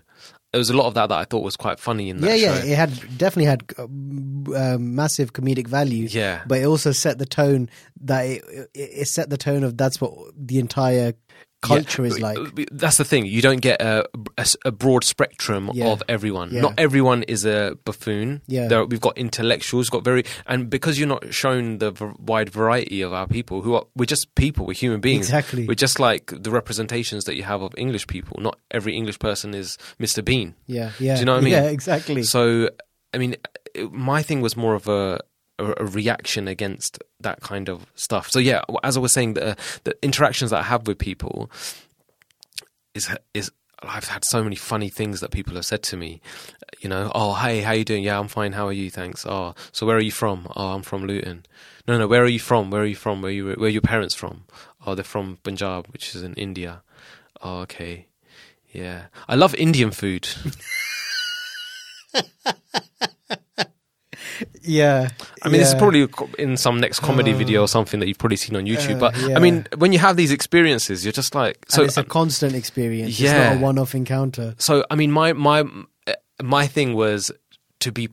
There 0.51 0.59
was 0.59 0.69
a 0.69 0.75
lot 0.75 0.87
of 0.87 0.95
that 0.95 1.07
that 1.07 1.17
I 1.17 1.23
thought 1.23 1.43
was 1.43 1.55
quite 1.55 1.79
funny 1.79 2.09
in 2.09 2.19
that 2.21 2.27
yeah, 2.27 2.35
yeah. 2.35 2.59
show. 2.59 2.67
It 2.67 2.75
had 2.75 3.17
definitely 3.17 3.45
had 3.45 3.63
uh, 3.77 4.77
massive 4.77 5.31
comedic 5.31 5.67
value. 5.67 6.07
Yeah. 6.09 6.41
but 6.45 6.59
it 6.59 6.65
also 6.65 6.91
set 6.91 7.17
the 7.19 7.25
tone 7.25 7.69
that 8.01 8.25
it, 8.25 8.69
it 8.73 9.07
set 9.07 9.29
the 9.29 9.37
tone 9.37 9.63
of 9.63 9.77
that's 9.77 10.01
what 10.01 10.13
the 10.35 10.59
entire 10.59 11.13
culture 11.61 12.03
Yeah, 12.03 12.07
is 12.09 12.19
like. 12.19 12.37
That's 12.71 12.97
the 12.97 13.05
thing. 13.05 13.25
You 13.25 13.41
don't 13.41 13.61
get 13.61 13.81
a 13.81 14.05
broad 14.71 15.03
spectrum 15.03 15.71
Yeah. 15.73 15.87
of 15.87 16.01
everyone. 16.09 16.51
Yeah. 16.51 16.61
Not 16.61 16.73
everyone 16.79 17.23
is 17.23 17.45
a 17.45 17.77
buffoon. 17.85 18.41
Yeah. 18.47 18.67
There, 18.67 18.85
we've 18.85 19.01
got 19.01 19.17
intellectuals. 19.17 19.89
Got 19.89 20.03
very 20.03 20.23
and 20.47 20.69
because 20.69 20.97
you're 20.99 21.07
not 21.07 21.33
shown 21.33 21.77
the 21.77 21.91
v- 21.91 22.13
wide 22.19 22.49
variety 22.49 23.01
of 23.01 23.13
our 23.13 23.27
people, 23.27 23.61
who 23.61 23.75
are 23.75 23.85
we're 23.95 24.05
just 24.05 24.33
people. 24.35 24.65
We're 24.65 24.73
human 24.73 24.99
beings. 25.01 25.27
Exactly. 25.27 25.67
We're 25.67 25.75
just 25.75 25.99
like 25.99 26.31
the 26.35 26.51
representations 26.51 27.25
that 27.25 27.35
you 27.35 27.43
have 27.43 27.61
of 27.61 27.73
English 27.77 28.07
people. 28.07 28.37
Not 28.41 28.57
every 28.71 28.95
English 28.95 29.19
person 29.19 29.53
is 29.53 29.77
Mr. 29.99 30.23
Bean. 30.23 30.55
Yeah, 30.67 30.91
yeah. 30.99 31.15
Do 31.15 31.19
you 31.19 31.25
know 31.25 31.33
what 31.33 31.41
I 31.41 31.43
mean? 31.43 31.53
Yeah, 31.53 31.63
exactly. 31.69 32.23
So, 32.23 32.69
I 33.13 33.17
mean, 33.17 33.35
it, 33.75 33.91
my 33.91 34.23
thing 34.23 34.41
was 34.41 34.55
more 34.57 34.73
of 34.75 34.87
a, 34.87 35.19
a, 35.61 35.85
reaction 35.85 36.47
against 36.47 36.99
that 37.19 37.41
kind 37.41 37.69
of 37.69 37.85
stuff. 37.95 38.29
So, 38.29 38.39
yeah, 38.39 38.61
as 38.83 38.97
I 38.97 38.99
was 38.99 39.11
saying, 39.11 39.35
the, 39.35 39.57
the 39.83 39.95
interactions 40.01 40.51
that 40.51 40.59
I 40.59 40.63
have 40.63 40.87
with 40.87 40.97
people 40.97 41.49
is 42.93 43.09
is 43.33 43.51
I've 43.83 44.07
had 44.07 44.23
so 44.25 44.43
many 44.43 44.55
funny 44.55 44.89
things 44.89 45.21
that 45.21 45.31
people 45.31 45.55
have 45.55 45.65
said 45.65 45.81
to 45.83 45.97
me. 45.97 46.21
You 46.81 46.89
know, 46.89 47.11
oh 47.15 47.33
hey, 47.33 47.61
how 47.61 47.71
you 47.71 47.85
doing? 47.85 48.03
Yeah, 48.03 48.19
I'm 48.19 48.27
fine. 48.27 48.53
How 48.53 48.67
are 48.67 48.73
you? 48.73 48.89
Thanks. 48.89 49.25
Oh, 49.25 49.55
so 49.71 49.85
where 49.85 49.97
are 49.97 50.01
you 50.01 50.11
from? 50.11 50.47
Oh, 50.55 50.69
I'm 50.73 50.83
from 50.83 51.05
Luton. 51.05 51.45
No, 51.87 51.97
no, 51.97 52.07
where 52.07 52.23
are 52.23 52.27
you 52.27 52.39
from? 52.39 52.69
Where 52.69 52.83
are 52.83 52.85
you 52.85 52.95
from? 52.95 53.21
Where 53.21 53.29
are 53.29 53.33
you 53.33 53.45
where 53.47 53.67
are 53.67 53.69
your 53.69 53.81
parents 53.81 54.15
from? 54.15 54.45
Oh, 54.85 54.95
they're 54.95 55.03
from 55.03 55.37
Punjab, 55.43 55.87
which 55.87 56.15
is 56.15 56.23
in 56.23 56.33
India. 56.35 56.83
Oh, 57.41 57.59
okay. 57.61 58.07
Yeah. 58.71 59.05
I 59.27 59.35
love 59.35 59.53
Indian 59.55 59.91
food. 59.91 60.27
yeah. 64.61 65.09
I 65.43 65.49
mean, 65.49 65.59
this 65.59 65.69
is 65.69 65.75
probably 65.75 66.07
in 66.39 66.57
some 66.57 66.79
next 66.79 66.99
comedy 66.99 67.33
Uh, 67.33 67.37
video 67.37 67.61
or 67.61 67.67
something 67.67 67.99
that 67.99 68.07
you've 68.07 68.17
probably 68.17 68.37
seen 68.37 68.55
on 68.55 68.65
YouTube. 68.65 68.95
uh, 68.97 68.99
but 68.99 69.17
yeah. 69.17 69.35
I 69.37 69.39
mean, 69.39 69.67
when 69.77 69.93
you 69.93 69.99
have 69.99 70.15
these 70.17 70.31
experiences, 70.31 71.03
you're 71.05 71.11
just 71.11 71.35
like 71.35 71.57
so. 71.69 71.81
and 71.81 71.87
it's 71.89 71.97
a 71.97 72.01
um, 72.01 72.07
constant 72.07 72.55
experience. 72.55 73.19
yeah. 73.19 73.31
It's 73.31 73.53
not 73.55 73.57
a 73.61 73.63
one-off 73.63 73.95
encounter. 73.95 74.55
so 74.57 74.85
I 74.91 74.95
mean, 74.95 75.11
my 75.11 75.33
my 75.33 75.63
my 76.41 76.67
thing 76.67 76.93
was 76.95 77.31
to 77.79 77.91
be 77.91 78.09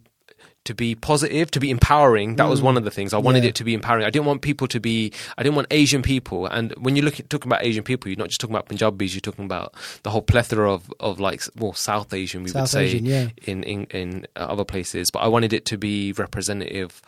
to 0.69 0.75
be 0.75 0.95
positive, 0.95 1.51
to 1.51 1.61
be 1.61 1.71
empowering. 1.71 2.37
That 2.37 2.49
was 2.49 2.62
one 2.62 2.77
of 2.77 2.85
the 2.85 2.91
things 2.91 3.12
I 3.12 3.19
wanted 3.19 3.41
Mm. 3.41 3.45
Yeah. 3.45 3.49
it 3.51 3.55
to 3.57 3.64
be 3.64 3.75
empowering. 3.75 4.05
I 4.07 4.11
didn't 4.11 4.27
want 4.27 4.43
people 4.43 4.66
to 4.69 4.81
be. 4.81 5.12
I 5.37 5.43
didn't 5.43 5.57
want 5.57 5.66
Asian 5.71 6.03
people. 6.03 6.47
And 6.47 6.73
when 6.79 6.95
you 6.97 7.03
look 7.03 7.19
at 7.21 7.29
talking 7.31 7.49
about 7.51 7.64
Asian 7.64 7.85
people, 7.85 8.09
you're 8.11 8.19
not 8.25 8.29
just 8.29 8.41
talking 8.41 8.55
about 8.57 8.69
Punjabis. 8.69 9.12
You're 9.14 9.21
talking 9.31 9.45
about 9.45 9.75
the 10.05 10.11
whole 10.11 10.23
plethora 10.23 10.73
of 10.73 10.93
of 11.01 11.19
like 11.21 11.41
s- 11.41 11.51
well 11.57 11.73
South 11.75 12.14
Asian. 12.14 12.43
We 12.45 12.53
would 12.53 12.69
say 12.69 12.85
Asian, 12.87 13.05
yeah. 13.07 13.29
in 13.45 13.62
in 13.64 13.85
in 13.91 14.27
other 14.37 14.64
places. 14.64 15.11
But 15.11 15.21
I 15.21 15.29
wanted 15.29 15.53
it 15.53 15.64
to 15.66 15.77
be 15.79 16.12
representative. 16.12 17.03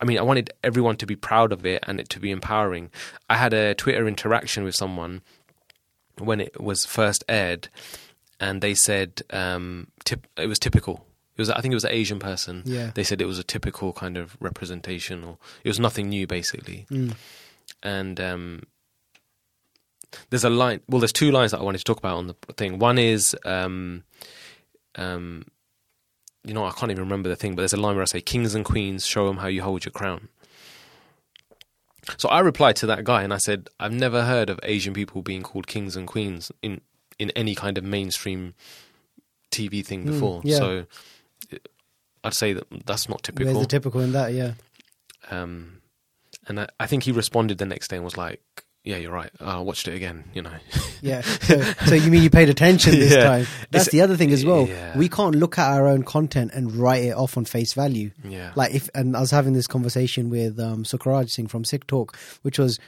I 0.00 0.04
mean, 0.04 0.18
I 0.18 0.22
wanted 0.22 0.50
everyone 0.62 0.96
to 0.98 1.06
be 1.06 1.16
proud 1.16 1.52
of 1.52 1.64
it 1.64 1.82
and 1.86 2.00
it 2.00 2.08
to 2.10 2.20
be 2.20 2.30
empowering. 2.30 2.90
I 3.30 3.36
had 3.36 3.52
a 3.54 3.74
Twitter 3.74 4.06
interaction 4.08 4.64
with 4.64 4.74
someone 4.74 5.22
when 6.18 6.40
it 6.40 6.60
was 6.60 6.84
first 6.84 7.24
aired, 7.28 7.68
and 8.40 8.60
they 8.60 8.74
said 8.74 9.22
um, 9.30 9.86
tip, 10.04 10.26
it 10.36 10.46
was 10.48 10.58
typical. 10.58 11.06
It 11.36 11.40
was, 11.40 11.50
I 11.50 11.60
think 11.60 11.72
it 11.72 11.74
was 11.76 11.84
an 11.84 11.90
Asian 11.92 12.18
person. 12.18 12.62
Yeah. 12.64 12.90
They 12.94 13.02
said 13.04 13.20
it 13.20 13.26
was 13.26 13.38
a 13.38 13.44
typical 13.44 13.92
kind 13.92 14.16
of 14.16 14.36
representation, 14.40 15.24
or 15.24 15.38
it 15.64 15.68
was 15.68 15.80
nothing 15.80 16.08
new, 16.08 16.26
basically. 16.26 16.86
Mm. 16.90 17.14
And 17.82 18.20
um, 18.20 18.62
there's 20.30 20.44
a 20.44 20.50
line. 20.50 20.80
Well, 20.88 21.00
there's 21.00 21.12
two 21.12 21.32
lines 21.32 21.50
that 21.50 21.58
I 21.60 21.62
wanted 21.64 21.78
to 21.78 21.84
talk 21.84 21.98
about 21.98 22.16
on 22.18 22.26
the 22.28 22.34
thing. 22.56 22.78
One 22.78 22.98
is, 22.98 23.34
um, 23.44 24.04
um, 24.94 25.46
you 26.44 26.54
know, 26.54 26.64
I 26.64 26.70
can't 26.70 26.92
even 26.92 27.02
remember 27.02 27.28
the 27.28 27.36
thing, 27.36 27.54
but 27.56 27.62
there's 27.62 27.72
a 27.72 27.78
line 27.80 27.94
where 27.96 28.02
I 28.02 28.06
say, 28.06 28.20
"Kings 28.20 28.54
and 28.54 28.64
queens, 28.64 29.04
show 29.06 29.26
them 29.26 29.38
how 29.38 29.48
you 29.48 29.62
hold 29.62 29.84
your 29.84 29.92
crown." 29.92 30.28
So 32.18 32.28
I 32.28 32.40
replied 32.40 32.76
to 32.76 32.86
that 32.86 33.02
guy 33.04 33.22
and 33.22 33.32
I 33.32 33.38
said, 33.38 33.70
I've 33.80 33.92
never 33.92 34.24
heard 34.24 34.50
of 34.50 34.60
Asian 34.62 34.92
people 34.92 35.22
being 35.22 35.42
called 35.42 35.66
kings 35.66 35.96
and 35.96 36.06
queens 36.06 36.52
in 36.62 36.82
in 37.18 37.30
any 37.30 37.54
kind 37.54 37.78
of 37.78 37.84
mainstream 37.84 38.54
TV 39.50 39.84
thing 39.84 40.02
Mm, 40.04 40.06
before. 40.06 40.40
yeah. 40.44 40.58
So 40.58 40.86
I'd 42.24 42.34
say 42.34 42.52
that 42.54 42.66
that's 42.86 43.08
not 43.08 43.20
Where's 43.28 43.36
typical. 43.38 43.60
the 43.60 43.66
typical 43.66 44.00
in 44.00 44.12
that? 44.12 44.32
Yeah. 44.32 44.54
um, 45.30 45.80
and 46.46 46.60
I, 46.60 46.68
I 46.80 46.86
think 46.86 47.04
he 47.04 47.12
responded 47.12 47.58
the 47.58 47.66
next 47.66 47.88
day 47.88 47.96
and 47.96 48.04
was 48.04 48.16
like, 48.16 48.40
"Yeah, 48.82 48.96
you're 48.96 49.12
right. 49.12 49.30
I 49.40 49.58
watched 49.60 49.88
it 49.88 49.94
again." 49.94 50.24
You 50.34 50.42
know, 50.42 50.52
Yeah. 51.00 51.20
So, 51.44 51.60
so 51.86 51.94
you 51.94 52.10
mean 52.10 52.22
you 52.22 52.30
paid 52.30 52.48
attention 52.48 52.92
this 52.92 53.12
Yeah. 53.16 53.24
time? 53.24 53.46
That's 53.70 53.86
It's- 53.88 53.92
the 53.92 54.00
other 54.02 54.16
thing 54.16 54.30
as 54.32 54.44
well. 54.44 54.66
yeah. 54.66 54.96
We 54.98 55.08
can't 55.08 55.34
look 55.36 55.58
at 55.58 55.70
our 55.72 55.86
own 55.86 56.02
content 56.02 56.50
and 56.54 56.72
write 56.74 57.04
it 57.04 57.12
off 57.14 57.36
on 57.36 57.44
face 57.44 57.72
value. 57.74 58.10
yeah, 58.24 58.52
Like 58.56 58.74
if, 58.74 58.88
and 58.94 59.16
I 59.16 59.20
was 59.20 59.30
having 59.30 59.52
this 59.54 59.66
conversation 59.66 60.28
with 60.30 60.58
um, 60.60 60.84
Sukraj 60.84 61.30
Singh 61.30 61.46
from 61.48 61.64
Sick 61.64 61.86
Talk, 61.86 62.16
which 62.42 62.58
was, 62.58 62.78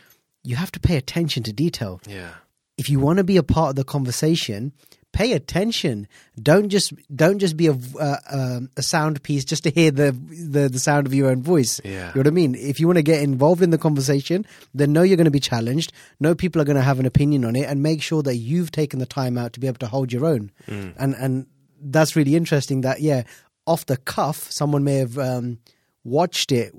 you 0.44 0.56
have 0.56 0.72
to 0.72 0.80
pay 0.80 0.96
attention 0.96 1.42
to 1.44 1.52
detail. 1.52 2.00
yeah, 2.06 2.30
If 2.78 2.88
you 2.90 3.00
want 3.00 3.18
to 3.18 3.24
be 3.24 3.36
a 3.38 3.42
part 3.42 3.70
of 3.70 3.76
the 3.76 3.84
conversation, 3.84 4.72
pay 5.16 5.32
attention. 5.32 6.06
Don't 6.40 6.68
just 6.68 6.92
don't 7.14 7.38
just 7.38 7.56
be 7.56 7.68
a 7.68 7.72
uh, 7.98 8.16
um, 8.30 8.70
a 8.76 8.82
sound 8.82 9.22
piece 9.22 9.46
just 9.46 9.62
to 9.64 9.70
hear 9.70 9.90
the, 9.90 10.12
the 10.12 10.68
the 10.68 10.78
sound 10.78 11.06
of 11.06 11.14
your 11.14 11.30
own 11.30 11.42
voice. 11.42 11.80
Yeah. 11.82 12.08
You 12.08 12.16
know 12.16 12.20
what 12.20 12.26
I 12.26 12.30
mean? 12.30 12.54
If 12.54 12.80
you 12.80 12.86
want 12.86 12.98
to 12.98 13.02
get 13.02 13.22
involved 13.22 13.62
in 13.62 13.70
the 13.70 13.78
conversation, 13.78 14.44
then 14.74 14.92
know 14.92 15.02
you're 15.02 15.16
going 15.16 15.24
to 15.24 15.30
be 15.30 15.40
challenged. 15.40 15.94
Know 16.20 16.34
people 16.34 16.60
are 16.60 16.66
going 16.66 16.76
to 16.76 16.82
have 16.82 17.00
an 17.00 17.06
opinion 17.06 17.46
on 17.46 17.56
it, 17.56 17.64
and 17.64 17.82
make 17.82 18.02
sure 18.02 18.22
that 18.24 18.36
you've 18.36 18.70
taken 18.70 18.98
the 18.98 19.06
time 19.06 19.38
out 19.38 19.54
to 19.54 19.60
be 19.60 19.66
able 19.66 19.78
to 19.78 19.86
hold 19.86 20.12
your 20.12 20.26
own. 20.26 20.52
Mm. 20.68 20.92
And 20.98 21.14
and 21.14 21.46
that's 21.80 22.14
really 22.14 22.36
interesting. 22.36 22.82
That 22.82 23.00
yeah, 23.00 23.22
off 23.66 23.86
the 23.86 23.96
cuff, 23.96 24.52
someone 24.52 24.84
may 24.84 24.96
have 24.96 25.16
um, 25.16 25.60
watched 26.04 26.52
it 26.52 26.74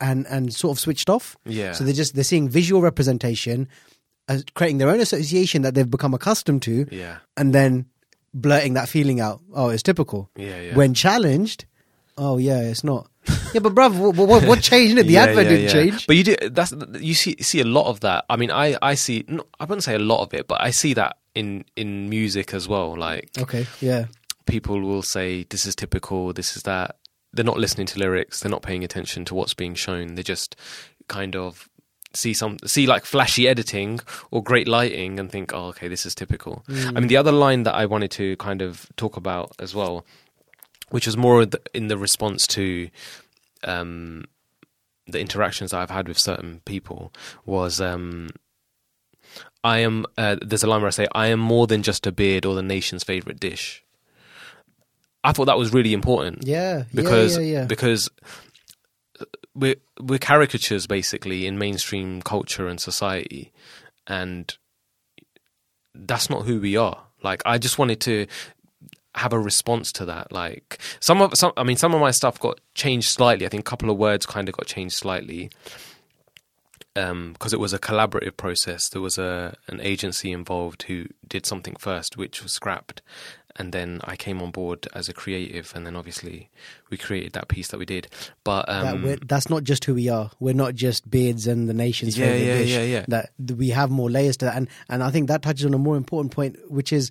and 0.00 0.26
and 0.28 0.54
sort 0.54 0.76
of 0.76 0.80
switched 0.80 1.10
off. 1.10 1.36
yeah. 1.44 1.72
So 1.72 1.84
they're 1.84 1.92
just 1.92 2.14
they're 2.14 2.24
seeing 2.24 2.48
visual 2.48 2.80
representation, 2.80 3.68
creating 4.54 4.78
their 4.78 4.88
own 4.90 5.00
association 5.00 5.62
that 5.62 5.74
they've 5.74 5.90
become 5.90 6.14
accustomed 6.14 6.62
to, 6.62 6.86
yeah, 6.90 7.18
and 7.36 7.54
then 7.54 7.86
blurting 8.34 8.74
that 8.74 8.88
feeling 8.88 9.20
out. 9.20 9.40
Oh, 9.54 9.68
it's 9.68 9.82
typical. 9.82 10.30
yeah, 10.36 10.60
yeah. 10.60 10.74
When 10.74 10.94
challenged, 10.94 11.64
oh 12.16 12.38
yeah, 12.38 12.60
it's 12.60 12.84
not. 12.84 13.08
yeah, 13.54 13.60
but 13.60 13.74
bruv, 13.74 13.98
what, 13.98 14.16
what, 14.28 14.44
what 14.46 14.60
changed? 14.70 14.96
The 14.96 15.04
Yeah, 15.04 15.24
advert 15.24 15.44
yeah, 15.44 15.48
didn't 15.50 15.64
yeah. 15.66 15.72
change. 15.72 16.06
But 16.06 16.16
you 16.16 16.24
do 16.24 16.36
that's 16.50 16.72
you 16.98 17.14
see 17.14 17.36
see 17.40 17.60
a 17.60 17.64
lot 17.64 17.86
of 17.88 18.00
that. 18.00 18.24
I 18.28 18.36
mean, 18.36 18.50
I 18.50 18.76
I 18.82 18.94
see. 18.94 19.24
No, 19.28 19.44
I 19.60 19.64
wouldn't 19.64 19.84
say 19.84 19.94
a 19.94 19.98
lot 20.00 20.22
of 20.22 20.34
it, 20.34 20.48
but 20.48 20.60
I 20.60 20.70
see 20.70 20.94
that 20.94 21.16
in 21.34 21.64
in 21.76 22.08
music 22.08 22.52
as 22.54 22.68
well. 22.68 22.96
Like 22.98 23.30
Okay, 23.38 23.66
yeah, 23.80 24.06
people 24.46 24.80
will 24.80 25.02
say 25.02 25.44
this 25.44 25.66
is 25.66 25.74
typical, 25.76 26.32
this 26.32 26.56
is 26.56 26.62
that. 26.64 26.96
They're 27.34 27.46
not 27.46 27.56
listening 27.58 27.86
to 27.86 27.98
lyrics. 27.98 28.40
They're 28.40 28.50
not 28.50 28.60
paying 28.62 28.84
attention 28.84 29.24
to 29.26 29.34
what's 29.34 29.54
being 29.54 29.74
shown. 29.74 30.16
They're 30.16 30.22
just 30.22 30.54
kind 31.08 31.34
of 31.34 31.66
see 32.14 32.34
some 32.34 32.58
see 32.66 32.86
like 32.86 33.04
flashy 33.04 33.48
editing 33.48 34.00
or 34.30 34.42
great 34.42 34.68
lighting 34.68 35.18
and 35.18 35.30
think, 35.30 35.52
oh, 35.52 35.66
okay, 35.66 35.88
this 35.88 36.06
is 36.06 36.14
typical. 36.14 36.64
I 36.68 36.92
mean, 36.92 37.08
the 37.08 37.16
other 37.16 37.32
line 37.32 37.62
that 37.64 37.74
I 37.74 37.86
wanted 37.86 38.10
to 38.12 38.36
kind 38.36 38.62
of 38.62 38.86
talk 38.96 39.16
about 39.16 39.52
as 39.58 39.74
well, 39.74 40.04
which 40.90 41.06
was 41.06 41.16
more 41.16 41.46
in 41.74 41.88
the 41.88 41.98
response 41.98 42.46
to 42.48 42.88
um, 43.64 44.24
the 45.06 45.20
interactions 45.20 45.70
that 45.70 45.80
I've 45.80 45.90
had 45.90 46.08
with 46.08 46.18
certain 46.18 46.60
people, 46.64 47.12
was 47.44 47.80
um, 47.80 48.28
I 49.64 49.78
am. 49.78 50.06
Uh, 50.18 50.36
there's 50.40 50.62
a 50.62 50.66
line 50.66 50.80
where 50.80 50.88
I 50.88 50.90
say, 50.90 51.08
"I 51.14 51.28
am 51.28 51.40
more 51.40 51.66
than 51.66 51.82
just 51.82 52.06
a 52.06 52.12
beard 52.12 52.44
or 52.44 52.54
the 52.54 52.62
nation's 52.62 53.04
favorite 53.04 53.40
dish." 53.40 53.84
I 55.24 55.32
thought 55.32 55.44
that 55.44 55.58
was 55.58 55.72
really 55.72 55.92
important. 55.92 56.46
Yeah, 56.46 56.84
because 56.92 57.36
yeah, 57.36 57.42
yeah, 57.42 57.58
yeah. 57.60 57.64
because 57.66 58.10
we're 59.54 59.76
we're 60.00 60.18
caricatures 60.18 60.86
basically 60.86 61.46
in 61.46 61.58
mainstream 61.58 62.22
culture 62.22 62.68
and 62.68 62.80
society, 62.80 63.52
and 64.06 64.56
that's 65.94 66.30
not 66.30 66.44
who 66.44 66.60
we 66.60 66.76
are. 66.76 67.02
Like 67.22 67.42
I 67.44 67.58
just 67.58 67.78
wanted 67.78 68.00
to 68.02 68.26
have 69.14 69.32
a 69.32 69.38
response 69.38 69.92
to 69.92 70.06
that. 70.06 70.32
Like 70.32 70.78
some 71.00 71.20
of 71.20 71.36
some, 71.36 71.52
I 71.56 71.64
mean, 71.64 71.76
some 71.76 71.94
of 71.94 72.00
my 72.00 72.10
stuff 72.10 72.38
got 72.40 72.60
changed 72.74 73.08
slightly. 73.08 73.46
I 73.46 73.48
think 73.48 73.60
a 73.60 73.70
couple 73.70 73.90
of 73.90 73.98
words 73.98 74.26
kind 74.26 74.48
of 74.48 74.56
got 74.56 74.66
changed 74.66 74.96
slightly 74.96 75.50
because 76.94 77.10
um, 77.12 77.36
it 77.52 77.60
was 77.60 77.72
a 77.72 77.78
collaborative 77.78 78.36
process. 78.36 78.88
There 78.88 79.00
was 79.00 79.18
a 79.18 79.56
an 79.68 79.80
agency 79.80 80.30
involved 80.30 80.84
who 80.84 81.06
did 81.26 81.46
something 81.46 81.76
first, 81.78 82.16
which 82.16 82.42
was 82.42 82.52
scrapped, 82.52 83.02
and 83.56 83.72
then 83.72 84.00
I 84.04 84.16
came 84.16 84.40
on 84.42 84.50
board 84.50 84.86
as 84.94 85.08
a 85.08 85.12
creative, 85.12 85.72
and 85.74 85.86
then 85.86 85.96
obviously 85.96 86.48
we 86.90 86.96
created 86.96 87.32
that 87.34 87.48
piece 87.48 87.68
that 87.68 87.78
we 87.78 87.84
did. 87.86 88.08
But 88.44 88.68
um, 88.68 89.02
we're, 89.02 89.16
that's 89.16 89.48
not 89.50 89.64
just 89.64 89.84
who 89.84 89.94
we 89.94 90.08
are. 90.08 90.30
We're 90.40 90.54
not 90.54 90.74
just 90.74 91.10
beards 91.10 91.46
and 91.46 91.68
the 91.68 91.74
nation's 91.74 92.16
Yeah, 92.18 92.26
favorite 92.26 92.46
yeah, 92.46 92.58
dish. 92.58 92.70
yeah, 92.70 92.82
yeah. 92.82 93.04
That 93.08 93.30
that 93.38 93.56
we 93.56 93.68
have 93.70 93.90
more 93.90 94.10
layers 94.10 94.36
to 94.38 94.46
that, 94.46 94.56
and 94.56 94.68
and 94.88 95.02
I 95.02 95.10
think 95.10 95.28
that 95.28 95.42
touches 95.42 95.66
on 95.66 95.74
a 95.74 95.78
more 95.78 95.96
important 95.96 96.32
point, 96.32 96.56
which 96.70 96.92
is, 96.92 97.10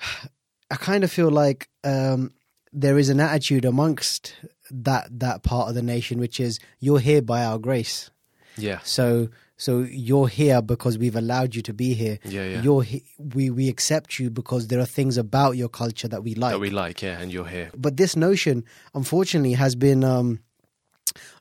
I 0.70 0.76
kind 0.76 1.04
of 1.04 1.12
feel 1.12 1.30
like 1.30 1.68
um, 1.84 2.32
there 2.72 2.98
is 2.98 3.08
an 3.08 3.20
attitude 3.20 3.64
amongst 3.64 4.34
that 4.70 5.08
that 5.20 5.42
part 5.42 5.68
of 5.68 5.74
the 5.74 5.82
nation, 5.82 6.18
which 6.18 6.40
is 6.40 6.58
you're 6.80 6.98
here 7.00 7.20
by 7.22 7.44
our 7.44 7.58
grace. 7.58 8.10
yeah, 8.56 8.78
So 8.84 9.28
so 9.64 9.70
you're 10.08 10.28
here 10.28 10.60
because 10.62 10.94
we've 11.02 11.16
allowed 11.24 11.54
you 11.56 11.62
to 11.62 11.74
be 11.82 11.94
here. 12.02 12.16
Yeah, 12.24 12.46
yeah. 12.52 12.62
You're 12.64 12.82
he- 12.90 13.04
we 13.34 13.44
we 13.58 13.68
accept 13.74 14.18
you 14.20 14.30
because 14.40 14.62
there 14.68 14.80
are 14.80 14.90
things 14.98 15.16
about 15.26 15.52
your 15.56 15.68
culture 15.80 16.08
that 16.08 16.22
we 16.26 16.34
like 16.34 16.52
that 16.54 16.58
we 16.66 16.70
like, 16.70 17.02
yeah, 17.06 17.20
and 17.20 17.32
you're 17.32 17.50
here. 17.56 17.68
but 17.86 17.96
this 17.96 18.16
notion, 18.16 18.64
unfortunately, 18.94 19.52
has 19.64 19.74
been 19.76 20.02
um, 20.04 20.40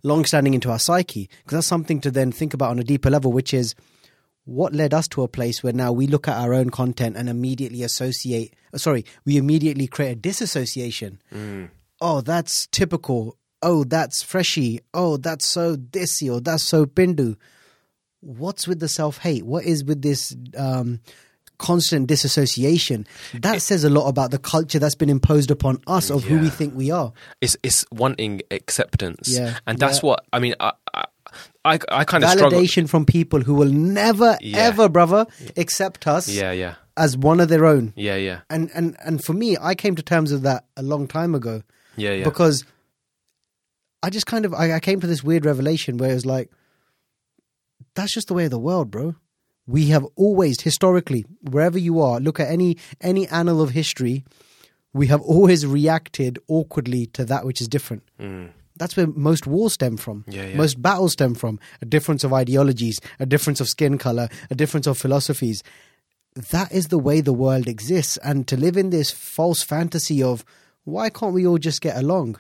long-standing 0.04 0.54
into 0.54 0.70
our 0.72 0.80
psyche 0.80 1.30
because 1.44 1.58
that's 1.58 1.68
something 1.68 2.02
to 2.02 2.12
then 2.12 2.32
think 2.32 2.54
about 2.54 2.70
on 2.72 2.80
a 2.80 2.84
deeper 2.84 3.10
level, 3.10 3.32
which 3.32 3.54
is 3.54 3.76
what 4.46 4.74
led 4.74 4.94
us 4.94 5.08
to 5.08 5.22
a 5.22 5.28
place 5.28 5.64
where 5.64 5.74
now 5.74 5.92
we 5.92 6.08
look 6.08 6.28
at 6.28 6.36
our 6.38 6.54
own 6.54 6.70
content 6.70 7.16
and 7.16 7.30
immediately 7.30 7.84
associate. 7.84 8.54
uh, 8.74 8.78
Sorry, 8.78 9.06
we 9.26 9.38
immediately 9.38 9.88
create 9.88 10.12
a 10.12 10.16
disassociation. 10.16 11.22
Oh, 12.02 12.22
that's 12.22 12.68
typical. 12.68 13.38
Oh, 13.62 13.84
that's 13.84 14.24
freshie. 14.24 14.80
Oh, 14.94 15.18
that's 15.18 15.46
so 15.46 15.76
desi 15.76 16.32
or 16.34 16.42
that's 16.42 16.64
so 16.64 16.86
pindu. 16.88 17.36
What's 18.22 18.68
with 18.68 18.80
the 18.80 18.88
self-hate? 18.88 19.46
What 19.46 19.66
is 19.66 19.84
with 19.84 20.02
this? 20.02 20.36
Um, 20.58 21.02
constant 21.58 22.08
disassociation 22.08 23.06
that 23.36 23.62
says 23.62 23.84
a 23.84 23.90
lot 23.92 24.08
about 24.08 24.32
the 24.32 24.40
culture 24.40 24.80
that's 24.80 24.96
been 24.96 25.12
imposed 25.12 25.52
upon 25.52 25.80
us 25.86 26.10
of 26.10 26.24
who 26.24 26.40
we 26.40 26.50
think 26.50 26.74
we 26.74 26.90
are 26.90 27.14
It's 27.40 27.56
it's 27.62 27.86
wanting 27.92 28.42
acceptance, 28.50 29.30
Yeah, 29.30 29.60
and 29.68 29.78
that's 29.78 30.02
yeah. 30.02 30.08
what 30.08 30.26
I 30.34 30.40
mean. 30.40 30.56
I 30.60 30.72
I, 30.96 31.04
I, 31.64 31.80
I 31.92 32.04
kind 32.04 32.24
of 32.24 32.32
struggle. 32.32 32.60
validation 32.60 32.90
from 32.90 33.06
people 33.06 33.42
who 33.42 33.54
will 33.54 33.70
never 33.72 34.40
Yeah. 34.42 34.58
ever 34.58 34.90
brother 34.90 35.28
accept 35.56 36.08
us 36.08 36.28
Yeah, 36.28 36.52
yeah, 36.52 36.76
as 36.98 37.16
one 37.16 37.40
of 37.40 37.48
their 37.50 37.64
own 37.68 37.94
yeah, 37.96 38.16
yeah, 38.16 38.40
and 38.50 38.72
and 38.74 38.98
and 39.06 39.24
for 39.24 39.34
me 39.34 39.56
i 39.62 39.76
came 39.76 39.94
to 39.96 40.02
terms 40.02 40.32
with 40.32 40.42
that 40.42 40.66
a 40.78 40.82
long 40.82 41.08
time 41.08 41.36
ago 41.36 41.62
yeah, 41.96 42.14
yeah. 42.14 42.24
because 42.24 42.66
i 44.02 44.10
just 44.10 44.26
kind 44.26 44.46
of 44.46 44.54
I, 44.56 44.74
I 44.74 44.80
came 44.80 45.00
to 45.00 45.06
this 45.06 45.24
weird 45.24 45.46
revelation 45.46 45.98
where 45.98 46.10
it 46.10 46.16
was 46.16 46.26
like 46.26 46.50
that's 47.96 48.14
just 48.14 48.28
the 48.28 48.34
way 48.34 48.46
of 48.46 48.52
the 48.52 48.60
world 48.60 48.92
bro 48.92 49.16
we 49.68 49.88
have 49.88 50.06
always 50.16 50.62
historically 50.62 51.26
wherever 51.50 51.78
you 51.78 52.00
are 52.02 52.20
look 52.20 52.40
at 52.40 52.50
any 52.50 52.78
any 53.02 53.28
annal 53.28 53.62
of 53.62 53.72
history 53.72 54.24
we 54.94 55.08
have 55.08 55.22
always 55.22 55.66
reacted 55.66 56.38
awkwardly 56.48 57.06
to 57.06 57.24
that 57.24 57.46
which 57.46 57.62
is 57.62 57.68
different 57.68 58.04
that's 58.82 58.98
where 58.98 59.06
most 59.06 59.46
wars 59.46 59.74
stem 59.74 59.96
from. 59.96 60.24
Mm. 60.24 60.34
Yeah, 60.34 60.46
yeah. 60.48 60.58
Most 60.58 60.82
battles 60.82 61.14
stem 61.14 61.36
from 61.36 61.60
a 61.84 61.86
difference 61.86 62.24
of 62.24 62.34
ideologies, 62.34 63.00
a 63.20 63.28
difference 63.28 63.62
of 63.62 63.70
skin 63.70 64.00
color, 64.00 64.28
a 64.50 64.56
difference 64.56 64.88
of 64.88 64.98
philosophies. 64.98 65.64
That 66.36 66.72
is 66.72 66.88
the 66.88 66.98
way 66.98 67.22
the 67.22 67.32
world 67.32 67.68
exists. 67.68 68.18
And 68.24 68.48
to 68.48 68.58
live 68.58 68.78
in 68.78 68.90
this 68.90 69.12
false 69.12 69.62
fantasy 69.62 70.24
of 70.24 70.44
why 70.84 71.12
can't 71.12 71.34
we 71.34 71.46
all 71.46 71.60
just 71.60 71.82
get 71.82 71.96
along? 71.96 72.40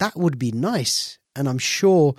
That 0.00 0.16
would 0.16 0.40
be 0.40 0.50
nice. 0.50 1.18
And 1.36 1.48
I'm 1.48 1.58
sure 1.58 2.16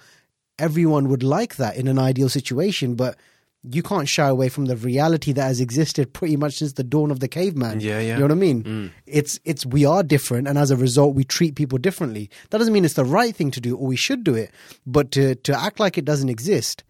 everyone 0.60 1.10
would 1.10 1.24
like 1.24 1.56
that 1.58 1.76
in 1.76 1.88
an 1.88 2.00
ideal 2.00 2.30
situation, 2.30 2.96
but 2.96 3.18
you 3.64 3.84
can't 3.84 4.08
shy 4.08 4.28
away 4.28 4.50
from 4.50 4.66
the 4.66 4.78
reality 4.78 5.32
that 5.34 5.44
has 5.44 5.60
existed 5.60 6.14
pretty 6.14 6.38
much 6.38 6.56
since 6.56 6.74
the 6.74 6.84
dawn 6.84 7.12
of 7.12 7.20
the 7.20 7.28
caveman. 7.28 7.80
Yeah, 7.80 8.00
yeah. 8.00 8.14
You 8.14 8.20
know 8.20 8.26
what 8.26 8.32
I 8.32 8.36
mean? 8.36 8.64
Mm. 8.64 8.92
It's 9.06 9.40
it's 9.46 9.66
we 9.66 9.86
are 9.86 10.04
different, 10.04 10.48
and 10.48 10.58
as 10.58 10.72
a 10.72 10.78
result, 10.78 11.16
we 11.16 11.24
treat 11.24 11.56
people 11.56 11.78
differently. 11.78 12.30
That 12.50 12.60
doesn't 12.60 12.74
mean 12.74 12.86
it's 12.86 12.94
the 12.94 13.06
right 13.06 13.36
thing 13.36 13.52
to 13.52 13.62
do 13.62 13.76
or 13.76 13.88
we 13.88 13.96
should 13.96 14.24
do 14.24 14.36
it, 14.36 14.52
but 14.86 15.12
to 15.12 15.36
to 15.36 15.60
act 15.60 15.80
like 15.80 15.98
it 15.98 16.06
doesn't 16.06 16.30
exist. 16.30 16.84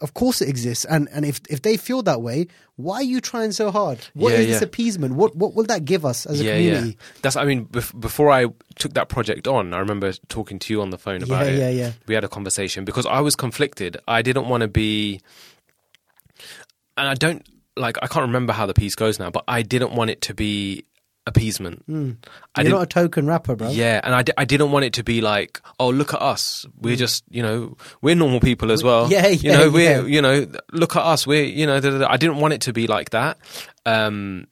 Of 0.00 0.12
course, 0.12 0.42
it 0.42 0.48
exists, 0.48 0.84
and 0.84 1.08
and 1.12 1.24
if 1.24 1.40
if 1.48 1.62
they 1.62 1.76
feel 1.76 2.02
that 2.02 2.20
way, 2.20 2.48
why 2.76 2.96
are 2.96 3.02
you 3.04 3.20
trying 3.20 3.52
so 3.52 3.70
hard? 3.70 3.98
What 4.14 4.32
is 4.32 4.40
Yeah, 4.40 4.52
this 4.52 4.60
yeah. 4.60 4.64
appeasement? 4.66 5.14
What 5.14 5.36
what 5.36 5.54
will 5.54 5.64
that 5.66 5.84
give 5.84 6.04
us 6.04 6.26
as 6.26 6.40
a 6.40 6.44
yeah, 6.44 6.52
community? 6.56 6.88
yeah. 6.88 6.94
That's. 7.22 7.36
I 7.36 7.44
mean, 7.44 7.66
bef- 7.66 7.98
before 7.98 8.28
I 8.30 8.46
took 8.74 8.94
that 8.94 9.08
project 9.08 9.46
on, 9.46 9.72
I 9.72 9.78
remember 9.78 10.12
talking 10.28 10.58
to 10.58 10.72
you 10.72 10.82
on 10.82 10.90
the 10.90 10.98
phone 10.98 11.22
about 11.22 11.46
Yeah, 11.46 11.52
it. 11.52 11.58
yeah, 11.58 11.68
yeah. 11.70 11.92
We 12.08 12.14
had 12.14 12.24
a 12.24 12.28
conversation 12.28 12.84
because 12.84 13.06
I 13.06 13.20
was 13.20 13.36
conflicted. 13.36 13.96
I 14.08 14.20
didn't 14.22 14.48
want 14.48 14.62
to 14.62 14.68
be, 14.68 15.20
and 16.96 17.08
I 17.08 17.14
don't 17.14 17.46
like. 17.76 17.96
I 18.02 18.06
can't 18.08 18.26
remember 18.26 18.52
how 18.52 18.66
the 18.66 18.74
piece 18.74 18.94
goes 18.96 19.18
now, 19.20 19.30
but 19.30 19.44
I 19.48 19.62
didn't 19.62 19.92
want 19.94 20.10
it 20.10 20.20
to 20.22 20.34
be 20.34 20.84
appeasement. 21.26 21.84
I 21.88 21.92
You're 21.92 22.14
didn't. 22.56 22.70
not 22.72 22.82
a 22.82 22.86
token 22.86 23.26
rapper, 23.26 23.56
bro. 23.56 23.70
Yeah, 23.70 24.00
and 24.02 24.14
I, 24.14 24.24
I 24.36 24.44
didn't 24.44 24.72
want 24.72 24.84
it 24.84 24.92
to 24.94 25.04
be 25.04 25.20
like, 25.20 25.60
oh, 25.80 25.88
look 25.88 26.12
at 26.12 26.20
us. 26.20 26.66
Mm. 26.68 26.82
We're 26.82 26.96
just, 26.96 27.24
you 27.30 27.42
know, 27.42 27.76
we're 28.02 28.14
normal 28.14 28.40
people 28.40 28.70
as 28.70 28.82
well. 28.82 29.10
Yeah, 29.10 29.28
You 29.28 29.52
know, 29.52 29.70
we're, 29.70 30.02
yeah. 30.02 30.06
you 30.06 30.20
know, 30.20 30.46
look 30.72 30.96
at 30.96 31.02
us. 31.02 31.26
We're, 31.26 31.44
you 31.44 31.66
know, 31.66 31.80
da, 31.80 31.90
da, 31.90 31.98
da. 31.98 32.06
I 32.08 32.16
didn't 32.18 32.36
want 32.36 32.54
it 32.54 32.62
to 32.62 32.72
be 32.72 32.86
like 32.86 33.10
that. 33.10 33.38
Um, 33.86 34.46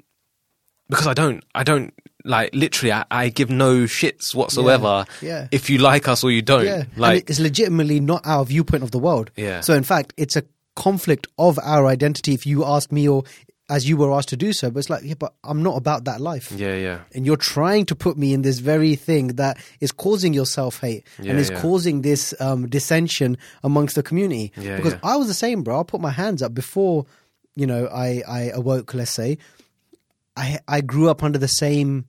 because 0.88 1.06
I 1.06 1.14
don't, 1.14 1.42
I 1.54 1.62
don't, 1.62 1.94
like, 2.24 2.54
literally, 2.54 2.92
I, 2.92 3.04
I 3.10 3.28
give 3.30 3.50
no 3.50 3.84
shits 3.84 4.34
whatsoever 4.34 5.04
yeah. 5.20 5.48
if 5.50 5.68
you 5.70 5.78
like 5.78 6.06
us 6.06 6.22
or 6.22 6.30
you 6.30 6.42
don't. 6.42 6.64
Yeah, 6.64 6.82
and 6.82 6.98
Like, 6.98 7.28
it's 7.28 7.40
legitimately 7.40 8.00
not 8.00 8.26
our 8.26 8.44
viewpoint 8.44 8.82
of 8.82 8.90
the 8.90 8.98
world. 8.98 9.30
Yeah. 9.36 9.60
So 9.60 9.74
in 9.74 9.82
fact, 9.82 10.12
it's 10.16 10.36
a 10.36 10.44
conflict 10.76 11.26
of 11.38 11.58
our 11.62 11.86
identity. 11.86 12.34
If 12.34 12.46
you 12.46 12.64
ask 12.64 12.92
me, 12.92 13.08
or 13.08 13.24
as 13.72 13.88
you 13.88 13.96
were 13.96 14.12
asked 14.16 14.28
to 14.28 14.36
do 14.36 14.52
so, 14.52 14.70
but 14.70 14.78
it's 14.80 14.90
like, 14.94 15.02
yeah, 15.04 15.14
but 15.24 15.32
I'm 15.50 15.62
not 15.62 15.76
about 15.82 16.04
that 16.04 16.20
life. 16.20 16.52
yeah, 16.52 16.76
yeah. 16.86 16.98
And 17.14 17.24
you're 17.26 17.40
trying 17.56 17.84
to 17.86 17.94
put 17.96 18.14
me 18.22 18.28
in 18.36 18.42
this 18.42 18.58
very 18.72 18.94
thing 19.08 19.24
that 19.42 19.54
is 19.80 19.90
causing 20.04 20.34
your 20.34 20.46
self 20.46 20.74
hate 20.84 21.02
Yeah, 21.18 21.30
and 21.30 21.40
is 21.40 21.48
yeah. 21.50 21.60
causing 21.64 22.02
this 22.02 22.34
um, 22.46 22.68
dissension 22.68 23.36
amongst 23.62 23.94
the 23.94 24.02
community. 24.02 24.52
Yeah, 24.56 24.76
because. 24.76 24.94
I 25.02 25.16
was 25.16 25.26
the 25.28 25.34
same, 25.46 25.62
bro. 25.64 25.80
I 25.80 25.84
put 25.84 26.00
my 26.00 26.10
hands 26.22 26.42
up 26.42 26.52
before, 26.54 27.06
you 27.56 27.66
know, 27.66 27.82
I, 28.06 28.22
I 28.28 28.40
awoke. 28.60 28.92
Let's 28.94 29.10
say, 29.10 29.38
I 30.36 30.58
I 30.68 30.80
grew 30.82 31.08
up 31.10 31.22
under 31.22 31.38
the 31.38 31.48
same 31.48 32.04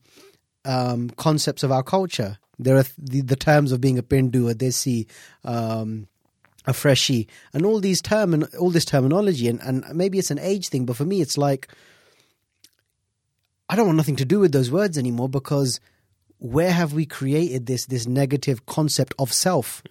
um, 0.65 1.09
concepts 1.25 1.63
of 1.63 1.71
our 1.71 1.83
culture. 1.83 2.37
There 2.59 2.77
are 2.77 2.83
th- 2.83 2.95
the, 3.11 3.21
the 3.21 3.35
terms 3.35 3.71
of 3.71 3.79
being 3.81 3.97
a 3.97 4.03
pindu, 4.03 4.49
a 4.51 4.55
desi, 4.55 5.07
um, 5.43 6.07
a 6.65 6.73
freshie, 6.73 7.27
and 7.53 7.65
all 7.65 7.79
these 7.79 8.01
term 8.01 8.33
and 8.33 8.45
all 8.59 8.69
this 8.69 8.85
terminology, 8.85 9.47
and, 9.47 9.59
and 9.61 9.85
maybe 9.93 10.19
it's 10.19 10.31
an 10.31 10.39
age 10.39 10.69
thing, 10.69 10.85
but 10.85 10.95
for 10.95 11.05
me, 11.05 11.21
it's 11.21 11.37
like 11.37 11.67
I 13.69 13.75
don't 13.75 13.87
want 13.87 13.97
nothing 13.97 14.17
to 14.17 14.25
do 14.25 14.39
with 14.39 14.51
those 14.51 14.71
words 14.71 14.97
anymore 14.97 15.29
because 15.29 15.79
where 16.37 16.71
have 16.71 16.93
we 16.93 17.05
created 17.05 17.65
this 17.65 17.85
this 17.85 18.05
negative 18.05 18.65
concept 18.65 19.13
of 19.17 19.31
self? 19.33 19.81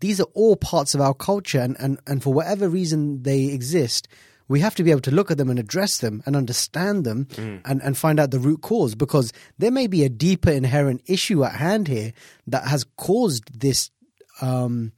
These 0.00 0.20
are 0.20 0.26
all 0.34 0.54
parts 0.56 0.94
of 0.94 1.00
our 1.00 1.14
culture, 1.14 1.58
and, 1.60 1.76
and, 1.80 1.98
and 2.06 2.22
for 2.22 2.32
whatever 2.32 2.68
reason 2.68 3.22
they 3.24 3.46
exist, 3.46 4.06
we 4.46 4.60
have 4.60 4.74
to 4.76 4.84
be 4.84 4.90
able 4.90 5.00
to 5.02 5.10
look 5.10 5.30
at 5.30 5.38
them 5.38 5.50
and 5.50 5.58
address 5.58 5.98
them 5.98 6.22
and 6.24 6.36
understand 6.36 7.04
them 7.04 7.26
and, 7.64 7.82
and 7.82 7.98
find 7.98 8.20
out 8.20 8.30
the 8.30 8.38
root 8.38 8.62
cause 8.62 8.94
because 8.94 9.32
there 9.58 9.70
may 9.70 9.86
be 9.86 10.04
a 10.04 10.08
deeper 10.08 10.50
inherent 10.50 11.02
issue 11.06 11.44
at 11.44 11.52
hand 11.52 11.88
here 11.88 12.12
that 12.46 12.66
has 12.68 12.84
caused 12.96 13.60
this 13.60 13.90
um, 14.40 14.92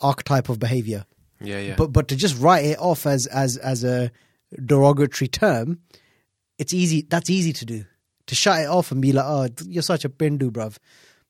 archetype 0.00 0.48
of 0.48 0.58
behavior. 0.58 1.04
Yeah, 1.40 1.58
yeah. 1.58 1.74
But 1.76 1.92
but 1.92 2.08
to 2.08 2.16
just 2.16 2.38
write 2.40 2.64
it 2.64 2.78
off 2.78 3.06
as 3.06 3.26
as 3.26 3.56
as 3.58 3.84
a 3.84 4.10
derogatory 4.64 5.28
term, 5.28 5.80
it's 6.58 6.72
easy. 6.72 7.02
That's 7.08 7.30
easy 7.30 7.52
to 7.52 7.64
do. 7.64 7.84
To 8.26 8.34
shut 8.34 8.60
it 8.60 8.66
off 8.68 8.90
and 8.90 9.00
be 9.02 9.12
like, 9.12 9.24
"Oh, 9.26 9.48
you're 9.66 9.82
such 9.82 10.04
a 10.04 10.08
pindu, 10.08 10.50
bruv." 10.50 10.78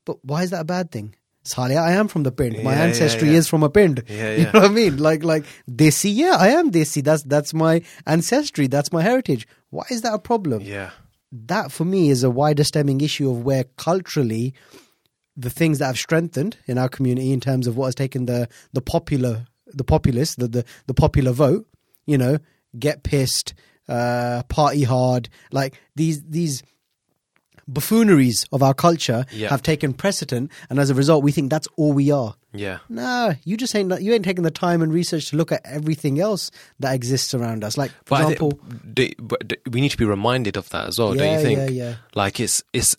But 0.04 0.24
why 0.24 0.42
is 0.44 0.50
that 0.50 0.60
a 0.60 0.64
bad 0.64 0.90
thing? 0.90 1.14
Salia, 1.44 1.78
I 1.80 1.92
am 1.92 2.08
from 2.08 2.22
the 2.24 2.32
pind. 2.32 2.54
My 2.64 2.72
Yeah, 2.72 2.78
yeah, 2.78 2.84
ancestry 2.84 3.30
yeah. 3.30 3.36
is 3.38 3.48
from 3.48 3.62
a 3.62 3.68
pind. 3.70 4.02
Yeah, 4.08 4.34
You 4.36 4.44
know 4.44 4.60
what 4.60 4.64
I 4.64 4.68
mean? 4.68 4.96
Like 4.98 5.22
like 5.24 5.44
desi. 5.70 6.12
Yeah, 6.14 6.36
I 6.38 6.48
am 6.48 6.70
desi. 6.70 7.02
That's 7.04 7.22
that's 7.24 7.52
my 7.54 7.82
ancestry. 8.06 8.66
That's 8.68 8.92
my 8.92 9.02
heritage. 9.02 9.46
Why 9.70 9.84
is 9.90 10.02
that 10.02 10.14
a 10.14 10.18
problem? 10.18 10.62
yeah. 10.62 10.90
that 11.32 11.70
for 11.72 11.84
me 11.84 12.08
is 12.08 12.22
a 12.24 12.30
wider 12.30 12.64
stemming 12.64 13.00
issue 13.00 13.28
of 13.30 13.44
where 13.44 13.64
culturally 13.76 14.54
the 15.36 15.50
things 15.50 15.78
that 15.78 15.86
have 15.86 15.98
strengthened 15.98 16.56
in 16.66 16.78
our 16.78 16.88
community 16.88 17.32
in 17.32 17.40
terms 17.40 17.66
of 17.66 17.76
what 17.76 17.86
has 17.86 17.94
taken 17.94 18.26
the 18.26 18.48
the 18.72 18.80
popular 18.80 19.46
the 19.66 19.84
populace 19.84 20.34
the 20.36 20.48
the, 20.48 20.64
the 20.86 20.94
popular 20.94 21.32
vote 21.32 21.66
you 22.06 22.16
know 22.16 22.38
get 22.78 23.02
pissed 23.02 23.54
uh, 23.88 24.42
party 24.48 24.82
hard. 24.82 25.28
Like 25.50 25.80
these 25.94 26.22
these 26.22 26.62
buffooneries 27.68 28.46
of 28.52 28.62
our 28.62 28.74
culture 28.74 29.24
Yeah. 29.32 29.48
have 29.50 29.62
taken 29.62 29.92
precedent, 29.92 30.50
and 30.70 30.78
as 30.78 30.90
a 30.90 30.94
result, 30.94 31.22
we 31.24 31.32
think 31.32 31.50
that's 31.50 31.68
all 31.76 31.92
we 31.92 32.10
are. 32.10 32.34
Yeah. 32.52 32.78
No, 32.88 33.34
you 33.44 33.56
just 33.58 33.74
ain't 33.74 34.00
you 34.00 34.14
ain't 34.14 34.24
taking 34.24 34.42
the 34.44 34.50
time 34.50 34.80
and 34.82 34.92
research 34.92 35.28
to 35.30 35.36
look 35.36 35.52
at 35.52 35.60
everything 35.64 36.20
else 36.20 36.50
that 36.80 36.94
exists 36.94 37.34
around 37.34 37.62
us. 37.64 37.76
Like 37.76 37.90
for 38.06 38.16
But, 38.16 38.22
example, 38.22 38.60
do- 38.94 39.10
but 39.18 39.46
do- 39.48 39.56
we 39.70 39.80
need 39.82 39.90
to 39.90 39.98
be 39.98 40.06
reminded 40.06 40.56
of 40.56 40.68
that 40.70 40.88
as 40.88 40.98
well, 40.98 41.12
don't 41.14 41.32
you 41.38 41.44
think? 41.44 41.58
yeah, 41.58 41.84
yeah. 41.84 41.94
Like 42.14 42.40
it's 42.40 42.62
it's 42.72 42.96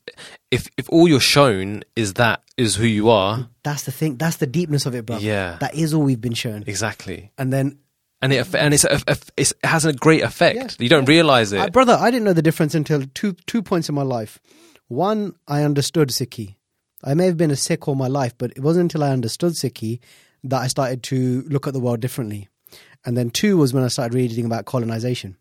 if 0.52 0.68
if 0.78 0.88
all 0.90 1.08
you're 1.08 1.20
shown 1.20 1.84
is 1.96 2.14
that 2.16 2.44
is 2.56 2.76
who 2.76 2.86
you 2.86 3.10
are, 3.10 3.50
that's 3.64 3.84
the 3.84 3.92
thing. 3.92 4.18
That's 4.18 4.38
the 4.38 4.48
deepness 4.48 4.86
of 4.86 4.94
it, 4.94 5.06
bro. 5.06 5.18
Yeah. 5.18 5.58
that 5.60 5.74
is 5.74 5.94
all 5.94 6.04
we've 6.04 6.22
been 6.22 6.34
shown. 6.36 6.64
exactly, 6.68 7.32
And 7.38 7.52
then, 7.52 7.80
and 8.22 8.34
it 8.34 8.54
and 8.56 8.74
it's, 8.74 8.84
a- 8.84 9.02
a- 9.08 9.18
it's 9.38 9.52
it 9.52 9.66
has 9.66 9.86
a 9.86 9.94
great 9.94 10.24
effect. 10.24 10.56
Yeah, 10.58 10.68
you 10.80 10.90
don't 10.90 11.06
realize 11.06 11.52
it. 11.54 11.60
I, 11.60 11.70
brother, 11.70 11.98
I 12.00 12.10
didn't 12.12 12.26
know 12.26 12.34
the 12.34 12.42
difference 12.42 12.76
until 12.76 13.04
two 13.14 13.34
two 13.46 13.62
points 13.62 13.90
in 13.90 13.96
my 13.96 14.04
life. 14.04 14.40
One, 14.88 15.36
I 15.48 15.64
understood 15.64 16.10
Sikhi. 16.10 16.56
I 17.04 17.14
may 17.14 17.26
have 17.26 17.38
been 17.38 17.52
a 17.52 17.56
Sikh 17.56 17.88
all 17.88 17.96
my 17.96 18.08
life, 18.08 18.34
but 18.38 18.52
it 18.52 18.62
wasn't 18.62 18.86
until 18.94 19.04
I 19.04 19.12
understood 19.12 19.54
Sikhi 19.54 20.00
that 20.44 20.62
I 20.62 20.68
started 20.68 21.04
to 21.04 21.44
look 21.50 21.68
at 21.68 21.74
the 21.74 21.80
world 21.80 22.00
differently. 22.00 22.48
And 23.06 23.18
then 23.18 23.30
two 23.30 23.58
was 23.58 23.74
when 23.74 23.84
I 23.84 23.88
started 23.90 24.16
reading 24.16 24.46
about 24.46 24.66
colonization. 24.66 25.38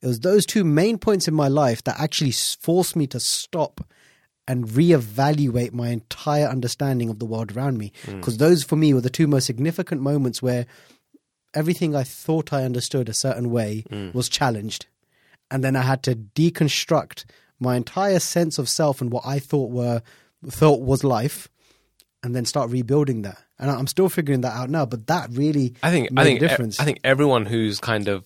It 0.00 0.06
was 0.06 0.20
those 0.20 0.46
two 0.46 0.64
main 0.64 0.98
points 0.98 1.26
in 1.26 1.34
my 1.34 1.48
life 1.48 1.82
that 1.84 1.98
actually 1.98 2.30
forced 2.32 2.94
me 2.94 3.06
to 3.08 3.18
stop 3.20 3.80
and 4.46 4.66
reevaluate 4.66 5.72
my 5.72 5.88
entire 5.88 6.46
understanding 6.46 7.08
of 7.10 7.18
the 7.18 7.26
world 7.26 7.54
around 7.56 7.76
me. 7.78 7.92
Hmm. 8.04 8.16
Because 8.18 8.38
those, 8.38 8.62
for 8.64 8.76
me, 8.76 8.94
were 8.94 9.00
the 9.00 9.10
two 9.10 9.26
most 9.26 9.44
significant 9.46 10.00
moments 10.00 10.40
where 10.40 10.66
everything 11.54 11.94
I 11.96 12.04
thought 12.04 12.52
I 12.52 12.64
understood 12.64 13.08
a 13.08 13.14
certain 13.14 13.50
way 13.50 13.84
mm. 13.90 14.12
was 14.14 14.28
challenged. 14.28 14.86
And 15.50 15.64
then 15.64 15.76
I 15.76 15.82
had 15.82 16.02
to 16.04 16.14
deconstruct 16.14 17.24
my 17.58 17.76
entire 17.76 18.18
sense 18.20 18.58
of 18.58 18.68
self 18.68 19.00
and 19.00 19.10
what 19.10 19.24
I 19.26 19.38
thought 19.38 19.70
were 19.70 20.02
thought 20.46 20.80
was 20.80 21.02
life 21.02 21.48
and 22.22 22.34
then 22.34 22.44
start 22.44 22.70
rebuilding 22.70 23.22
that. 23.22 23.38
And 23.58 23.70
I'm 23.70 23.86
still 23.86 24.08
figuring 24.08 24.42
that 24.42 24.52
out 24.54 24.70
now, 24.70 24.86
but 24.86 25.06
that 25.08 25.30
really 25.32 25.74
I 25.82 25.90
think 25.90 26.10
made 26.12 26.20
I 26.20 26.24
think 26.24 26.42
a 26.42 26.48
difference. 26.48 26.78
I 26.78 26.84
think 26.84 27.00
everyone 27.02 27.46
who's 27.46 27.80
kind 27.80 28.08
of 28.08 28.24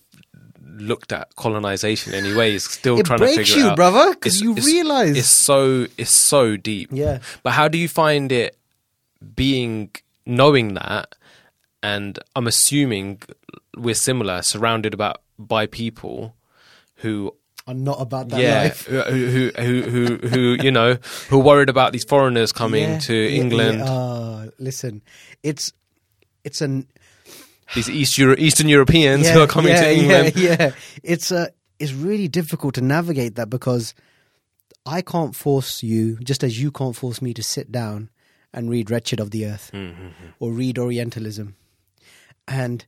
looked 0.75 1.11
at 1.11 1.35
colonization 1.35 2.13
anyway 2.13 2.55
is 2.55 2.65
still 2.65 3.01
trying 3.03 3.19
to 3.19 3.27
figure 3.27 3.57
you, 3.57 3.65
it 3.67 3.69
out. 3.71 3.75
brother, 3.75 4.15
'cause 4.15 4.35
It's- 4.35 4.41
you 4.41 4.51
it's- 4.51 4.65
realise- 4.65 5.17
it's 5.17 5.27
so 5.27 5.87
it's 5.97 6.11
so 6.11 6.57
deep. 6.57 6.89
Yeah. 6.91 7.19
But 7.41 7.53
how 7.53 7.67
do 7.67 7.77
you 7.77 7.87
find 7.87 8.31
it 8.31 8.57
being 9.35 9.91
knowing 10.25 10.73
that 10.73 11.15
and 11.83 12.17
I'm 12.35 12.47
assuming 12.47 13.21
we're 13.77 13.93
similar 13.93 14.41
surrounded 14.41 14.93
about 14.95 15.21
by 15.37 15.67
people 15.67 16.35
who 16.95 17.35
I'm 17.67 17.83
not 17.83 18.01
about 18.01 18.29
that 18.29 18.41
yeah, 18.41 18.63
life. 18.63 18.85
who, 18.87 19.01
who, 19.01 19.81
who, 19.83 20.27
who, 20.27 20.57
you 20.61 20.71
know, 20.71 20.95
who 21.29 21.39
are 21.39 21.43
worried 21.43 21.69
about 21.69 21.93
these 21.93 22.03
foreigners 22.03 22.51
coming 22.51 22.83
Yeah, 22.89 22.99
to 22.99 23.13
England, 23.35 23.79
yeah. 23.79 23.89
Oh, 23.89 24.49
listen, 24.59 25.01
it's 25.43 25.71
it's 26.43 26.61
an 26.61 26.87
these 27.75 27.89
East 27.89 28.17
Euro- 28.17 28.35
Eastern 28.37 28.67
Europeans 28.67 29.23
yeah, 29.25 29.33
who 29.33 29.41
are 29.41 29.47
coming 29.47 29.71
yeah, 29.73 29.81
to 29.81 29.93
England. 29.93 30.33
Yeah, 30.35 30.55
yeah. 30.59 30.71
It's 31.03 31.31
uh, 31.31 31.47
it's 31.79 31.93
really 31.93 32.27
difficult 32.27 32.75
to 32.75 32.81
navigate 32.81 33.35
that 33.35 33.49
because 33.49 33.93
I 34.85 35.01
can't 35.01 35.33
force 35.35 35.81
you, 35.83 36.17
just 36.17 36.43
as 36.43 36.61
you 36.61 36.69
can't 36.71 36.95
force 36.95 37.21
me 37.21 37.33
to 37.33 37.41
sit 37.43 37.71
down 37.71 38.09
and 38.53 38.69
read 38.69 38.91
Wretched 38.91 39.19
of 39.21 39.31
the 39.31 39.45
Earth 39.47 39.71
Mm-hmm. 39.73 40.07
or 40.39 40.51
read 40.51 40.77
Orientalism, 40.77 41.55
and 42.47 42.85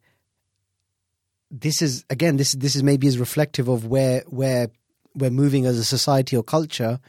this 1.52 1.82
is 1.82 2.06
again 2.10 2.38
this 2.38 2.54
this 2.54 2.76
is 2.76 2.84
maybe 2.84 3.08
is 3.08 3.18
reflective 3.18 3.68
of 3.68 3.86
where 3.86 4.24
where 4.28 4.70
we're 5.14 5.30
moving 5.30 5.66
as 5.66 5.78
a 5.78 5.86
society 5.86 6.36
or 6.36 6.44
culture 6.44 7.00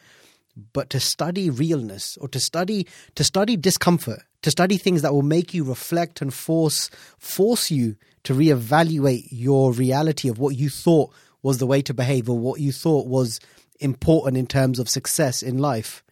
but 0.72 0.88
to 0.90 1.00
study 1.00 1.50
realness 1.50 2.16
or 2.20 2.28
to 2.28 2.40
study 2.40 2.86
to 3.14 3.24
study 3.24 3.56
discomfort 3.56 4.20
to 4.42 4.50
study 4.50 4.76
things 4.76 5.02
that 5.02 5.12
will 5.12 5.22
make 5.22 5.52
you 5.52 5.64
reflect 5.64 6.22
and 6.22 6.32
force 6.32 6.90
force 7.18 7.70
you 7.70 7.96
to 8.22 8.34
reevaluate 8.34 9.26
your 9.30 9.72
reality 9.72 10.28
of 10.28 10.38
what 10.38 10.56
you 10.56 10.68
thought 10.68 11.12
was 11.42 11.58
the 11.58 11.66
way 11.66 11.82
to 11.82 11.94
behave 11.94 12.28
or 12.28 12.38
what 12.38 12.60
you 12.60 12.72
thought 12.72 13.06
was 13.06 13.40
important 13.80 14.36
in 14.36 14.46
terms 14.46 14.78
of 14.78 14.88
success 14.88 15.42
in 15.42 15.58
life 15.58 16.02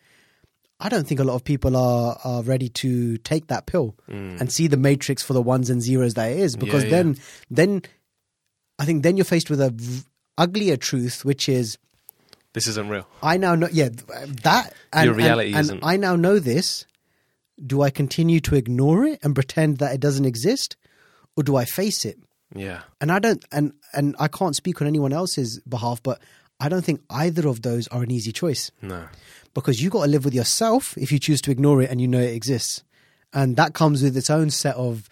I 0.85 0.89
don't 0.91 1.07
think 1.09 1.19
a 1.21 1.25
lot 1.25 1.35
of 1.35 1.43
people 1.45 1.77
are 1.77 2.19
are 2.25 2.43
ready 2.43 2.69
to 2.85 3.17
take 3.19 3.47
that 3.49 3.65
pill 3.67 3.95
and 4.09 4.53
see 4.53 4.67
the 4.69 4.77
matrix 4.77 5.23
for 5.23 5.33
the 5.33 5.43
ones 5.43 5.71
and 5.71 5.81
zeros 5.83 6.15
that 6.15 6.31
it 6.31 6.39
is 6.39 6.57
because 6.57 6.85
Mm. 6.85 6.91
Yeah, 6.91 6.97
yeah. 6.97 7.03
then 7.03 7.17
then 7.51 7.83
I 8.79 8.85
think 8.85 9.03
then 9.03 9.17
you're 9.17 9.25
faced 9.25 9.49
with 9.51 9.61
a 9.61 9.71
v- 9.71 10.03
uglier 10.37 10.77
truth 10.77 11.25
which 11.25 11.49
is 11.49 11.79
This 12.53 12.67
isn't 12.69 12.89
real. 12.89 13.07
I 13.23 13.37
now 13.39 13.55
know, 13.57 13.69
yeah, 13.73 13.89
that 14.43 14.75
and, 14.93 15.07
Your 15.07 15.15
reality 15.15 15.49
and, 15.51 15.57
and 15.59 15.65
isn't. 15.65 15.85
I 15.85 15.97
now 15.97 16.15
know 16.17 16.39
this. 16.39 16.87
Do 17.65 17.83
I 17.83 17.91
continue 17.91 18.41
to 18.41 18.55
ignore 18.57 19.05
it 19.05 19.19
and 19.23 19.35
pretend 19.35 19.79
that 19.79 19.95
it 19.95 20.01
doesn't 20.01 20.25
exist, 20.25 20.77
or 21.37 21.43
do 21.45 21.57
I 21.57 21.65
face 21.65 22.05
it? 22.05 22.19
Yeah. 22.55 22.83
And 23.01 23.11
I 23.11 23.19
don't, 23.21 23.43
and 23.51 23.73
and 23.93 24.15
I 24.19 24.29
can't 24.29 24.55
speak 24.57 24.81
on 24.83 24.87
anyone 24.89 25.13
else's 25.13 25.61
behalf, 25.69 26.03
but 26.03 26.21
I 26.61 26.69
don't 26.69 26.85
think 26.85 27.01
either 27.11 27.49
of 27.49 27.63
those 27.63 27.89
are 27.89 28.03
an 28.03 28.11
easy 28.11 28.33
choice 28.33 28.71
No. 28.83 29.07
Because 29.55 29.81
you 29.83 29.89
got 29.91 30.05
to 30.05 30.11
live 30.11 30.25
with 30.25 30.35
yourself 30.35 30.97
if 30.99 31.11
you 31.13 31.19
choose 31.19 31.41
to 31.43 31.51
ignore 31.51 31.81
it 31.83 31.91
and 31.91 32.01
you 32.01 32.09
know 32.09 32.21
it 32.21 32.35
exists, 32.35 32.83
and 33.33 33.57
that 33.57 33.73
comes 33.75 34.03
with 34.03 34.17
its 34.17 34.31
own 34.31 34.51
set 34.51 34.75
of 34.77 35.09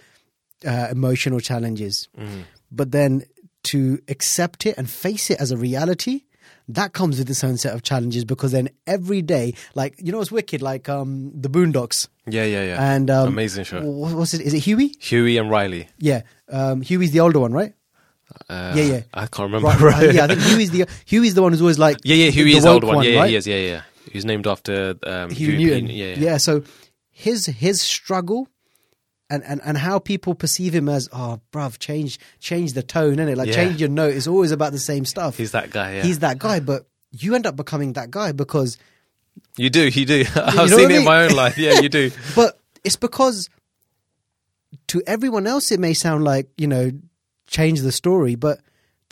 uh, 0.67 0.89
emotional 0.91 1.41
challenges. 1.41 2.09
But 2.71 2.91
then 2.93 3.25
to 3.65 4.01
accept 4.09 4.67
it 4.67 4.77
and 4.79 4.89
face 4.91 5.31
it 5.31 5.41
as 5.41 5.51
a 5.51 5.57
reality, 5.57 6.23
that 6.69 6.93
comes 6.93 7.19
with 7.19 7.29
its 7.29 7.45
own 7.45 7.57
set 7.59 7.75
of 7.75 7.83
challenges 7.83 8.25
because 8.25 8.53
then 8.53 8.69
every 8.87 9.21
day, 9.23 9.55
like 9.75 9.95
you 9.99 10.11
know, 10.13 10.21
it's 10.21 10.33
wicked, 10.33 10.63
like 10.63 10.89
um, 10.89 11.33
the 11.35 11.49
Boondocks 11.51 12.09
Yeah, 12.27 12.45
yeah, 12.45 12.65
yeah. 12.65 12.95
and 12.95 13.11
um, 13.11 13.29
Amazing 13.29 13.65
show. 13.65 13.81
wh- 13.81 14.17
What's 14.17 14.35
it? 14.35 14.41
Is 14.41 14.55
it 14.55 14.61
Huey? 14.61 14.95
Huey 15.01 15.37
and 15.37 15.51
Riley. 15.51 15.89
Yeah, 15.99 16.23
um, 16.49 16.81
Huey's 16.83 17.11
the 17.11 17.21
older 17.21 17.41
one, 17.41 17.53
right? 17.53 17.75
Uh, 18.49 18.73
Yeah, 18.77 18.85
yeah. 18.85 19.01
I 19.13 19.27
can't 19.27 19.53
remember. 19.53 19.69
Right, 19.85 20.09
uh, 20.09 20.13
yeah, 20.13 20.25
I 20.25 20.27
think 20.29 20.41
Huey's 20.43 20.71
the 20.71 20.87
Huey's 21.07 21.35
the 21.35 21.43
one 21.43 21.53
who's 21.53 21.61
always 21.61 21.79
like 21.79 21.99
yeah, 22.05 22.15
yeah. 22.17 22.27
the 22.27 22.31
Huey 22.33 22.57
is 22.57 22.63
the 22.63 22.69
woke 22.71 22.85
older 22.85 22.87
one. 22.97 23.05
Yeah, 23.05 23.11
yeah, 23.11 23.21
right? 23.21 23.31
he 23.31 23.37
is. 23.37 23.47
Yeah, 23.47 23.57
yeah. 23.57 23.83
He's 24.11 24.25
named 24.25 24.47
after 24.47 24.97
um, 25.05 25.31
Huey 25.31 25.57
Newton. 25.57 25.87
Yeah, 25.87 26.15
yeah. 26.17 26.37
So 26.39 26.63
his 27.11 27.47
his 27.47 27.81
struggle 27.81 28.49
and, 29.31 29.43
and, 29.45 29.61
and 29.65 29.79
how 29.79 29.99
people 29.99 30.35
perceive 30.35 30.75
him 30.75 30.89
as 30.89 31.09
oh 31.13 31.41
bruv, 31.53 31.79
change 31.79 32.19
change 32.39 32.75
the 32.75 32.83
tone, 32.83 33.17
innit? 33.17 33.37
Like 33.37 33.49
Yeah. 33.49 33.55
change 33.55 33.81
your 33.81 33.89
note. 33.89 34.15
It's 34.15 34.27
always 34.27 34.51
about 34.53 34.73
the 34.73 34.79
same 34.79 35.05
stuff. 35.05 35.37
He's 35.39 35.53
that 35.53 35.71
guy. 35.71 35.97
Yeah. 35.97 36.03
He's 36.03 36.19
that 36.21 36.39
guy, 36.39 36.61
but 36.61 36.87
you 37.13 37.35
end 37.35 37.47
up 37.47 37.57
becoming 37.57 37.95
that 37.95 38.11
guy 38.11 38.33
because 38.33 38.77
you 39.57 39.71
do. 39.71 39.89
You 39.89 40.05
do. 40.05 40.25
I've 40.37 40.69
seen 40.71 40.91
it 40.91 40.97
in 40.99 41.05
my 41.05 41.25
own 41.25 41.31
life. 41.33 41.57
Yeah, 41.59 41.81
you 41.81 41.89
do. 41.89 42.11
but 42.37 42.59
it's 42.85 42.97
because 42.97 43.49
to 44.89 45.03
everyone 45.07 45.47
else 45.47 45.71
it 45.73 45.81
may 45.81 45.95
sound 45.95 46.25
like, 46.25 46.49
you 46.57 46.67
know, 46.67 46.91
change 47.47 47.81
the 47.81 47.93
story, 47.93 48.35
but 48.35 48.61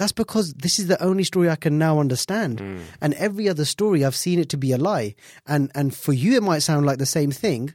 that's 0.01 0.13
because 0.17 0.55
this 0.65 0.79
is 0.81 0.87
the 0.89 0.97
only 1.09 1.25
story 1.25 1.49
I 1.51 1.57
can 1.57 1.77
now 1.79 2.01
understand. 2.01 2.61
Hmm. 2.61 2.79
And 3.03 3.13
every 3.15 3.49
other 3.53 3.67
story 3.67 4.05
I've 4.05 4.17
seen 4.17 4.39
it 4.41 4.49
to 4.51 4.57
be 4.57 4.73
a 4.73 4.79
lie. 4.79 5.15
And 5.47 5.71
and 5.75 5.95
for 5.95 6.15
you 6.15 6.37
it 6.39 6.43
might 6.43 6.63
sound 6.65 6.87
like 6.87 6.99
the 6.99 7.07
same 7.19 7.31
thing, 7.31 7.75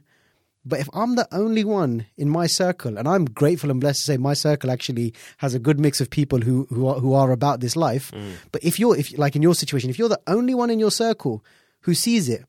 but 0.64 0.80
if 0.80 0.88
I'm 0.92 1.14
the 1.14 1.28
only 1.30 1.62
one 1.64 2.06
in 2.16 2.28
my 2.28 2.46
circle, 2.48 2.98
and 2.98 3.06
I'm 3.08 3.24
grateful 3.40 3.70
and 3.70 3.80
blessed 3.80 4.00
to 4.00 4.04
say 4.12 4.16
my 4.18 4.34
circle 4.34 4.70
actually 4.70 5.14
has 5.38 5.54
a 5.54 5.60
good 5.66 5.78
mix 5.78 6.00
of 6.00 6.08
people 6.10 6.40
who 6.40 6.66
who 6.74 6.86
are, 6.90 6.98
who 7.00 7.12
are 7.14 7.30
about 7.30 7.60
this 7.60 7.76
life. 7.76 8.10
Hmm. 8.10 8.32
But 8.52 8.64
if 8.64 8.78
you're 8.80 8.96
if 8.98 9.16
like 9.24 9.36
in 9.38 9.42
your 9.42 9.54
situation, 9.54 9.90
if 9.90 9.98
you're 9.98 10.14
the 10.16 10.22
only 10.38 10.54
one 10.62 10.70
in 10.74 10.80
your 10.80 10.90
circle 10.92 11.42
who 11.86 11.94
sees 11.94 12.28
it, 12.28 12.42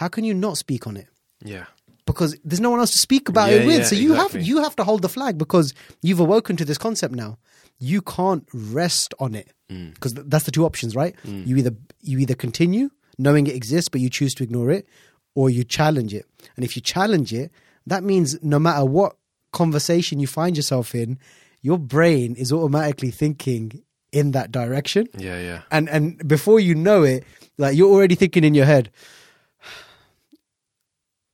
how 0.00 0.08
can 0.08 0.24
you 0.24 0.34
not 0.34 0.56
speak 0.58 0.86
on 0.86 0.96
it? 0.96 1.08
Yeah. 1.44 1.66
because 2.06 2.32
there's 2.48 2.60
no 2.64 2.70
one 2.70 2.80
else 2.80 2.92
to 2.92 2.98
speak 2.98 3.28
about 3.28 3.50
Yeah, 3.50 3.58
it 3.58 3.66
with. 3.66 3.78
yeah, 3.80 3.88
so 3.90 3.96
you 3.96 4.12
exactly. 4.12 4.40
have 4.40 4.48
you 4.48 4.56
have 4.62 4.76
to 4.76 4.84
hold 4.84 5.02
the 5.02 5.08
flag 5.08 5.34
because 5.44 5.74
you've 6.06 6.20
awoken 6.26 6.56
to 6.56 6.64
this 6.64 6.78
concept 6.78 7.14
now. 7.24 7.36
You 7.78 8.00
can't 8.02 8.46
rest 8.52 9.14
on 9.20 9.34
it 9.34 9.48
Mm. 9.70 9.94
because 9.94 10.12
th- 10.12 10.26
that's 10.28 10.44
the 10.44 10.52
two 10.52 10.64
options, 10.64 10.94
right? 10.94 11.14
You 11.24 11.56
either 11.56 11.72
you 12.00 12.18
either 12.20 12.34
continue 12.36 12.90
knowing 13.18 13.46
it 13.48 13.54
exists 13.56 13.88
but 13.88 14.00
you 14.00 14.08
choose 14.08 14.32
to 14.36 14.44
ignore 14.44 14.70
it, 14.70 14.86
or 15.34 15.50
you 15.50 15.64
challenge 15.64 16.14
it. 16.14 16.24
And 16.54 16.64
if 16.64 16.76
you 16.76 16.82
challenge 16.82 17.32
it, 17.32 17.50
that 17.86 18.04
means 18.04 18.38
no 18.42 18.58
matter 18.60 18.84
what 18.84 19.16
conversation 19.52 20.20
you 20.20 20.26
find 20.28 20.56
yourself 20.56 20.94
in, 20.94 21.18
your 21.62 21.78
brain 21.78 22.36
is 22.36 22.52
automatically 22.52 23.10
thinking 23.10 23.82
in 24.12 24.30
that 24.32 24.52
direction 24.52 25.08
Yeah, 25.18 25.40
yeah. 25.40 25.62
and 25.72 25.88
and 25.88 26.16
before 26.28 26.60
you 26.60 26.74
know 26.76 27.02
it, 27.02 27.24
like 27.58 27.76
you're 27.76 27.90
already 27.90 28.14
thinking 28.14 28.44
in 28.44 28.54
your 28.54 28.66
head, 28.66 28.90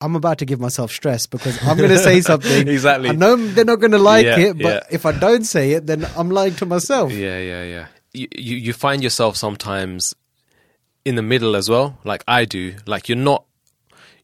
I'm 0.03 0.17
about 0.17 0.39
to 0.39 0.45
give 0.45 0.61
myself 0.61 0.91
stress 0.91 1.27
because 1.27 1.63
I'm 1.67 1.77
going 1.77 1.91
to 1.91 1.99
say 1.99 2.21
something. 2.31 2.67
Exactly. 2.69 3.09
I 3.11 3.13
know 3.13 3.37
they're 3.37 3.65
not 3.65 3.81
going 3.81 3.93
to 3.93 3.99
like 3.99 4.25
Yeah, 4.27 4.39
it, 4.39 4.55
but 4.59 4.65
yeah. 4.65 4.81
if 4.91 5.07
I 5.07 5.13
don't 5.13 5.45
say 5.45 5.73
it, 5.73 5.87
then 5.87 6.07
I'm 6.17 6.31
lying 6.31 6.55
to 6.57 6.67
myself. 6.67 7.13
Yeah, 7.13 7.39
yeah, 7.39 7.63
yeah. 7.65 7.87
You, 8.13 8.29
you 8.37 8.57
you 8.57 8.73
find 8.73 9.03
yourself 9.03 9.37
sometimes 9.37 10.15
in 11.05 11.15
the 11.15 11.23
middle 11.23 11.57
as 11.57 11.69
well, 11.71 11.99
like 12.05 12.23
I 12.29 12.45
do. 12.45 12.75
Like 12.87 13.09
you're 13.09 13.17
not 13.17 13.45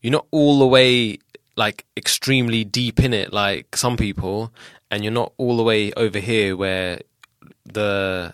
you're 0.03 0.13
not 0.13 0.27
all 0.31 0.59
the 0.59 0.67
way 0.67 1.19
like 1.57 1.85
extremely 1.97 2.63
deep 2.65 3.01
in 3.01 3.13
it 3.13 3.33
like 3.33 3.75
some 3.77 3.97
people 3.97 4.53
and 4.91 5.03
you're 5.03 5.13
not 5.13 5.33
all 5.39 5.57
the 5.57 5.63
way 5.65 5.93
over 5.95 6.21
here 6.21 6.57
where 6.57 7.01
the 7.65 8.33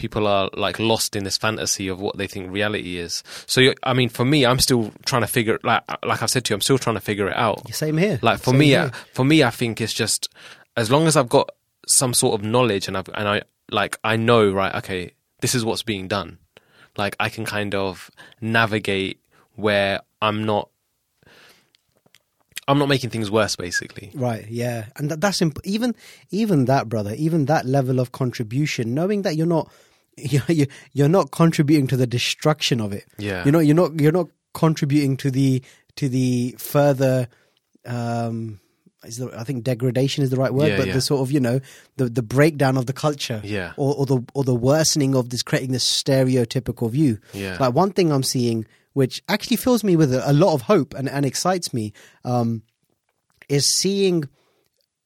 people 0.00 0.26
are 0.26 0.48
like 0.54 0.78
lost 0.78 1.14
in 1.14 1.24
this 1.24 1.36
fantasy 1.36 1.86
of 1.86 2.00
what 2.00 2.16
they 2.16 2.26
think 2.26 2.50
reality 2.50 2.96
is. 2.96 3.22
So 3.46 3.72
I 3.82 3.92
mean, 3.92 4.08
for 4.08 4.24
me, 4.24 4.46
I'm 4.46 4.58
still 4.58 4.92
trying 5.04 5.22
to 5.22 5.28
figure 5.28 5.60
like 5.62 5.84
like 6.04 6.22
I 6.22 6.26
said 6.26 6.44
to 6.46 6.52
you, 6.52 6.54
I'm 6.56 6.62
still 6.62 6.78
trying 6.78 6.96
to 6.96 7.00
figure 7.00 7.28
it 7.28 7.36
out. 7.36 7.72
Same 7.72 7.98
here. 7.98 8.18
Like 8.22 8.40
for 8.40 8.50
Same 8.50 8.58
me, 8.58 8.74
uh, 8.74 8.90
for 9.12 9.24
me, 9.24 9.44
I 9.44 9.50
think 9.50 9.80
it's 9.80 9.92
just 9.92 10.28
as 10.76 10.90
long 10.90 11.06
as 11.06 11.16
I've 11.16 11.28
got 11.28 11.50
some 11.86 12.14
sort 12.14 12.40
of 12.40 12.46
knowledge 12.46 12.88
and 12.88 12.96
I've 12.96 13.08
and 13.14 13.28
I 13.28 13.42
like 13.70 13.98
I 14.02 14.16
know 14.16 14.50
right. 14.50 14.74
Okay, 14.76 15.12
this 15.42 15.54
is 15.54 15.64
what's 15.64 15.82
being 15.82 16.08
done. 16.08 16.38
Like 16.96 17.14
I 17.20 17.28
can 17.28 17.44
kind 17.44 17.74
of 17.74 18.10
navigate 18.40 19.20
where 19.54 20.00
I'm 20.22 20.44
not. 20.44 20.70
I'm 22.68 22.78
not 22.78 22.88
making 22.88 23.10
things 23.10 23.32
worse, 23.32 23.56
basically. 23.56 24.12
Right, 24.14 24.46
yeah, 24.48 24.86
and 24.94 25.10
that, 25.10 25.20
that's 25.20 25.42
imp- 25.42 25.58
even 25.64 25.94
even 26.30 26.66
that, 26.66 26.88
brother. 26.88 27.14
Even 27.16 27.46
that 27.46 27.66
level 27.66 27.98
of 27.98 28.12
contribution, 28.12 28.94
knowing 28.94 29.22
that 29.22 29.34
you're 29.34 29.46
not 29.46 29.72
you're, 30.30 30.42
you're 30.48 30.66
you're 30.92 31.08
not 31.08 31.30
contributing 31.30 31.86
to 31.88 31.96
the 31.96 32.06
destruction 32.06 32.80
of 32.80 32.92
it. 32.92 33.04
Yeah. 33.18 33.44
You 33.44 33.52
know, 33.52 33.58
you're 33.60 33.74
not 33.76 33.98
you're 34.00 34.12
not 34.12 34.28
contributing 34.54 35.16
to 35.18 35.30
the 35.30 35.62
to 35.96 36.08
the 36.08 36.54
further. 36.58 37.28
Um, 37.86 38.60
is 39.04 39.16
the, 39.16 39.30
I 39.34 39.44
think 39.44 39.64
degradation 39.64 40.22
is 40.22 40.28
the 40.28 40.36
right 40.36 40.52
word, 40.52 40.68
Yeah, 40.72 40.76
but 40.76 40.88
yeah. 40.88 40.92
the 40.92 41.00
sort 41.00 41.22
of 41.22 41.32
you 41.32 41.40
know 41.40 41.60
the 41.96 42.10
the 42.10 42.22
breakdown 42.22 42.76
of 42.76 42.84
the 42.84 42.92
culture, 42.92 43.40
Yeah. 43.42 43.72
or, 43.78 43.94
or 43.96 44.04
the 44.06 44.22
or 44.34 44.44
the 44.44 44.54
worsening 44.54 45.14
of 45.14 45.30
this 45.30 45.42
creating 45.42 45.72
this 45.72 45.84
stereotypical 46.02 46.90
view. 46.90 47.18
Yeah. 47.32 47.56
Like 47.58 47.74
one 47.74 47.92
thing 47.92 48.12
I'm 48.12 48.22
seeing, 48.22 48.66
which 48.92 49.22
actually 49.28 49.56
fills 49.56 49.82
me 49.82 49.96
with 49.96 50.12
a, 50.12 50.30
a 50.30 50.34
lot 50.34 50.52
of 50.52 50.62
hope 50.62 50.92
and, 50.92 51.08
and 51.08 51.24
excites 51.24 51.72
me, 51.72 51.94
um, 52.26 52.62
is 53.48 53.64
seeing 53.74 54.24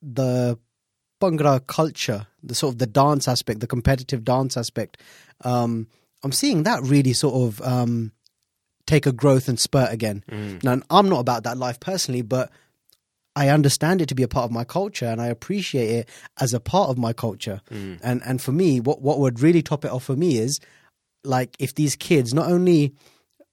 the 0.03 0.59
Bhangra 1.25 1.67
culture, 1.67 2.27
the 2.43 2.55
sort 2.55 2.75
of 2.75 2.79
the 2.79 2.87
dance 2.87 3.29
aspect, 3.29 3.61
the 3.61 3.67
competitive 3.67 4.25
dance 4.25 4.57
aspect. 4.57 5.01
Um, 5.43 5.89
I'm 6.23 6.33
seeing 6.33 6.63
that 6.65 6.83
really 6.83 7.13
sort 7.13 7.35
of 7.35 7.61
um, 7.67 8.13
take 8.87 9.07
a 9.07 9.13
growth 9.13 9.49
and 9.49 9.59
spurt 9.59 9.93
again. 9.93 10.25
Now, 10.63 10.81
I'm 10.91 11.09
not 11.09 11.21
about 11.21 11.45
that 11.45 11.57
life 11.59 11.81
personally, 11.81 12.23
but 12.23 12.51
I 13.37 13.49
understand 13.49 14.01
it 14.01 14.09
to 14.09 14.15
be 14.15 14.23
a 14.23 14.29
part 14.29 14.45
of 14.45 14.53
my 14.53 14.65
culture, 14.65 15.07
and 15.07 15.21
I 15.21 15.27
appreciate 15.27 15.91
it 15.91 16.09
as 16.39 16.55
a 16.55 16.61
part 16.61 16.91
of 16.91 16.99
my 16.99 17.13
culture. 17.13 17.61
And 18.03 18.23
and 18.25 18.41
for 18.41 18.53
me, 18.53 18.81
what 18.81 19.03
what 19.03 19.19
would 19.19 19.41
really 19.41 19.63
top 19.63 19.85
it 19.85 19.91
off 19.91 20.05
for 20.05 20.17
me 20.17 20.39
is 20.39 20.61
like 21.25 21.57
if 21.59 21.75
these 21.75 21.97
kids 21.97 22.33
not 22.33 22.51
only 22.51 22.95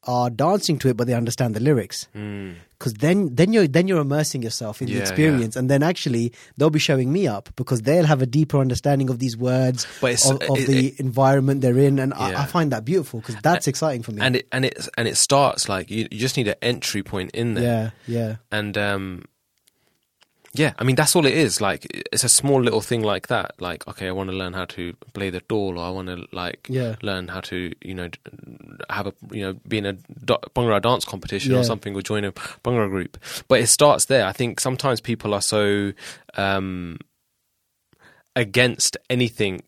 are 0.06 0.30
dancing 0.30 0.80
to 0.80 0.90
it, 0.90 0.98
but 0.98 1.06
they 1.07 1.14
understand 1.14 1.56
the 1.56 1.60
lyrics. 1.60 2.07
Because 2.14 2.94
then, 2.95 3.36
then 3.36 3.53
you're 3.53 3.68
then 3.68 3.88
you're 3.88 4.02
immersing 4.02 4.41
yourself 4.41 4.82
in 4.82 4.88
Yeah, 4.88 4.95
the 4.95 5.02
experience, 5.02 5.56
and 5.56 5.69
then 5.69 5.84
actually 5.84 6.34
they'll 6.57 6.72
be 6.72 6.80
showing 6.80 7.14
me 7.14 7.28
up 7.28 7.49
because 7.56 7.84
they'll 7.84 8.06
have 8.07 8.22
a 8.23 8.26
deeper 8.26 8.57
understanding 8.60 9.10
of 9.11 9.19
these 9.19 9.38
words, 9.38 9.86
of, 10.02 10.41
of 10.49 10.57
it- 10.57 10.65
the 10.68 10.95
environment 10.98 11.61
they're 11.61 11.78
in, 11.78 11.99
and 11.99 12.14
I, 12.15 12.32
Yeah. 12.32 12.41
I 12.41 12.45
find 12.45 12.72
that 12.72 12.84
beautiful 12.86 13.19
because 13.22 13.36
that's 13.44 13.68
exciting 13.68 14.02
for 14.02 14.11
me. 14.11 14.22
And 14.22 14.36
it 14.38 14.48
and 14.52 14.65
it 14.65 14.88
and 14.98 15.07
it 15.07 15.18
starts 15.18 15.69
like 15.69 15.91
you, 15.91 16.07
you 16.10 16.18
just 16.19 16.36
need 16.38 16.48
an 16.48 16.56
entry 16.64 17.03
point 17.03 17.32
in 17.36 17.53
there. 17.53 17.94
yeah, 18.07 18.18
yeah, 18.19 18.36
and 18.52 18.76
um 18.78 19.26
yeah. 20.53 20.73
I 20.78 20.84
mean 20.84 20.95
that's 20.95 21.15
all 21.15 21.26
it 21.26 21.34
is. 21.34 21.61
Like 21.61 21.86
it's 22.11 22.23
a 22.23 22.30
small 22.30 22.61
little 22.61 22.82
thing 22.82 23.03
like 23.03 23.28
that. 23.28 23.53
Like 23.60 23.88
okay 23.88 24.07
i 24.07 24.11
want 24.11 24.30
to 24.30 24.36
learn 24.36 24.53
how 24.53 24.65
to 24.65 24.94
play 25.14 25.30
the 25.30 25.41
dhol 25.41 25.78
or 25.78 25.84
i 25.86 25.90
want 25.90 26.07
to 26.10 26.26
like 26.34 26.68
Yeah. 26.69 26.95
learn 27.02 27.30
how 27.30 27.40
to 27.41 27.72
you 27.82 27.94
know 27.94 28.10
have 28.90 29.07
a 29.07 29.14
you 29.32 29.41
know 29.44 29.53
be 29.68 29.78
in 29.78 29.86
a 29.86 29.94
bhangra 29.94 30.82
dance 30.82 31.06
competition 31.06 31.52
Yeah. 31.53 31.60
or 31.60 31.64
something 31.64 31.95
or 31.95 32.02
join 32.02 32.23
a 32.26 32.32
bhangra 32.32 32.90
group. 32.90 33.18
But 33.48 33.61
it 33.61 33.68
starts 33.68 34.06
there. 34.06 34.26
I 34.26 34.34
think 34.34 34.60
sometimes 34.60 34.99
people 35.02 35.34
are 35.34 35.41
so 35.41 35.94
um 36.36 36.98
against 38.36 38.98
anything 39.10 39.61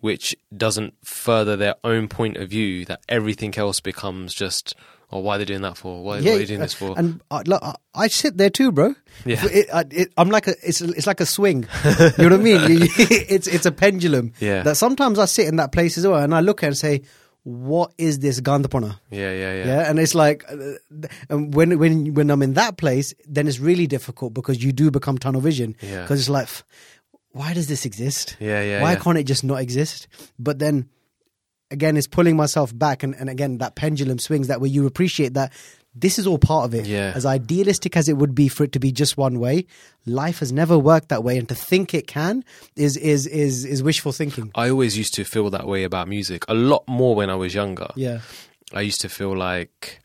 which 0.00 0.34
doesn't 0.56 0.94
further 1.04 1.56
their 1.56 1.76
own 1.84 2.08
point 2.08 2.36
of 2.36 2.48
view 2.48 2.84
that 2.86 3.00
everything 3.08 3.56
else 3.56 3.78
becomes 3.80 4.34
just 4.34 4.74
oh 5.12 5.20
why 5.20 5.36
are 5.36 5.38
they 5.38 5.44
doing 5.44 5.62
that 5.62 5.76
for 5.76 6.02
why, 6.02 6.20
why 6.20 6.30
are 6.30 6.40
you 6.40 6.46
doing 6.46 6.60
this 6.60 6.74
for 6.74 6.94
And 6.96 7.20
I, 7.30 7.42
look, 7.42 7.62
I, 7.62 7.74
I 7.94 8.08
sit 8.08 8.36
there 8.36 8.50
too, 8.50 8.72
bro. 8.72 8.94
Yeah. 9.24 9.44
It, 9.44 9.68
I, 9.72 9.84
I'm 10.16 10.30
like 10.30 10.48
a, 10.48 10.54
it's 10.66 10.80
it's 10.80 11.06
like 11.06 11.20
a 11.20 11.26
swing. 11.26 11.66
You 11.84 12.28
know 12.28 12.30
what 12.30 12.32
I 12.32 12.36
mean? 12.38 12.60
It's 13.28 13.46
it's 13.46 13.66
a 13.66 13.72
pendulum. 13.72 14.32
Yeah. 14.40 14.62
That 14.62 14.76
sometimes 14.76 15.18
I 15.18 15.26
sit 15.26 15.46
in 15.46 15.56
that 15.56 15.72
place 15.72 15.98
as 15.98 16.06
well, 16.06 16.18
and 16.22 16.34
I 16.34 16.40
look 16.40 16.62
at 16.62 16.66
it 16.66 16.68
and 16.68 16.76
say, 16.78 17.02
"What 17.44 17.92
is 17.98 18.18
this 18.20 18.40
Gandhapana?" 18.40 18.98
yeah 19.10 19.32
yeah 19.32 19.54
yeah 19.54 19.66
Yeah, 19.66 19.90
and 19.90 19.98
it's 19.98 20.14
like, 20.14 20.44
uh, 20.50 21.08
and 21.28 21.54
when 21.54 21.78
when 21.78 22.14
when 22.14 22.30
I'm 22.30 22.42
in 22.42 22.54
that 22.54 22.76
place, 22.76 23.14
then 23.28 23.46
it's 23.46 23.60
really 23.60 23.86
difficult 23.86 24.34
because 24.34 24.64
you 24.64 24.72
do 24.72 24.90
become 24.90 25.18
tunnel 25.18 25.40
vision. 25.40 25.76
Yeah. 25.80 26.02
Because 26.02 26.20
it's 26.20 26.30
like, 26.30 26.48
why 27.32 27.54
does 27.54 27.66
this 27.66 27.84
exist? 27.84 28.36
Yeah, 28.40 28.62
yeah, 28.62 28.82
Why 28.82 28.92
yeah. 28.92 28.98
can't 28.98 29.18
it 29.18 29.24
just 29.24 29.44
not 29.44 29.60
exist? 29.60 30.08
But 30.38 30.58
then, 30.58 30.88
again, 31.72 31.96
is 31.96 32.06
pulling 32.06 32.36
myself 32.36 32.76
back, 32.76 33.02
and, 33.02 33.14
and 33.16 33.28
again, 33.28 33.58
that 33.58 33.74
pendulum 33.74 34.18
swings 34.18 34.48
that 34.48 34.60
way 34.60 34.68
you 34.68 34.86
appreciate 34.86 35.34
that 35.34 35.52
this 35.94 36.18
is 36.18 36.26
all 36.26 36.38
part 36.38 36.64
of 36.64 36.74
it. 36.74 36.86
Yeah. 36.86 37.12
As 37.14 37.26
idealistic 37.26 37.96
as 37.96 38.08
it 38.08 38.16
would 38.16 38.34
be 38.34 38.48
for 38.48 38.64
it 38.64 38.72
to 38.72 38.78
be 38.78 38.92
just 38.92 39.16
one 39.16 39.38
way, 39.38 39.66
life 40.06 40.38
has 40.38 40.52
never 40.52 40.78
worked 40.78 41.08
that 41.08 41.22
way, 41.22 41.38
and 41.38 41.48
to 41.48 41.54
think 41.54 41.94
it 41.94 42.06
can 42.06 42.44
is 42.76 42.96
is 42.96 43.26
is 43.26 43.64
is 43.64 43.82
wishful 43.82 44.12
thinking. 44.12 44.50
I 44.54 44.70
always 44.70 44.96
used 44.96 45.14
to 45.14 45.24
feel 45.24 45.50
that 45.50 45.66
way 45.66 45.84
about 45.84 46.08
music 46.08 46.44
a 46.48 46.54
lot 46.54 46.84
more 46.86 47.14
when 47.14 47.30
I 47.30 47.34
was 47.34 47.54
younger. 47.54 47.88
Yeah. 47.94 48.20
I 48.74 48.80
used 48.80 49.02
to 49.02 49.08
feel 49.08 49.36
like, 49.36 50.01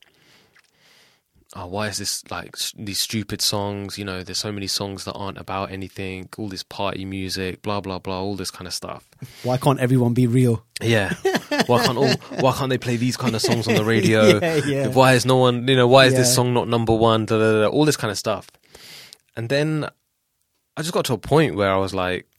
oh, 1.58 1.66
why 1.68 1.88
is 1.88 1.98
this 1.98 2.24
like 2.30 2.56
these 2.78 3.00
stupid 3.00 3.42
songs? 3.42 3.98
You 3.98 4.06
know, 4.06 4.24
there's 4.24 4.38
so 4.38 4.52
many 4.52 4.68
songs 4.68 5.06
that 5.06 5.14
aren't 5.14 5.38
about 5.38 5.72
anything. 5.72 6.30
All 6.38 6.48
this 6.48 6.64
party 6.64 7.04
music, 7.04 7.62
blah 7.62 7.82
blah 7.82 8.00
blah, 8.00 8.22
all 8.22 8.36
this 8.36 8.52
kind 8.52 8.68
of 8.68 8.74
stuff. 8.74 9.10
Why 9.44 9.58
can't 9.58 9.80
everyone 9.80 10.14
be 10.14 10.28
real? 10.28 10.64
Yeah, 10.82 11.14
why 11.66 11.84
can't 11.84 11.98
all? 11.98 12.14
Why 12.40 12.54
can't 12.54 12.70
they 12.70 12.78
play 12.78 12.98
these 12.98 13.18
kind 13.18 13.36
of 13.36 13.42
songs 13.42 13.68
on 13.68 13.76
the 13.76 13.86
radio? 13.86 14.40
Yeah, 14.48 14.62
yeah. 14.66 14.88
Why 14.88 15.14
is 15.14 15.26
no 15.26 15.38
one? 15.38 15.68
You 15.68 15.76
know, 15.76 15.88
why 15.88 16.06
is 16.06 16.14
this 16.14 16.34
song 16.34 16.54
not 16.54 16.68
number 16.68 16.94
one? 16.94 17.26
Da, 17.26 17.38
da, 17.38 17.62
da, 17.62 17.68
all 17.68 17.86
this 17.86 17.98
kind 17.98 18.12
of 18.12 18.18
stuff. 18.18 18.50
And 19.36 19.50
then 19.50 19.90
I 20.76 20.82
just 20.82 20.94
got 20.94 21.06
to 21.06 21.14
a 21.14 21.18
point 21.18 21.56
where 21.56 21.72
I 21.72 21.78
was 21.78 21.94
like, 21.94 22.37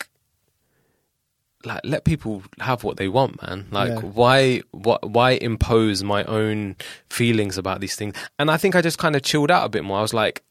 like 1.64 1.80
let 1.84 2.04
people 2.04 2.42
have 2.60 2.84
what 2.84 2.96
they 2.98 3.08
want, 3.08 3.42
man. 3.42 3.66
Like 3.70 3.88
Yeah. 3.90 4.00
why, 4.00 4.62
what, 4.70 5.08
why 5.08 5.32
impose 5.32 6.02
my 6.04 6.24
own 6.24 6.76
feelings 7.10 7.58
about 7.58 7.80
these 7.80 7.96
things? 7.96 8.14
And 8.38 8.50
I 8.50 8.56
think 8.56 8.76
I 8.76 8.80
just 8.80 8.98
kind 8.98 9.16
of 9.16 9.22
chilled 9.22 9.50
out 9.50 9.64
a 9.66 9.68
bit 9.68 9.84
more. 9.84 9.98
I 9.98 10.02
was 10.02 10.14
like, 10.14 10.42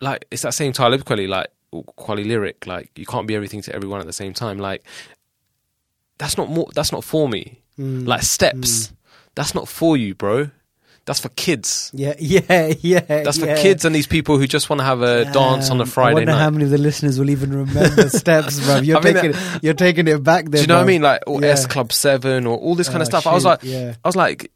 like 0.00 0.24
it's 0.30 0.42
that 0.42 0.54
same 0.54 0.72
Talib 0.72 1.04
Kweli, 1.04 1.28
like 1.28 1.48
Kweli 1.72 2.26
lyric, 2.26 2.66
like 2.66 2.90
you 2.96 3.06
can't 3.06 3.26
be 3.26 3.34
everything 3.34 3.62
to 3.62 3.74
everyone 3.74 4.00
at 4.00 4.06
the 4.06 4.12
same 4.12 4.32
time. 4.34 4.58
Like 4.58 4.84
that's 6.18 6.36
not 6.36 6.48
more. 6.48 6.68
That's 6.74 6.92
not 6.92 7.04
for 7.04 7.28
me. 7.28 7.60
Mm. 7.78 8.06
Like 8.06 8.22
steps, 8.22 8.92
that's 9.34 9.54
not 9.54 9.68
for 9.68 9.96
you, 9.96 10.14
bro. 10.14 10.50
That's 11.04 11.18
for 11.20 11.30
kids. 11.30 11.90
Yeah, 11.92 12.14
yeah, 12.20 12.72
yeah. 12.80 13.00
That's 13.00 13.38
for 13.38 13.46
yeah. 13.46 13.60
kids 13.60 13.84
and 13.84 13.92
these 13.94 14.06
people 14.06 14.38
who 14.38 14.46
just 14.46 14.70
want 14.70 14.78
to 14.80 14.84
have 14.84 15.02
a 15.02 15.24
dance 15.32 15.68
on 15.70 15.80
a 15.80 15.86
Friday 15.86 16.10
I 16.10 16.14
wonder 16.14 16.32
night. 16.32 16.38
how 16.38 16.50
many 16.50 16.64
of 16.64 16.70
the 16.70 16.78
listeners 16.78 17.18
will 17.18 17.30
even 17.30 17.50
remember 17.52 18.08
steps, 18.08 18.64
bro. 18.64 18.76
You're 18.82 18.98
I 18.98 19.00
mean, 19.02 19.14
taking 19.14 19.34
uh, 19.34 19.58
you're 19.62 19.74
taking 19.74 20.06
it 20.06 20.22
back 20.22 20.44
there. 20.44 20.58
Do 20.58 20.60
you 20.60 20.66
know 20.68 20.76
what 20.76 20.82
I 20.84 20.86
mean? 20.86 21.02
Like 21.02 21.22
or 21.26 21.40
Yeah. 21.40 21.48
S 21.48 21.66
Club 21.66 21.92
Seven 21.92 22.46
or 22.46 22.56
all 22.56 22.74
this 22.76 22.88
kind 22.88 22.98
Oh, 22.98 23.02
of 23.02 23.06
stuff. 23.08 23.26
I 23.26 23.34
was 23.34 23.44
like, 23.44 23.60
yeah. 23.64 23.94
I 24.04 24.08
was 24.08 24.14
like, 24.16 24.52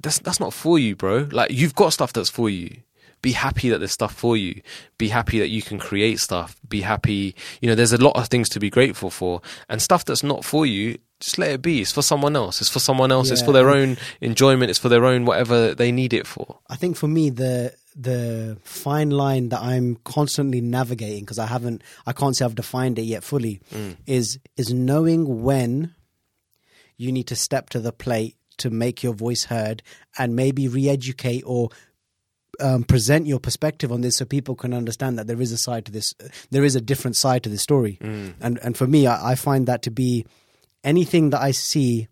that's 0.00 0.18
that's 0.20 0.40
not 0.40 0.54
for 0.54 0.78
you, 0.78 0.96
bro. 0.96 1.28
Like 1.30 1.50
you've 1.50 1.74
got 1.74 1.92
stuff 1.92 2.12
that's 2.14 2.30
for 2.30 2.48
you. 2.48 2.74
Be 3.20 3.32
happy 3.32 3.68
that 3.68 3.78
there's 3.78 3.92
stuff 3.92 4.14
for 4.14 4.36
you. 4.36 4.62
Be 4.98 5.06
happy 5.08 5.38
that 5.40 5.48
you 5.48 5.62
can 5.62 5.78
create 5.78 6.18
stuff. 6.18 6.56
Be 6.68 6.80
happy. 6.80 7.36
You 7.60 7.68
know, 7.68 7.74
there's 7.76 7.92
a 7.92 8.02
lot 8.02 8.16
of 8.16 8.26
things 8.28 8.48
to 8.48 8.58
be 8.60 8.68
grateful 8.68 9.10
for, 9.10 9.42
and 9.68 9.80
stuff 9.80 10.04
that's 10.04 10.24
not 10.24 10.44
for 10.44 10.66
you. 10.66 10.98
Just 11.22 11.38
let 11.38 11.50
it 11.52 11.62
be. 11.62 11.80
It's 11.80 11.92
for 11.92 12.02
someone 12.02 12.34
else. 12.36 12.60
It's 12.60 12.68
for 12.70 12.80
someone 12.80 13.12
else. 13.12 13.30
It's 13.30 13.42
for 13.42 13.52
their 13.52 13.70
own 13.70 13.96
enjoyment. 14.20 14.70
It's 14.70 14.78
for 14.78 14.88
their 14.88 15.04
own 15.04 15.24
whatever 15.24 15.72
they 15.74 15.92
need 15.92 16.12
it 16.12 16.26
for. 16.26 16.58
I 16.68 16.76
think 16.76 16.96
for 16.96 17.06
me 17.08 17.30
the 17.30 17.72
the 17.94 18.56
fine 18.64 19.10
line 19.10 19.50
that 19.50 19.60
I'm 19.60 19.96
constantly 20.04 20.60
navigating 20.60 21.24
because 21.24 21.38
I 21.38 21.46
haven't 21.46 21.82
I 22.06 22.12
can't 22.12 22.34
say 22.36 22.44
I've 22.44 22.54
defined 22.56 22.98
it 22.98 23.02
yet 23.02 23.22
fully 23.22 23.60
Mm. 23.72 23.96
is 24.06 24.38
is 24.56 24.72
knowing 24.72 25.42
when 25.42 25.94
you 26.96 27.12
need 27.12 27.26
to 27.28 27.36
step 27.36 27.70
to 27.70 27.80
the 27.80 27.92
plate 27.92 28.36
to 28.58 28.70
make 28.70 29.02
your 29.02 29.14
voice 29.14 29.44
heard 29.44 29.82
and 30.18 30.34
maybe 30.36 30.68
re-educate 30.68 31.42
or 31.46 31.68
um, 32.60 32.84
present 32.84 33.26
your 33.26 33.38
perspective 33.40 33.90
on 33.92 34.00
this 34.02 34.16
so 34.16 34.24
people 34.24 34.54
can 34.54 34.72
understand 34.74 35.18
that 35.18 35.26
there 35.26 35.40
is 35.40 35.52
a 35.52 35.58
side 35.58 35.84
to 35.86 35.92
this 35.92 36.14
there 36.50 36.64
is 36.64 36.74
a 36.76 36.80
different 36.80 37.16
side 37.16 37.42
to 37.42 37.48
this 37.50 37.62
story 37.62 37.98
and 38.00 38.58
and 38.62 38.76
for 38.76 38.86
me 38.86 39.06
I, 39.06 39.32
I 39.32 39.34
find 39.36 39.66
that 39.68 39.82
to 39.82 39.90
be 39.90 40.26
anything 40.84 41.30
that 41.30 41.40
I 41.40 41.50
see 41.50 42.08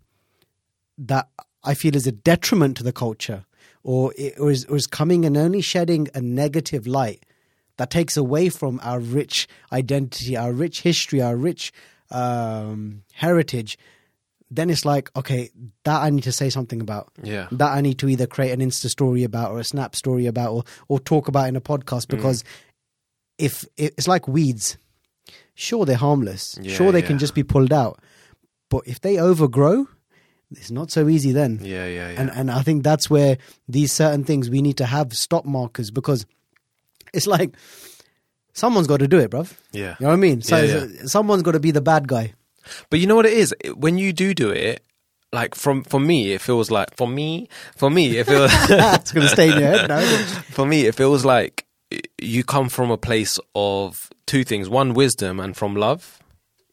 that 0.98 1.28
I 1.64 1.74
feel 1.74 1.96
is 1.96 2.06
a 2.06 2.12
detriment 2.12 2.76
to 2.78 2.82
the 2.82 2.92
culture 2.92 3.44
or, 3.82 4.12
it, 4.16 4.34
is, 4.38 4.64
or 4.66 4.78
coming 4.90 5.24
and 5.24 5.36
only 5.36 5.60
shedding 5.60 6.08
a 6.14 6.20
negative 6.20 6.86
light 6.86 7.24
that 7.78 7.90
takes 7.90 8.16
away 8.16 8.50
from 8.50 8.78
our 8.82 9.00
rich 9.00 9.48
identity, 9.72 10.36
our 10.36 10.52
rich 10.52 10.82
history, 10.82 11.22
our 11.22 11.36
rich 11.36 11.72
um, 12.10 13.02
heritage, 13.14 13.78
then 14.50 14.68
it's 14.68 14.84
like, 14.84 15.10
okay, 15.16 15.50
that 15.84 16.02
I 16.02 16.10
need 16.10 16.24
to 16.24 16.32
say 16.32 16.50
something 16.50 16.80
about. 16.80 17.10
Yeah. 17.22 17.46
That 17.52 17.70
I 17.70 17.80
need 17.80 17.98
to 18.00 18.08
either 18.08 18.26
create 18.26 18.50
an 18.50 18.60
Insta 18.60 18.88
story 18.88 19.22
about 19.24 19.52
or 19.52 19.60
a 19.60 19.64
Snap 19.64 19.94
story 19.94 20.26
about 20.26 20.52
or, 20.52 20.64
or 20.88 21.00
talk 21.00 21.28
about 21.28 21.48
in 21.48 21.56
a 21.56 21.60
podcast 21.60 22.06
Mm. 22.06 22.16
because 22.16 22.44
if 23.38 23.64
it's 23.76 24.08
like 24.08 24.28
weeds, 24.28 24.76
sure, 25.54 25.86
they're 25.86 25.96
harmless. 25.96 26.58
Yeah, 26.60 26.74
sure, 26.74 26.92
they 26.92 27.00
yeah. 27.00 27.06
can 27.06 27.18
just 27.18 27.34
be 27.34 27.44
pulled 27.44 27.72
out. 27.72 28.00
But 28.70 28.84
if 28.86 29.00
they 29.00 29.18
overgrow, 29.18 29.86
it's 30.50 30.70
not 30.70 30.90
so 30.90 31.08
easy 31.08 31.32
then. 31.32 31.60
Yeah, 31.62 31.86
yeah, 31.86 32.10
yeah. 32.10 32.20
And 32.20 32.30
and 32.30 32.50
I 32.50 32.62
think 32.62 32.82
that's 32.82 33.10
where 33.10 33.36
these 33.68 33.92
certain 33.92 34.24
things 34.24 34.48
we 34.48 34.62
need 34.62 34.78
to 34.78 34.86
have 34.86 35.12
stop 35.12 35.44
markers 35.44 35.90
because 35.90 36.24
it's 37.12 37.26
like 37.26 37.54
someone's 38.54 38.86
got 38.86 39.00
to 39.00 39.08
do 39.08 39.18
it, 39.18 39.30
bruv. 39.30 39.52
yeah. 39.72 39.96
You 40.00 40.06
know 40.06 40.08
what 40.08 40.12
I 40.14 40.16
mean? 40.16 40.40
So 40.42 40.56
Yeah, 40.56 40.86
someone's 41.04 41.42
got 41.42 41.52
to 41.52 41.60
be 41.60 41.70
the 41.70 41.80
bad 41.82 42.08
guy. 42.08 42.32
But 42.88 43.00
you 43.00 43.06
know 43.06 43.16
what 43.16 43.26
it 43.26 43.32
is? 43.32 43.54
When 43.76 43.98
you 43.98 44.12
do 44.12 44.34
do 44.34 44.50
it, 44.50 44.82
like 45.32 45.54
from 45.54 45.82
for 45.84 46.00
me, 46.00 46.32
it 46.32 46.40
feels 46.40 46.70
like 46.70 46.96
for 46.96 47.08
me, 47.08 47.48
for 47.76 47.90
me, 47.90 48.16
it 48.18 48.26
feels 48.26 48.50
it's 48.54 49.12
going 49.12 49.26
to 49.26 49.32
stay 49.32 49.50
in 49.52 49.58
your 49.58 49.68
head 49.68 49.88
now. 49.88 50.00
for 50.50 50.66
me, 50.66 50.86
it 50.86 50.94
feels 50.94 51.24
like 51.24 51.66
you 52.20 52.44
come 52.44 52.68
from 52.68 52.90
a 52.90 52.98
place 52.98 53.38
of 53.54 54.10
two 54.26 54.44
things: 54.44 54.68
one, 54.68 54.94
wisdom, 54.94 55.40
and 55.40 55.56
from 55.56 55.74
love. 55.74 56.19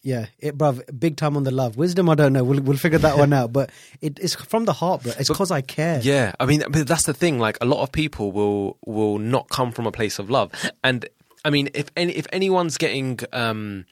Yeah, 0.08 0.28
it, 0.40 0.58
bruv, 0.58 0.82
big 0.98 1.18
time 1.18 1.36
on 1.36 1.44
the 1.44 1.52
love. 1.52 1.76
Wisdom, 1.76 2.10
I 2.10 2.16
don't 2.16 2.32
know. 2.32 2.42
We'll 2.42 2.62
we'll 2.62 2.78
figure 2.78 3.00
that 3.00 3.18
one 3.18 3.34
out. 3.40 3.52
But 3.52 3.72
it, 4.00 4.18
it's 4.20 4.36
from 4.36 4.64
the 4.64 4.72
heart, 4.72 5.04
bro. 5.04 5.12
It's 5.20 5.28
because 5.28 5.52
I 5.52 5.60
care. 5.60 6.00
Yeah, 6.02 6.32
I 6.40 6.46
mean, 6.46 6.64
but 6.70 6.88
that's 6.88 7.04
the 7.04 7.14
thing. 7.14 7.40
Like 7.40 7.58
a 7.60 7.66
lot 7.66 7.84
of 7.84 7.92
people 7.92 8.32
will 8.32 8.78
will 8.86 9.20
not 9.20 9.50
come 9.50 9.74
from 9.74 9.86
a 9.86 9.92
place 9.92 10.18
of 10.18 10.30
love, 10.30 10.54
and 10.82 11.06
I 11.44 11.50
mean, 11.50 11.68
if 11.74 11.92
any, 11.98 12.14
if 12.14 12.26
anyone's 12.32 12.78
getting 12.78 13.20
um, 13.34 13.84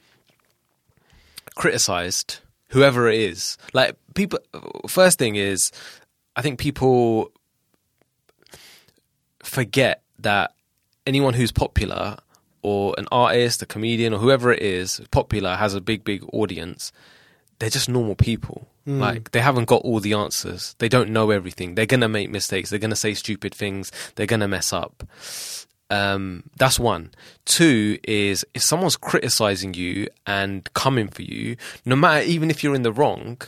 criticized, 1.54 2.38
whoever 2.68 3.10
it 3.10 3.20
is, 3.20 3.58
like 3.74 3.94
people. 4.14 4.38
First 4.88 5.18
thing 5.18 5.36
is, 5.36 5.70
I 6.34 6.40
think 6.40 6.58
people 6.58 7.30
forget 9.42 10.00
that 10.20 10.54
anyone 11.06 11.34
who's 11.34 11.52
popular 11.52 12.16
or 12.66 12.94
an 12.98 13.06
artist, 13.12 13.62
a 13.62 13.66
comedian, 13.66 14.12
or 14.14 14.18
whoever 14.18 14.52
it 14.52 14.62
is, 14.62 15.00
popular 15.10 15.54
has 15.56 15.74
a 15.74 15.80
big, 15.80 16.02
big 16.04 16.20
audience. 16.32 16.92
They're 17.58 17.70
just 17.78 17.88
normal 17.88 18.16
people. 18.16 18.68
Like 18.88 19.32
they 19.32 19.40
haven't 19.40 19.66
got 19.66 19.82
all 19.82 19.98
the 20.00 20.12
answers. 20.14 20.76
They 20.78 20.88
don't 20.88 21.10
know 21.10 21.30
everything. 21.30 21.74
They're 21.74 21.86
gonna 21.94 22.08
make 22.08 22.30
mistakes. 22.30 22.70
They're 22.70 22.78
gonna 22.86 22.94
say 23.06 23.14
stupid 23.14 23.52
things. 23.54 23.90
They're 24.14 24.32
gonna 24.34 24.46
mess 24.48 24.72
up. 24.72 25.02
Um, 25.90 26.44
that's 26.58 26.78
one. 26.78 27.10
Two 27.44 27.98
is 28.04 28.44
if 28.54 28.62
someone's 28.62 28.96
criticizing 28.96 29.74
you 29.74 30.08
and 30.26 30.72
coming 30.74 31.08
for 31.08 31.22
you, 31.22 31.56
no 31.84 31.96
matter 31.96 32.24
even 32.26 32.50
if 32.50 32.62
you're 32.62 32.74
in 32.74 32.82
the 32.82 32.92
wrong, 32.92 33.38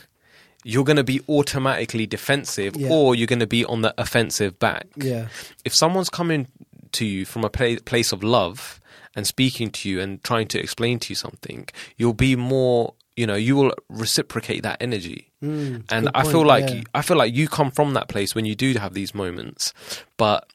you're 0.63 0.83
going 0.85 0.97
to 0.97 1.03
be 1.15 1.21
automatically 1.29 2.05
defensive 2.05 2.75
Yeah. 2.75 2.89
or 2.91 3.15
you're 3.15 3.27
going 3.27 3.39
to 3.39 3.47
be 3.47 3.63
on 3.65 3.81
the 3.81 3.93
offensive 3.97 4.57
back. 4.59 4.87
Yeah. 4.95 5.27
If 5.65 5.73
someone's 5.73 6.09
coming 6.09 6.47
to 6.93 7.05
you 7.05 7.25
from 7.25 7.43
a 7.43 7.49
pla- 7.49 7.79
place 7.85 8.11
of 8.11 8.23
love 8.23 8.79
and 9.19 9.27
speaking 9.27 9.69
to 9.69 9.89
you 9.89 9.99
and 9.99 10.23
trying 10.23 10.47
to 10.47 10.59
explain 10.59 10.97
to 10.99 11.11
you 11.11 11.15
something, 11.15 11.67
you'll 11.97 12.13
be 12.13 12.35
more, 12.35 12.93
you 13.15 13.27
know, 13.27 13.35
you 13.35 13.55
will 13.57 13.73
reciprocate 13.89 14.63
that 14.63 14.77
energy. 14.81 15.31
and 15.41 15.49
Mm, 15.49 15.85
good 15.91 16.11
I 16.15 16.23
feel 16.23 16.45
like 16.45 16.69
yeah. 16.69 16.83
I 16.95 17.01
feel 17.01 17.17
like 17.17 17.35
you 17.35 17.47
come 17.47 17.71
from 17.71 17.93
that 17.93 18.07
place 18.07 18.33
when 18.33 18.45
you 18.45 18.55
do 18.55 18.73
have 18.79 18.93
these 18.93 19.13
moments, 19.13 19.73
but 20.15 20.47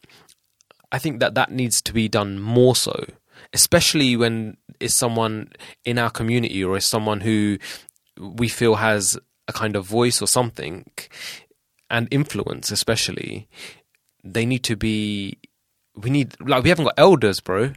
I 0.90 0.98
think 0.98 1.20
that 1.20 1.34
that 1.34 1.50
needs 1.52 1.82
to 1.82 1.92
be 1.92 2.08
done 2.08 2.40
more 2.40 2.74
so, 2.74 3.04
especially 3.52 4.16
when 4.16 4.56
it's 4.80 4.94
someone 4.94 5.52
in 5.84 5.98
our 5.98 6.10
community 6.10 6.64
or 6.64 6.76
is 6.76 6.86
someone 6.86 7.20
who 7.20 7.58
we 8.18 8.48
feel 8.48 8.76
has 8.76 9.18
a 9.46 9.52
kind 9.52 9.76
of 9.76 9.84
voice 9.84 10.22
or 10.22 10.26
something 10.26 10.88
and 11.90 12.08
influence, 12.10 12.70
especially. 12.70 13.48
They 14.22 14.46
need 14.46 14.64
to 14.64 14.76
be. 14.76 15.36
We 15.96 16.10
need 16.10 16.34
like 16.40 16.64
we 16.64 16.70
haven't 16.70 16.86
got 16.86 16.94
elders, 16.96 17.40
bro. 17.40 17.74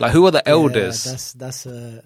Like 0.00 0.12
who 0.12 0.26
are 0.26 0.30
the 0.30 0.46
elders? 0.48 1.04
Yeah, 1.06 1.12
that's 1.12 1.32
that's 1.34 1.66
a 1.66 2.02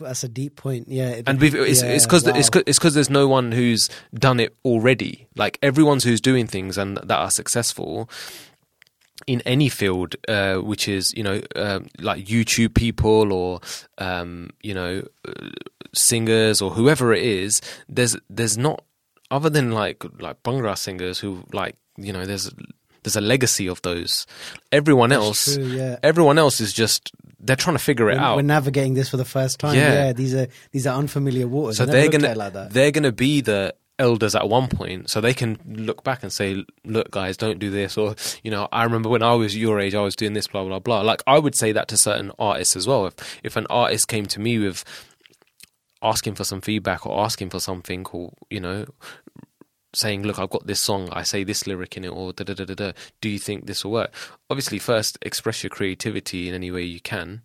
that's 0.00 0.22
a 0.24 0.28
deep 0.28 0.56
point. 0.56 0.88
Yeah, 0.88 1.08
it- 1.08 1.28
and 1.28 1.40
we've, 1.40 1.54
it's 1.54 1.82
yeah, 1.82 1.90
it's 1.90 2.06
because 2.06 2.24
wow. 2.24 2.32
it's 2.36 2.50
because 2.50 2.94
there's 2.94 3.10
no 3.10 3.26
one 3.26 3.52
who's 3.52 3.88
done 4.14 4.40
it 4.40 4.54
already. 4.64 5.26
Like 5.34 5.58
everyone's 5.62 6.04
who's 6.04 6.20
doing 6.20 6.46
things 6.46 6.78
and 6.78 6.98
that 6.98 7.10
are 7.18 7.30
successful 7.30 8.08
in 9.26 9.40
any 9.42 9.68
field, 9.68 10.14
uh, 10.28 10.56
which 10.56 10.88
is 10.88 11.12
you 11.16 11.22
know 11.22 11.40
um 11.56 11.88
like 11.98 12.24
YouTube 12.26 12.74
people 12.74 13.32
or 13.32 13.60
um, 13.98 14.50
you 14.62 14.74
know 14.74 15.02
uh, 15.26 15.48
singers 15.94 16.62
or 16.62 16.70
whoever 16.70 17.12
it 17.12 17.22
is. 17.22 17.60
There's 17.88 18.16
there's 18.30 18.56
not 18.56 18.84
other 19.30 19.50
than 19.50 19.72
like 19.72 20.04
like 20.20 20.42
Bhangra 20.42 20.76
singers 20.76 21.18
who 21.18 21.42
like 21.52 21.76
you 21.96 22.12
know 22.12 22.24
there's 22.24 22.50
there's 23.02 23.16
a 23.16 23.20
legacy 23.20 23.68
of 23.68 23.80
those. 23.82 24.26
Everyone 24.72 25.12
else, 25.12 25.54
true, 25.54 25.64
yeah. 25.64 25.98
everyone 26.02 26.38
else 26.38 26.60
is 26.60 26.72
just 26.72 27.12
they're 27.40 27.56
trying 27.56 27.76
to 27.76 27.82
figure 27.82 28.10
it 28.10 28.16
We're, 28.16 28.22
out. 28.22 28.36
we're 28.36 28.42
navigating 28.42 28.94
this 28.94 29.08
for 29.08 29.16
the 29.16 29.24
first 29.24 29.60
time. 29.60 29.76
Yeah. 29.76 30.06
Yeah, 30.06 30.12
these 30.12 30.34
are 30.34 30.48
these 30.72 30.86
are 30.86 30.98
unfamiliar 30.98 31.46
waters. 31.46 31.76
So 31.76 31.86
they're 31.86 32.08
gonna 32.08 32.34
like 32.34 32.52
that. 32.52 32.72
they're 32.72 32.90
gonna 32.90 33.12
be 33.12 33.40
the 33.40 33.74
elders 33.98 34.34
at 34.34 34.48
one 34.48 34.68
point, 34.68 35.10
so 35.10 35.20
they 35.20 35.34
can 35.34 35.58
look 35.66 36.04
back 36.04 36.22
and 36.22 36.32
say, 36.32 36.64
"Look, 36.84 37.10
guys, 37.10 37.36
don't 37.36 37.58
do 37.58 37.70
this." 37.70 37.96
Or 37.96 38.14
you 38.42 38.50
know, 38.50 38.68
I 38.72 38.84
remember 38.84 39.08
when 39.08 39.22
I 39.22 39.34
was 39.34 39.56
your 39.56 39.80
age, 39.80 39.94
I 39.94 40.00
was 40.02 40.16
doing 40.16 40.32
this, 40.34 40.46
blah 40.46 40.64
blah 40.64 40.78
blah. 40.78 41.00
Like 41.02 41.22
I 41.26 41.38
would 41.38 41.56
say 41.56 41.72
that 41.72 41.88
to 41.88 41.96
certain 41.96 42.32
artists 42.38 42.76
as 42.76 42.86
well. 42.86 43.06
If 43.06 43.40
if 43.42 43.56
an 43.56 43.66
artist 43.70 44.08
came 44.08 44.26
to 44.26 44.40
me 44.40 44.58
with 44.58 44.84
asking 46.02 46.34
for 46.36 46.44
some 46.44 46.60
feedback 46.60 47.06
or 47.06 47.20
asking 47.24 47.50
for 47.50 47.60
something, 47.60 48.06
or 48.12 48.32
you 48.50 48.60
know. 48.60 48.86
Saying, 49.94 50.22
look, 50.22 50.38
I've 50.38 50.50
got 50.50 50.66
this 50.66 50.80
song. 50.80 51.08
I 51.12 51.22
say 51.22 51.44
this 51.44 51.66
lyric 51.66 51.96
in 51.96 52.04
it, 52.04 52.08
or 52.08 52.32
da 52.32 52.44
da 52.44 52.54
da 52.54 52.64
da 52.64 52.74
da. 52.74 52.92
Do 53.20 53.28
you 53.28 53.38
think 53.38 53.66
this 53.66 53.84
will 53.84 53.92
work? 53.92 54.12
Obviously, 54.50 54.78
first 54.78 55.18
express 55.22 55.62
your 55.62 55.70
creativity 55.70 56.48
in 56.48 56.54
any 56.54 56.70
way 56.70 56.82
you 56.82 57.00
can 57.00 57.42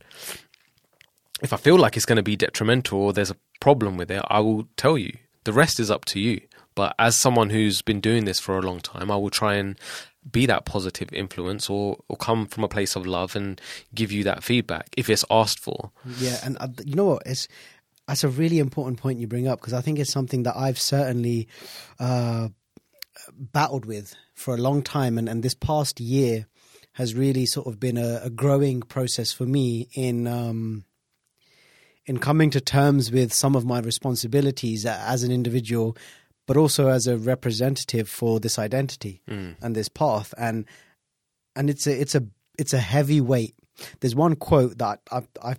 if 1.43 1.51
I 1.51 1.57
feel 1.57 1.77
like 1.77 1.95
it's 1.97 2.05
going 2.05 2.17
to 2.17 2.23
be 2.23 2.35
detrimental 2.35 2.99
or 2.99 3.13
there's 3.13 3.29
a 3.29 3.37
problem 3.59 3.97
with 3.97 4.09
it, 4.09 4.23
I 4.29 4.39
will 4.39 4.67
tell 4.77 4.97
you. 4.97 5.17
The 5.43 5.53
rest 5.53 5.79
is 5.79 5.91
up 5.91 6.05
to 6.05 6.19
you. 6.19 6.41
But 6.73 6.95
as 6.97 7.15
someone 7.15 7.51
who's 7.51 7.81
been 7.81 7.99
doing 7.99 8.25
this 8.25 8.39
for 8.39 8.57
a 8.57 8.61
long 8.61 8.79
time, 8.79 9.11
I 9.11 9.17
will 9.17 9.29
try 9.29 9.55
and 9.55 9.77
be 10.31 10.45
that 10.45 10.65
positive 10.65 11.11
influence 11.11 11.69
or, 11.69 11.97
or 12.07 12.15
come 12.15 12.47
from 12.47 12.63
a 12.63 12.69
place 12.69 12.95
of 12.95 13.05
love 13.05 13.35
and 13.35 13.59
give 13.93 14.11
you 14.11 14.23
that 14.23 14.43
feedback 14.43 14.87
if 14.95 15.09
it's 15.09 15.25
asked 15.29 15.59
for. 15.59 15.91
Yeah, 16.17 16.39
and 16.43 16.57
uh, 16.59 16.69
you 16.83 16.95
know 16.95 17.05
what? 17.05 17.23
It's 17.25 17.47
that's 18.07 18.23
a 18.23 18.29
really 18.29 18.59
important 18.59 18.99
point 18.99 19.19
you 19.19 19.27
bring 19.27 19.47
up 19.47 19.59
because 19.59 19.73
I 19.73 19.81
think 19.81 19.99
it's 19.99 20.11
something 20.11 20.43
that 20.43 20.55
I've 20.57 20.79
certainly 20.79 21.47
uh, 21.99 22.49
battled 23.37 23.85
with 23.85 24.15
for 24.33 24.53
a 24.53 24.57
long 24.57 24.81
time, 24.81 25.17
and, 25.17 25.29
and 25.29 25.43
this 25.43 25.53
past 25.53 25.99
year 25.99 26.47
has 26.93 27.15
really 27.15 27.45
sort 27.45 27.67
of 27.67 27.79
been 27.79 27.97
a, 27.97 28.21
a 28.23 28.29
growing 28.29 28.81
process 28.81 29.31
for 29.31 29.45
me 29.45 29.87
in 29.93 30.27
um, 30.27 30.85
in 32.05 32.19
coming 32.19 32.49
to 32.51 32.61
terms 32.61 33.11
with 33.11 33.33
some 33.33 33.55
of 33.55 33.65
my 33.65 33.79
responsibilities 33.79 34.85
as 34.85 35.23
an 35.23 35.31
individual, 35.31 35.95
but 36.45 36.57
also 36.57 36.89
as 36.89 37.07
a 37.07 37.17
representative 37.17 38.09
for 38.09 38.39
this 38.39 38.59
identity 38.59 39.21
and 39.61 39.75
this 39.75 39.87
path, 39.87 40.33
and 40.37 40.65
and 41.55 41.69
it's 41.69 41.87
a 41.87 41.99
it's 41.99 42.15
a 42.15 42.23
it's 42.59 42.73
a 42.73 42.79
heavy 42.79 43.21
weight. 43.21 43.55
There's 44.01 44.15
one 44.15 44.35
quote 44.35 44.77
that 44.79 44.99
I 45.11 45.23
I 45.41 45.55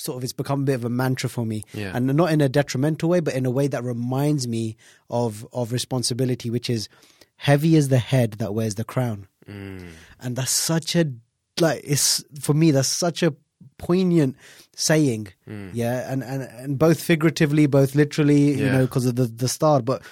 sort 0.00 0.16
of 0.16 0.24
it's 0.24 0.32
become 0.32 0.62
a 0.62 0.64
bit 0.64 0.74
of 0.74 0.84
a 0.84 0.88
mantra 0.90 1.28
for 1.28 1.44
me, 1.46 1.64
Yeah. 1.74 1.92
and 1.94 2.06
not 2.06 2.32
in 2.32 2.40
a 2.40 2.48
detrimental 2.48 3.08
way, 3.08 3.20
but 3.20 3.34
in 3.34 3.46
a 3.46 3.50
way 3.50 3.68
that 3.68 3.84
reminds 3.84 4.48
me 4.48 4.76
of 5.08 5.46
of 5.52 5.72
responsibility, 5.72 6.50
which 6.50 6.70
is 6.70 6.88
heavy 7.36 7.76
is 7.76 7.88
the 7.88 7.98
head 7.98 8.32
that 8.32 8.54
wears 8.54 8.74
the 8.74 8.84
crown, 8.84 9.26
mm. 9.48 9.88
and 10.20 10.36
that's 10.36 10.50
such 10.52 10.96
a 10.96 11.12
like 11.60 11.80
it's 11.84 12.24
for 12.40 12.54
me 12.54 12.70
that's 12.70 12.88
such 12.88 13.22
a 13.22 13.34
poignant 13.78 14.36
saying, 14.74 15.28
mm. 15.48 15.70
yeah, 15.72 16.10
and 16.12 16.22
and 16.22 16.42
and 16.42 16.78
both 16.78 17.00
figuratively, 17.02 17.66
both 17.66 17.94
literally, 17.94 18.52
you 18.52 18.66
know, 18.66 18.84
because 18.86 19.06
of 19.06 19.16
the 19.16 19.24
the 19.26 19.48
star, 19.48 19.82
but 19.82 20.02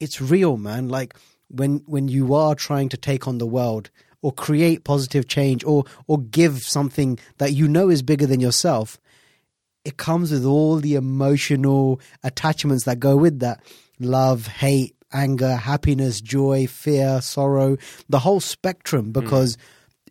it's 0.00 0.20
real, 0.20 0.56
man. 0.56 0.88
Like 0.88 1.14
when 1.48 1.82
when 1.86 2.08
you 2.08 2.34
are 2.34 2.54
trying 2.54 2.88
to 2.90 2.96
take 2.96 3.28
on 3.28 3.38
the 3.38 3.46
world 3.46 3.90
or 4.22 4.32
create 4.32 4.84
positive 4.84 5.28
change 5.28 5.64
or 5.64 5.84
or 6.06 6.18
give 6.18 6.62
something 6.62 7.18
that 7.38 7.52
you 7.52 7.68
know 7.68 7.90
is 7.90 8.02
bigger 8.02 8.26
than 8.26 8.40
yourself, 8.40 8.98
it 9.84 9.96
comes 9.96 10.30
with 10.32 10.44
all 10.44 10.76
the 10.76 10.94
emotional 10.94 12.00
attachments 12.22 12.84
that 12.84 13.00
go 13.00 13.16
with 13.16 13.40
that. 13.40 13.62
Love, 13.98 14.46
hate, 14.46 14.96
anger, 15.12 15.56
happiness, 15.56 16.20
joy, 16.20 16.66
fear, 16.66 17.20
sorrow, 17.20 17.76
the 18.08 18.20
whole 18.20 18.40
spectrum 18.40 19.06
hmm. 19.06 19.12
because 19.12 19.58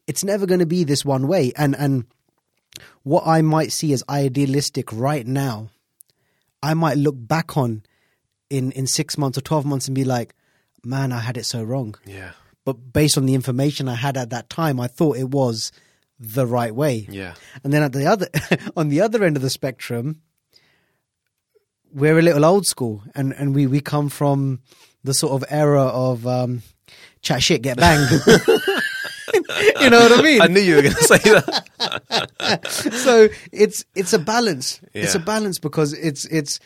it's 0.07 0.23
never 0.23 0.45
going 0.45 0.59
to 0.59 0.65
be 0.65 0.83
this 0.83 1.03
one 1.05 1.27
way. 1.27 1.53
And 1.55 1.75
and 1.75 2.05
what 3.03 3.25
I 3.25 3.41
might 3.41 3.71
see 3.71 3.93
as 3.93 4.03
idealistic 4.09 4.91
right 4.91 5.25
now, 5.25 5.69
I 6.61 6.73
might 6.73 6.97
look 6.97 7.15
back 7.17 7.57
on 7.57 7.83
in 8.49 8.71
in 8.73 8.87
6 8.87 9.17
months 9.17 9.37
or 9.37 9.41
12 9.41 9.65
months 9.65 9.87
and 9.87 9.95
be 9.95 10.03
like, 10.03 10.33
man, 10.83 11.11
I 11.11 11.19
had 11.19 11.37
it 11.37 11.45
so 11.45 11.63
wrong 11.63 11.95
Yeah. 12.05 12.31
But 12.65 12.93
based 12.93 13.17
on 13.17 13.25
the 13.25 13.33
information 13.33 13.87
I 13.87 13.95
had 13.95 14.17
at 14.17 14.29
that 14.29 14.49
time, 14.49 14.79
I 14.79 14.87
thought 14.87 15.17
it 15.17 15.29
was 15.29 15.71
the 16.19 16.45
right 16.45 16.73
way. 16.73 17.07
Yeah. 17.09 17.33
And 17.63 17.73
then 17.73 17.83
at 17.83 17.93
the 17.93 18.05
other, 18.05 18.27
on 18.77 18.89
the 18.89 19.01
other 19.01 19.23
end 19.23 19.35
of 19.35 19.41
the 19.41 19.49
spectrum, 19.49 20.21
we're 21.93 22.17
a 22.17 22.21
little 22.21 22.45
old 22.45 22.65
school, 22.65 23.03
and 23.15 23.33
and 23.33 23.53
we 23.53 23.67
we 23.67 23.81
come 23.81 24.09
from 24.09 24.61
the 25.03 25.13
sort 25.13 25.33
of 25.33 25.43
era 25.49 25.83
of 25.83 26.25
um, 26.25 26.61
chat 27.21 27.43
shit, 27.43 27.61
get 27.61 27.77
banged. 27.77 28.09
you 29.79 29.89
know 29.89 29.99
what 29.99 30.19
I 30.19 30.21
mean? 30.21 30.41
I 30.41 30.47
knew 30.47 30.61
you 30.61 30.75
were 30.75 30.81
going 30.83 30.95
to 30.95 31.03
say 31.03 31.17
that. 31.17 32.67
so 32.93 33.27
it's 33.51 33.85
it's 33.95 34.13
a 34.13 34.19
balance. 34.19 34.79
It's 34.93 35.15
a 35.15 35.19
balance 35.19 35.59
because 35.59 35.93
it's 35.93 36.25
it's 36.25 36.59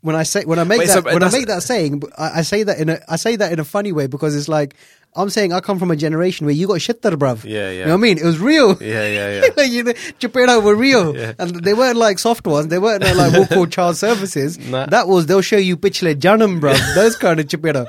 when 0.00 0.16
I 0.16 0.22
say 0.22 0.44
when 0.44 0.58
I 0.58 0.64
make 0.64 0.80
Wait, 0.80 0.88
that 0.88 1.04
so 1.04 1.12
when 1.12 1.22
I 1.22 1.30
make 1.30 1.46
that 1.46 1.62
saying, 1.62 2.02
I, 2.18 2.38
I 2.38 2.42
say 2.42 2.62
that 2.62 2.78
in 2.78 2.88
a 2.88 3.00
I 3.08 3.16
say 3.16 3.36
that 3.36 3.52
in 3.52 3.58
a 3.58 3.64
funny 3.64 3.92
way 3.92 4.06
because 4.06 4.34
it's 4.34 4.48
like 4.48 4.74
I'm 5.16 5.30
saying 5.30 5.52
I 5.52 5.60
come 5.60 5.78
from 5.78 5.90
a 5.90 5.96
generation 5.96 6.44
where 6.46 6.54
you 6.54 6.66
got 6.66 6.80
shit 6.80 7.02
there, 7.02 7.12
bruv. 7.12 7.44
Yeah, 7.44 7.70
yeah. 7.70 7.70
You 7.70 7.78
know 7.86 7.92
what 7.92 7.98
I 7.98 8.00
mean? 8.00 8.18
It 8.18 8.24
was 8.24 8.38
real. 8.38 8.76
Yeah, 8.82 9.06
yeah, 9.06 9.40
yeah. 9.42 9.48
like, 9.56 9.70
you 9.70 9.84
know, 9.84 10.60
were 10.60 10.74
real, 10.74 11.16
Yeah. 11.16 11.34
and 11.38 11.54
they 11.64 11.72
weren't 11.74 11.96
like 11.96 12.18
soft 12.18 12.46
ones. 12.46 12.68
They 12.68 12.78
weren't 12.78 13.02
like 13.02 13.32
what 13.32 13.48
called 13.48 13.70
child 13.72 13.96
services. 13.96 14.58
Nah. 14.74 14.86
That 14.86 15.06
was 15.08 15.26
they'll 15.26 15.40
show 15.42 15.56
you 15.56 15.76
pichle 15.76 16.14
janam, 16.16 16.60
bruv. 16.60 16.94
Those 16.94 17.16
kind 17.16 17.38
of 17.38 17.46
Chapero. 17.46 17.86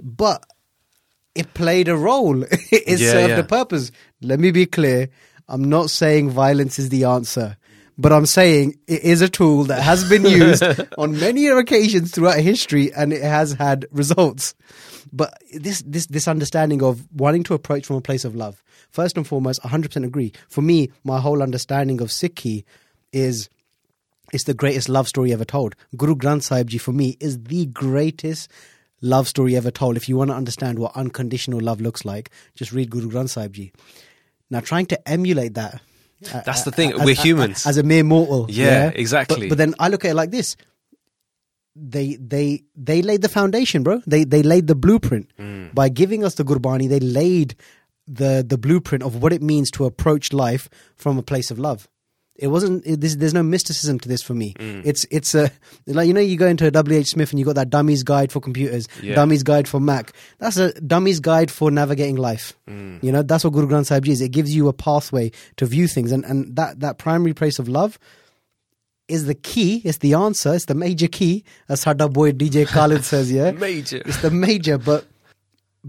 But 0.00 0.44
it 1.34 1.54
played 1.54 1.88
a 1.88 1.96
role. 1.96 2.42
it 2.50 2.98
Yeah, 3.00 3.10
served 3.12 3.30
yeah. 3.30 3.38
a 3.38 3.44
purpose. 3.44 3.90
Let 4.20 4.40
me 4.40 4.50
be 4.50 4.66
clear. 4.66 5.10
I'm 5.48 5.64
not 5.68 5.90
saying 5.90 6.30
violence 6.30 6.78
is 6.78 6.88
the 6.88 7.04
answer. 7.04 7.56
But 7.96 8.12
I'm 8.12 8.26
saying 8.26 8.74
it 8.88 9.02
is 9.04 9.20
a 9.20 9.28
tool 9.28 9.64
that 9.64 9.80
has 9.80 10.08
been 10.08 10.24
used 10.24 10.64
on 10.98 11.20
many 11.20 11.46
occasions 11.46 12.10
throughout 12.10 12.38
history 12.40 12.92
and 12.92 13.12
it 13.12 13.22
has 13.22 13.52
had 13.52 13.86
results. 13.92 14.54
But 15.16 15.32
this, 15.54 15.82
this, 15.86 16.06
this 16.06 16.26
understanding 16.26 16.82
of 16.82 17.06
wanting 17.12 17.44
to 17.44 17.54
approach 17.54 17.86
from 17.86 17.94
a 17.96 18.00
place 18.00 18.24
of 18.24 18.34
love, 18.34 18.62
first 18.90 19.16
and 19.16 19.24
foremost, 19.26 19.62
100% 19.62 20.04
agree. 20.04 20.32
For 20.48 20.60
me, 20.60 20.90
my 21.04 21.20
whole 21.20 21.40
understanding 21.40 22.00
of 22.00 22.08
Sikhi 22.08 22.64
is 23.12 23.48
it's 24.32 24.44
the 24.44 24.54
greatest 24.54 24.88
love 24.88 25.06
story 25.06 25.32
ever 25.32 25.44
told. 25.44 25.76
Guru 25.96 26.16
Granth 26.16 26.42
Sahib 26.42 26.68
Ji, 26.70 26.78
for 26.78 26.90
me, 26.92 27.16
is 27.20 27.38
the 27.44 27.66
greatest 27.66 28.50
love 29.02 29.28
story 29.28 29.54
ever 29.56 29.70
told. 29.70 29.96
If 29.96 30.08
you 30.08 30.16
want 30.16 30.30
to 30.30 30.34
understand 30.36 30.80
what 30.80 30.96
unconditional 30.96 31.60
love 31.60 31.80
looks 31.80 32.04
like, 32.04 32.30
just 32.56 32.72
read 32.72 32.90
Guru 32.90 33.08
Granth 33.08 33.30
Sahib 33.30 33.52
Ji. 33.52 33.72
Now, 34.50 34.60
trying 34.60 34.86
to 34.86 35.08
emulate 35.08 35.54
that. 35.54 35.74
uh, 36.32 36.42
That's 36.44 36.62
the 36.62 36.72
uh, 36.72 36.74
thing, 36.74 36.92
as- 36.94 37.04
we're 37.04 37.14
humans. 37.14 37.66
As 37.66 37.78
a 37.78 37.84
mere 37.84 38.02
mortal. 38.02 38.46
Yeah, 38.48 38.90
exactly. 38.92 39.48
But, 39.48 39.50
but 39.50 39.58
then 39.58 39.74
I 39.78 39.88
look 39.88 40.04
at 40.04 40.10
it 40.10 40.14
like 40.14 40.32
this. 40.32 40.56
They 41.76 42.16
they 42.16 42.62
they 42.76 43.02
laid 43.02 43.22
the 43.22 43.28
foundation, 43.28 43.82
bro. 43.82 44.00
They 44.06 44.24
they 44.24 44.42
laid 44.42 44.66
the 44.68 44.74
blueprint 44.76 45.30
Mm. 45.38 45.74
by 45.74 45.88
giving 45.88 46.24
us 46.24 46.34
the 46.34 46.44
Gurbani. 46.44 46.88
They 46.88 47.00
laid 47.00 47.56
the 48.06 48.44
the 48.48 48.58
blueprint 48.58 49.02
of 49.02 49.22
what 49.22 49.32
it 49.32 49.42
means 49.42 49.70
to 49.72 49.84
approach 49.84 50.32
life 50.32 50.68
from 50.96 51.18
a 51.18 51.22
place 51.22 51.50
of 51.50 51.58
love. 51.58 51.88
It 52.36 52.48
wasn't. 52.48 52.84
It, 52.84 53.00
this, 53.00 53.14
there's 53.14 53.32
no 53.34 53.44
mysticism 53.44 54.00
to 54.00 54.08
this 54.08 54.20
for 54.22 54.34
me. 54.34 54.54
Mm. 54.54 54.82
It's 54.84 55.06
it's 55.10 55.34
a 55.36 55.50
like 55.86 56.06
you 56.08 56.12
know 56.14 56.20
you 56.20 56.36
go 56.36 56.46
into 56.48 56.66
a 56.66 56.70
W 56.70 56.98
H 56.98 57.08
Smith 57.10 57.30
and 57.30 57.38
you 57.38 57.44
got 57.44 57.54
that 57.54 57.70
dummies 57.70 58.02
Guide 58.02 58.30
for 58.32 58.40
computers, 58.40 58.86
Yeah. 59.02 59.14
Dummy's 59.14 59.42
Guide 59.44 59.66
for 59.68 59.78
Mac. 59.80 60.12
That's 60.38 60.56
a 60.56 60.72
dummies 60.80 61.20
Guide 61.20 61.50
for 61.50 61.70
navigating 61.70 62.16
life. 62.16 62.54
Mm. 62.68 63.02
You 63.02 63.10
know 63.12 63.22
that's 63.22 63.42
what 63.44 63.52
Guru 63.52 63.66
Granth 63.68 63.86
Sahib 63.86 64.06
is. 64.08 64.20
It 64.20 64.30
gives 64.30 64.54
you 64.54 64.66
a 64.68 64.72
pathway 64.72 65.30
to 65.56 65.66
view 65.66 65.86
things, 65.88 66.10
and 66.12 66.24
and 66.24 66.54
that 66.56 66.80
that 66.80 66.98
primary 66.98 67.34
place 67.34 67.58
of 67.60 67.68
love 67.68 67.98
is 69.08 69.26
the 69.26 69.34
key. 69.34 69.82
It's 69.84 69.98
the 69.98 70.14
answer. 70.14 70.54
It's 70.54 70.64
the 70.66 70.74
major 70.74 71.08
key, 71.08 71.44
as 71.68 71.84
Hada 71.84 72.12
boy 72.12 72.32
DJ 72.32 72.66
Khaled 72.66 73.04
says. 73.04 73.30
Yeah, 73.30 73.50
Major. 73.70 74.02
it's 74.04 74.22
the 74.22 74.30
major, 74.30 74.78
but 74.78 75.04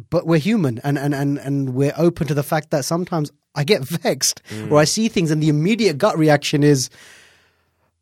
but 0.09 0.27
we're 0.27 0.39
human 0.39 0.79
and, 0.83 0.97
and, 0.99 1.15
and, 1.15 1.37
and 1.37 1.69
we're 1.73 1.93
open 1.95 2.27
to 2.27 2.33
the 2.33 2.43
fact 2.43 2.71
that 2.71 2.83
sometimes 2.83 3.31
I 3.55 3.63
get 3.63 3.81
vexed 3.85 4.41
Mm. 4.49 4.69
or 4.71 4.79
I 4.79 4.83
see 4.83 5.07
things 5.07 5.31
and 5.31 5.41
the 5.41 5.47
immediate 5.47 5.97
gut 5.97 6.17
reaction 6.17 6.63
is 6.63 6.89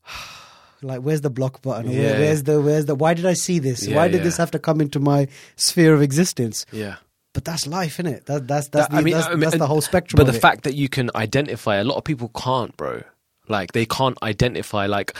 like 0.81 1.01
where's 1.01 1.21
the 1.21 1.29
block 1.29 1.61
button? 1.61 1.91
Yeah. 1.91 2.17
Where's 2.17 2.43
the 2.43 2.59
where's 2.61 2.85
the 2.85 2.95
why 2.95 3.13
did 3.13 3.25
I 3.25 3.33
see 3.33 3.59
this? 3.59 3.85
Yeah, 3.87 3.95
why 3.95 4.07
did 4.07 4.17
yeah. 4.17 4.23
this 4.23 4.37
have 4.37 4.51
to 4.51 4.59
come 4.59 4.81
into 4.81 4.99
my 4.99 5.27
sphere 5.55 5.93
of 5.93 6.01
existence? 6.01 6.65
Yeah. 6.71 6.95
But 7.33 7.45
that's 7.45 7.65
life, 7.65 7.99
isn't 7.99 8.07
it? 8.13 8.25
That, 8.27 8.47
that's 8.47 8.67
that's, 8.69 8.89
That- 8.89 9.03
the, 9.03 9.11
that's, 9.11 9.27
that's 9.35 9.57
the 9.57 9.67
whole 9.67 9.81
spectrum. 9.81 10.17
But 10.17 10.31
the 10.31 10.37
it. 10.37 10.41
fact 10.41 10.63
that 10.65 10.75
you 10.75 10.87
can 10.89 11.09
identify, 11.15 11.75
a 11.77 11.83
lot 11.83 11.97
of 11.97 12.03
people 12.03 12.29
can't, 12.35 12.75
bro. 12.77 13.01
Like 13.47 13.71
they 13.73 13.85
can't 13.85 14.17
identify. 14.23 14.85
Like 14.85 15.13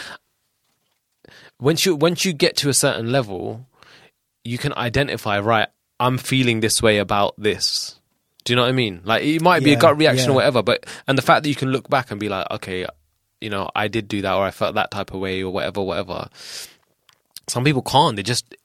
once 1.59 1.85
you 1.85 1.95
once 1.95 2.25
you 2.25 2.33
get 2.33 2.57
to 2.57 2.69
a 2.69 2.73
certain 2.73 3.11
level, 3.11 3.65
you 4.43 4.57
can 4.57 4.73
identify. 4.73 5.39
Right, 5.39 5.67
I'm 5.99 6.17
feeling 6.17 6.59
this 6.59 6.81
way 6.81 6.97
about 6.97 7.33
this. 7.37 7.99
Do 8.45 8.51
you 8.53 8.55
know 8.55 8.63
what 8.63 8.69
I 8.69 8.73
mean? 8.73 9.01
Like 9.05 9.23
it 9.23 9.41
might 9.41 9.63
be 9.63 9.71
Yeah, 9.71 9.77
a 9.77 9.79
gut 9.79 9.97
reaction 9.97 10.25
yeah. 10.27 10.31
or 10.31 10.35
whatever, 10.35 10.61
but 10.63 10.85
and 11.07 11.17
the 11.17 11.21
fact 11.21 11.43
that 11.43 11.49
you 11.49 11.55
can 11.55 11.69
look 11.71 11.89
back 11.89 12.11
and 12.11 12.19
be 12.19 12.29
like, 12.29 12.49
okay, 12.51 12.85
you 13.39 13.49
know, 13.49 13.69
I 13.75 13.87
did 13.87 14.07
do 14.07 14.21
that, 14.21 14.33
or 14.33 14.43
I 14.43 14.51
felt 14.51 14.75
that 14.75 14.91
type 14.91 15.13
of 15.13 15.19
way, 15.19 15.41
or 15.43 15.51
whatever, 15.51 15.81
whatever. 15.81 16.27
Some 17.47 17.63
people 17.63 17.81
can't. 17.81 18.15
They 18.15 18.23
just 18.23 18.55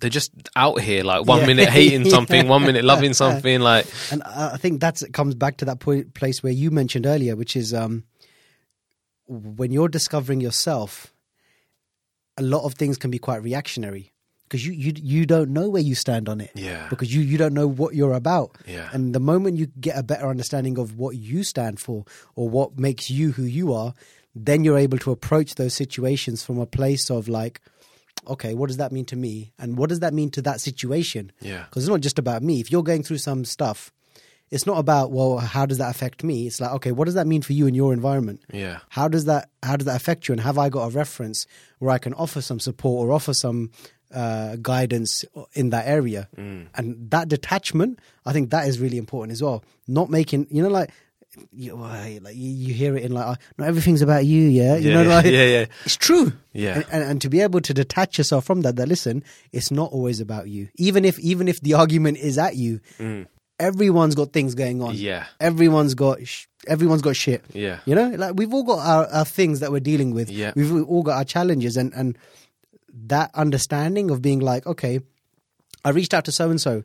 they're 0.00 0.10
just 0.10 0.32
out 0.56 0.80
here 0.80 1.04
like 1.04 1.26
one 1.26 1.40
Yeah. 1.40 1.46
minute 1.46 1.68
hating 1.78 2.06
something, 2.06 2.48
one 2.48 2.62
minute 2.64 2.84
loving 2.84 3.12
something. 3.22 3.60
Like 3.60 3.86
And 4.10 4.22
I 4.24 4.52
I 4.54 4.56
think 4.56 4.80
that's 4.80 5.02
it 5.02 5.12
comes 5.12 5.34
back 5.34 5.58
to 5.58 5.64
that 5.66 5.80
point, 5.80 6.14
place 6.14 6.42
where 6.42 6.52
you 6.52 6.70
mentioned 6.70 7.06
earlier, 7.06 7.36
which 7.36 7.56
is 7.56 7.72
um, 7.74 8.04
when 9.32 9.72
you're 9.72 9.88
discovering 9.88 10.40
yourself, 10.40 11.12
a 12.36 12.42
lot 12.42 12.64
of 12.64 12.74
things 12.74 12.98
can 12.98 13.10
be 13.10 13.18
quite 13.18 13.42
reactionary 13.42 14.12
because 14.44 14.66
you, 14.66 14.72
you 14.72 14.92
you 14.96 15.26
don't 15.26 15.50
know 15.50 15.70
where 15.70 15.82
you 15.82 15.94
stand 15.94 16.28
on 16.28 16.40
it. 16.40 16.50
Yeah. 16.54 16.86
Because 16.90 17.14
you 17.14 17.22
you 17.22 17.38
don't 17.38 17.54
know 17.54 17.66
what 17.66 17.94
you're 17.94 18.12
about. 18.12 18.58
Yeah. 18.66 18.90
And 18.92 19.14
the 19.14 19.20
moment 19.20 19.56
you 19.56 19.66
get 19.80 19.98
a 19.98 20.02
better 20.02 20.28
understanding 20.28 20.76
of 20.78 20.98
what 20.98 21.16
you 21.16 21.42
stand 21.42 21.80
for 21.80 22.04
or 22.36 22.50
what 22.50 22.78
makes 22.78 23.10
you 23.10 23.32
who 23.32 23.44
you 23.44 23.72
are, 23.72 23.94
then 24.34 24.62
you're 24.62 24.78
able 24.78 24.98
to 24.98 25.10
approach 25.10 25.54
those 25.54 25.72
situations 25.72 26.42
from 26.44 26.58
a 26.58 26.66
place 26.66 27.10
of 27.10 27.28
like, 27.28 27.62
okay, 28.28 28.52
what 28.52 28.66
does 28.68 28.76
that 28.76 28.92
mean 28.92 29.06
to 29.06 29.16
me? 29.16 29.52
And 29.58 29.78
what 29.78 29.88
does 29.88 30.00
that 30.00 30.12
mean 30.12 30.30
to 30.32 30.42
that 30.42 30.60
situation? 30.60 31.32
Yeah. 31.40 31.64
Because 31.64 31.84
it's 31.84 31.90
not 31.90 32.00
just 32.00 32.18
about 32.18 32.42
me. 32.42 32.60
If 32.60 32.70
you're 32.70 32.82
going 32.82 33.02
through 33.02 33.18
some 33.18 33.46
stuff, 33.46 33.90
it's 34.52 34.66
not 34.66 34.78
about 34.78 35.10
well, 35.10 35.38
how 35.38 35.64
does 35.66 35.78
that 35.78 35.90
affect 35.90 36.22
me? 36.22 36.46
It's 36.46 36.60
like, 36.60 36.72
okay, 36.78 36.92
what 36.92 37.06
does 37.06 37.14
that 37.14 37.26
mean 37.26 37.42
for 37.42 37.54
you 37.54 37.66
in 37.66 37.74
your 37.74 37.92
environment? 37.92 38.40
yeah. 38.52 38.78
How 38.90 39.08
does 39.08 39.24
that 39.24 39.48
how 39.62 39.76
does 39.76 39.86
that 39.86 39.96
affect 39.96 40.28
you? 40.28 40.32
And 40.32 40.40
have 40.42 40.58
I 40.58 40.68
got 40.68 40.84
a 40.86 40.90
reference 40.90 41.46
where 41.80 41.90
I 41.90 41.98
can 41.98 42.14
offer 42.14 42.40
some 42.40 42.60
support 42.60 43.08
or 43.08 43.12
offer 43.12 43.34
some 43.34 43.70
uh, 44.14 44.56
guidance 44.60 45.24
in 45.54 45.70
that 45.70 45.86
area? 45.86 46.28
And 46.36 47.10
that 47.10 47.28
detachment, 47.28 47.98
I 48.26 48.32
think 48.34 48.50
that 48.50 48.68
is 48.68 48.78
really 48.78 48.98
important 48.98 49.32
as 49.32 49.42
well. 49.42 49.64
Not 49.88 50.10
making 50.10 50.46
you 50.50 50.62
know 50.62 50.68
like. 50.68 50.90
You, 51.50 51.76
like 51.76 52.20
you, 52.34 52.74
hear 52.74 52.94
it 52.94 53.04
in 53.04 53.12
like, 53.12 53.24
uh, 53.26 53.36
not 53.56 53.66
everything's 53.66 54.02
about 54.02 54.26
you, 54.26 54.42
yeah. 54.48 54.76
You 54.76 54.90
Yeah, 54.90 55.02
know, 55.02 55.08
like 55.08 55.24
yeah, 55.24 55.44
yeah. 55.44 55.66
it's 55.86 55.96
true. 55.96 56.34
Yeah. 56.52 56.74
And, 56.74 56.84
and, 56.92 57.02
and 57.04 57.22
to 57.22 57.30
be 57.30 57.40
able 57.40 57.62
to 57.62 57.72
detach 57.72 58.18
yourself 58.18 58.44
from 58.44 58.60
that, 58.60 58.76
that 58.76 58.86
listen, 58.86 59.24
it's 59.50 59.70
not 59.70 59.90
always 59.92 60.20
about 60.20 60.48
you. 60.50 60.68
Even 60.76 61.06
if 61.06 61.18
even 61.20 61.48
if 61.48 61.58
the 61.62 61.72
argument 61.72 62.18
is 62.18 62.36
at 62.36 62.56
you, 62.56 62.80
everyone's 63.62 64.14
got 64.14 64.32
things 64.32 64.54
going 64.54 64.82
on. 64.82 64.94
Yeah. 64.94 65.24
Everyone's 65.40 65.94
got 65.94 66.26
sh- 66.26 66.46
everyone's 66.66 67.00
got 67.02 67.16
shit. 67.16 67.44
Yeah. 67.52 67.78
You 67.86 67.94
know, 67.94 68.08
like 68.08 68.34
we've 68.34 68.52
all 68.52 68.64
got 68.64 68.80
our, 68.80 69.06
our 69.06 69.24
things 69.24 69.60
that 69.60 69.70
we're 69.70 69.80
dealing 69.80 70.12
with. 70.12 70.28
Yeah. 70.28 70.52
We've 70.56 70.84
all 70.86 71.02
got 71.02 71.16
our 71.16 71.24
challenges 71.24 71.76
and 71.76 71.94
and 71.94 72.18
that 73.06 73.30
understanding 73.34 74.10
of 74.10 74.20
being 74.20 74.40
like, 74.40 74.66
okay, 74.66 75.00
I 75.84 75.90
reached 75.90 76.12
out 76.12 76.24
to 76.26 76.32
so 76.32 76.50
and 76.50 76.60
so. 76.60 76.84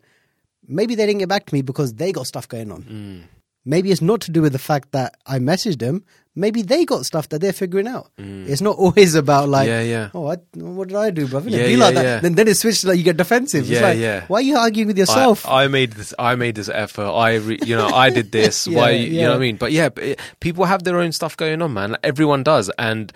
Maybe 0.70 0.95
they 0.95 1.06
didn't 1.06 1.20
get 1.20 1.30
back 1.30 1.45
to 1.45 1.54
me 1.54 1.62
because 1.62 1.94
they 1.94 2.12
got 2.12 2.28
stuff 2.28 2.48
going 2.48 2.72
on. 2.72 2.84
Mm. 2.84 3.37
Maybe 3.68 3.91
it's 3.91 4.02
not 4.02 4.22
to 4.22 4.31
do 4.31 4.41
with 4.41 4.53
the 4.53 4.60
fact 4.60 4.94
that 4.94 5.15
I 5.26 5.39
messaged 5.39 5.80
them. 5.80 6.06
Maybe 6.35 6.61
they 6.61 6.85
got 6.85 7.03
stuff 7.06 7.30
that 7.30 7.41
they're 7.41 7.52
figuring 7.52 7.88
out. 7.88 8.11
It's 8.18 8.61
not 8.61 8.77
always 8.77 9.15
about 9.15 9.49
like, 9.49 9.68
Mm. 9.68 9.72
Yeah, 9.72 9.81
yeah. 9.81 10.10
oh, 10.14 10.27
I, 10.27 10.35
what 10.53 10.88
did 10.88 10.95
I 10.98 11.10
do, 11.10 11.27
brother? 11.27 11.49
Yeah, 11.49 11.65
Be 11.65 11.72
yeah, 11.73 11.77
like 11.77 11.95
that. 11.95 12.03
yeah. 12.06 12.19
Then 12.19 12.35
then 12.35 12.48
it 12.48 12.56
switches 12.56 12.85
like 12.85 12.98
you 12.98 13.03
get 13.03 13.18
defensive. 13.18 13.61
it's 13.61 13.69
Yeah, 13.72 13.81
like, 13.81 13.98
yeah. 13.98 14.26
Why 14.27 14.38
are 14.38 14.41
you 14.44 14.56
arguing 14.56 14.88
with 14.88 14.98
yourself? 14.99 15.48
I, 15.48 15.64
I 15.64 15.68
made 15.68 15.94
this. 15.94 16.14
I 16.19 16.35
made 16.35 16.53
this 16.56 16.69
effort. 16.69 17.10
I, 17.11 17.35
re, 17.35 17.57
you 17.65 17.76
know, 17.76 17.88
I 17.88 18.10
did 18.11 18.31
this. 18.39 18.68
Yeah, 18.68 18.77
Why? 18.77 18.91
You 18.91 19.22
know 19.23 19.30
what 19.31 19.35
I 19.38 19.39
mean? 19.39 19.57
But 19.57 19.72
yeah, 19.73 19.89
but 19.89 20.03
it, 20.03 20.19
people 20.39 20.65
have 20.65 20.84
their 20.84 20.99
own 20.99 21.11
stuff 21.11 21.35
going 21.35 21.61
on, 21.61 21.73
man. 21.73 21.91
Like, 21.91 22.02
everyone 22.06 22.44
does, 22.44 22.69
and 22.77 23.11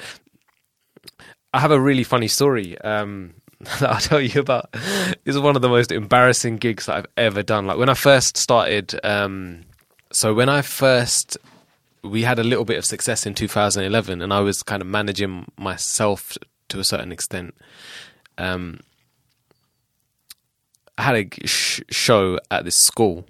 I 1.54 1.60
have 1.60 1.72
a 1.72 1.80
really 1.80 2.04
funny 2.04 2.28
story. 2.28 2.78
Um, 2.82 3.36
that 3.80 3.84
I'll 3.84 4.00
tell 4.00 4.20
you 4.20 4.42
about. 4.42 4.74
It's 5.26 5.38
one 5.38 5.56
of 5.56 5.62
the 5.62 5.70
most 5.70 5.92
embarrassing 5.92 6.58
gigs 6.58 6.88
that 6.88 6.96
I've 6.96 7.08
ever 7.18 7.44
done. 7.44 7.68
Like 7.68 7.78
when 7.78 7.90
I 7.90 7.94
first 7.94 8.36
started. 8.36 9.00
Um, 9.06 9.62
so 10.12 10.34
when 10.34 10.50
I 10.50 10.62
first 10.62 11.38
we 12.04 12.24
had 12.24 12.40
a 12.40 12.44
little 12.44 12.66
bit 12.66 12.78
of 12.78 12.86
success 12.86 13.26
in 13.26 13.34
2011 13.34 14.22
and 14.22 14.34
I 14.34 14.40
was 14.40 14.64
kind 14.64 14.82
of 14.82 14.88
managing 14.88 15.52
myself 15.58 16.38
to 16.70 16.80
a 16.80 16.84
certain 16.84 17.12
extent. 17.12 17.54
Um, 18.38 18.80
I 20.98 21.04
had 21.04 21.16
a 21.16 21.48
sh- 21.48 21.82
show 21.90 22.40
at 22.50 22.66
this 22.66 22.76
school. 22.76 23.28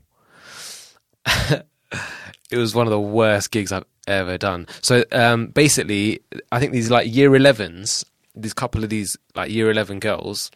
it 1.26 2.58
was 2.58 2.74
one 2.74 2.88
of 2.88 2.92
the 2.92 3.00
worst 3.00 3.52
gigs 3.52 3.72
I've 3.72 3.86
ever 4.08 4.38
done. 4.38 4.68
So 4.82 5.04
um, 5.12 5.48
basically, 5.48 6.22
I 6.52 6.60
think 6.60 6.72
these 6.72 6.90
like 6.90 7.14
year 7.14 7.30
11s, 7.32 8.06
these 8.36 8.54
couple 8.54 8.84
of 8.84 8.90
these 8.90 9.18
like 9.36 9.52
year 9.52 9.70
11 9.70 10.00
girls, 10.00 10.50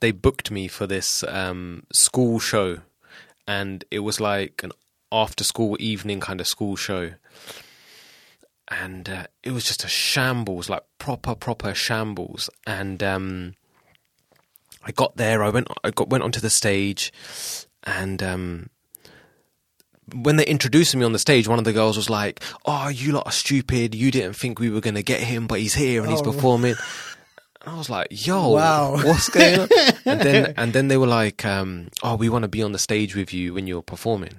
they 0.00 0.10
booked 0.10 0.50
me 0.50 0.68
for 0.68 0.86
this 0.86 1.24
um, 1.28 1.84
school 1.92 2.38
show, 2.38 2.78
and 3.46 3.84
it 3.90 4.00
was 4.00 4.20
like 4.20 4.62
an 4.62 4.72
after 5.10 5.44
school 5.44 5.76
evening 5.80 6.20
kind 6.20 6.40
of 6.40 6.46
school 6.46 6.76
show. 6.76 7.12
And 8.68 9.08
uh, 9.08 9.26
it 9.42 9.50
was 9.50 9.64
just 9.64 9.84
a 9.84 9.88
shambles, 9.88 10.70
like 10.70 10.84
proper, 10.98 11.34
proper 11.34 11.74
shambles. 11.74 12.48
And 12.66 13.02
um, 13.02 13.54
I 14.84 14.92
got 14.92 15.16
there. 15.16 15.42
I 15.42 15.50
went. 15.50 15.68
I 15.84 15.90
got 15.90 16.08
went 16.08 16.24
onto 16.24 16.40
the 16.40 16.48
stage, 16.48 17.12
and 17.84 18.22
um, 18.22 18.70
when 20.14 20.36
they 20.36 20.46
introduced 20.46 20.96
me 20.96 21.04
on 21.04 21.12
the 21.12 21.18
stage, 21.18 21.48
one 21.48 21.58
of 21.58 21.64
the 21.66 21.72
girls 21.72 21.96
was 21.98 22.08
like, 22.08 22.42
"Oh, 22.64 22.88
you 22.88 23.12
lot 23.12 23.26
are 23.26 23.32
stupid. 23.32 23.94
You 23.94 24.10
didn't 24.10 24.34
think 24.36 24.58
we 24.58 24.70
were 24.70 24.80
going 24.80 24.94
to 24.94 25.02
get 25.02 25.20
him, 25.20 25.46
but 25.46 25.60
he's 25.60 25.74
here 25.74 26.00
and 26.02 26.10
he's 26.10 26.20
Oh. 26.22 26.32
performing." 26.32 26.76
And 27.64 27.74
I 27.74 27.78
was 27.78 27.88
like, 27.90 28.08
"Yo, 28.10 28.48
Wow. 28.50 28.96
what's 29.02 29.28
going 29.28 29.60
on?" 29.60 29.68
and 30.04 30.20
then 30.20 30.54
and 30.56 30.72
then 30.72 30.88
they 30.88 30.96
were 30.96 31.06
like, 31.06 31.44
um, 31.44 31.88
"Oh, 32.02 32.16
we 32.16 32.28
want 32.28 32.42
to 32.42 32.48
be 32.48 32.62
on 32.62 32.72
the 32.72 32.78
stage 32.78 33.14
with 33.14 33.32
you 33.32 33.54
when 33.54 33.66
you're 33.66 33.82
performing." 33.82 34.34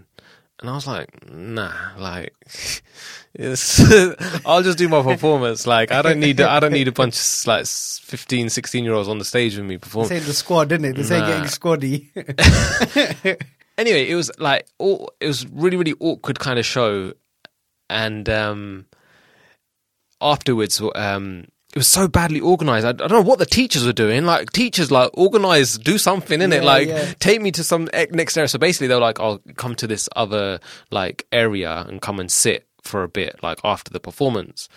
And 0.59 0.69
I 0.69 0.75
was 0.75 0.85
like, 0.87 1.29
"Nah, 1.29 1.71
like, 1.97 2.33
I'll 4.45 4.61
just 4.61 4.77
do 4.77 4.87
my 4.87 5.01
performance. 5.01 5.65
Like, 5.65 5.91
I 5.91 6.01
don't 6.01 6.19
need 6.19 6.39
I 6.41 6.59
don't 6.59 6.71
need 6.73 6.87
a 6.87 6.91
bunch 6.91 7.17
of 7.19 7.47
like 7.47 7.65
15, 7.65 8.49
16 8.49 8.83
year 8.83 8.93
olds 8.93 9.09
on 9.09 9.17
the 9.19 9.25
stage 9.25 9.55
with 9.57 9.65
me 9.65 9.77
performing." 9.77 10.09
This 10.09 10.17
ain't 10.19 10.27
the 10.27 10.33
squad, 10.33 10.69
didn't 10.69 10.85
it? 10.85 10.93
They 10.95 11.15
ain't 11.15 11.25
Nah. 11.25 11.27
getting 11.27 11.49
squaddy. 11.49 12.09
anyway, 13.77 14.09
it 14.09 14.15
was 14.15 14.31
like 14.37 14.67
all, 14.77 15.11
it 15.19 15.27
was 15.27 15.47
really 15.47 15.77
really 15.77 15.95
awkward 15.99 16.39
kind 16.39 16.59
of 16.59 16.65
show, 16.65 17.13
and 17.89 18.29
um, 18.29 18.85
afterwards, 20.21 20.81
um, 20.95 21.45
it 21.73 21.79
was 21.79 21.87
so 21.87 22.07
badly 22.07 22.39
organized. 22.39 22.85
I, 22.85 22.89
I 22.89 22.93
don't 22.93 23.11
know 23.11 23.21
what 23.21 23.39
the 23.39 23.47
teachers 23.47 23.85
were 23.85 23.93
doing. 23.93 24.25
Like 24.25 24.51
teachers, 24.51 24.91
like 24.91 25.09
organize, 25.15 25.77
do 25.79 25.97
something 25.97 26.39
in 26.39 26.53
it. 26.53 26.63
Like 26.63 26.87
yeah. 26.87 27.13
take 27.19 27.41
me 27.41 27.51
to 27.51 27.63
some 27.63 27.89
next 28.11 28.37
area. 28.37 28.47
So 28.47 28.59
basically, 28.59 28.87
they 28.87 28.93
were 28.93 29.01
like, 29.01 29.19
"I'll 29.19 29.39
come 29.55 29.73
to 29.75 29.87
this 29.87 30.07
other 30.15 30.59
like 30.91 31.25
area 31.31 31.85
and 31.87 31.99
come 31.99 32.19
and 32.19 32.31
sit 32.31 32.67
for 32.83 33.01
a 33.01 33.09
bit, 33.09 33.41
like 33.41 33.59
after 33.63 33.91
the 33.91 33.99
performance." 33.99 34.69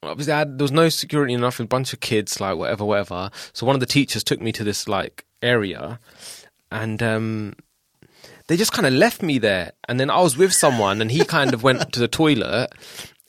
Obviously, 0.00 0.32
I 0.32 0.38
had, 0.38 0.58
there 0.58 0.64
was 0.64 0.70
no 0.70 0.88
security 0.90 1.34
enough. 1.34 1.58
A 1.58 1.66
bunch 1.66 1.92
of 1.92 1.98
kids, 1.98 2.40
like 2.40 2.56
whatever, 2.56 2.84
whatever. 2.84 3.30
So 3.52 3.66
one 3.66 3.74
of 3.74 3.80
the 3.80 3.86
teachers 3.86 4.22
took 4.22 4.40
me 4.40 4.52
to 4.52 4.62
this 4.62 4.86
like 4.86 5.24
area, 5.42 5.98
and 6.70 7.02
um, 7.02 7.54
they 8.46 8.56
just 8.56 8.72
kind 8.72 8.86
of 8.86 8.92
left 8.92 9.22
me 9.22 9.38
there. 9.38 9.72
And 9.88 9.98
then 9.98 10.08
I 10.08 10.20
was 10.20 10.36
with 10.36 10.52
someone, 10.52 11.02
and 11.02 11.10
he 11.10 11.24
kind 11.24 11.52
of 11.52 11.64
went 11.64 11.92
to 11.92 11.98
the 11.98 12.06
toilet, 12.06 12.68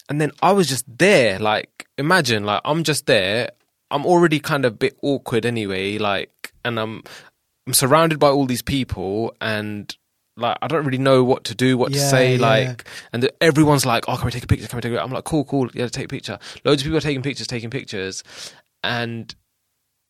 and 0.10 0.20
then 0.20 0.32
I 0.42 0.52
was 0.52 0.68
just 0.68 0.86
there. 0.98 1.40
Like, 1.40 1.88
imagine, 1.98 2.44
like 2.44 2.62
I'm 2.66 2.84
just 2.84 3.06
there. 3.06 3.52
I'm 3.92 4.06
already 4.06 4.40
kind 4.40 4.66
of 4.66 4.74
a 4.74 4.76
bit 4.76 4.98
awkward 5.02 5.46
anyway. 5.46 5.98
Like, 5.98 6.52
and 6.66 6.80
I'm 6.80 7.04
I'm 7.68 7.74
surrounded 7.74 8.20
by 8.20 8.30
all 8.30 8.46
these 8.46 8.62
people, 8.62 9.34
and 9.40 9.96
like 10.36 10.58
I 10.62 10.68
don't 10.68 10.86
really 10.86 10.98
know 10.98 11.24
what 11.24 11.44
to 11.46 11.56
do, 11.56 11.78
what 11.78 11.94
to 11.94 12.00
say. 12.00 12.36
yeah. 12.36 12.42
Like, 12.42 12.88
and 13.14 13.24
the, 13.24 13.34
everyone's 13.44 13.86
like, 13.86 14.06
"Oh, 14.08 14.16
can 14.18 14.26
we 14.26 14.32
take 14.32 14.44
a 14.44 14.48
picture? 14.48 14.68
Can 14.68 14.78
we 14.78 14.82
take 14.82 14.92
a 14.92 14.96
picture?" 14.96 15.04
I'm 15.06 15.12
like, 15.12 15.24
"Cool, 15.26 15.46
cool, 15.46 15.70
yeah, 15.74 15.88
take 15.88 16.06
a 16.06 16.10
picture." 16.10 16.40
Loads 16.66 16.82
of 16.82 16.86
people 16.86 16.98
are 16.98 17.02
taking 17.02 17.22
pictures, 17.22 17.48
taking 17.48 17.70
pictures, 17.70 18.24
and 18.84 19.34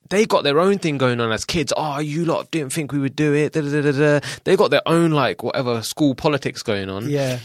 they 0.09 0.25
got 0.25 0.43
their 0.43 0.59
own 0.59 0.79
thing 0.79 0.97
going 0.97 1.19
on 1.19 1.31
as 1.31 1.45
kids. 1.45 1.73
Oh, 1.75 1.99
you 1.99 2.25
lot 2.25 2.51
didn't 2.51 2.73
think 2.73 2.91
we 2.91 2.99
would 2.99 3.15
do 3.15 3.33
it. 3.33 3.53
Da, 3.53 3.61
da, 3.61 3.91
da. 3.91 4.27
They 4.43 4.55
got 4.55 4.71
their 4.71 4.87
own 4.87 5.11
like 5.11 5.43
whatever 5.43 5.81
school 5.83 6.15
politics 6.15 6.63
going 6.63 6.89
on. 6.89 7.09
yeah. 7.09 7.39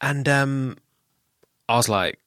And 0.00 0.28
um, 0.28 0.76
I 1.68 1.76
was 1.76 1.88
like, 1.88 2.18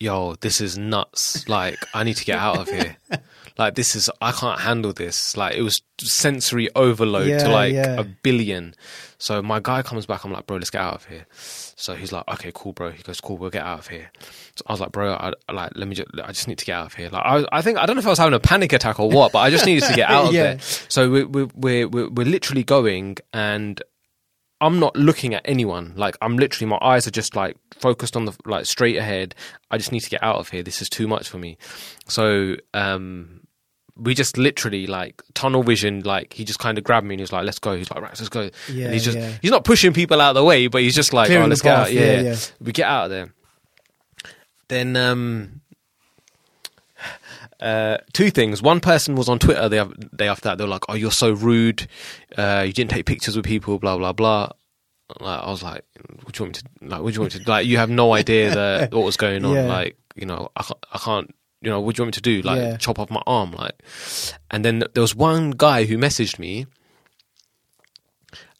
"Yo, 0.00 0.34
this 0.36 0.60
is 0.60 0.76
nuts! 0.78 1.48
Like, 1.48 1.78
I 1.94 2.04
need 2.04 2.16
to 2.16 2.24
get 2.24 2.38
out 2.38 2.58
of 2.58 2.68
here. 2.68 2.96
like, 3.58 3.74
this 3.74 3.94
is 3.96 4.10
I 4.20 4.32
can't 4.32 4.60
handle 4.60 4.92
this. 4.92 5.36
Like, 5.36 5.54
it 5.56 5.62
was 5.62 5.82
sensory 6.00 6.68
overload 6.74 7.28
Yeah, 7.28 7.38
to 7.38 7.48
like 7.50 7.72
yeah. 7.74 8.00
a 8.00 8.04
billion. 8.04 8.74
So 9.20 9.42
my 9.42 9.58
guy 9.60 9.82
comes 9.82 10.06
back. 10.06 10.24
I'm 10.24 10.30
like, 10.32 10.46
bro, 10.46 10.58
let's 10.58 10.70
get 10.70 10.80
out 10.80 10.94
of 10.94 11.04
here. 11.06 11.26
So 11.32 11.94
he's 11.94 12.12
like, 12.12 12.22
okay, 12.28 12.52
cool, 12.54 12.72
bro. 12.72 12.90
He 12.92 13.02
goes, 13.02 13.20
cool, 13.20 13.36
we'll 13.36 13.50
get 13.50 13.64
out 13.64 13.80
of 13.80 13.88
here. 13.88 14.10
So 14.56 14.62
I 14.68 14.72
was 14.72 14.80
like, 14.80 14.92
bro, 14.92 15.12
I, 15.14 15.32
like, 15.52 15.72
let 15.74 15.88
me 15.88 15.94
just, 15.96 16.08
I 16.22 16.28
just 16.28 16.46
need 16.46 16.58
to 16.58 16.64
get 16.64 16.74
out 16.74 16.86
of 16.86 16.94
here. 16.94 17.08
Like, 17.08 17.24
I, 17.24 17.44
I 17.52 17.62
think 17.62 17.78
I 17.78 17.86
don't 17.86 17.96
know 17.96 18.00
if 18.00 18.06
I 18.06 18.10
was 18.10 18.18
having 18.18 18.34
a 18.34 18.40
panic 18.40 18.72
attack 18.72 18.98
or 19.00 19.08
what, 19.10 19.32
but 19.32 19.40
I 19.40 19.50
just 19.50 19.66
needed 19.66 19.84
to 19.88 19.94
get 19.94 20.08
out 20.10 20.26
of 20.28 20.32
Yeah. 20.34 20.42
there. 20.54 20.58
So 20.60 21.10
we, 21.10 21.24
we, 21.24 21.44
we're, 21.54 21.88
we're 21.88 22.08
we're 22.10 22.26
literally 22.26 22.62
going, 22.64 23.16
and 23.32 23.82
I'm 24.60 24.80
not 24.80 24.96
looking 24.96 25.34
at 25.34 25.42
anyone. 25.44 25.92
Like 25.96 26.16
I'm 26.20 26.36
literally, 26.36 26.68
my 26.68 26.78
eyes 26.80 27.06
are 27.06 27.12
just 27.12 27.36
like 27.36 27.56
focused 27.78 28.16
on 28.16 28.24
the 28.24 28.36
like 28.44 28.66
straight 28.66 28.96
ahead. 28.96 29.34
I 29.70 29.78
just 29.78 29.92
need 29.92 30.00
to 30.00 30.10
get 30.10 30.22
out 30.22 30.36
of 30.36 30.48
here. 30.48 30.62
This 30.62 30.82
is 30.82 30.88
too 30.88 31.06
much 31.06 31.28
for 31.28 31.38
me. 31.38 31.58
So 32.08 32.56
um, 32.74 33.46
we 33.96 34.14
just 34.14 34.36
literally 34.36 34.86
like 34.86 35.22
tunnel 35.34 35.62
vision. 35.62 36.00
Like 36.00 36.32
he 36.32 36.44
just 36.44 36.58
kind 36.58 36.76
of 36.76 36.84
grabbed 36.84 37.06
me 37.06 37.14
and 37.14 37.20
he 37.20 37.22
was 37.22 37.32
like, 37.32 37.44
"Let's 37.44 37.58
go." 37.58 37.76
He's 37.76 37.90
like, 37.90 38.00
"Right, 38.00 38.18
let's 38.18 38.28
go." 38.28 38.50
Yeah, 38.72 38.86
and 38.86 38.94
he's 38.94 39.04
just 39.04 39.18
yeah. 39.18 39.32
he's 39.40 39.50
not 39.50 39.64
pushing 39.64 39.92
people 39.92 40.20
out 40.20 40.30
of 40.30 40.34
the 40.36 40.44
way, 40.44 40.66
but 40.66 40.82
he's 40.82 40.94
just 40.94 41.12
like, 41.12 41.26
Clearing 41.26 41.44
"Oh, 41.44 41.48
let's 41.48 41.62
get 41.62 41.76
out." 41.76 41.92
yeah, 41.92 42.00
Yeah, 42.00 42.20
yeah. 42.20 42.36
we 42.60 42.72
get 42.72 42.86
out 42.86 43.04
of 43.04 43.10
there. 43.10 43.34
Then 44.68 44.96
um, 44.96 45.60
uh, 47.60 47.98
two 48.12 48.30
things. 48.30 48.62
One 48.62 48.80
person 48.80 49.14
was 49.16 49.28
on 49.28 49.38
Twitter 49.38 49.68
the 49.68 49.84
day 50.16 50.28
after 50.28 50.44
that. 50.48 50.58
They 50.58 50.64
were 50.64 50.70
like, 50.70 50.84
"Oh, 50.88 50.94
you're 50.94 51.10
so 51.10 51.32
rude. 51.32 51.86
Uh, 52.36 52.64
you 52.66 52.72
didn't 52.72 52.90
take 52.90 53.06
pictures 53.06 53.36
with 53.36 53.44
people. 53.44 53.78
Blah 53.78 53.98
blah 53.98 54.12
blah." 54.12 54.50
Like, 55.20 55.40
I 55.42 55.50
was 55.50 55.62
like, 55.62 55.84
"What 56.22 56.34
do 56.34 56.38
you 56.38 56.44
want 56.50 56.62
me 56.64 56.70
to 56.80 56.88
like? 56.94 57.02
What 57.02 57.10
do 57.10 57.14
you 57.14 57.20
want 57.22 57.34
me 57.34 57.40
to 57.44 57.50
like? 57.50 57.66
You 57.66 57.78
have 57.78 57.90
no 57.90 58.12
idea 58.14 58.54
that 58.54 58.92
what 58.92 59.04
was 59.04 59.16
going 59.16 59.44
on. 59.44 59.54
Yeah. 59.54 59.66
Like, 59.66 59.96
you 60.14 60.26
know, 60.26 60.50
I 60.56 60.62
can't, 60.62 60.86
I 60.92 60.98
can't. 60.98 61.34
You 61.60 61.70
know, 61.70 61.80
what 61.80 61.96
do 61.96 62.00
you 62.00 62.04
want 62.04 62.08
me 62.16 62.20
to 62.20 62.20
do? 62.20 62.42
Like, 62.42 62.58
Yeah. 62.58 62.76
chop 62.76 62.98
off 63.00 63.10
my 63.10 63.22
arm? 63.26 63.50
Like, 63.52 63.82
and 64.50 64.64
then 64.64 64.84
there 64.94 65.00
was 65.00 65.14
one 65.16 65.50
guy 65.50 65.84
who 65.84 65.96
messaged 65.98 66.38
me, 66.38 66.66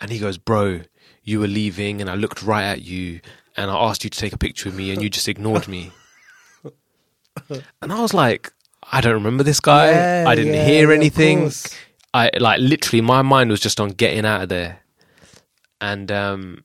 and 0.01 0.11
he 0.11 0.19
goes, 0.19 0.39
"Bro, 0.39 0.81
you 1.23 1.39
were 1.41 1.47
leaving, 1.47 2.01
and 2.01 2.09
I 2.11 2.15
looked 2.15 2.43
right 2.43 2.65
at 2.65 2.83
you, 2.83 3.21
and 3.57 3.71
I 3.71 3.77
asked 3.77 4.03
you 4.05 4.11
to 4.11 4.19
take 4.19 4.33
a 4.33 4.39
picture 4.39 4.69
with 4.69 4.77
me, 4.77 4.91
and 4.91 5.03
you 5.03 5.11
just 5.11 5.29
ignored 5.29 5.69
me." 5.69 5.93
and 7.81 7.93
I 7.93 8.01
was 8.01 8.15
like, 8.15 8.53
"I 8.91 9.01
don't 9.01 9.15
remember 9.15 9.43
this 9.43 9.61
guy. 9.61 9.91
Yeah, 9.91 10.25
I 10.27 10.35
didn't 10.35 10.55
yeah, 10.55 10.65
hear 10.65 10.93
anything. 10.93 11.51
I 12.15 12.31
like 12.39 12.61
literally, 12.61 13.01
my 13.01 13.23
mind 13.23 13.51
was 13.51 13.61
just 13.61 13.81
on 13.81 13.91
getting 13.91 14.25
out 14.25 14.43
of 14.43 14.49
there." 14.49 14.81
And 15.81 16.11
um, 16.11 16.65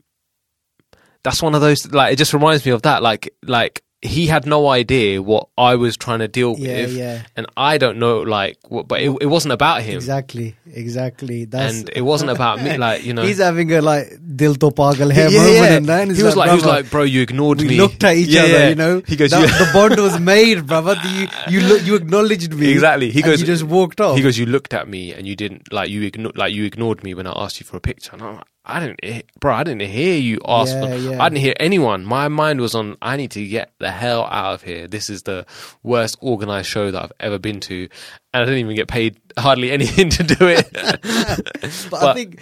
that's 1.23 1.41
one 1.41 1.55
of 1.55 1.61
those 1.61 1.91
like 1.91 2.13
it 2.13 2.15
just 2.17 2.33
reminds 2.33 2.65
me 2.65 2.71
of 2.71 2.81
that. 2.83 3.03
Like, 3.03 3.33
like 3.43 3.83
he 4.03 4.27
had 4.27 4.45
no 4.45 4.67
idea 4.67 5.21
what 5.21 5.47
I 5.57 5.75
was 5.75 5.95
trying 5.97 6.19
to 6.19 6.27
deal 6.27 6.55
Yeah, 6.57 6.73
with, 6.81 6.93
yeah. 6.93 7.23
and 7.37 7.47
I 7.55 7.77
don't 7.77 7.97
know 7.99 8.19
like 8.21 8.57
what, 8.67 8.87
but 8.87 9.01
it, 9.01 9.09
it 9.21 9.27
wasn't 9.27 9.53
about 9.53 9.81
him. 9.81 9.95
Exactly, 9.95 10.55
exactly. 10.71 11.45
That's 11.45 11.79
and 11.79 11.89
it 11.95 12.01
wasn't 12.01 12.31
about 12.31 12.61
me. 12.61 12.77
Like 12.77 13.03
you 13.05 13.13
know, 13.17 13.23
he's 13.23 13.39
having 13.39 13.71
a 13.73 13.81
like 13.81 14.07
dil 14.35 14.55
to 14.55 14.71
pagal 14.71 15.13
hai 15.13 15.27
Yeah, 15.29 15.39
moment, 15.39 15.55
yeah. 15.55 15.77
and 15.77 15.85
then 15.85 16.13
he 16.13 16.21
was 16.23 16.35
like, 16.35 16.49
he 16.49 16.55
was 16.55 16.65
like, 16.65 16.89
bro, 16.91 17.03
you 17.03 17.21
ignored 17.21 17.59
we 17.61 17.69
me. 17.69 17.77
looked 17.77 18.03
at 18.03 18.15
each 18.17 18.27
Yeah, 18.29 18.43
other, 18.43 18.69
you 18.69 18.75
know. 18.75 19.01
He 19.07 19.15
goes, 19.15 19.31
That- 19.31 19.47
the 19.63 19.69
bond 19.73 19.99
was 19.99 20.19
made, 20.19 20.67
brother. 20.67 20.95
You 21.07 21.27
you 21.49 21.61
look, 21.61 21.81
you 21.83 21.95
acknowledged 21.95 22.53
me 22.53 22.71
exactly. 22.77 23.09
He 23.11 23.21
goes, 23.21 23.39
you 23.39 23.47
just 23.47 23.63
walked 23.63 24.01
off. 24.01 24.17
He 24.17 24.23
goes, 24.23 24.37
you 24.37 24.45
looked 24.45 24.73
at 24.73 24.87
me 24.87 25.13
and 25.13 25.27
you 25.27 25.35
didn't 25.35 25.71
like 25.71 25.89
you 25.89 26.01
ignored 26.03 26.37
like 26.37 26.53
you 26.53 26.65
ignored 26.65 27.03
me 27.03 27.13
when 27.13 27.25
I 27.27 27.33
asked 27.35 27.59
you 27.59 27.65
for 27.65 27.77
a 27.77 27.81
picture. 27.81 28.11
And 28.13 28.21
I'm 28.21 28.35
like, 28.35 28.45
I 28.65 28.79
didn't, 28.79 29.25
bro. 29.41 29.53
I 29.53 29.63
didn't 29.63 29.81
hear 29.81 30.17
you 30.17 30.39
ask. 30.45 30.73
Yeah, 30.73 30.87
for, 30.87 30.95
yeah. 30.95 31.21
I 31.21 31.27
didn't 31.27 31.41
hear 31.41 31.53
anyone. 31.59 32.05
My 32.05 32.29
mind 32.29 32.61
was 32.61 32.73
on. 32.75 32.95
I 33.01 33.17
need 33.17 33.31
to 33.31 33.45
get 33.45 33.73
the 33.79 33.91
hell 33.91 34.23
out 34.23 34.53
of 34.53 34.63
here. 34.63 34.87
This 34.87 35.09
is 35.09 35.23
the 35.23 35.45
worst 35.83 36.17
organized 36.21 36.69
show 36.69 36.89
that 36.89 37.03
I've 37.03 37.11
ever 37.19 37.39
been 37.39 37.59
to, 37.61 37.89
and 38.33 38.41
I 38.41 38.45
didn't 38.45 38.59
even 38.59 38.75
get 38.75 38.87
paid 38.87 39.19
hardly 39.37 39.69
anything 39.77 40.09
to 40.11 40.23
do 40.23 40.47
it. 40.47 40.71
but, 41.91 42.03
I 42.03 42.13
think 42.13 42.39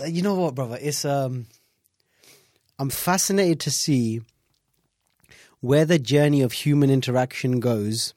uh, 0.00 0.04
you 0.04 0.20
know 0.20 0.34
what, 0.34 0.54
brother. 0.54 0.78
It's 0.78 1.06
um, 1.06 1.46
I'm 2.78 2.90
fascinated 2.90 3.60
to 3.60 3.70
see 3.70 4.20
where 5.60 5.84
the 5.84 5.98
journey 5.98 6.42
of 6.42 6.52
human 6.52 6.90
interaction 6.90 7.60
goes 7.60 8.12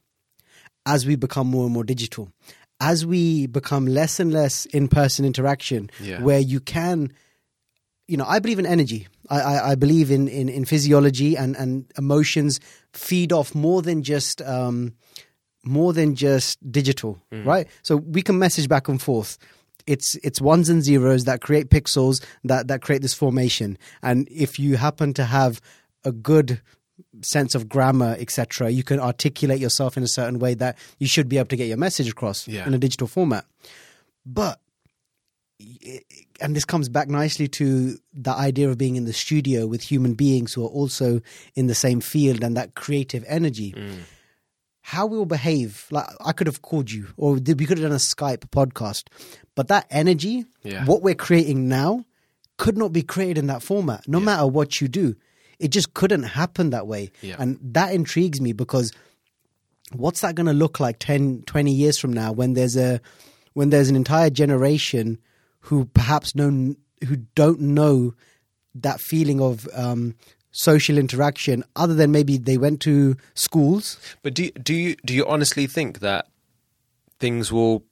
as 0.85 1.05
we 1.05 1.15
become 1.15 1.47
more 1.47 1.65
and 1.65 1.73
more 1.73 1.83
digital, 1.83 2.29
as 2.81 3.05
we 3.05 3.47
become 3.47 3.85
less 3.85 4.19
and 4.19 4.33
less 4.33 4.65
in-person 4.67 5.23
interaction, 5.25 5.89
Yeah. 6.01 6.21
where 6.21 6.39
you 6.39 6.59
can, 6.59 7.13
you 8.07 8.17
know, 8.17 8.25
I 8.27 8.39
believe 8.39 8.59
in 8.59 8.65
energy. 8.65 9.07
I, 9.29 9.39
I, 9.41 9.69
I 9.71 9.75
believe 9.75 10.11
in, 10.11 10.27
in, 10.27 10.49
in 10.49 10.65
physiology 10.65 11.35
and, 11.35 11.55
and 11.55 11.85
emotions 11.97 12.59
feed 12.93 13.31
off 13.33 13.55
more 13.55 13.81
than 13.81 14.03
just 14.03 14.41
um, 14.43 14.93
more 15.63 15.93
than 15.93 16.15
just 16.15 16.59
digital, 16.71 17.19
right? 17.31 17.67
So 17.81 17.95
we 17.97 18.21
can 18.21 18.37
message 18.37 18.67
back 18.69 18.87
and 18.87 19.01
forth. 19.01 19.37
It's 19.87 20.15
it's 20.23 20.39
ones 20.41 20.69
and 20.69 20.83
zeros 20.83 21.23
that 21.25 21.41
create 21.41 21.69
pixels 21.69 22.23
that 22.43 22.67
that 22.67 22.81
create 22.81 23.01
this 23.01 23.13
formation. 23.13 23.77
And 24.03 24.27
if 24.31 24.59
you 24.59 24.77
happen 24.77 25.13
to 25.15 25.23
have 25.25 25.59
a 26.03 26.11
good 26.11 26.61
sense 27.21 27.55
of 27.55 27.67
grammar, 27.67 28.15
etc., 28.19 28.69
you 28.69 28.83
can 28.83 28.99
articulate 28.99 29.59
yourself 29.59 29.97
in 29.97 30.03
a 30.03 30.07
certain 30.07 30.37
way 30.39 30.53
that 30.55 30.77
you 30.99 31.07
should 31.07 31.27
be 31.27 31.37
able 31.37 31.47
to 31.49 31.55
get 31.57 31.67
your 31.67 31.77
message 31.77 32.09
across 32.09 32.47
Yeah. 32.47 32.65
in 32.67 32.73
a 32.73 32.77
digital 32.77 33.07
format. 33.07 33.45
But 34.25 34.59
and 36.41 36.55
this 36.55 36.65
comes 36.65 36.89
back 36.89 37.07
nicely 37.07 37.47
to 37.47 37.97
the 38.13 38.31
idea 38.31 38.69
of 38.69 38.77
being 38.77 38.95
in 38.95 39.05
the 39.05 39.13
studio 39.13 39.65
with 39.67 39.81
human 39.81 40.13
beings 40.13 40.53
who 40.53 40.63
are 40.65 40.69
also 40.69 41.21
in 41.55 41.67
the 41.67 41.75
same 41.75 42.01
field 42.01 42.43
and 42.43 42.57
that 42.57 42.75
creative 42.75 43.23
energy. 43.27 43.71
Mm. 43.75 43.99
How 44.81 45.05
we 45.05 45.17
will 45.17 45.25
behave, 45.25 45.87
like 45.91 46.05
I 46.23 46.31
could 46.31 46.47
have 46.47 46.61
called 46.61 46.91
you, 46.91 47.07
or 47.17 47.33
we 47.33 47.55
could 47.65 47.77
have 47.77 47.87
done 47.87 47.91
a 47.91 47.95
Skype 47.95 48.49
podcast, 48.51 49.05
but 49.55 49.67
that 49.69 49.87
energy, 49.89 50.45
Yeah. 50.63 50.85
what 50.85 51.01
we're 51.01 51.15
creating 51.15 51.67
now, 51.67 52.05
could 52.57 52.77
not 52.77 52.93
be 52.93 53.01
created 53.01 53.37
in 53.39 53.47
that 53.47 53.63
format. 53.63 54.07
No 54.07 54.19
matter 54.19 54.45
what 54.45 54.79
you 54.81 54.87
do, 54.87 55.15
it 55.57 55.69
just 55.69 55.93
couldn't 55.93 56.23
happen 56.23 56.69
that 56.69 56.85
way, 56.85 57.11
Yeah. 57.21 57.35
and 57.39 57.57
that 57.61 57.93
intrigues 57.93 58.39
me 58.41 58.53
because 58.53 58.91
what's 59.91 60.21
that 60.21 60.35
going 60.35 60.47
to 60.47 60.53
look 60.53 60.79
like 60.79 60.97
10 60.99 61.43
20 61.47 61.71
years 61.71 61.97
from 61.97 62.11
now 62.13 62.31
when 62.31 62.53
there's 62.53 62.75
a 62.75 62.99
when 63.53 63.69
there's 63.69 63.89
an 63.89 63.95
entire 63.95 64.29
generation 64.29 65.17
who 65.65 65.85
perhaps 65.85 66.35
know 66.35 66.75
who 67.07 67.17
don't 67.35 67.59
know 67.59 68.13
that 68.75 68.99
feeling 68.99 69.41
of 69.41 69.67
um, 69.73 70.15
social 70.51 70.97
interaction 70.97 71.63
other 71.75 71.93
than 71.93 72.11
maybe 72.11 72.37
they 72.37 72.57
went 72.57 72.81
to 72.81 73.17
schools. 73.33 73.99
But 74.21 74.33
do 74.33 74.49
do 74.51 74.73
you 74.73 74.95
do 75.05 75.13
you 75.13 75.25
honestly 75.25 75.67
think 75.67 75.99
that 75.99 76.27
things 77.19 77.51
will 77.51 77.83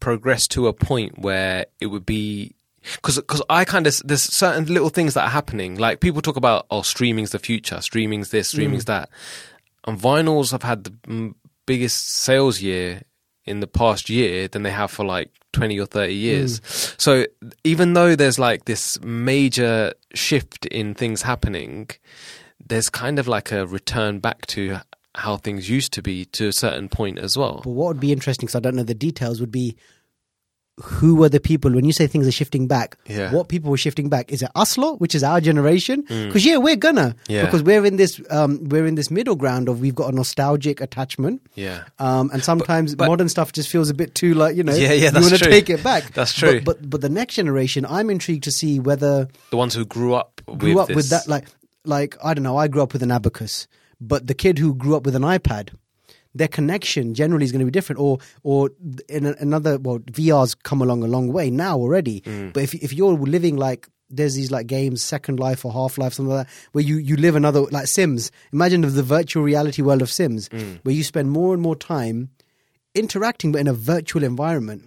progress 0.00 0.48
to 0.48 0.66
a 0.66 0.72
point 0.72 1.18
where 1.18 1.66
it 1.80 1.86
would 1.86 2.06
be 2.06 2.56
because 2.96 3.16
because 3.16 3.42
I 3.48 3.64
kind 3.64 3.86
of 3.86 4.00
there's 4.04 4.22
certain 4.22 4.64
little 4.66 4.88
things 4.88 5.14
that 5.14 5.24
are 5.24 5.30
happening. 5.30 5.76
Like 5.76 6.00
people 6.00 6.22
talk 6.22 6.36
about 6.36 6.66
oh 6.70 6.82
streaming's 6.82 7.30
the 7.30 7.38
future, 7.38 7.80
streaming's 7.80 8.30
this, 8.30 8.48
streaming's 8.48 8.86
that, 8.86 9.10
and 9.86 9.98
vinyls 9.98 10.50
have 10.50 10.64
had 10.64 10.84
the 10.84 10.90
mm, 10.90 11.34
biggest 11.66 12.08
sales 12.08 12.60
year 12.60 13.02
in 13.50 13.60
the 13.60 13.66
past 13.66 14.08
year 14.08 14.48
than 14.48 14.62
they 14.62 14.70
have 14.70 14.90
for 14.90 15.04
like 15.04 15.30
20 15.52 15.78
or 15.78 15.86
30 15.86 16.14
years. 16.14 16.60
So 16.96 17.26
even 17.64 17.94
though 17.94 18.16
there's 18.16 18.38
like 18.38 18.64
this 18.64 19.00
major 19.02 19.92
shift 20.14 20.66
in 20.66 20.94
things 20.94 21.22
happening, 21.22 21.90
there's 22.64 22.88
kind 22.88 23.18
of 23.18 23.26
like 23.26 23.52
a 23.52 23.66
return 23.66 24.20
back 24.20 24.46
to 24.46 24.78
how 25.16 25.36
things 25.36 25.68
used 25.68 25.92
to 25.94 26.02
be 26.02 26.24
to 26.26 26.48
a 26.48 26.52
certain 26.52 26.88
point 26.88 27.18
as 27.18 27.36
well. 27.36 27.60
But 27.64 27.70
what 27.70 27.88
would 27.88 28.00
be 28.00 28.12
interesting, 28.12 28.46
because 28.46 28.54
I 28.54 28.60
don't 28.60 28.76
know 28.76 28.84
the 28.84 28.94
details, 28.94 29.40
would 29.40 29.50
be 29.50 29.76
who 30.82 31.14
were 31.14 31.28
the 31.28 31.40
people 31.40 31.70
when 31.72 31.84
you 31.84 31.92
say 31.92 32.06
things 32.06 32.26
are 32.26 32.32
shifting 32.32 32.66
back? 32.66 32.96
Yeah. 33.06 33.32
What 33.32 33.48
people 33.48 33.70
were 33.70 33.76
shifting 33.76 34.08
back? 34.08 34.32
Is 34.32 34.42
it 34.42 34.50
us 34.54 34.78
lot, 34.78 35.00
which 35.00 35.14
is 35.14 35.22
our 35.22 35.40
generation? 35.40 36.02
Because 36.08 36.44
yeah, 36.46 36.56
we're 36.56 36.76
gonna 36.76 37.14
Yeah. 37.28 37.44
because 37.44 37.62
we're 37.62 37.84
in 37.84 37.96
this 37.96 38.20
um, 38.30 38.64
we're 38.64 38.86
in 38.86 38.94
this 38.94 39.10
middle 39.10 39.36
ground 39.36 39.68
of 39.68 39.80
we've 39.80 39.94
got 39.94 40.12
a 40.12 40.14
nostalgic 40.16 40.80
attachment. 40.80 41.42
Yeah. 41.54 41.84
Um, 41.98 42.30
and 42.32 42.42
sometimes 42.42 42.94
but- 42.94 43.06
modern 43.08 43.28
stuff 43.28 43.52
just 43.52 43.68
feels 43.68 43.90
a 43.90 43.94
bit 43.94 44.14
too 44.14 44.34
like 44.34 44.56
you 44.56 44.62
know 44.62 44.74
Yeah, 44.74 44.92
yeah, 44.92 45.10
you 45.10 45.20
want 45.20 45.34
to 45.38 45.38
take 45.38 45.68
it 45.70 45.82
back. 45.84 46.12
That's 46.14 46.32
true. 46.32 46.60
But, 46.60 46.80
but 46.80 46.90
but 46.90 47.00
the 47.02 47.08
next 47.08 47.34
generation, 47.34 47.84
I'm 47.86 48.10
intrigued 48.10 48.44
to 48.44 48.50
see 48.50 48.80
whether 48.80 49.28
The 49.50 49.56
ones 49.56 49.74
who 49.74 49.84
grew 49.84 50.14
up 50.14 50.40
grew 50.58 50.70
with 50.74 50.78
up 50.82 50.88
this. 50.88 50.96
with 50.96 51.10
that 51.10 51.28
like 51.28 51.46
like 51.84 52.16
I 52.24 52.34
don't 52.34 52.42
know. 52.44 52.56
I 52.56 52.68
grew 52.68 52.82
up 52.82 52.92
with 52.92 53.02
an 53.02 53.10
abacus, 53.10 53.66
but 54.00 54.26
the 54.26 54.34
kid 54.34 54.58
who 54.58 54.74
grew 54.74 54.96
up 54.96 55.04
with 55.04 55.14
an 55.14 55.22
iPad, 55.22 55.70
their 56.34 56.48
connection 56.48 57.14
generally 57.14 57.44
is 57.44 57.52
going 57.52 57.60
to 57.60 57.64
be 57.66 57.70
different. 57.70 58.00
Or 58.00 58.18
or 58.42 58.70
in 59.08 59.26
another 59.26 59.78
well, 59.78 59.98
VR's 59.98 60.54
come 60.54 60.80
along 60.82 61.02
a 61.02 61.06
long 61.06 61.32
way 61.32 61.50
now 61.50 61.76
already. 61.78 62.20
Mm. 62.22 62.52
But 62.52 62.62
if 62.62 62.74
if 62.74 62.92
you're 62.92 63.14
living 63.14 63.56
like 63.56 63.88
there's 64.12 64.34
these 64.34 64.50
like 64.50 64.66
games, 64.66 65.02
Second 65.02 65.38
Life 65.38 65.64
or 65.64 65.72
Half 65.72 65.96
Life, 65.96 66.14
something 66.14 66.34
like 66.34 66.46
that, 66.46 66.52
where 66.72 66.82
you 66.84 66.96
you 66.98 67.16
live 67.16 67.36
another 67.36 67.62
like 67.62 67.86
Sims. 67.86 68.30
Imagine 68.52 68.80
the 68.82 69.02
virtual 69.02 69.42
reality 69.44 69.82
world 69.82 70.02
of 70.02 70.10
Sims, 70.10 70.48
Mm. 70.48 70.80
where 70.82 70.94
you 70.94 71.04
spend 71.04 71.30
more 71.30 71.52
and 71.54 71.62
more 71.62 71.76
time 71.76 72.30
interacting, 72.94 73.52
but 73.52 73.60
in 73.60 73.68
a 73.68 73.72
virtual 73.72 74.24
environment. 74.24 74.84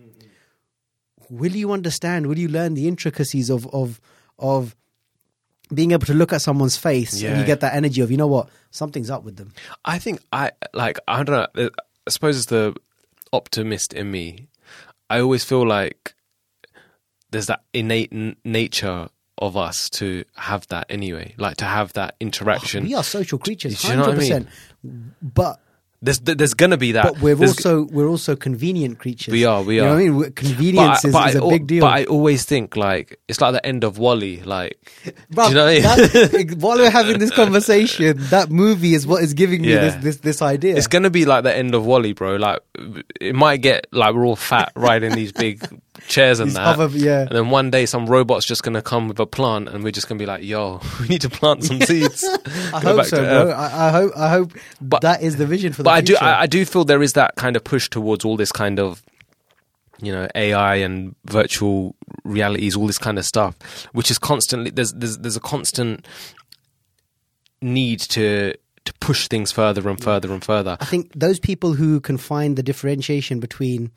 Will 1.30 1.56
you 1.56 1.72
understand? 1.72 2.28
Will 2.28 2.38
you 2.38 2.48
learn 2.50 2.74
the 2.74 2.88
intricacies 2.88 3.50
of 3.50 3.66
of 3.68 4.00
of 4.38 4.76
being 5.76 5.92
able 5.92 6.06
to 6.06 6.14
look 6.14 6.34
at 6.34 6.42
someone's 6.42 6.78
face 6.78 7.22
and 7.22 7.40
you 7.40 7.46
get 7.46 7.62
that 7.62 7.74
energy 7.74 8.02
of 8.02 8.12
you 8.12 8.18
know 8.18 8.28
what 8.28 8.50
something's 8.72 9.10
up 9.10 9.24
with 9.24 9.38
them. 9.38 9.54
I 9.86 10.00
think 10.00 10.22
I 10.32 10.52
like 10.74 11.00
I 11.08 11.24
don't 11.24 11.56
know. 11.56 11.66
Uh, 11.66 11.70
I 12.06 12.10
suppose 12.10 12.38
it's 12.38 12.48
the 12.48 12.76
optimist 13.32 13.94
in 13.94 14.12
me. 14.12 14.48
I 15.10 15.20
always 15.20 15.44
feel 15.44 15.66
like 15.68 16.16
there's 17.32 17.48
that 17.48 17.64
innate 17.74 18.14
n- 18.14 18.36
nature 18.44 19.10
of 19.38 19.58
us 19.58 19.90
to 19.90 20.24
have 20.36 20.68
that 20.68 20.86
anyway, 20.90 21.34
like 21.38 21.58
to 21.58 21.66
have 21.66 21.94
that 21.94 22.14
oh, 22.14 22.18
interaction. 22.20 22.84
We 22.84 22.94
are 22.96 23.04
social 23.04 23.38
creatures, 23.38 23.82
Do 23.82 23.88
you 23.90 23.94
know 23.96 24.02
what 24.02 24.10
I 24.10 24.12
hundred 24.12 24.22
mean? 24.22 24.46
percent. 24.84 25.34
But 25.34 25.60
There's 26.04 26.20
there's 26.20 26.54
gonna 26.54 26.76
be 26.78 26.92
that. 26.92 27.06
but 27.06 27.22
we're 27.22 27.34
There's- 27.36 27.52
also 27.58 27.86
we're 27.86 28.10
also 28.10 28.36
convenient 28.36 29.00
creatures. 29.00 29.32
We 29.32 29.46
are, 29.46 29.64
we 29.64 29.80
are. 29.80 29.84
You 29.84 29.88
know 29.88 29.94
what 29.94 30.00
I 30.00 30.04
mean, 30.04 30.16
We're- 30.18 30.32
convenience 30.32 31.02
but 31.02 31.06
I, 31.06 31.08
is, 31.08 31.14
but 31.14 31.30
is 31.30 31.36
I 31.36 31.40
a 31.40 31.42
al- 31.44 31.50
big 31.50 31.66
deal. 31.68 31.82
But 31.82 31.94
I 31.94 32.04
always 32.06 32.44
think 32.44 32.76
like 32.76 33.18
it's 33.30 33.40
like 33.40 33.54
the 33.54 33.66
end 33.66 33.86
of 33.86 33.98
WALL-E. 33.98 34.42
Like, 34.44 34.78
Bruv, 35.34 35.46
do 35.46 35.50
you 35.50 35.56
know 35.56 35.66
what 35.66 35.70
I 35.70 35.74
mean? 35.74 36.48
that- 36.50 36.58
while 36.60 36.78
we're 36.78 36.90
having 36.90 37.20
this 37.20 37.32
conversation, 37.42 38.18
that 38.32 38.52
movie 38.52 38.94
is 38.96 39.08
what 39.08 39.24
is 39.24 39.34
giving 39.34 39.62
me 39.62 39.70
this, 39.70 39.96
this 40.04 40.18
this 40.18 40.42
idea. 40.42 40.76
It's 40.76 40.88
gonna 40.88 41.10
be 41.10 41.24
like 41.26 41.44
the 41.46 41.56
end 41.56 41.74
of 41.74 41.86
WALL-E, 41.86 42.12
bro. 42.14 42.36
Like 42.36 42.60
it 43.22 43.34
might 43.34 43.62
get 43.62 43.88
like 43.94 44.14
we're 44.14 44.26
all 44.26 44.36
fat 44.36 44.74
riding 44.76 45.14
these 45.16 45.32
big 45.32 45.64
chairs 46.08 46.40
and 46.40 46.50
These 46.50 46.56
that. 46.56 46.80
other- 46.80 46.98
yeah. 46.98 47.22
And 47.22 47.30
then 47.32 47.50
one 47.50 47.70
day 47.72 47.86
some 47.86 48.06
robot's 48.08 48.46
just 48.46 48.64
gonna 48.64 48.82
come 48.82 49.08
with 49.08 49.20
a 49.20 49.26
plant 49.26 49.70
and 49.70 49.84
we're 49.84 49.92
just 49.92 50.08
gonna 50.08 50.20
be 50.20 50.26
like, 50.26 50.44
yo, 50.44 50.82
we 51.00 51.08
need 51.08 51.22
to 51.22 51.30
plant 51.30 51.64
some 51.64 51.80
seeds. 51.90 52.24
I 52.28 52.38
Go 52.72 52.80
hope 52.90 52.98
back 52.98 53.06
so, 53.08 53.18
to 53.18 53.24
bro. 53.24 53.52
I, 53.52 53.88
I 53.88 53.92
hope 53.92 54.12
I 54.18 54.30
hope 54.30 54.52
But- 54.82 55.02
that 55.02 55.22
is 55.22 55.38
the 55.38 55.46
vision 55.46 55.72
for 55.74 55.78
the 55.84 55.86
But 55.86 55.92
I 55.92 56.02
do 56.02 56.14
future. 56.14 56.24
I, 56.26 56.42
I 56.42 56.46
do 56.48 56.66
feel 56.66 56.84
there 56.86 57.04
is 57.04 57.14
that 57.14 57.36
kind 57.36 57.56
of 57.56 57.64
push 57.64 57.90
towards 57.90 58.26
all 58.26 58.38
this 58.38 58.52
kind 58.52 58.80
of 58.80 59.04
you 60.02 60.12
know 60.12 60.28
AI 60.36 60.76
and 60.78 61.16
virtual 61.26 61.96
realities, 62.24 62.76
all 62.76 62.88
this 62.88 62.98
kind 62.98 63.18
of 63.20 63.26
stuff, 63.26 63.56
which 63.94 64.10
is 64.12 64.18
constantly 64.18 64.72
there's 64.72 64.92
there's 64.94 65.20
there's 65.20 65.38
a 65.38 65.40
constant 65.40 66.06
need 67.62 68.00
to 68.00 68.54
to 68.86 68.94
push 69.00 69.30
things 69.30 69.52
further 69.52 69.88
and 69.88 70.02
further 70.04 70.34
and 70.34 70.44
further. 70.44 70.76
I 70.82 70.86
think 70.86 71.12
those 71.16 71.40
people 71.40 71.74
who 71.74 72.02
can 72.02 72.18
find 72.18 72.58
the 72.58 72.64
differentiation 72.64 73.40
between 73.40 73.92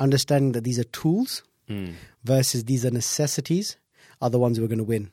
understanding 0.00 0.52
that 0.52 0.64
these 0.64 0.78
are 0.78 0.84
tools 0.84 1.42
Hmm. 1.68 1.90
versus 2.24 2.64
these 2.64 2.84
are 2.84 2.90
necessities 2.90 3.76
are 4.20 4.30
the 4.30 4.38
ones 4.40 4.58
who 4.58 4.64
are 4.64 4.68
going 4.68 4.78
to 4.78 4.84
win. 4.84 5.10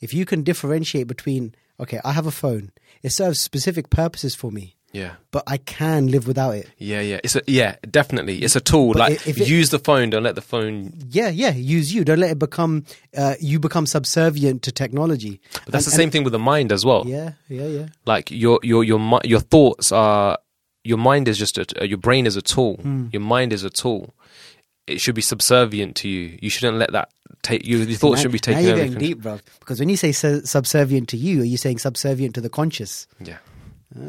If 0.00 0.12
you 0.12 0.26
can 0.26 0.42
differentiate 0.42 1.06
between, 1.06 1.54
okay, 1.80 2.00
I 2.04 2.12
have 2.12 2.26
a 2.26 2.30
phone, 2.30 2.70
it 3.02 3.12
serves 3.12 3.40
specific 3.40 3.88
purposes 3.88 4.34
for 4.34 4.50
me, 4.52 4.76
Yeah. 4.92 5.12
but 5.30 5.42
I 5.46 5.56
can 5.56 6.08
live 6.08 6.26
without 6.26 6.54
it. 6.54 6.68
Yeah, 6.78 7.00
yeah. 7.00 7.20
It's 7.24 7.34
a 7.36 7.42
yeah, 7.46 7.76
definitely. 7.90 8.42
It's 8.42 8.56
a 8.56 8.60
tool. 8.60 8.92
But 8.92 8.98
like 9.10 9.26
if 9.26 9.40
it- 9.40 9.48
use 9.48 9.70
the 9.70 9.78
phone, 9.78 10.10
don't 10.10 10.22
let 10.22 10.34
the 10.34 10.42
phone 10.42 10.92
Yeah, 11.10 11.30
yeah, 11.30 11.52
use 11.52 11.94
you. 11.94 12.04
Don't 12.04 12.20
let 12.20 12.30
it 12.30 12.38
become, 12.38 12.84
uh, 13.16 13.34
you 13.40 13.58
become 13.58 13.86
subservient 13.86 14.62
to 14.64 14.72
technology. 14.72 15.40
But 15.64 15.72
that's 15.72 15.86
And- 15.86 15.92
the 15.92 15.96
same 15.96 16.10
thing 16.10 16.24
with 16.24 16.32
the 16.32 16.38
mind 16.38 16.72
as 16.72 16.84
well. 16.84 17.04
Yeah, 17.06 17.32
yeah, 17.48 17.66
yeah. 17.68 17.86
Like 18.06 18.30
your 18.30 18.60
your 18.62 18.84
your 18.84 19.00
your 19.24 19.40
thoughts 19.40 19.92
are 19.92 20.38
your 20.86 20.98
mind 20.98 21.28
is 21.28 21.36
just 21.38 21.58
a 21.58 21.86
your 21.86 21.98
brain 21.98 22.26
is 22.26 22.36
a 22.36 22.42
tool. 22.42 22.76
Hmm. 22.76 23.08
Your 23.12 23.22
mind 23.22 23.52
is 23.52 23.64
a 23.64 23.70
tool. 23.70 24.14
It 24.86 25.00
should 25.00 25.14
be 25.16 25.22
subservient 25.22 25.96
to 25.96 26.08
you. 26.08 26.38
You 26.40 26.48
shouldn't 26.48 26.78
let 26.78 26.92
that 26.92 27.10
take 27.42 27.66
you. 27.66 27.78
Your 27.78 27.96
thoughts 27.96 28.18
now, 28.18 28.22
should 28.22 28.32
be 28.32 28.38
now 28.38 28.40
taken 28.42 28.62
you're 28.62 28.72
over. 28.72 28.76
getting 28.82 28.92
control. 28.92 29.08
deep, 29.08 29.22
bro. 29.22 29.38
Because 29.58 29.80
when 29.80 29.88
you 29.88 29.96
say 29.96 30.12
su- 30.12 30.42
subservient 30.44 31.08
to 31.08 31.16
you, 31.16 31.42
are 31.42 31.44
you 31.44 31.56
saying 31.56 31.78
subservient 31.78 32.34
to 32.36 32.40
the 32.40 32.48
conscious? 32.48 33.08
Yeah. 33.20 33.38
Uh, 33.94 34.00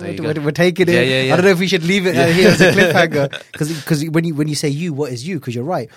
we're, 0.00 0.16
we're, 0.20 0.40
we're 0.40 0.50
taking 0.50 0.88
it. 0.88 0.94
Yeah, 0.94 1.00
yeah, 1.02 1.22
yeah. 1.22 1.32
I 1.32 1.36
don't 1.36 1.44
know 1.46 1.52
if 1.52 1.58
we 1.60 1.68
should 1.68 1.84
leave 1.84 2.06
it 2.06 2.16
uh, 2.16 2.26
here 2.26 2.48
as 2.48 2.60
a 2.60 2.72
cliffhanger 2.76 3.42
because 3.52 4.04
when 4.10 4.24
you 4.24 4.34
when 4.34 4.48
you 4.48 4.54
say 4.54 4.68
you, 4.68 4.92
what 4.92 5.12
is 5.12 5.26
you? 5.26 5.38
Because 5.38 5.54
you're 5.54 5.64
right. 5.64 5.88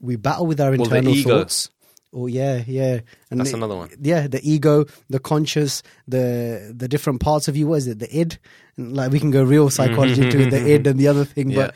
We 0.00 0.16
battle 0.16 0.46
with 0.46 0.60
our 0.60 0.70
Well, 0.70 0.82
internal 0.82 1.14
thoughts. 1.22 1.70
Oh 2.12 2.26
yeah, 2.26 2.64
yeah. 2.66 3.00
And 3.30 3.38
That's 3.38 3.50
the- 3.50 3.56
another 3.56 3.76
one. 3.76 3.90
Yeah, 4.00 4.26
the 4.26 4.40
ego, 4.42 4.86
the 5.08 5.20
conscious, 5.20 5.82
the 6.08 6.74
the 6.76 6.88
different 6.88 7.20
parts 7.20 7.46
of 7.48 7.56
you. 7.56 7.68
What 7.68 7.76
is 7.76 7.86
it? 7.86 7.98
The 8.00 8.14
id. 8.18 8.38
And 8.76 8.96
like 8.96 9.12
we 9.12 9.20
can 9.20 9.30
go 9.30 9.42
real 9.44 9.70
psychology 9.70 10.28
to 10.34 10.50
the 10.50 10.74
id 10.74 10.86
and 10.86 10.98
the 10.98 11.06
other 11.08 11.24
thing. 11.24 11.54
But 11.54 11.74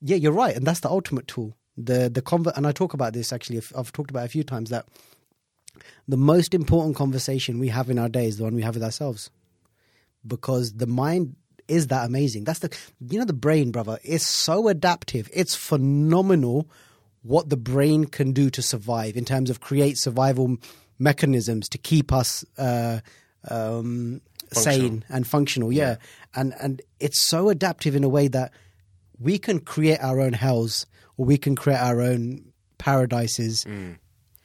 yeah, 0.00 0.16
you're 0.16 0.32
right, 0.32 0.56
and 0.56 0.66
that's 0.66 0.80
the 0.80 0.88
ultimate 0.90 1.26
tool. 1.28 1.56
The 1.76 2.08
the 2.08 2.22
convert, 2.22 2.56
and 2.56 2.66
I 2.66 2.72
talk 2.72 2.94
about 2.94 3.12
this 3.12 3.32
actually. 3.32 3.58
I've- 3.58 3.90
talked 3.92 4.10
about 4.10 4.22
it 4.22 4.26
a 4.26 4.30
few 4.30 4.44
times 4.44 4.70
that 4.70 4.86
the 6.08 6.16
most 6.16 6.54
important 6.54 6.96
conversation 6.96 7.58
we 7.58 7.68
have 7.68 7.90
in 7.90 7.98
our 7.98 8.08
day 8.08 8.26
is 8.26 8.38
the 8.38 8.44
one 8.44 8.54
we 8.54 8.62
have 8.62 8.74
with 8.76 8.82
ourselves 8.84 9.30
because 10.26 10.72
the 10.74 10.86
mind 10.86 11.36
is 11.68 11.88
that 11.88 12.06
amazing. 12.06 12.44
That's 12.44 12.60
the 12.60 12.74
you 13.10 13.18
know 13.18 13.24
the 13.26 13.32
brain, 13.34 13.72
brother, 13.72 13.98
is 14.02 14.24
so 14.26 14.68
adaptive. 14.68 15.28
It's 15.34 15.54
phenomenal 15.54 16.70
what 17.26 17.48
the 17.48 17.56
brain 17.56 18.04
can 18.04 18.32
do 18.32 18.50
to 18.50 18.62
survive 18.62 19.16
in 19.16 19.24
terms 19.24 19.50
of 19.50 19.60
create 19.60 19.98
survival 19.98 20.56
mechanisms 20.98 21.68
to 21.68 21.78
keep 21.78 22.12
us 22.12 22.44
uh, 22.58 23.00
um, 23.50 24.20
sane 24.52 25.04
and 25.08 25.26
functional. 25.26 25.72
Yeah. 25.72 25.96
and 26.34 26.54
and 26.60 26.82
it's 27.00 27.20
so 27.20 27.48
adaptive 27.48 27.94
in 27.96 28.04
a 28.04 28.08
way 28.08 28.28
that 28.28 28.52
we 29.18 29.38
can 29.38 29.60
create 29.60 29.98
our 30.02 30.20
own 30.20 30.32
hells 30.32 30.86
or 31.16 31.26
we 31.26 31.38
can 31.38 31.56
create 31.56 31.80
our 31.80 32.00
own 32.00 32.52
paradises 32.78 33.64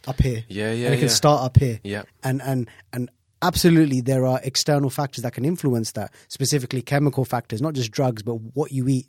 up 0.07 0.19
here. 0.21 0.37
Mm. 0.39 0.45
Yeah, 0.47 0.71
yeah, 0.71 0.85
and 0.87 0.95
it 0.95 0.97
can 0.97 1.07
yeah. 1.07 1.13
start 1.13 1.43
up 1.43 1.57
here 1.57 1.79
Yeah. 1.83 2.03
and 2.23 2.41
and 2.41 2.69
and 2.93 3.09
absolutely 3.41 4.01
there 4.01 4.25
are 4.25 4.39
external 4.43 4.89
factors 4.89 5.23
that 5.23 5.33
can 5.33 5.45
influence 5.45 5.91
that 5.93 6.13
specifically 6.27 6.81
chemical 6.81 7.25
factors 7.25 7.61
not 7.61 7.73
just 7.73 7.91
drugs 7.91 8.21
but 8.23 8.35
what 8.35 8.71
you 8.71 8.87
eat 8.87 9.07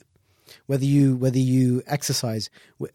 whether 0.66 0.84
you 0.84 1.16
whether 1.16 1.38
you 1.38 1.82
exercise. 1.86 2.50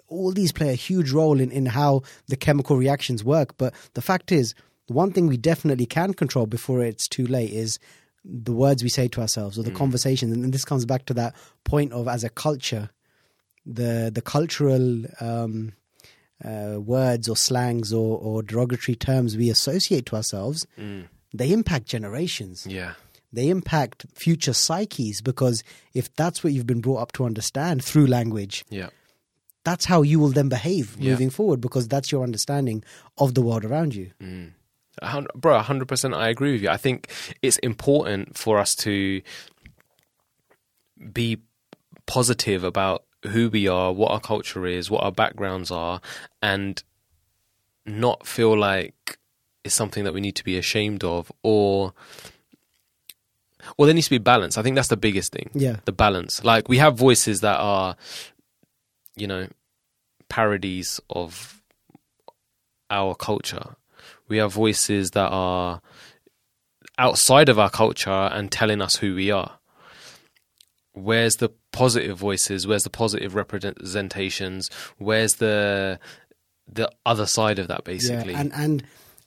All 0.08 0.32
these 0.32 0.52
play 0.52 0.70
a 0.70 0.76
huge 0.76 1.12
role 1.12 1.40
in 1.40 1.52
in 1.52 1.66
how 1.68 2.02
the 2.28 2.38
chemical 2.38 2.78
reactions 2.78 3.24
work. 3.24 3.58
But 3.58 3.74
the 3.94 4.02
fact 4.02 4.32
is 4.32 4.54
the 4.88 4.94
one 4.94 5.12
thing 5.12 5.28
we 5.28 5.38
definitely 5.38 5.86
can 5.86 6.14
control 6.14 6.46
before 6.46 6.82
it's 6.82 7.08
too 7.08 7.28
late 7.28 7.52
is 7.52 7.80
the 8.24 8.54
words 8.54 8.84
we 8.84 8.90
say 8.90 9.08
to 9.08 9.22
ourselves 9.22 9.58
or 9.58 9.64
the 9.64 9.72
conversations. 9.72 10.34
And 10.34 10.54
this 10.54 10.66
comes 10.66 10.86
back 10.86 11.06
to 11.06 11.14
that 11.14 11.36
point 11.64 11.94
of 11.94 12.08
as 12.08 12.24
a 12.24 12.30
culture 12.30 12.90
the 13.68 14.10
the 14.14 14.22
cultural 14.22 15.04
um, 15.20 15.74
uh, 16.44 16.80
words 16.80 17.28
or 17.28 17.36
slangs 17.36 17.92
or, 17.94 18.18
or 18.18 18.42
derogatory 18.42 18.96
terms 18.96 19.36
we 19.36 19.50
associate 19.50 20.06
to 20.08 20.16
ourselves, 20.16 20.66
they 21.34 21.52
impact 21.52 21.86
generations. 21.86 22.66
Yeah. 22.66 22.94
They 23.34 23.50
impact 23.50 24.06
future 24.14 24.54
psyches 24.54 25.22
because 25.22 25.64
if 25.94 26.14
that's 26.16 26.44
what 26.44 26.54
you've 26.54 26.68
been 26.68 26.82
brought 26.82 27.02
up 27.02 27.12
to 27.14 27.26
understand 27.26 27.84
through 27.84 28.08
language, 28.08 28.66
Yeah. 28.70 28.90
that's 29.64 29.86
how 29.86 30.02
you 30.02 30.20
will 30.20 30.30
then 30.30 30.50
behave 30.50 30.96
Yeah. 30.98 31.12
moving 31.12 31.30
forward 31.30 31.60
because 31.62 31.88
that's 31.88 32.12
your 32.12 32.24
understanding 32.24 32.84
of 33.18 33.34
the 33.34 33.42
world 33.42 33.66
around 33.66 33.96
you. 33.96 34.12
Mm. 34.22 34.52
Hun- 35.04 35.28
Bro, 35.36 35.58
100% 35.60 36.14
I 36.16 36.30
agree 36.30 36.54
with 36.54 36.62
you. 36.64 36.70
I 36.70 36.78
think 36.78 37.12
it's 37.42 37.58
important 37.58 38.38
for 38.38 38.58
us 38.60 38.74
to 38.78 39.22
be 41.12 41.38
positive 42.06 42.64
about 42.64 43.04
who 43.28 43.50
we 43.50 43.68
are, 43.68 43.92
what 43.92 44.12
our 44.12 44.20
culture 44.20 44.66
is, 44.66 44.90
what 44.90 45.04
our 45.04 45.12
backgrounds 45.12 45.70
are, 45.70 46.02
and 46.42 46.82
not 47.86 48.26
feel 48.26 48.58
like 48.58 49.18
it's 49.64 49.76
something 49.76 50.04
that 50.04 50.14
we 50.14 50.22
need 50.22 50.36
to 50.36 50.44
be 50.44 50.58
ashamed 50.58 51.04
of 51.04 51.32
or 51.44 51.94
well 53.78 53.86
there 53.86 53.94
needs 53.96 54.08
to 54.08 54.12
be 54.12 54.18
balance. 54.18 54.58
I 54.58 54.62
think 54.64 54.76
that's 54.76 54.88
the 54.88 54.98
biggest 54.98 55.32
thing. 55.32 55.50
Yeah. 55.54 55.78
the 55.86 55.92
balance. 55.92 56.44
Like 56.44 56.70
we 56.70 56.78
have 56.78 56.96
voices 56.98 57.42
that 57.42 57.58
are 57.60 57.96
you 59.16 59.28
know 59.28 59.48
parodies 60.30 61.00
of 61.10 61.62
our 62.90 63.16
culture. 63.16 63.76
We 64.28 64.38
have 64.38 64.54
voices 64.54 65.12
that 65.12 65.30
are 65.30 65.82
outside 66.98 67.50
of 67.50 67.60
our 67.60 67.70
culture 67.70 68.10
and 68.10 68.52
telling 68.52 68.82
us 68.82 68.96
who 68.98 69.16
we 69.16 69.32
are. 69.32 69.60
Where's 70.94 71.36
the 71.36 71.50
positive 71.72 72.18
voices? 72.18 72.66
Where's 72.66 72.84
the 72.84 72.90
positive 72.90 73.36
representations? 73.36 74.70
Where's 74.98 75.36
the 75.36 76.00
the 76.68 76.92
other 77.06 77.26
side 77.26 77.60
of 77.60 77.68
that 77.68 77.84
basically? 77.84 78.34
Yeah, 78.34 78.42
and 78.42 78.54
and 78.54 78.84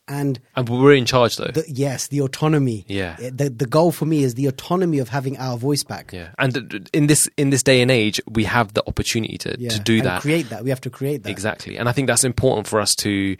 and 0.08 0.40
and 0.56 0.68
we're 0.68 0.94
in 0.94 1.04
charge 1.06 1.36
though 1.36 1.50
the, 1.52 1.64
yes, 1.68 2.08
the 2.08 2.20
autonomy. 2.20 2.84
Yeah. 2.88 3.16
Uh, 3.18 3.30
The 3.32 3.50
the 3.50 3.66
goal 3.66 3.92
for 3.92 4.06
me 4.06 4.22
is 4.24 4.34
the 4.34 4.46
autonomy 4.46 4.98
of 4.98 5.08
having 5.08 5.36
our 5.38 5.56
voice 5.56 5.84
back. 5.84 6.12
yeah 6.12 6.28
and 6.38 6.88
in 6.92 7.06
this 7.06 7.28
in 7.36 7.50
this 7.50 7.62
day 7.62 7.80
and 7.82 7.90
age 7.90 8.20
we 8.28 8.44
have 8.44 8.74
the 8.74 8.82
opportunity 8.88 9.38
to, 9.38 9.54
Yeah, 9.58 9.70
to 9.70 9.78
do 9.78 9.96
and 9.98 10.06
that 10.06 10.22
Create 10.22 10.48
that. 10.50 10.64
We 10.64 10.70
have 10.70 10.80
to 10.82 10.90
create 10.90 11.22
that. 11.22 11.30
Exactly. 11.30 11.76
And 11.78 11.88
I 11.88 11.92
think 11.92 12.08
that's 12.08 12.24
important 12.24 12.66
for 12.66 12.80
us 12.80 12.94
to 12.96 13.36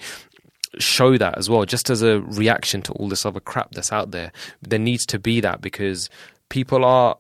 show 0.79 1.19
that 1.19 1.37
as 1.37 1.51
well, 1.51 1.65
just 1.65 1.91
as 1.91 2.03
a 2.03 2.21
reaction 2.21 2.81
to 2.83 2.93
all 2.93 3.09
this 3.09 3.27
other 3.27 3.41
crap 3.41 3.73
that's 3.73 3.91
out 3.93 4.13
there. 4.13 4.31
There 4.63 4.79
needs 4.79 5.05
to 5.07 5.19
be 5.19 5.41
that 5.41 5.61
because 5.61 6.09
people 6.49 6.85
are. 6.85 7.17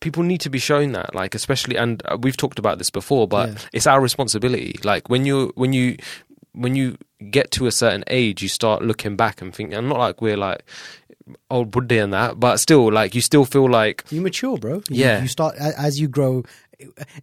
People 0.00 0.22
need 0.22 0.40
to 0.40 0.50
be 0.50 0.58
shown 0.58 0.92
that, 0.92 1.14
like 1.14 1.34
especially, 1.34 1.76
and 1.76 2.02
we've 2.20 2.36
talked 2.36 2.58
about 2.58 2.78
this 2.78 2.88
before, 2.90 3.28
but 3.28 3.48
Yeah. 3.50 3.58
it's 3.74 3.86
our 3.86 4.00
responsibility. 4.00 4.78
Like 4.82 5.08
when 5.10 5.26
you 5.26 5.52
when 5.56 5.72
you 5.74 5.96
when 6.52 6.74
you 6.74 6.96
get 7.30 7.50
to 7.52 7.66
a 7.66 7.72
certain 7.72 8.04
age, 8.08 8.42
you 8.42 8.48
start 8.48 8.82
looking 8.82 9.16
back 9.16 9.40
and 9.40 9.54
thinking. 9.54 9.76
And 9.76 9.88
not 9.88 9.98
like 9.98 10.20
we're 10.20 10.36
like 10.36 10.64
old 11.50 11.70
Buddha 11.70 12.02
and 12.02 12.12
that, 12.12 12.40
but 12.40 12.58
still, 12.58 12.90
like 12.92 13.14
you 13.14 13.20
still 13.20 13.44
feel 13.44 13.68
like 13.70 14.04
You 14.10 14.20
mature, 14.20 14.58
bro. 14.58 14.76
You, 14.88 15.04
Yeah. 15.04 15.22
You 15.22 15.28
start 15.28 15.54
as 15.56 16.00
you 16.00 16.08
grow, 16.08 16.44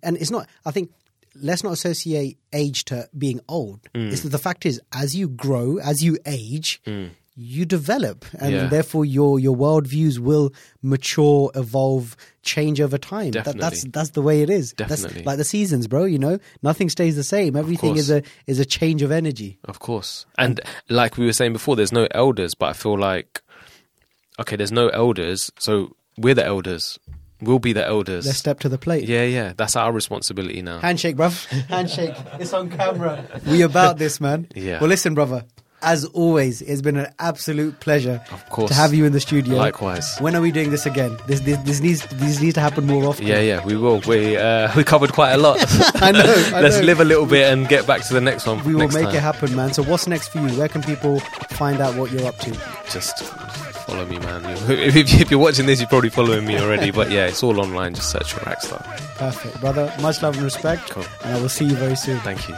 and 0.04 0.18
it's 0.18 0.32
not. 0.32 0.48
I 0.66 0.72
think 0.72 0.92
let's 1.36 1.64
not 1.64 1.74
associate 1.74 2.38
age 2.54 2.86
to 2.86 3.08
being 3.18 3.42
old. 3.48 3.82
Mm. 3.94 4.12
It's 4.12 4.22
that 4.22 4.30
the 4.30 4.40
fact 4.40 4.66
is, 4.66 4.82
as 4.94 5.16
you 5.16 5.28
grow, 5.28 5.78
as 5.78 6.04
you 6.04 6.18
age. 6.26 6.82
You 7.40 7.66
develop, 7.66 8.26
and 8.40 8.52
Yeah. 8.52 8.66
therefore 8.68 9.06
your 9.06 9.40
your 9.40 9.56
worldviews 9.56 10.18
will 10.18 10.52
mature, 10.82 11.52
evolve, 11.54 12.18
change 12.42 12.82
over 12.82 12.98
time. 12.98 13.30
That, 13.32 13.58
that's 13.60 13.84
that's 13.90 14.10
the 14.12 14.24
way 14.24 14.42
it 14.42 14.50
is. 14.50 14.74
Definitely. 14.74 15.10
That's 15.18 15.26
like 15.28 15.38
the 15.38 15.44
seasons, 15.44 15.88
bro. 15.88 16.06
You 16.06 16.18
know, 16.18 16.40
nothing 16.64 16.90
stays 16.90 17.16
the 17.16 17.24
same. 17.24 17.56
Everything 17.56 17.96
is 17.96 18.10
a 18.10 18.24
is 18.48 18.58
a 18.60 18.66
change 18.66 19.04
of 19.04 19.12
energy. 19.12 19.60
Of 19.66 19.78
course. 19.78 20.26
And 20.40 20.60
like 20.90 21.18
we 21.18 21.26
were 21.28 21.34
saying 21.34 21.54
before, 21.54 21.76
there's 21.76 21.92
no 21.92 22.08
elders, 22.10 22.56
but 22.56 22.70
I 22.70 22.74
feel 22.74 22.98
like, 22.98 23.42
okay, 24.40 24.56
there's 24.56 24.72
no 24.72 24.90
elders, 24.90 25.52
so 25.60 25.96
we're 26.18 26.34
the 26.34 26.46
elders. 26.46 26.98
We'll 27.40 27.60
be 27.60 27.72
the 27.72 27.86
elders. 27.86 28.26
Let's 28.26 28.40
step 28.40 28.62
to 28.62 28.70
the 28.70 28.80
plate. 28.80 29.08
yeah, 29.08 29.24
yeah. 29.26 29.54
That's 29.56 29.76
our 29.76 29.92
responsibility 29.92 30.64
now. 30.64 30.80
Handshake, 30.80 31.16
bruv. 31.18 31.46
Handshake. 31.70 32.16
It's 32.40 32.52
on 32.52 32.72
camera. 32.72 33.24
We 33.46 33.62
about 33.62 34.00
this, 34.00 34.20
man. 34.20 34.48
Yeah. 34.56 34.80
Well, 34.80 34.90
listen, 34.90 35.14
brother. 35.14 35.46
As 35.84 36.06
always, 36.06 36.64
it's 36.64 36.82
been 36.82 36.98
an 36.98 37.14
absolute 37.20 37.80
pleasure 37.80 38.20
Of 38.32 38.50
course. 38.50 38.72
to 38.72 38.76
have 38.76 38.96
you 38.96 39.06
in 39.06 39.14
the 39.14 39.20
studio. 39.20 39.58
Likewise. 39.58 40.18
When 40.20 40.36
are 40.36 40.42
we 40.42 40.52
doing 40.52 40.72
this 40.72 40.88
again? 40.88 41.16
This 41.28 41.42
this, 41.42 41.58
this 41.60 41.82
needs 41.82 42.04
this 42.08 42.42
needs 42.42 42.56
to 42.56 42.62
happen 42.62 42.88
more 42.88 43.06
often. 43.06 43.28
Yeah, 43.28 43.42
yeah, 43.42 43.64
we 43.64 43.78
will. 43.78 44.00
We 44.08 44.38
uh, 44.38 44.72
we 44.76 44.84
covered 44.84 45.14
quite 45.14 45.34
a 45.34 45.38
lot. 45.38 45.58
I 46.02 46.12
know. 46.12 46.24
I 46.56 46.62
Let's 46.62 46.78
know. 46.80 46.84
live 46.86 47.00
a 47.00 47.06
little 47.06 47.28
bit 47.28 47.52
and 47.54 47.68
get 47.68 47.86
back 47.86 48.02
to 48.08 48.14
the 48.14 48.22
next 48.22 48.48
one. 48.48 48.64
We 48.64 48.74
will 48.74 48.88
make 48.88 49.06
time. 49.06 49.16
it 49.16 49.22
happen, 49.22 49.56
man. 49.56 49.72
So, 49.74 49.84
what's 49.84 50.08
next 50.08 50.30
for 50.30 50.40
you? 50.40 50.50
Where 50.58 50.68
can 50.68 50.82
people 50.82 51.20
find 51.52 51.80
out 51.80 51.96
what 51.96 52.12
you're 52.12 52.26
up 52.26 52.40
to? 52.40 52.52
Just 52.92 53.24
follow 53.86 54.06
me, 54.08 54.18
man. 54.18 54.42
If, 54.68 55.30
you're 55.30 55.40
watching 55.40 55.68
this, 55.68 55.80
you're 55.80 55.90
probably 55.90 56.10
following 56.10 56.46
me 56.46 56.60
already. 56.60 56.90
But 56.90 57.12
yeah, 57.12 57.28
it's 57.28 57.44
all 57.44 57.60
online. 57.60 57.94
Just 57.94 58.10
search 58.10 58.34
for 58.34 58.40
Raxstar. 58.42 58.84
Perfect, 59.18 59.60
brother. 59.62 59.94
Much 60.02 60.24
love 60.24 60.36
and 60.36 60.44
respect. 60.44 60.90
Cool. 60.90 61.06
And 61.24 61.36
I 61.38 61.40
will 61.40 61.50
see 61.50 61.66
you 61.66 61.76
very 61.76 61.96
soon. 61.96 62.20
Thank 62.22 62.50
you. 62.50 62.56